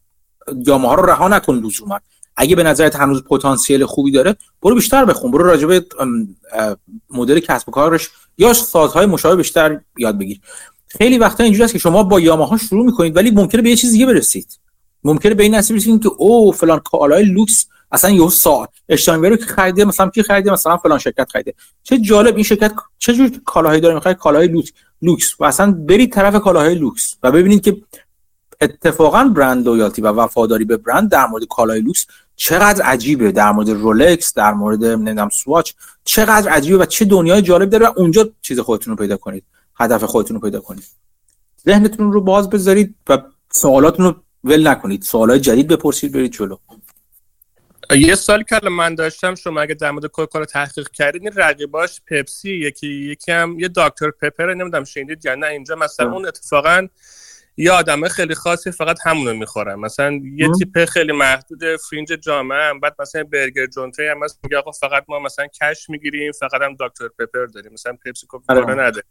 جامعه 0.63 0.89
ها 0.89 0.95
رو 0.95 1.07
رها 1.07 1.29
نکن 1.29 1.55
لزوما. 1.55 2.01
اگه 2.41 2.57
به 2.57 2.63
نظرت 2.63 2.97
هنوز 2.97 3.25
پتانسیل 3.25 3.85
خوبی 3.85 4.11
داره 4.11 4.37
برو 4.63 4.75
بیشتر 4.75 5.05
بخون 5.05 5.31
برو 5.31 5.45
راجع 5.45 5.67
به 5.67 5.85
مدل 7.11 7.41
کسب 7.41 7.69
و 7.69 7.73
کارش 7.73 8.11
یا 8.39 8.53
سازهای 8.53 9.07
مشابه 9.07 9.37
بیشتر 9.37 9.81
یاد 9.99 10.19
بگیر. 10.19 10.41
خیلی 10.89 11.19
وقتا 11.19 11.45
اینجوری 11.45 11.65
است 11.65 11.73
که 11.73 11.79
شما 11.79 12.03
با 12.03 12.21
یاماها 12.21 12.57
شروع 12.57 12.87
می‌کنید 12.87 13.17
ولی 13.17 13.31
ممکنه 13.31 13.63
به 13.63 13.71
یه 13.71 13.77
چیز 13.77 13.93
دیگه 13.93 14.07
برسید. 14.07 14.59
ممکنه 15.05 15.35
به 15.35 15.43
این 15.43 15.55
نتیجه 15.55 15.75
برسید 15.75 16.03
که 16.03 16.09
او 16.09 16.53
فلان 16.53 16.79
کالای 16.79 17.25
لوکس 17.25 17.67
اصلا 17.93 18.11
یه 18.11 18.29
سا 18.29 18.69
اشتاینبرگ 18.89 19.39
که 19.39 19.47
خریده 19.47 19.85
مثلا 19.85 20.11
کی 20.11 20.23
خریده 20.23 20.53
مثلا 20.53 20.77
فلان 20.77 20.99
شرکت 20.99 21.29
خریده. 21.33 21.55
چه 21.83 21.99
جالب 21.99 22.35
این 22.35 22.45
شرکت 22.45 22.73
چه 22.99 23.15
جور 23.15 23.31
کالاهایی 23.45 23.81
داره؟ 23.81 23.95
می‌خواد 23.95 24.17
کالاهای 24.17 24.49
لوکس 24.49 24.73
لوکس. 25.03 25.41
و 25.41 25.45
اصلا 25.45 25.73
برید 25.73 26.13
طرف 26.13 26.35
کالاهای 26.35 26.75
لوکس 26.75 27.17
و 27.23 27.33
ببینید 27.33 27.63
که 27.63 27.77
اتفاقا 28.61 29.25
brand 29.25 29.67
loyalty 29.67 30.03
و 30.03 30.07
وفاداری 30.07 30.65
به 30.65 30.77
برند 30.77 31.11
در 31.11 31.27
مورد 31.27 31.45
کالای 31.45 31.81
لوکس 31.81 32.07
چقدر 32.41 32.83
عجیبه 32.83 33.33
در 33.33 33.53
مورد 33.53 33.71
رولکس 33.71 34.35
در 34.35 34.53
مورد 34.53 34.85
نمی‌دونم 34.85 35.29
سواچ 35.29 35.73
چقدر 36.05 36.51
عجیبه 36.51 36.79
و 36.79 36.87
چه 36.87 37.05
دنیای 37.05 37.43
جالب 37.43 37.71
داره 37.71 37.87
و 37.87 37.93
اونجا 37.97 38.31
چیز 38.43 38.61
خودتون 38.61 38.91
رو 38.91 38.97
پیدا 38.97 39.17
کنید 39.17 39.45
هدف 39.77 40.05
خودتون 40.05 40.35
رو 40.35 40.41
پیدا 40.41 40.61
کنید. 40.61 40.85
ذهنتون 41.67 42.13
رو 42.13 42.21
باز 42.21 42.51
بذارید 42.51 42.95
و 43.09 43.19
سوالاتون 43.53 44.07
رو 44.07 44.15
ول 44.45 44.69
نکنید. 44.69 45.03
سوالات 45.03 45.41
جدید 45.41 45.69
بپرسید 45.69 46.13
برید 46.13 46.33
جلو. 46.33 46.57
یه 47.97 48.15
سوال 48.15 48.43
که 48.43 48.69
من 48.69 48.95
داشتم 48.95 49.35
شما 49.35 49.61
اگه 49.61 49.75
در 49.75 49.91
مورد 49.91 50.07
کوکا 50.07 50.45
تحقیق 50.45 50.89
کردید 50.89 51.23
این 51.23 51.33
رقیباش 51.37 52.01
پپسی 52.07 52.51
یکی 52.51 52.87
یکی 52.87 53.33
هم 53.33 53.59
یه 53.59 53.69
دکتر 53.69 54.11
پپر 54.11 54.55
نمی‌دونم 54.55 54.85
شنیدید 54.85 55.25
یا 55.25 55.35
نه 55.35 55.47
اینجا 55.47 55.75
مثلا 55.75 56.13
اون 56.13 56.27
اتفاقا 56.27 56.89
یه 57.59 57.73
آدمه 57.73 58.09
خیلی 58.09 58.35
خاصی 58.35 58.71
فقط 58.71 58.99
همونو 59.05 59.35
می‌خورن 59.35 59.75
مثلا 59.75 60.21
یه 60.37 60.49
تیپ 60.59 60.85
خیلی 60.85 61.13
محدود 61.13 61.77
fringe 61.77 62.09
جامعه 62.09 62.69
هم 62.69 62.81
بعد 62.81 62.95
مثلا 62.99 63.25
burger 63.25 63.67
joint 63.67 64.04
ه 64.04 64.11
هم 64.11 64.19
مثلا 64.19 64.39
میگه 64.43 64.59
آقا 64.59 64.73
فقط 64.73 65.05
ما 65.09 65.19
مثلا 65.19 65.47
cash 65.47 65.91
می‌گیریم 65.91 66.33
فقط 66.33 66.63
هم 66.63 66.77
دکتر 66.81 67.09
پپر 67.09 67.47
داریم. 67.47 67.73
مثلا 67.73 67.97
پپسی 68.07 68.27
کوکا 68.27 68.55
نداره 68.55 69.03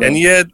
یعنی 0.00 0.20
یه 0.20 0.44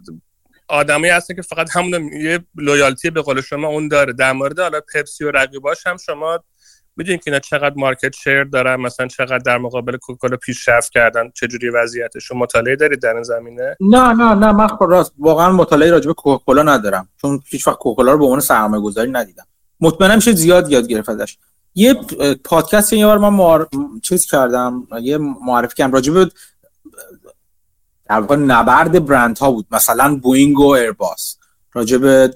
آدمی 0.68 1.08
هستن 1.08 1.34
که 1.34 1.42
فقط 1.42 1.76
همون 1.76 2.12
یه 2.12 2.40
loyalty 2.54 3.10
به 3.10 3.22
قول 3.22 3.40
شما 3.40 3.68
اون 3.68 3.88
داره. 3.88 4.12
در 4.12 4.32
مورد 4.32 4.60
حالا 4.60 4.80
پپسی 4.94 5.24
و 5.24 5.30
رقیباش 5.30 5.86
هم 5.86 5.96
شما 5.96 6.44
می‌دونید 6.96 7.24
که 7.24 7.30
اینا 7.30 7.40
چقدر 7.40 7.74
market 7.76 8.14
share 8.14 8.44
دارن 8.44 8.76
مثلا 8.76 9.06
چقدر 9.06 9.38
در 9.38 9.58
مقابل 9.58 9.96
کوکاکولا 9.96 10.36
پیشرفت 10.36 10.92
کردن 10.92 11.30
چه 11.34 11.46
جوری 11.46 11.68
وضعیتشون 11.68 12.38
مطالعه 12.38 12.76
دارید 12.76 13.02
در 13.02 13.14
این 13.14 13.22
زمینه؟ 13.22 13.76
نه 13.80 14.12
نه 14.12 14.34
نه 14.34 14.52
من 14.52 14.68
خب 14.68 14.84
راست 14.84 15.12
واقعا 15.18 15.52
مطالعه 15.52 15.90
راجع 15.90 16.06
به 16.06 16.14
کوکاکولا 16.14 16.62
ندارم 16.62 17.08
چون 17.20 17.42
هیچ 17.46 17.68
وقت 17.68 17.78
کوکاکولا 17.78 18.12
رو 18.12 18.18
به 18.18 18.24
عنوان 18.24 18.40
سرمایه 18.40 18.82
گذاری 18.82 19.10
ندیدم. 19.10 19.44
مطمئنم 19.80 20.14
میشه 20.14 20.32
زیاد 20.32 20.70
یاد 20.70 20.86
گرفت 20.86 21.08
ازش. 21.08 21.38
یه 21.74 21.94
پادکست 22.44 22.92
یه 22.92 23.06
بار 23.06 23.18
من 23.18 23.28
معار... 23.28 23.68
چیز 24.02 24.26
کردم 24.26 24.86
یه 25.02 25.18
معرفی 25.18 25.74
کردم 25.74 25.92
راجع 25.92 26.12
به 26.12 26.30
در 28.04 28.20
واقع 28.20 28.36
نبرد 28.36 29.06
برند 29.06 29.38
ها 29.38 29.50
بود 29.50 29.66
مثلا 29.70 30.16
بوینگ 30.22 30.60
و 30.60 30.66
ایرباس 30.66 31.36
راجع 31.72 31.98
به 31.98 32.34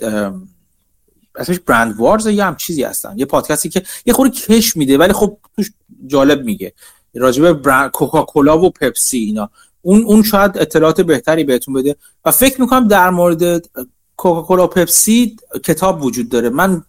اسمش 1.37 1.59
برند 1.59 1.97
وارز 1.99 2.27
یا 2.27 2.47
هم 2.47 2.57
چیزی 2.57 2.83
هستن. 2.83 3.19
یه 3.19 3.25
پادکستی 3.25 3.69
که 3.69 3.83
یه 4.07 4.13
خورده 4.13 4.35
کش 4.35 4.77
میده 4.77 4.99
ولی 4.99 5.13
خب 5.13 5.39
توش 5.57 5.71
جالب 6.07 6.45
میگه. 6.45 6.73
راجبه 7.15 7.53
برند 7.53 7.91
کوکاکولا 7.91 8.59
و 8.59 8.71
پپسی 8.71 9.19
اینا. 9.19 9.51
اون 9.83 10.03
اون 10.03 10.23
شاید 10.23 10.59
اطلاعات 10.59 11.01
بهتری 11.01 11.45
بهتون 11.45 11.75
بده. 11.75 11.97
و 12.25 12.31
فکر 12.31 12.61
می‌کنم 12.61 12.89
در 12.89 13.11
مورد 13.11 13.69
کوکاکولا 14.17 14.65
و 14.65 14.67
پپسی 14.67 15.37
کتاب 15.65 16.03
وجود 16.03 16.29
داره. 16.29 16.49
من 16.49 16.83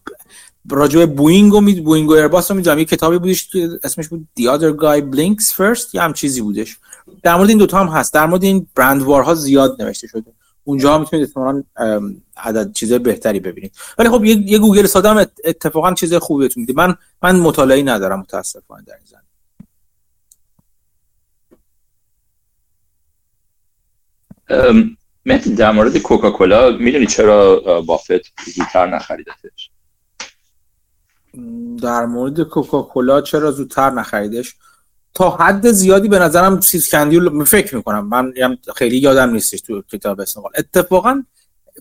راجبه 0.71 1.05
بوینگ 1.05 1.53
و 1.53 1.61
می 1.61 1.81
بوینگ 1.81 2.09
و 2.09 2.13
ایرباس 2.13 2.51
رو 2.51 2.57
می‌دونم. 2.57 2.79
یه 2.79 2.85
کتابی 2.85 3.17
بودش 3.17 3.49
اسمش 3.83 4.07
بود 4.07 4.27
The 4.39 4.43
Other 4.43 4.81
Guy 4.81 5.15
Blinks 5.15 5.45
First. 5.45 5.93
یا 5.93 6.01
همچین 6.01 6.13
چیزی 6.13 6.41
بودش. 6.41 6.77
در 7.23 7.35
مورد 7.35 7.49
این 7.49 7.57
دوتا 7.57 7.79
هم 7.79 7.87
هست. 7.87 8.13
در 8.13 8.25
مورد 8.25 8.43
این 8.43 8.67
برند 8.75 9.01
وارها 9.01 9.35
زیاد 9.35 9.81
نوشته 9.81 10.07
شده. 10.07 10.31
اونجا 10.67 10.97
می‌تونید 10.97 11.27
احتمالاً 11.27 11.63
عدد 12.37 12.73
چیز 12.73 12.93
بهتری 12.93 13.39
ببینید. 13.39 13.75
ولی 13.97 14.09
خب 14.09 14.25
یه, 14.25 14.51
یه 14.51 14.59
گوگل 14.59 14.85
ساده 14.85 15.09
هم 15.09 15.25
اتفاقا 15.43 15.93
چیز 15.93 16.13
خوبی 16.13 16.43
بهتون 16.43 16.61
میده. 16.61 16.73
من 16.73 16.95
من 17.23 17.35
مطالعه 17.35 17.83
ندارم 17.83 18.19
متاسفانه 18.19 18.83
در 18.83 18.93
این 18.95 19.05
زمینه. 19.05 19.21
مهدی 25.25 25.55
در 25.55 25.71
مورد 25.71 25.97
کوکاکولا 25.97 26.71
می‌دونی 26.71 27.05
چرا 27.05 27.59
بافت 27.81 28.21
زودتر 28.55 28.95
نخریدتش؟ 28.95 29.71
در 31.81 32.05
مورد 32.05 32.41
کوکاکولا 32.41 33.21
چرا 33.21 33.51
زودتر 33.51 33.89
نخریدش؟ 33.89 34.55
تا 35.15 35.29
حد 35.29 35.71
زیادی 35.71 36.07
به 36.07 36.19
نظرم 36.19 36.61
سیز 36.61 36.89
کندی 36.89 37.43
فکر 37.45 37.75
می‌کنم. 37.75 38.07
من 38.07 38.33
خیلی 38.75 38.97
یادم 38.97 39.29
نیستش 39.29 39.61
تو 39.61 39.81
کتاب 39.81 40.21
اسنوبال 40.21 40.51
اتفاقا 40.57 41.23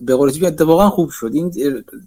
به 0.01 0.15
قول 0.15 0.45
اتفاقا 0.45 0.89
خوب 0.89 1.09
شد. 1.09 1.31
این 1.33 1.53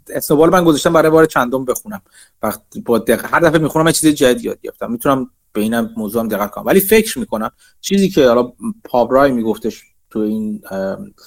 اسنوبال 0.09 0.51
من 0.51 0.65
گذاشتم 0.65 0.93
برای 0.93 1.11
بار 1.11 1.27
چندم 1.27 1.65
بخونم. 1.65 2.03
وقت 2.43 2.61
با 2.85 2.99
دق... 2.99 3.35
هر 3.35 3.41
دفعه 3.41 3.59
می‌خونم 3.59 3.87
یه 3.87 3.93
چیز 3.93 4.15
جدید 4.15 4.45
یاد 4.45 4.61
گرفتم. 4.61 4.93
می‌تونم 4.93 5.31
به 5.53 5.61
اینم 5.61 5.91
موضوع 5.97 6.23
هم 6.23 6.29
دقت 6.29 6.51
کنم. 6.51 6.67
ولی 6.67 6.81
فکر 6.81 7.19
می‌کنم 7.19 7.51
چیزی 7.81 8.09
که 8.09 8.29
حالا 8.29 8.53
پابرای 8.85 9.33
میگفتش 9.33 9.83
تو 10.11 10.19
این 10.19 10.63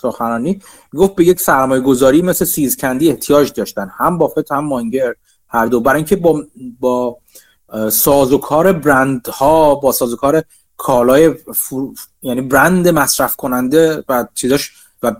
سخنرانی 0.01 0.61
گفت 0.93 1.15
به 1.15 1.25
یک 1.25 1.39
سرمایه 1.39 1.81
گذاری 1.81 2.21
مثل 2.21 2.45
سیز 2.45 2.77
کندی 2.77 3.09
احتیاج 3.09 3.53
داشتن. 3.53 3.91
هم 3.97 4.17
بافت 4.17 4.51
هم 4.51 4.65
مانگر 4.65 5.13
هر 5.47 5.65
دو. 5.65 5.81
برای 5.81 5.97
اینکه 5.97 6.15
با 6.15 6.43
با 6.79 7.17
سازوکار 7.91 8.73
برند 8.73 9.27
ها 9.27 9.75
با 9.75 9.91
سازوکار 9.91 10.43
کالای 10.77 11.29
فر... 11.29 11.75
یعنی 12.21 12.41
برند 12.41 12.87
مصرف 12.87 13.35
کننده 13.35 14.03
و 14.09 14.27
چیزاش 14.33 14.71
و 15.03 15.15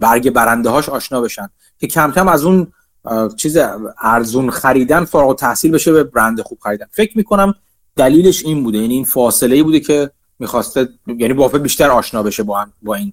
برگ 0.00 0.30
برنده 0.30 0.68
هاش 0.68 0.88
آشنا 0.88 1.20
بشن. 1.20 1.48
که 1.80 1.86
کم 1.86 2.12
کم 2.12 2.28
از 2.28 2.44
اون 2.44 2.72
چیز 3.36 3.58
ارزون 3.98 4.50
خریدن 4.50 5.04
فارغ 5.04 5.38
تحصیل 5.38 5.70
بشه 5.70 5.92
به 5.92 6.04
برند 6.04 6.40
خوب 6.40 6.58
خریدن. 6.62 6.86
فکر 6.92 7.18
می‌کنم 7.18 7.54
دلیلش 7.96 8.44
این 8.44 8.64
بوده. 8.64 8.78
یعنی 8.78 8.94
این 8.94 9.04
فاصله 9.04 9.56
ای 9.56 9.62
بوده 9.62 9.80
که 9.80 10.10
می‌خواسته 10.38 10.88
یعنی 11.06 11.32
بافت 11.32 11.56
بیشتر 11.56 11.90
آشنا 11.90 12.22
بشه 12.22 12.42
با, 12.42 12.66
با 12.82 12.94
این 12.94 13.12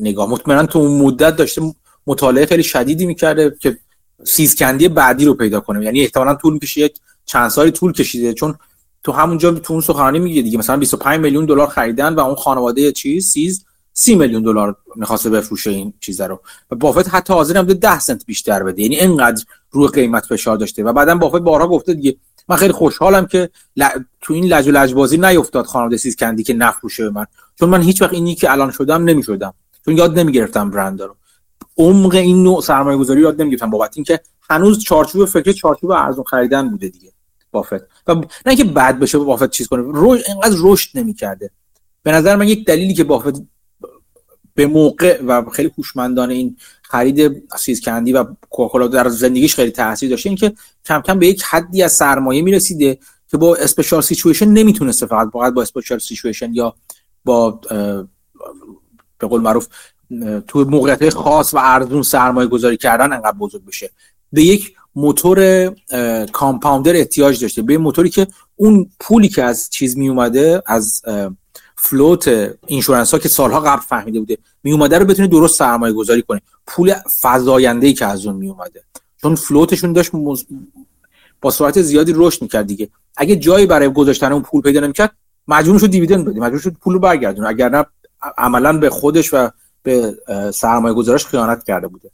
نگاه. 0.00 0.30
مطمئنا 0.30 0.66
تو 0.66 0.78
اون 0.78 1.00
مدت 1.00 1.36
داشته 1.36 1.62
مطالعه 2.06 2.46
خیلی 2.46 2.62
شدیدی 2.62 3.06
می‌کرده 3.06 3.56
که 3.60 3.78
سیزکندی 4.24 4.88
بعدی 4.88 5.24
رو 5.24 5.34
پیدا 5.34 5.60
کنه. 5.60 5.84
یعنی 5.84 6.00
احتمالا 6.00 6.34
طول 6.34 6.52
می‌کشه 6.52 6.90
چند 7.26 7.48
سالی 7.48 7.70
طول 7.70 7.92
کشیده. 7.92 8.34
چون 8.34 8.54
تو 9.02 9.12
همونجا 9.12 9.52
تو 9.52 9.72
اون 9.72 9.82
سخنرانی 9.82 10.18
میگه 10.18 10.42
دیگه 10.42 10.58
مثلا 10.58 10.76
25 10.76 11.20
میلیون 11.20 11.46
دلار 11.46 11.66
خریدن 11.66 12.14
و 12.14 12.20
اون 12.20 12.34
خانواده 12.34 12.92
چیز 12.92 13.26
سیز 13.26 13.64
30 13.92 14.14
میلیون 14.14 14.42
دلار 14.42 14.76
می‌خواسته 14.96 15.30
بفروشه 15.30 15.70
این 15.70 15.92
چیز 16.00 16.20
رو. 16.20 16.40
و 16.70 16.76
بافت 16.76 17.14
حتی 17.14 17.32
حاضر 17.32 17.56
هم 17.56 17.66
10 17.66 17.98
سنت 17.98 18.26
بیشتر 18.26 18.62
بده. 18.62 18.82
یعنی 18.82 18.96
اینقدر 18.96 19.44
روی 19.70 19.88
قیمت 19.88 20.26
فشار 20.26 20.56
داشته. 20.56 20.84
و 20.84 20.92
بعدا 20.92 21.14
بافت 21.14 21.36
بارها 21.36 21.68
گفته 21.68 21.94
دیگه 21.94 22.16
من 22.48 22.56
خیلی 22.56 22.72
خوشحالم 22.72 23.26
که 23.26 23.50
ل... 23.76 23.88
تو 24.20 24.34
این 24.34 24.44
لج 24.44 24.68
و 24.68 24.70
لجبازی 24.70 25.18
نیفتاد 25.18 25.66
خانواده 25.66 25.96
سیز 25.96 26.16
کندی 26.16 26.42
که 26.42 26.54
نفروشه 26.54 27.04
به 27.04 27.10
من. 27.10 27.26
چون 27.58 27.68
من 27.68 27.82
هیچ 27.82 28.02
وقت 28.02 28.12
اینی 28.12 28.34
که 28.34 28.52
الان 28.52 28.70
شدم 28.70 29.04
نمی‌شدم. 29.04 29.54
چون 29.84 29.96
یاد 29.96 30.18
نمی‌گرفتم 30.18 30.70
برند 30.70 31.02
رو. 31.02 31.16
عمق 31.76 32.14
این 32.14 32.42
نوع 32.42 32.62
سرمایه 32.62 32.98
گذاری 32.98 33.20
یاد 33.20 33.40
نمی‌گرفتم. 33.40 33.70
بابت 33.70 33.92
اینکه 33.94 34.20
هنوز 34.50 34.78
چارچوب 34.78 35.24
فکر 35.24 35.52
چارچوب 35.52 35.90
ارزون 35.90 36.24
خریدن 36.24 36.68
بوده 36.68 36.88
دیگه. 36.88 37.13
بافت. 37.54 37.82
و 38.06 38.14
نه 38.14 38.26
اینکه 38.46 38.64
بد 38.64 38.98
بشه 38.98 39.18
بافت 39.18 39.50
چیز 39.50 39.68
کنه. 39.68 39.82
رو 39.82 40.08
اینقدر 40.08 40.56
رشد 40.58 40.98
نمی‌کرده. 40.98 41.50
به 42.02 42.12
نظر 42.12 42.36
من 42.36 42.48
یک 42.48 42.66
دلیلی 42.66 42.94
که 42.94 43.04
بافت 43.04 43.42
به 44.54 44.66
موقع 44.66 45.22
و 45.22 45.50
خیلی 45.50 45.70
هوشمندانه 45.78 46.34
این 46.34 46.56
خرید 46.82 47.42
See's 47.58 47.80
Candies 47.80 48.12
و 48.12 48.24
کوکاکولا 48.50 48.86
در 48.88 49.08
زندگیش 49.08 49.54
خیلی 49.54 49.70
تاثیر 49.70 50.10
داشته 50.10 50.28
اینکه 50.28 50.52
کم 50.84 51.00
کم 51.00 51.18
به 51.18 51.26
یک 51.26 51.42
حدی 51.42 51.82
از 51.82 51.92
سرمایه 51.92 52.42
می‌رسیده 52.42 52.98
که 53.30 53.36
با 53.36 53.56
special 53.56 54.00
situation 54.00 54.48
نمی‌تونسته 54.48 55.06
فقط 55.06 55.28
فقط 55.32 55.52
با 55.52 55.62
special 55.62 55.98
situation 55.98 56.54
یا 56.54 56.74
با 57.24 57.60
به 59.18 59.26
قول 59.26 59.40
معروف 59.40 59.68
تو 60.48 60.64
موقعیت 60.64 61.10
خاص 61.10 61.54
و 61.54 61.58
ارزون 61.58 62.02
سرمایه 62.02 62.48
گذاری 62.48 62.76
کردن 62.76 63.12
انقدر 63.12 63.38
بزرگ 63.38 63.64
بشه. 63.64 63.90
به 64.34 64.42
یک 64.42 64.74
موتور 64.96 65.68
compounder 66.32 66.96
احتیاج 66.96 67.40
داشته 67.40 67.62
به 67.62 67.78
موتوری 67.78 68.10
که 68.10 68.26
اون 68.56 68.90
پولی 69.00 69.28
که 69.28 69.42
از 69.42 69.70
چیز 69.70 69.96
می 69.96 70.08
اومده 70.08 70.62
از 70.66 71.02
فلوت 71.76 72.54
اینشورنس 72.66 73.10
ها 73.10 73.18
که 73.18 73.28
سالها 73.28 73.60
قبل 73.60 73.80
فهمیده 73.80 74.18
بوده 74.18 74.38
می 74.62 74.72
اومده 74.72 74.98
رو 74.98 75.04
بتونه 75.04 75.28
درست 75.28 75.58
سرمایه 75.58 75.92
گذاری 75.92 76.22
کنه. 76.22 76.40
پول 76.66 76.94
فزاینده 77.22 77.86
ای 77.86 77.92
که 77.92 78.06
از 78.06 78.26
اون 78.26 78.36
می 78.36 78.48
اومده 78.48 78.82
چون 79.22 79.34
فلوتشون 79.34 79.92
داشت 79.92 80.10
با 81.40 81.50
سرعت 81.50 81.82
زیادی 81.82 82.12
رشد 82.16 82.42
می‌کرد 82.42 82.66
دیگه. 82.66 82.88
اگه 83.16 83.36
جایی 83.36 83.66
برای 83.66 83.92
گذاشتن 83.92 84.32
اون 84.32 84.42
پول 84.42 84.62
پیدا 84.62 84.80
نمی‌کرد 84.80 85.12
مجبور 85.48 85.78
شد 85.78 85.86
دیویدند 85.86 86.24
بده. 86.24 86.40
مجبور 86.40 86.60
شد 86.60 86.72
پول 86.80 86.94
رو 86.94 87.00
برگردونه. 87.00 87.48
اگر 87.48 87.68
نه 87.68 87.86
عملا 88.38 88.78
به 88.78 88.90
خودش 88.90 89.34
و 89.34 89.48
به 89.82 90.18
سرمایه 90.54 90.94
گذارش 90.94 91.26
خیانت 91.26 91.64
کرده 91.64 91.86
بوده. 91.86 92.10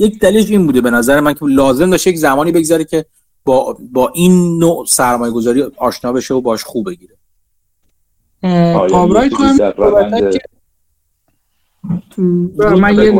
یک 0.00 0.18
دلیل 0.18 0.46
این 0.48 0.66
بوده 0.66 0.80
به 0.80 0.90
نظر 0.90 1.20
من 1.20 1.34
که 1.34 1.46
لازم 1.46 1.90
داشته 1.90 2.10
یک 2.10 2.16
زمانی 2.16 2.52
بگذاره 2.52 2.84
که 2.84 3.04
با, 3.44 3.78
با 3.92 4.12
این 4.14 4.58
نوع 4.58 4.86
سرمایه 4.86 5.32
گذاری 5.32 5.62
آشنا 5.76 6.12
بشه 6.12 6.34
و 6.34 6.40
باش 6.40 6.64
خوب 6.64 6.90
بگیره. 6.90 7.16
پاورای 8.88 9.30
کنم 9.30 9.72
من 12.78 12.98
یه 12.98 13.12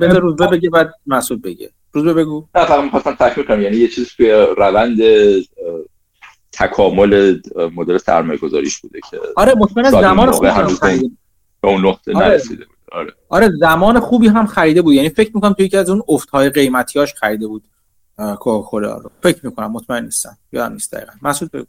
بده 0.00 0.18
روزبه 0.18 0.46
بگه 0.46 0.70
بعد 0.70 0.94
مسعود 1.06 1.42
بگه. 1.42 1.70
روزبه 1.92 2.14
بگو. 2.14 2.46
نه 2.54 2.64
فقط 2.64 2.84
می‌خواستم 2.84 3.14
تکمیل 3.14 3.46
کنم. 3.46 3.62
یعنی 3.62 3.76
یه 3.76 3.88
چیز 3.88 4.08
توی 4.16 4.30
روند 4.56 4.98
تکامل 6.52 7.40
مدل 7.76 7.98
سرمایه 7.98 8.38
گذاریش 8.38 8.78
بوده 8.78 9.00
که 9.10 9.20
آره 9.36 9.54
مطمئن 9.54 9.90
زمان 9.90 10.30
خوبی 10.30 10.48
هم 10.48 10.66
خریده 10.66 11.10
به 11.60 11.68
اون 11.68 11.86
نقطه 11.86 12.14
آره. 12.14 12.28
نرسیده 12.28 12.64
بود. 12.64 12.76
آره. 12.92 13.12
آره 13.28 13.50
زمان 13.60 14.00
خوبی 14.00 14.28
هم 14.28 14.46
خریده 14.46 14.82
بود. 14.82 14.94
یعنی 14.94 15.08
فکر 15.08 15.30
می‌کنم 15.34 15.52
توی 15.52 15.64
یکی 15.64 15.76
از 15.76 15.90
اون 15.90 16.02
افتهای 16.08 16.50
قیمتیاش 16.50 17.14
خریده 17.14 17.46
بود 17.46 17.62
کوکاکولا 18.18 18.96
رو. 18.96 19.10
فکر 19.22 19.46
می‌کنم 19.46 19.72
مطمئن 19.72 20.04
نیستم. 20.04 20.38
یادم 20.52 20.72
نیست 20.72 20.92
دقیقا. 20.92 21.12
مسعود 21.22 21.50
بگو. 21.50 21.66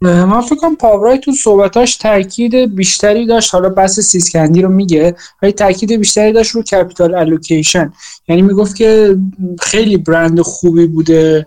من 0.00 0.40
فکر 0.40 0.56
کنم 0.56 0.76
پاورای 0.76 1.18
تو 1.18 1.32
صحبتاش 1.32 1.96
تاکید 1.96 2.54
بیشتری 2.54 3.26
داشت. 3.26 3.54
حالا 3.54 3.68
بحث 3.68 4.00
See's 4.00 4.26
Candies 4.26 4.62
رو 4.62 4.68
میگه 4.68 5.16
ولی 5.42 5.52
تاکید 5.52 5.92
بیشتری 5.92 6.32
داشت 6.32 6.50
رو 6.50 6.62
capital 6.62 7.14
allocation 7.14 7.92
یعنی 8.28 8.42
می‌گفت 8.42 8.76
که 8.76 9.16
خیلی 9.60 9.96
برند 9.96 10.40
خوبی 10.40 10.86
بوده 10.86 11.46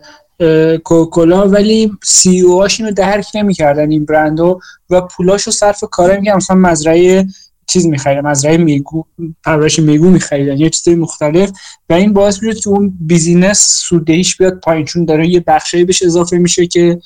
کوکاکولا 0.84 1.48
ولی 1.48 1.92
CEO 2.04 2.60
هاش 2.60 2.80
اینو 2.80 2.92
درک 2.92 3.28
نمی‌کردن 3.36 3.92
این 3.92 4.06
برندو 4.06 4.60
و 4.90 5.02
پولاشو 5.02 5.52
صرف 5.52 5.84
کارا 5.92 6.20
میگم 6.20 6.36
مثلا 6.36 6.56
مزرعه 6.56 7.28
چیز 7.68 7.86
میخریدن 7.86 8.28
مزرعه 8.28 8.58
میگو 8.58 9.04
پرورش 9.44 9.80
میگو 9.80 10.10
میخریدن 10.10 10.58
یه 10.58 10.70
چیزای 10.70 10.96
مختلف. 10.96 11.52
و 11.90 11.94
این 11.94 12.14
باعث 12.14 12.44
میشه 12.44 12.60
که 12.60 12.70
اون 12.70 12.98
business 13.00 13.60
سودهیش 13.60 14.38
بیاد 14.38 14.60
پایین 14.60 14.86
چون 14.86 15.06
داره 15.06 15.28
یه 15.28 15.40
بخشی 15.48 15.84
بهش 15.84 16.04
اضافه 16.04 16.38
میشه 16.38 16.68
که 16.68 17.00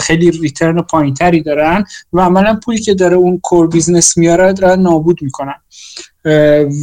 خیلی 0.00 0.30
return 0.30 0.82
پایینتری 0.82 1.42
دارن 1.42 1.84
و 2.12 2.20
عملا 2.20 2.60
پولی 2.64 2.78
که 2.78 2.94
داره 2.94 3.16
اون 3.16 3.38
core 3.42 3.68
business 3.68 4.16
میاره 4.16 4.52
دارن 4.52 4.82
نابود 4.82 5.22
می‌کنن. 5.22 5.54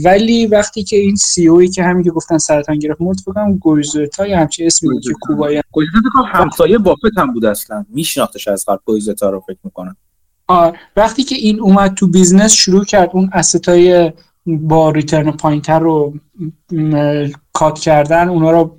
ولی 0.03 0.47
وقتی 0.47 0.83
که 0.83 0.95
این 0.95 1.15
CEO 1.15 1.47
ی 1.47 1.67
که 1.67 1.83
همین 1.83 2.03
که 2.03 2.11
گفتن 2.11 2.37
سرطان 2.37 2.79
گرفت 2.79 3.01
مرد 3.01 3.17
فکرم 3.17 3.57
گویزوئتا 3.57 4.27
یا 4.27 4.39
همچین 4.39 4.65
اسمی 4.65 4.89
بود 4.89 5.03
که 5.03 5.13
کوبایی 5.21 5.61
همسایه 6.33 6.77
بافت 6.77 7.17
هم 7.17 7.33
بود 7.33 7.45
اصلا. 7.45 7.85
میشناختش 7.89 8.47
از 8.47 8.65
قبل 8.67 8.77
گویزوئتا 8.85 9.29
رو 9.29 9.43
فکر 9.47 9.59
می‌کنم. 9.63 9.87
آه 9.87 10.02
وقتی 10.95 11.23
که 11.23 11.35
این 11.35 11.59
اومد 11.59 11.93
تو 11.93 12.07
business 12.07 12.53
شروع 12.53 12.85
کرد 12.85 13.09
اون 13.13 13.29
asset 13.33 13.89
های 13.89 14.11
با 14.45 14.89
return 14.89 15.31
پایینتر 15.31 15.79
رو 15.79 16.13
cut 17.53 17.79
کردن 17.79 18.29
اونا 18.29 18.51
رو 18.51 18.77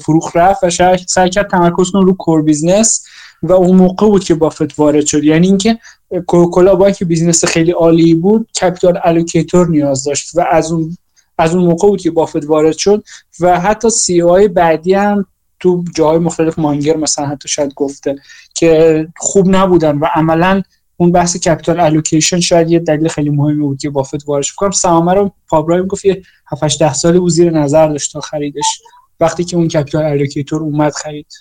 فروخت 0.00 0.36
رفت 0.36 0.64
و 0.64 0.70
سعی 1.06 1.30
کرد 1.30 1.50
تمرکز 1.50 1.94
رو 1.94 2.12
core 2.14 2.42
business 2.42 3.06
و 3.42 3.52
اون 3.52 3.76
موقع 3.76 4.06
بود 4.06 4.24
که 4.24 4.34
بافت 4.34 4.78
وارد 4.78 5.06
شد. 5.06 5.24
یعنی 5.24 5.46
اینکه 5.46 5.78
کوکاکولا 6.26 6.74
با 6.74 6.90
که 6.90 7.04
business 7.04 7.44
خیلی 7.44 7.70
عالی 7.70 8.14
بود 8.14 8.48
capital 8.60 9.00
allocator 9.04 9.68
نیاز 9.68 10.04
داشت 10.04 10.38
و 10.38 10.44
از 10.50 10.72
اون 10.72 10.96
از 11.38 11.54
اون 11.54 11.64
موقع 11.64 11.88
بود 11.88 12.00
که 12.00 12.10
بافت 12.10 12.46
وارد 12.46 12.76
شد 12.76 13.04
و 13.40 13.60
حتی 13.60 13.90
CEO 13.90 14.48
بعدی 14.48 14.94
هم 14.94 15.26
تو 15.60 15.84
جاهای 15.94 16.18
مختلف 16.18 16.58
مانگر 16.58 16.96
مثلا 16.96 17.26
حتی 17.26 17.48
شاید 17.48 17.74
گفته 17.74 18.16
که 18.54 19.08
خوب 19.16 19.48
نبودن 19.48 19.98
و 19.98 20.06
عملا 20.14 20.62
اون 21.00 21.12
بحث 21.12 21.36
capital 21.36 21.80
allocation 21.80 22.40
شاید 22.40 22.70
یه 22.70 22.78
دلیل 22.78 23.08
خیلی 23.08 23.30
مهمی 23.30 23.62
بود 23.62 23.78
که 23.78 23.90
بافت 23.90 24.28
وارد 24.28 24.46
کنم 24.56 24.70
سهام 24.70 25.08
رو 25.08 25.32
پابرایم 25.48 25.86
گفت 25.86 26.04
یه 26.04 26.22
7 26.46 26.78
10 26.78 26.94
سال 26.94 27.16
او 27.16 27.28
زیر 27.28 27.50
نظر 27.50 27.88
داشت 27.88 28.12
تا 28.12 28.20
خریدش. 28.20 28.82
وقتی 29.20 29.44
که 29.44 29.56
اون 29.56 29.68
capital 29.68 30.04
allocator 30.04 30.62
اومد 30.62 30.92
خرید. 30.92 31.32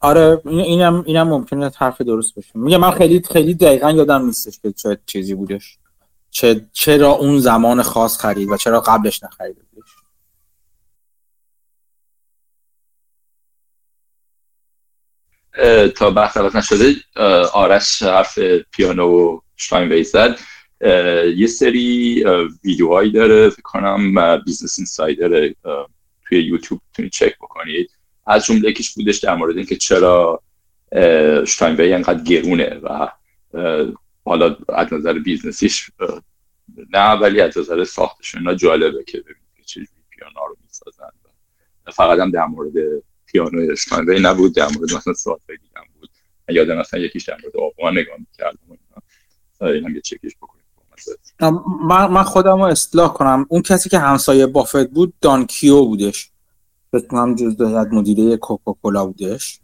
آره 0.00 0.40
اینم 0.44 1.02
اینم 1.06 1.28
ممکنه 1.28 1.70
حرف 1.76 2.00
درست 2.00 2.34
باشه. 2.34 2.50
میگه 2.54 2.78
من 2.78 2.90
خیلی 2.90 3.22
خیلی 3.32 3.54
دقیقا 3.54 3.90
یادم 3.90 4.26
نیستش 4.26 4.58
که 4.60 4.72
چه 4.72 4.98
چیزی 5.06 5.34
بودش. 5.34 5.78
چه 6.30 6.66
چرا 6.72 7.10
اون 7.10 7.38
زمان 7.38 7.82
خاص 7.82 8.18
خرید 8.18 8.48
و 8.50 8.56
چرا 8.56 8.80
قبلش 8.80 9.22
نخرید 9.22 9.56
بودش. 9.74 9.88
تا 15.96 16.10
بحث 16.10 16.36
عوض 16.36 16.56
نشده 16.56 16.94
آرش 17.52 18.02
حرف 18.02 18.38
پیانو 18.72 19.08
و 19.08 19.40
اشتاین‌وی 19.56 20.02
زد. 20.02 20.38
یه 21.36 21.46
سری 21.46 22.24
ویدیوهایی 22.64 23.12
داره 23.12 23.50
فکر 23.50 23.62
کنم 23.62 24.36
Business 24.44 24.78
Insider 24.78 25.54
توی 26.28 26.42
یوتیوب 26.42 26.80
می‌تونید 26.88 27.12
چک 27.12 27.38
بکنید. 27.38 27.90
از 28.26 28.46
جمله 28.46 28.70
یکیش 28.70 28.94
بودش 28.94 29.18
در 29.18 29.34
مورد 29.34 29.56
اینکه 29.56 29.76
چرا 29.76 30.42
اشتاین‌وی 31.46 31.92
انقدر 31.92 32.22
گرونه 32.22 32.80
و 32.82 33.08
حالا 34.24 34.56
از 34.68 34.92
نظر 34.92 35.12
business 35.12 35.69
یش 35.69 35.90
نه 36.92 37.10
ولی 37.12 37.40
از 37.40 37.58
نظر 37.58 37.84
ساختشون 37.84 38.40
اینا 38.40 38.54
جالبه 38.54 39.04
که 39.04 39.18
ببینید 39.20 39.56
که 39.56 39.62
چجوری 39.62 39.88
پیانو 40.10 40.48
رو 40.48 40.56
می‌سازن. 40.64 41.10
فقط 41.92 42.18
هم 42.18 42.30
در 42.30 42.44
مورد 42.46 43.02
پیانو 43.26 43.76
شتاینبی 43.76 44.20
نبود 44.20 44.54
در 44.54 44.68
مورد 44.68 44.94
مثلا 44.94 45.14
ساعت 45.14 45.40
دیگه 45.48 45.70
هم 45.76 45.84
بود 46.00 46.10
یادم 46.48 46.78
مثلا 46.78 47.00
یکیش 47.00 47.24
در 47.24 47.36
مورد 47.42 47.56
آبوان 47.56 47.98
نگاه 47.98 48.16
می‌کردم 48.18 48.58
این 49.60 49.84
هم 49.84 49.94
یه 49.94 50.00
چکیش 50.00 50.36
بکنید 50.36 50.66
من 51.90 52.06
من 52.06 52.22
خودم 52.22 52.56
رو 52.56 52.64
اصلاح 52.64 53.12
کنم. 53.12 53.46
اون 53.48 53.62
کسی 53.62 53.88
که 53.88 53.98
همسایه 53.98 54.46
بافت 54.46 54.90
بود 54.90 55.14
دانکیو 55.20 55.84
بودش. 55.84 56.30
فکر 56.92 57.06
کنم 57.06 57.34
جز 57.34 57.60
هیئت 57.60 57.86
مدیره 57.92 58.36
کوکاکولا 58.36 59.06
بودش. 59.06 59.60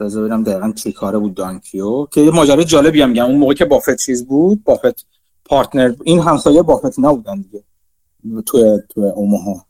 بذار 0.00 0.22
ببینم 0.22 0.42
دقیقا 0.44 0.72
چی 0.72 0.92
کاره 0.92 1.18
بود 1.18 1.34
دانکیو 1.34 2.06
که 2.06 2.20
یه 2.20 2.30
ماجرا 2.30 2.64
جالبی 2.64 3.02
هم 3.02 3.08
میگم. 3.08 3.24
اون 3.24 3.38
موقع 3.38 3.54
که 3.54 3.64
بافت 3.64 3.96
چیز 3.96 4.26
بود 4.26 4.64
بافت 4.64 5.06
پارتنر 5.44 5.94
این 6.04 6.20
همسایه 6.20 6.62
بافت 6.62 6.98
نبودن 6.98 7.40
دیگه. 7.40 7.64
تو 8.46 8.80
تو 8.88 9.00
اوماها. 9.00 9.66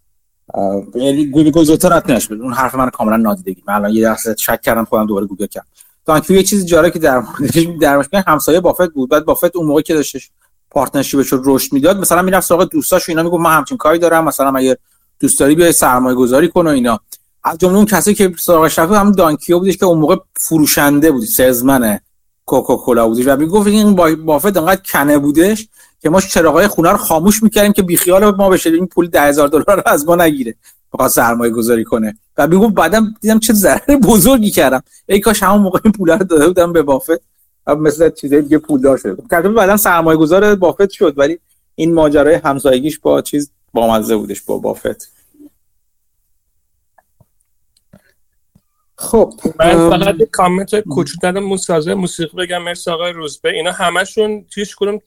یعنی 0.95 1.27
گوگل 1.27 1.51
گوزوتر 1.51 2.03
نش 2.13 2.31
اون 2.31 2.53
حرف 2.53 2.75
من 2.75 2.91
کاملا 2.91 3.17
نادیده 3.17 3.63
من 3.67 3.75
الان 3.75 3.91
یه 3.91 4.09
لحظه 4.09 4.37
شک 4.39 4.61
کردم 4.63 4.85
خودم 4.85 5.07
دوباره 5.07 5.27
گوگل 5.27 5.47
کردم. 5.47 5.67
دانکیو 6.07 6.37
یه 6.37 6.43
چیز 6.43 6.67
جالبی 6.67 6.91
که 6.91 6.99
در 6.99 7.23
در 7.81 8.05
همسایه 8.27 8.61
بافت 8.61 8.89
بود. 8.89 9.11
بعد 9.11 9.25
بافت 9.25 9.57
اون 9.57 9.67
موقع 9.67 9.83
که 9.83 9.95
داشتش 9.95 10.31
پارتنرشیپش 10.71 11.29
رو 11.29 11.43
رشد 11.45 11.73
می‌داد 11.73 11.99
مثلا 11.99 12.23
می‌رفت 12.23 12.47
سراغ 12.47 12.69
دوستاش 12.69 13.09
اینا 13.09 13.23
می‌گفت 13.23 13.43
من 13.43 13.57
همچین 13.57 13.77
کاری 13.77 13.99
دارم. 13.99 14.25
مثلا 14.25 14.53
اگه 14.57 14.79
دوست 15.21 15.41
داری 15.41 15.55
بیای 15.55 15.73
سرمایه 15.73 16.17
گذاری 16.17 16.49
کن 16.49 16.67
و 16.67 16.71
اینا. 16.71 17.01
از 17.45 17.59
جمله 17.59 17.77
اون 17.77 17.87
کسی 17.87 18.15
که 18.15 18.33
سراغش 18.39 18.79
رفت 18.79 18.93
هم 18.93 19.13
دانکیو 19.13 19.59
بودش 19.59 19.77
که 19.77 19.87
اون 19.87 19.99
موقع 19.99 20.17
فروشنده 20.37 21.11
بود. 21.13 21.25
سزمن 21.25 22.01
کوکاکولا 22.47 23.09
بودش. 23.09 23.27
و 23.27 23.37
می‌گفت 23.37 23.67
این 23.67 23.95
بافت 24.25 24.57
انقدر 24.57 24.81
کنه 24.93 25.19
بودش 25.19 25.69
که 26.05 26.11
ما 26.11 26.21
چراغای 26.21 26.69
خونه 26.69 26.91
رو 26.91 26.97
خاموش 26.97 27.43
می‌کردیم 27.43 27.73
که 27.73 27.83
بیخیال 27.83 28.37
ما 28.37 28.49
بشه. 28.49 28.71
این 28.71 28.87
پول 28.87 29.07
10000 29.07 29.49
دلار 29.49 29.77
رو 29.77 29.83
از 29.87 30.07
ما 30.07 30.17
نگیره. 30.17 30.55
بخواد 30.93 31.11
سرمایه 31.11 31.53
گذاری 31.53 31.85
کنه. 31.85 32.17
و 32.39 32.47
می‌گفت 32.47 32.75
بعدم 32.75 33.15
دیدم 33.21 33.39
چه 33.39 33.53
ضرر 33.53 33.97
بزرگی 34.03 34.51
کردم. 34.51 34.83
ای 35.07 35.21
کاش 35.21 35.43
همون 35.43 35.63
موقع 35.63 35.81
این 35.85 35.93
پول 35.93 36.11
رو 36.11 36.25
داده 36.25 36.47
بودم 36.47 36.73
به 36.73 36.83
بافت. 36.83 37.21
مثل 37.67 38.11
چیزای 38.11 38.43
دیگه 38.43 38.59
پولدار 38.59 38.99
شده 38.99 39.23
کرده 39.31 39.49
بعدا 39.49 39.77
سرمایه 39.77 40.19
گذار 40.19 40.55
بافت 40.55 40.91
شد. 40.91 41.15
ولی 41.17 41.39
این 41.75 41.95
ماجرای 41.95 42.35
همسایگیش 42.35 42.99
با 42.99 43.23
چیز 43.23 43.51
بامزه 43.73 44.17
بودش 44.17 44.43
با 44.43 44.59
بافت. 44.59 45.13
خب 48.97 49.33
من 49.59 49.91
فقط 49.91 50.15
یک 50.21 50.31
کامنت 50.31 50.81
کوچولو 50.81 51.19
دادم 51.23 51.41
موسازه 51.41 51.95
موسیقی 51.95 52.37
بگم 52.37 52.63
مرسی 52.63 52.91
آقای 52.91 53.13
روزبه. 53.13 53.51
اینا 53.51 53.73
همشون 53.73 54.47
هیچ 54.55 54.77
کدوم 54.77 54.99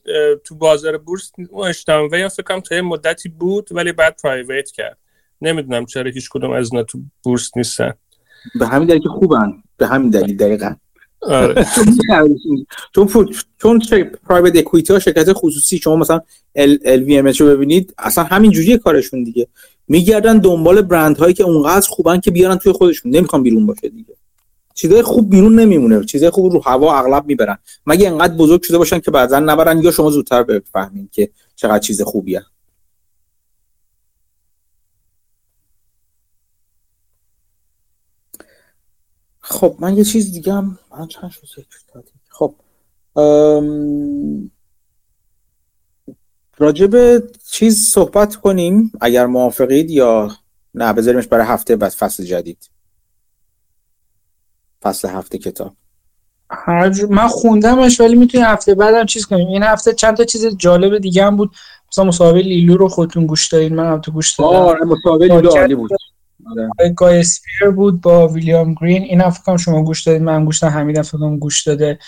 تو 0.44 0.54
بازار 0.54 0.98
بورس 0.98 1.32
اشتانوه 1.68 2.18
یا 2.18 2.28
فکرم 2.28 2.60
تا 2.60 2.82
مدتی 2.82 3.28
بود 3.28 3.68
ولی 3.70 3.92
بعد 3.92 4.20
پرایویت 4.22 4.70
کرد. 4.70 4.98
نمی‌دونم 5.42 5.86
چرا 5.86 6.10
هیچ 6.10 6.28
کدوم 6.30 6.50
از 6.50 6.72
اینا 6.72 6.84
تو 6.84 7.00
بورس 7.22 7.56
نیستن. 7.56 7.92
به 8.54 8.66
همین 8.66 8.88
دلیل 8.88 9.02
که 9.02 9.08
خوبن. 9.08 9.62
به 9.76 9.86
همین 9.86 10.10
دلیل 10.10 10.36
دقیقا. 10.36 10.74
آره. 11.20 11.66
چون 12.94 13.08
چون 13.58 13.80
پرایوت 14.28 14.56
اکویتی 14.56 14.92
ها 14.92 14.98
شرکت 14.98 15.32
خصوصی 15.32 15.78
شما 15.78 15.96
مثلا 15.96 16.20
ال, 16.54 16.78
ال 16.84 17.02
وی 17.02 17.18
ام 17.18 17.26
رو 17.26 17.46
ببینید 17.46 17.94
اصلا 17.98 18.24
همین 18.24 18.50
جوریه 18.50 18.78
کارشون 18.78 19.24
دیگه. 19.24 19.48
میگردن 19.88 20.38
دنبال 20.38 20.82
برند 20.82 21.18
هایی 21.18 21.34
که 21.34 21.44
اونقدر 21.44 21.88
خوبن 21.88 22.20
که 22.20 22.30
بیارن 22.30 22.56
توی 22.56 22.72
خودشون. 22.72 23.16
نمی‌خوان 23.16 23.42
بیرون 23.42 23.66
باشه 23.66 23.88
دیگه. 23.88 24.14
چیزای 24.74 25.02
خوب 25.02 25.30
بیرون 25.30 25.58
نمیمونه. 25.60 26.04
چیزای 26.04 26.30
خوب 26.30 26.52
رو 26.52 26.62
هوا 26.64 26.98
اغلب 26.98 27.26
می‌برن. 27.26 27.58
مگه 27.86 28.08
انقدر 28.08 28.34
بزرگ 28.34 28.62
شده 28.62 28.78
باشن 28.78 28.98
که 28.98 29.10
بعضا 29.10 29.40
نبرن؟ 29.40 29.78
یا 29.78 29.90
شما 29.90 30.10
زودتر 30.10 30.42
بفهمین 30.42 31.08
که 31.12 31.30
چقدر 31.56 31.78
چیز 31.78 32.02
خوبیه. 32.02 32.42
خب 39.40 39.76
من 39.80 39.96
یه 39.96 40.04
چیز 40.04 40.32
دیگه 40.32 40.52
هم 40.52 40.78
من 40.90 41.06
چند 41.06 41.30
خب 42.28 42.54
ام... 43.16 44.50
راجب 46.58 47.22
چیز 47.50 47.88
صحبت 47.88 48.36
کنیم 48.36 48.92
اگر 49.00 49.26
موافقید 49.26 49.90
یا 49.90 50.30
نه 50.74 50.92
بذاریمش 50.92 51.26
برای 51.26 51.46
هفته 51.46 51.76
بعد 51.76 51.90
فصل 51.92 52.24
جدید. 52.24 52.70
فصل 54.82 55.08
هفته 55.08 55.38
کتاب. 55.38 55.72
من 57.10 57.28
خوندمش 57.28 58.00
ولی 58.00 58.16
می‌تونی 58.16 58.44
هفته 58.44 58.74
بعدم 58.74 59.06
چیز 59.06 59.26
کنیم 59.26 59.48
این 59.48 59.62
هفته 59.62 59.94
چند 59.94 60.16
تا 60.16 60.24
چیز 60.24 60.56
جالب 60.56 60.98
دیگه 60.98 61.24
هم 61.24 61.36
بود. 61.36 61.50
مثلا 61.92 62.04
مصاحبه 62.04 62.42
لیلو 62.42 62.76
رو 62.76 62.88
خودتون 62.88 63.26
گوش 63.26 63.48
دادین 63.48 63.74
من 63.74 63.92
هم 63.92 64.00
تو 64.00 64.12
گوش 64.12 64.34
دادم. 64.34 64.56
آره 64.56 64.84
مصاحبه 64.84 65.26
لیلو 65.26 65.50
عالی 65.50 65.74
بود. 65.74 65.90
آره. 66.50 66.90
گای 66.96 67.20
اسپیر 67.20 67.70
بود 67.70 68.00
با 68.00 68.28
ویلیام 68.28 68.74
گرین. 68.74 69.02
این 69.02 69.20
هم 69.20 69.30
فکر 69.30 69.56
شما 69.56 69.82
گوش 69.82 70.02
دادید. 70.02 70.22
من 70.22 70.44
گوش 70.44 70.58
دادم 70.58 70.74
حمید 70.74 71.02
فکر 71.02 71.36
گوش 71.36 71.62
داده. 71.62 71.98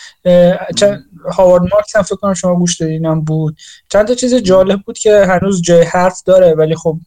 چند 0.76 1.04
هاوارد 1.32 1.62
مارکس 1.62 1.96
هم 1.96 2.02
فکر 2.02 2.34
شما 2.34 2.56
گوش 2.56 2.80
دادین 2.80 3.06
هم 3.06 3.20
بود. 3.20 3.56
چند 3.88 4.06
تا 4.06 4.14
چیز 4.14 4.34
جالب 4.34 4.80
بود 4.82 4.98
که 4.98 5.24
هنوز 5.24 5.62
جای 5.62 5.82
حرف 5.82 6.22
داره 6.22 6.54
ولی 6.54 6.74
خب 6.74 6.98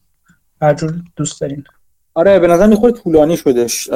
هر 0.61 0.73
جور 0.73 0.93
دوست 1.15 1.41
دارین. 1.41 1.64
آره 2.14 2.39
به 2.39 2.47
نظر 2.47 2.68
می‌خوره 2.68 2.91
طولانی 2.91 3.38
شدش 3.38 3.89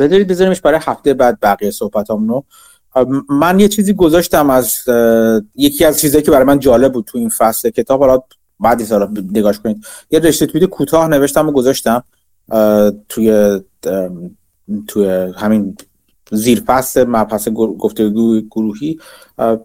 بذارید 0.00 0.26
بذاریمش 0.28 0.60
برای 0.60 0.80
هفته 0.82 1.14
بعد 1.14 1.38
بقیه 1.42 1.70
صحبتامونو. 1.70 2.42
من 3.28 3.60
یه 3.60 3.68
چیزی 3.68 3.94
گذاشتم 3.94 4.50
از 4.50 4.76
یکی 5.54 5.84
از 5.84 6.00
چیزایی 6.00 6.24
که 6.24 6.30
برای 6.30 6.44
من 6.44 6.58
جالب 6.58 6.92
بود 6.92 7.04
تو 7.04 7.18
این 7.18 7.28
فصل 7.28 7.70
کتاب. 7.70 8.00
حالا 8.00 8.22
بعدی 8.60 8.84
سالا 8.84 9.08
نگاش 9.32 9.60
کنید. 9.60 9.84
یه 10.10 10.18
رشته 10.18 10.46
توییت 10.46 10.70
کوتاه 10.70 11.08
نوشتم 11.08 11.48
و 11.48 11.52
گذاشتم 11.52 12.04
توی 13.08 13.60
توی 14.86 15.06
همین 15.36 15.76
زیر 16.32 16.60
پس 16.60 16.96
مبحث 16.96 17.48
گفتگو 17.48 18.40
گروهی. 18.40 18.98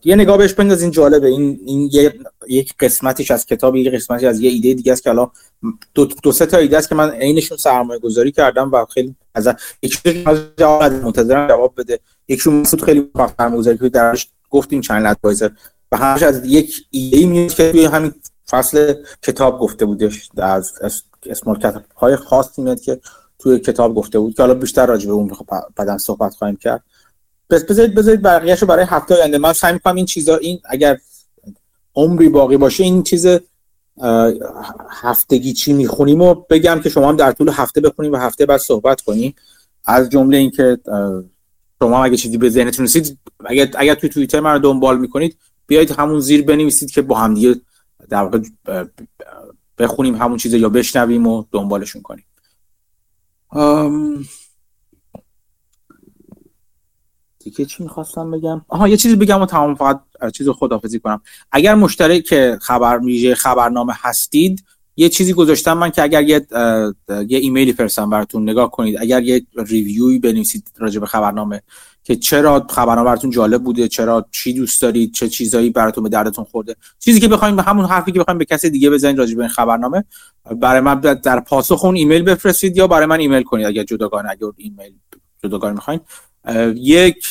یه 0.03 0.15
نگاه 0.15 0.37
بهش 0.37 0.59
این 0.59 0.91
جالبه. 0.91 1.27
این 1.27 1.59
این 1.65 1.89
یه 1.93 2.13
یک 2.49 2.73
قسمتیش 2.79 3.31
از 3.31 3.45
کتاب 3.45 3.75
یه 3.75 3.91
قسمتی 3.91 4.27
از 4.27 4.41
یه 4.41 4.49
ایده 4.49 4.73
دیگه 4.73 4.91
است 4.91 5.03
که 5.03 5.09
الان 5.09 5.31
دو, 5.93 6.05
دو 6.05 6.31
سه 6.31 6.45
تا 6.45 6.57
ایده 6.57 6.77
است 6.77 6.89
که 6.89 6.95
من 6.95 7.09
عینشون 7.09 7.57
سرمایه 7.57 7.99
گذاری 7.99 8.31
کردم 8.31 8.71
و 8.71 8.85
خیلی 8.85 9.15
از 9.35 9.49
یکی 9.81 10.23
منتظرم 11.03 11.47
جواب 11.47 11.73
بده. 11.77 11.99
یکیشون 12.27 12.53
مسعود 12.53 12.83
خیلی 12.83 13.09
سرمایه 13.37 13.59
گذاری 13.59 13.77
که 13.77 13.89
درش 13.89 14.27
گفتیم 14.49 14.81
چنل 14.81 15.05
ادوایزر 15.05 15.49
و 15.91 15.97
همش 15.97 16.23
از 16.23 16.45
یک 16.45 16.75
ایده 16.89 17.25
میاد 17.25 17.53
که 17.53 17.71
توی 17.71 17.85
همین 17.85 18.13
فصل 18.51 18.93
کتاب 19.21 19.59
گفته 19.59 19.85
بودش 19.85 20.29
از 20.37 20.73
اسمال 21.25 21.59
کتاب 21.59 21.83
های 21.97 22.15
خاصی 22.15 22.61
میاد 22.61 22.81
که 22.81 22.99
توی 23.39 23.59
کتاب 23.59 23.95
گفته 23.95 24.19
بود 24.19 24.35
که 24.35 24.43
حالا 24.43 24.53
بیشتر 24.53 24.85
راجع 24.85 25.07
به 25.07 25.13
اون 25.13 25.31
بعدا 25.75 25.97
صحبت 25.97 26.33
خواهیم 26.33 26.55
کرد. 26.55 26.83
پس 27.49 27.63
بذارید 27.63 27.95
بذارید 27.95 28.21
بقیه‌شو 28.21 28.65
برای 28.65 28.85
هفته 28.85 29.15
آینده. 29.15 29.37
من 29.37 29.53
سعی 29.53 29.73
می‌کنم 29.73 29.95
این 29.95 30.05
چیزا 30.05 30.37
این 30.37 30.59
اگر 30.65 30.97
عمری 31.95 32.29
باقی 32.29 32.57
باشه 32.57 32.83
این 32.83 33.03
چیز 33.03 33.27
هفتگی 34.89 35.53
چی 35.53 35.73
می‌خونیم 35.73 36.21
و 36.21 36.33
بگم 36.33 36.79
که 36.83 36.89
شما 36.89 37.09
هم 37.09 37.15
در 37.15 37.31
طول 37.31 37.49
هفته 37.49 37.81
بخونیم 37.81 38.11
و 38.11 38.17
هفته 38.17 38.45
بعد 38.45 38.59
صحبت 38.59 39.01
کنیم. 39.01 39.35
از 39.85 40.09
جمله 40.09 40.37
اینکه 40.37 40.77
شما 41.79 42.03
اگه 42.03 42.17
چیزی 42.17 42.37
به 42.37 42.49
ذهنتون 42.49 42.85
رسید 42.85 43.17
اگر 43.45 43.69
اگر 43.75 43.95
توی 43.95 44.09
توییتر 44.09 44.39
من 44.39 44.53
رو 44.53 44.59
دنبال 44.59 44.99
می‌کنید 44.99 45.37
بیایید 45.67 45.91
همون 45.91 46.19
زیر 46.19 46.45
بنویسید 46.45 46.91
که 46.91 47.01
با 47.01 47.15
هم 47.15 47.33
دیگه 47.33 47.55
در 48.11 48.23
واقع 48.23 48.39
بخونیم 49.77 50.15
همون 50.15 50.37
چیز 50.37 50.53
یا 50.53 50.69
بشنویم 50.69 51.27
و 51.27 51.43
دنبالشون 51.51 52.01
کنیم. 52.01 52.25
دیگه 57.39 57.65
چی 57.65 57.83
می‌خواستم 57.83 58.31
بگم؟ 58.31 58.65
آها 58.67 58.87
یه 58.87 58.97
چیزی 58.97 59.15
بگم 59.15 59.41
و 59.41 59.45
تمام 59.45 59.75
فقط 59.75 60.01
چیز 60.33 60.49
خدافزی 60.49 60.99
کنم. 60.99 61.21
اگر 61.51 61.75
مشترک 61.75 62.23
که 62.23 62.57
خبر 62.61 62.97
میشه 62.99 63.35
خبرنامه 63.35 63.93
هستید 63.95 64.65
یه 65.01 65.09
چیزی 65.09 65.33
گذاشتم 65.33 65.77
من 65.77 65.89
که 65.89 66.03
اگر 66.03 66.23
یه, 66.23 66.47
یه 67.27 67.39
ایمیلی 67.39 67.73
فرستم 67.73 68.09
براتون 68.09 68.49
نگاه 68.49 68.71
کنید. 68.71 68.97
اگر 68.99 69.23
یه 69.23 69.45
ریویوی 69.57 70.19
بنویسید 70.19 70.71
راجع 70.77 70.99
به 70.99 71.05
خبرنامه 71.05 71.61
که 72.03 72.15
چرا 72.15 72.67
خبرنامه 72.69 73.05
براتون 73.05 73.29
جالب 73.29 73.63
بوده 73.63 73.87
چرا 73.87 74.25
چی 74.31 74.53
دوست 74.53 74.81
دارید 74.81 75.13
چه 75.13 75.29
چیزایی 75.29 75.69
براتون 75.69 76.03
به 76.03 76.09
دردتون 76.09 76.45
خورده 76.45 76.75
چیزی 76.99 77.19
که 77.19 77.27
بخوایم 77.27 77.55
به 77.55 77.61
همون 77.61 77.85
حرفی 77.85 78.11
که 78.11 78.19
بخوایم 78.19 78.37
به 78.37 78.45
کسی 78.45 78.69
دیگه 78.69 78.89
بزنید 78.89 79.17
راجع 79.17 79.35
به 79.35 79.41
این 79.41 79.49
خبرنامه 79.49 80.03
برای 80.55 80.81
من 80.81 80.99
در 80.99 81.39
پاسخ 81.39 81.85
اون 81.85 81.95
ایمیل 81.95 82.21
بفرستید 82.21 82.77
یا 82.77 82.87
برای 82.87 83.05
من 83.05 83.19
ایمیل 83.19 83.43
کنید 83.43 83.65
اگر 83.65 83.83
جداگانه 83.83 84.29
اگر 84.29 84.47
ایمیل 84.57 84.93
جداگانه 85.43 85.73
می‌خواین. 85.73 85.99
یک 86.75 87.25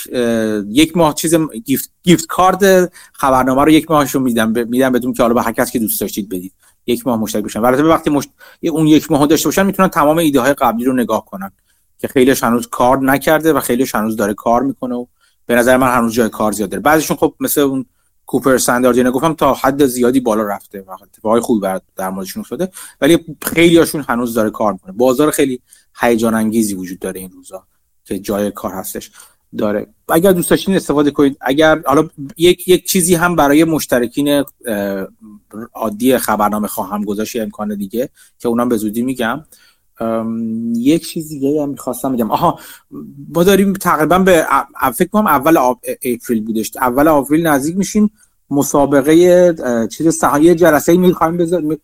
یک 0.70 0.96
ماه 0.96 1.14
چیز 1.14 1.34
gift 1.64 1.90
gift 2.02 2.26
card 2.26 2.92
خبرنامه 3.12 3.64
رو 3.64 3.70
یک 3.70 3.90
ماهشو 3.90 4.20
میدم 4.20 4.68
میدم 4.68 4.92
بدون 4.92 5.12
که 5.12 5.22
حالا 5.22 5.34
به 5.34 5.42
هر 5.42 5.52
کس 5.52 5.70
که 5.70 5.78
دوست 5.78 6.00
داشتید 6.00 6.28
بدید. 6.28 6.52
یک 6.86 7.06
ماه 7.06 7.20
مشترک 7.20 7.44
بشن. 7.44 7.64
البته 7.64 7.82
وقتی 7.82 8.10
مشت... 8.10 8.28
اون 8.62 8.86
یک 8.86 9.10
ماه 9.10 9.26
داشته 9.26 9.48
باشن 9.48 9.66
می‌تونن 9.66 9.88
تمام 9.88 10.18
ایده 10.18 10.40
های 10.40 10.54
قبلی 10.54 10.84
رو 10.84 10.92
نگاه 10.92 11.24
کنن 11.24 11.50
که 11.98 12.08
خیلیش 12.08 12.44
هنوز 12.44 12.66
کار 12.66 13.02
نکرده 13.02 13.52
و 13.52 13.60
خیلیش 13.60 13.94
هنوز 13.94 14.16
داره 14.16 14.34
کار 14.34 14.62
می‌کنه 14.62 14.94
و 14.94 15.06
به 15.46 15.54
نظر 15.54 15.76
من 15.76 15.96
هنوز 15.96 16.14
جای 16.14 16.28
کار 16.28 16.52
زیاد 16.52 16.70
داره. 16.70 16.82
بعضیشون 16.82 17.16
خب 17.16 17.34
مثل 17.40 17.60
اون 17.60 17.86
کوپر 18.26 18.58
سندارد 18.58 18.96
یعنی 18.96 19.10
گفتم 19.10 19.34
تا 19.34 19.54
حد 19.54 19.86
زیادی 19.86 20.20
بالا 20.20 20.42
رفته 20.42 20.80
و 20.80 20.90
اتفاقای 20.90 21.40
خوبی 21.40 21.60
برات 21.60 21.82
در 21.96 22.10
موردشون 22.10 22.40
افتاده 22.40 22.70
ولی 23.00 23.18
خیلیاشون 23.42 24.04
هنوز 24.08 24.34
داره 24.34 24.50
کار 24.50 24.72
می‌کنه. 24.72 24.92
بازار 24.92 25.30
خیلی 25.30 25.60
هیجان 26.00 26.34
انگیزی 26.34 26.74
وجود 26.74 26.98
داره 26.98 27.20
این 27.20 27.30
روزا 27.30 27.66
که 28.04 28.18
جای 28.18 28.50
کار 28.50 28.72
هستش. 28.72 29.10
داره. 29.58 29.86
اگر 30.08 30.32
دوست 30.32 30.50
داشتین 30.50 30.76
استفاده 30.76 31.10
کنید. 31.10 31.36
اگر 31.40 31.82
حالا 31.86 32.08
یک 32.36 32.68
یک 32.68 32.88
چیزی 32.88 33.14
هم 33.14 33.36
برای 33.36 33.64
مشترکین 33.64 34.44
عادی 35.74 36.18
خبرنامه 36.18 36.68
خواهم 36.68 37.04
گذاشت 37.04 37.36
امکان 37.36 37.74
دیگه 37.74 38.08
که 38.38 38.48
اونم 38.48 38.68
به 38.68 38.76
زودی 38.76 39.02
میگم. 39.02 39.44
یک 40.74 41.08
چیز 41.08 41.28
دیگه 41.28 41.62
هم 41.62 41.68
می‌خواستم 41.68 42.12
بگم. 42.12 42.30
آها 42.30 42.58
ما 43.34 43.44
داریم 43.44 43.72
تقریبا 43.72 44.18
به 44.18 44.46
فکر 44.94 45.08
کنم 45.08 45.26
اول 45.26 45.56
اپریل 46.02 46.44
بودش. 46.44 46.72
اول 46.76 47.08
آوریل 47.08 47.46
نزدیک 47.46 47.76
میشیم. 47.76 48.10
مسابقه 48.50 49.88
چیز 49.90 50.08
سهایی 50.08 50.54
جلسه 50.54 50.96
می‌خوایم 50.96 51.36
بذاریم. 51.36 51.80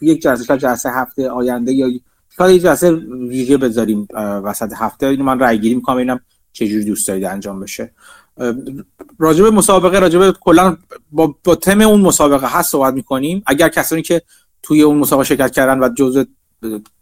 یک 0.00 0.22
جلسه 0.22 0.44
شاید 0.44 0.60
جلسه 0.60 0.90
هفته 0.90 1.30
آینده 1.30 1.72
یا 1.72 1.90
شاید 2.36 2.56
یک 2.56 2.62
جلسه 2.62 2.90
ویژه 3.28 3.56
بذاریم 3.56 4.08
وسط 4.14 4.72
هفته. 4.76 5.06
اینو 5.06 5.24
من 5.24 5.38
رای 5.38 5.60
گیری 5.60 5.74
می‌کنم 5.74 5.96
ببینم 5.96 6.20
چه 6.52 6.68
جوری 6.68 6.84
دوست 6.84 7.08
دارید 7.08 7.24
انجام 7.24 7.60
بشه. 7.60 7.92
راجب 9.18 9.44
مسابقه 9.44 9.98
راجب 9.98 10.30
کلا 10.30 10.76
با, 11.12 11.34
با 11.44 11.54
تم 11.54 11.80
اون 11.80 12.00
مسابقه 12.00 12.58
هست 12.58 12.70
صحبت 12.70 12.94
می‌کنیم. 12.94 13.42
اگر 13.46 13.68
کسانی 13.68 14.02
که 14.02 14.22
توی 14.62 14.82
اون 14.82 14.98
مسابقه 14.98 15.24
شرکت 15.24 15.50
کردن 15.50 15.80
و 15.80 15.88
جزء 15.88 16.24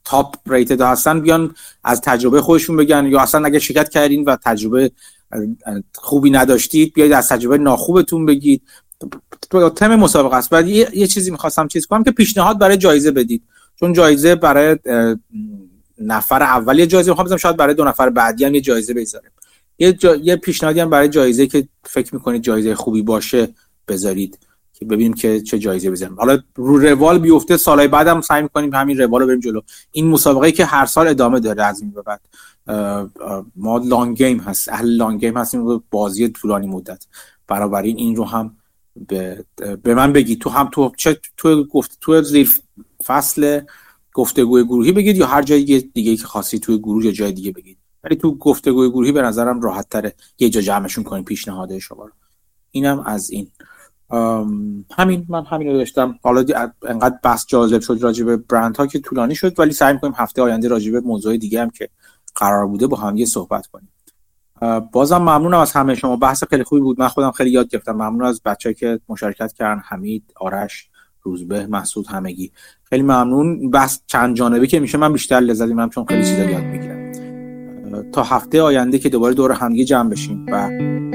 تاپ 0.05 0.35
ریتد 0.47 0.81
هستن 0.81 1.21
بیان 1.21 1.55
از 1.85 2.01
تجربه 2.01 2.41
خودشون 2.41 2.77
بگن 2.77 3.07
یا 3.07 3.21
اصلا 3.21 3.47
اگه 3.47 3.59
شرکت 3.59 3.89
کردین 3.89 4.25
و 4.25 4.37
تجربه 4.45 4.91
خوبی 5.95 6.31
نداشتید 6.31 6.95
بیاید 6.95 7.13
از 7.13 7.29
تجربه 7.29 7.59
ناخوبتون 7.59 8.27
بگید. 8.27 8.63
تم 9.77 9.97
مسابقه 9.97 10.37
است. 10.37 10.51
بعد 10.51 10.69
یه،, 10.69 10.89
یه 10.95 11.07
چیزی 11.07 11.31
می‌خواستم 11.31 11.69
چیز 11.69 11.87
کنم 11.87 12.05
که 12.05 12.11
پیشنهاد 12.11 12.59
برای 12.59 12.77
جایزه 12.77 13.11
بدید. 13.11 13.43
چون 13.81 13.93
جایزه 13.93 14.35
برای 14.35 14.79
نفر 15.99 16.43
اول 16.43 16.85
جایزه 16.85 17.11
می‌خوام 17.11 17.37
شاید 17.37 17.57
برای 17.57 17.75
دو 17.75 17.85
نفر 17.85 18.11
بعدی 18.11 18.45
هم 18.45 18.55
یه 18.55 18.61
جایزه 18.61 18.95
بذاریم 18.95 19.31
یه, 19.79 19.93
جا... 19.93 20.17
یه 20.17 20.37
پیشنهادی 20.37 20.81
هم 20.81 20.91
برای 20.91 21.09
جایزه 21.09 21.47
که 21.47 21.69
فکر 21.85 22.15
می‌کنید 22.15 22.43
جایزه 22.43 22.75
خوبی 22.75 23.03
باشه 23.03 23.49
بذارید 23.89 24.39
که 24.73 24.85
ببینیم 24.85 25.13
که 25.13 25.41
چه 25.41 25.59
جایزه 25.59 25.91
بزنیم. 25.91 26.15
حالا 26.15 26.39
رو 26.55 26.79
روال 26.79 27.19
بیفته 27.19 27.57
سالهای 27.57 27.89
بعدم 27.89 28.21
سعی 28.21 28.43
می‌کنیم 28.43 28.75
همین 28.75 28.99
روال 28.99 29.21
رو 29.21 29.27
بریم 29.27 29.41
جلو. 29.41 29.61
این 29.93 30.07
مسابقه 30.07 30.53
که 30.53 30.65
هر 30.65 30.87
سال 30.87 31.09
ادامه 31.09 31.41
داره 31.41 31.65
از 31.65 31.81
این 31.81 31.91
به 31.91 32.03
بعد. 32.03 32.21
ما 33.57 33.79
لانگ 33.79 34.17
گیم 34.17 34.39
هست 34.39 34.69
اهل 34.69 34.89
لانگ 34.89 35.21
گیم 35.21 35.37
هستیم 35.37 35.83
بازی 35.91 36.29
طولانی 36.29 36.67
مدت. 36.67 37.07
برابر 37.47 37.83
این 37.83 38.17
رو 38.17 38.25
هم 38.25 38.57
به, 39.09 39.45
به 39.83 39.95
من 39.95 40.13
بگی. 40.13 40.37
تو 40.37 40.51
هم 40.51 40.69
تو 40.73 40.93
چه 40.97 41.21
تو 41.37 41.65
گفت 41.65 41.99
تو 42.01 42.23
زیر 42.23 42.53
فصل 43.05 43.61
گفتگوی 44.15 44.65
گروهی 44.65 44.93
بگید 44.93 45.17
یا 45.17 45.27
هر 45.27 45.43
جایی 45.43 45.81
دیگه 45.81 46.17
که 46.17 46.25
خاصی 46.25 46.59
توی 46.59 46.79
گروه 46.79 47.05
یا 47.05 47.13
جای 47.13 47.33
دیگه 47.33 47.53
بگید؟ 47.53 47.78
ولی 48.05 48.17
تو 48.17 48.35
گفتگوی 48.35 48.89
گروهی 48.89 49.13
به 49.13 49.23
نظرم 49.23 49.61
راحت 49.61 49.89
تره 49.89 50.15
یه 50.39 50.49
جا 50.49 50.61
جمعشون 50.61 51.05
کنیم 51.05 51.25
پیشنهاد 51.25 51.79
شما 51.79 52.05
رو. 52.05 52.13
اینم 52.71 53.01
از 53.07 53.31
این. 53.31 53.51
همین. 54.97 55.27
من 55.29 55.45
همین 55.45 55.69
رو 55.69 55.77
داشتم. 55.77 56.19
حالا 56.23 56.45
انقدر 56.87 57.19
بحث 57.23 57.47
جالب 57.47 57.81
شد 57.81 57.99
راجع 58.01 58.25
به 58.25 58.37
برند 58.37 58.77
ها 58.77 58.87
که 58.87 58.99
طولانی 58.99 59.35
شد 59.35 59.61
ولی 59.61 59.73
سعی 59.73 59.93
می‌کنیم 59.93 60.15
هفته 60.17 60.43
آینده 60.43 60.69
راجع 60.69 60.93
به 60.93 61.01
موضوع 61.01 61.37
دیگه 61.37 61.63
هم 61.63 61.71
که 61.71 61.89
قرار 62.35 62.67
بوده 62.67 62.87
با 62.87 62.97
هم 62.97 63.17
یه 63.17 63.27
صحبت 63.27 63.67
کنیم. 63.67 63.89
بازم 64.93 65.19
ممنونم 65.19 65.59
از 65.59 65.73
همه 65.73 65.95
شما. 65.95 66.17
بحث 66.17 66.45
خیلی 66.45 66.65
خوبی 66.65 66.81
بود. 66.81 67.01
من 67.01 67.09
خودم 67.09 67.31
خیلی 67.31 67.51
یاد 67.51 67.69
گرفتم. 67.69 67.93
ممنون 67.93 68.25
از 68.25 68.43
بچه 68.45 68.75
که 68.75 69.01
مشارکت 69.09 69.53
کردن. 69.53 69.83
حمید 69.85 70.33
آرش 70.37 70.89
روزبه 71.23 71.67
مسعود 71.67 72.07
همگی. 72.07 72.53
خیلی 72.85 73.03
ممنون. 73.03 73.71
بحث 73.71 74.01
چند 74.07 74.37
جانبه 74.37 74.67
که 74.67 74.81
میشه. 74.81 74.99
من 74.99 75.13
بیشتر 75.13 75.41
لذت 75.41 75.69
می‌برم 75.69 75.91
چون 75.91 76.05
خیلی 76.05 76.25
چیزا 76.25 76.45
یاد 76.45 76.65
می‌گیرم. 76.65 76.98
تا 78.13 78.23
هفته 78.23 78.63
آینده 78.63 78.99
که 78.99 79.09
دوباره 79.09 79.35
دور 79.35 79.53
همگی 79.53 79.85
جمع 79.85 80.11
بشیم 80.11 80.47
و 80.49 80.71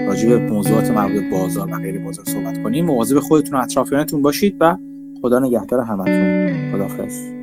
راجع 0.08 0.30
به 0.30 0.38
موضوعات 0.38 0.92
مربوط 0.92 1.24
بازار 1.32 1.72
و 1.72 1.76
غیر 1.76 2.00
بازار 2.00 2.26
صحبت 2.26 2.64
کنیم. 2.64 2.86
مواظب 2.86 3.20
خودتون 3.20 3.60
و 3.60 3.62
اطرافیانتون 3.62 4.22
باشید 4.22 4.58
و 4.60 4.78
خدا 5.22 5.40
نگهدار 5.40 5.80
همتون. 5.80 6.72
خداحافظ. 6.72 7.43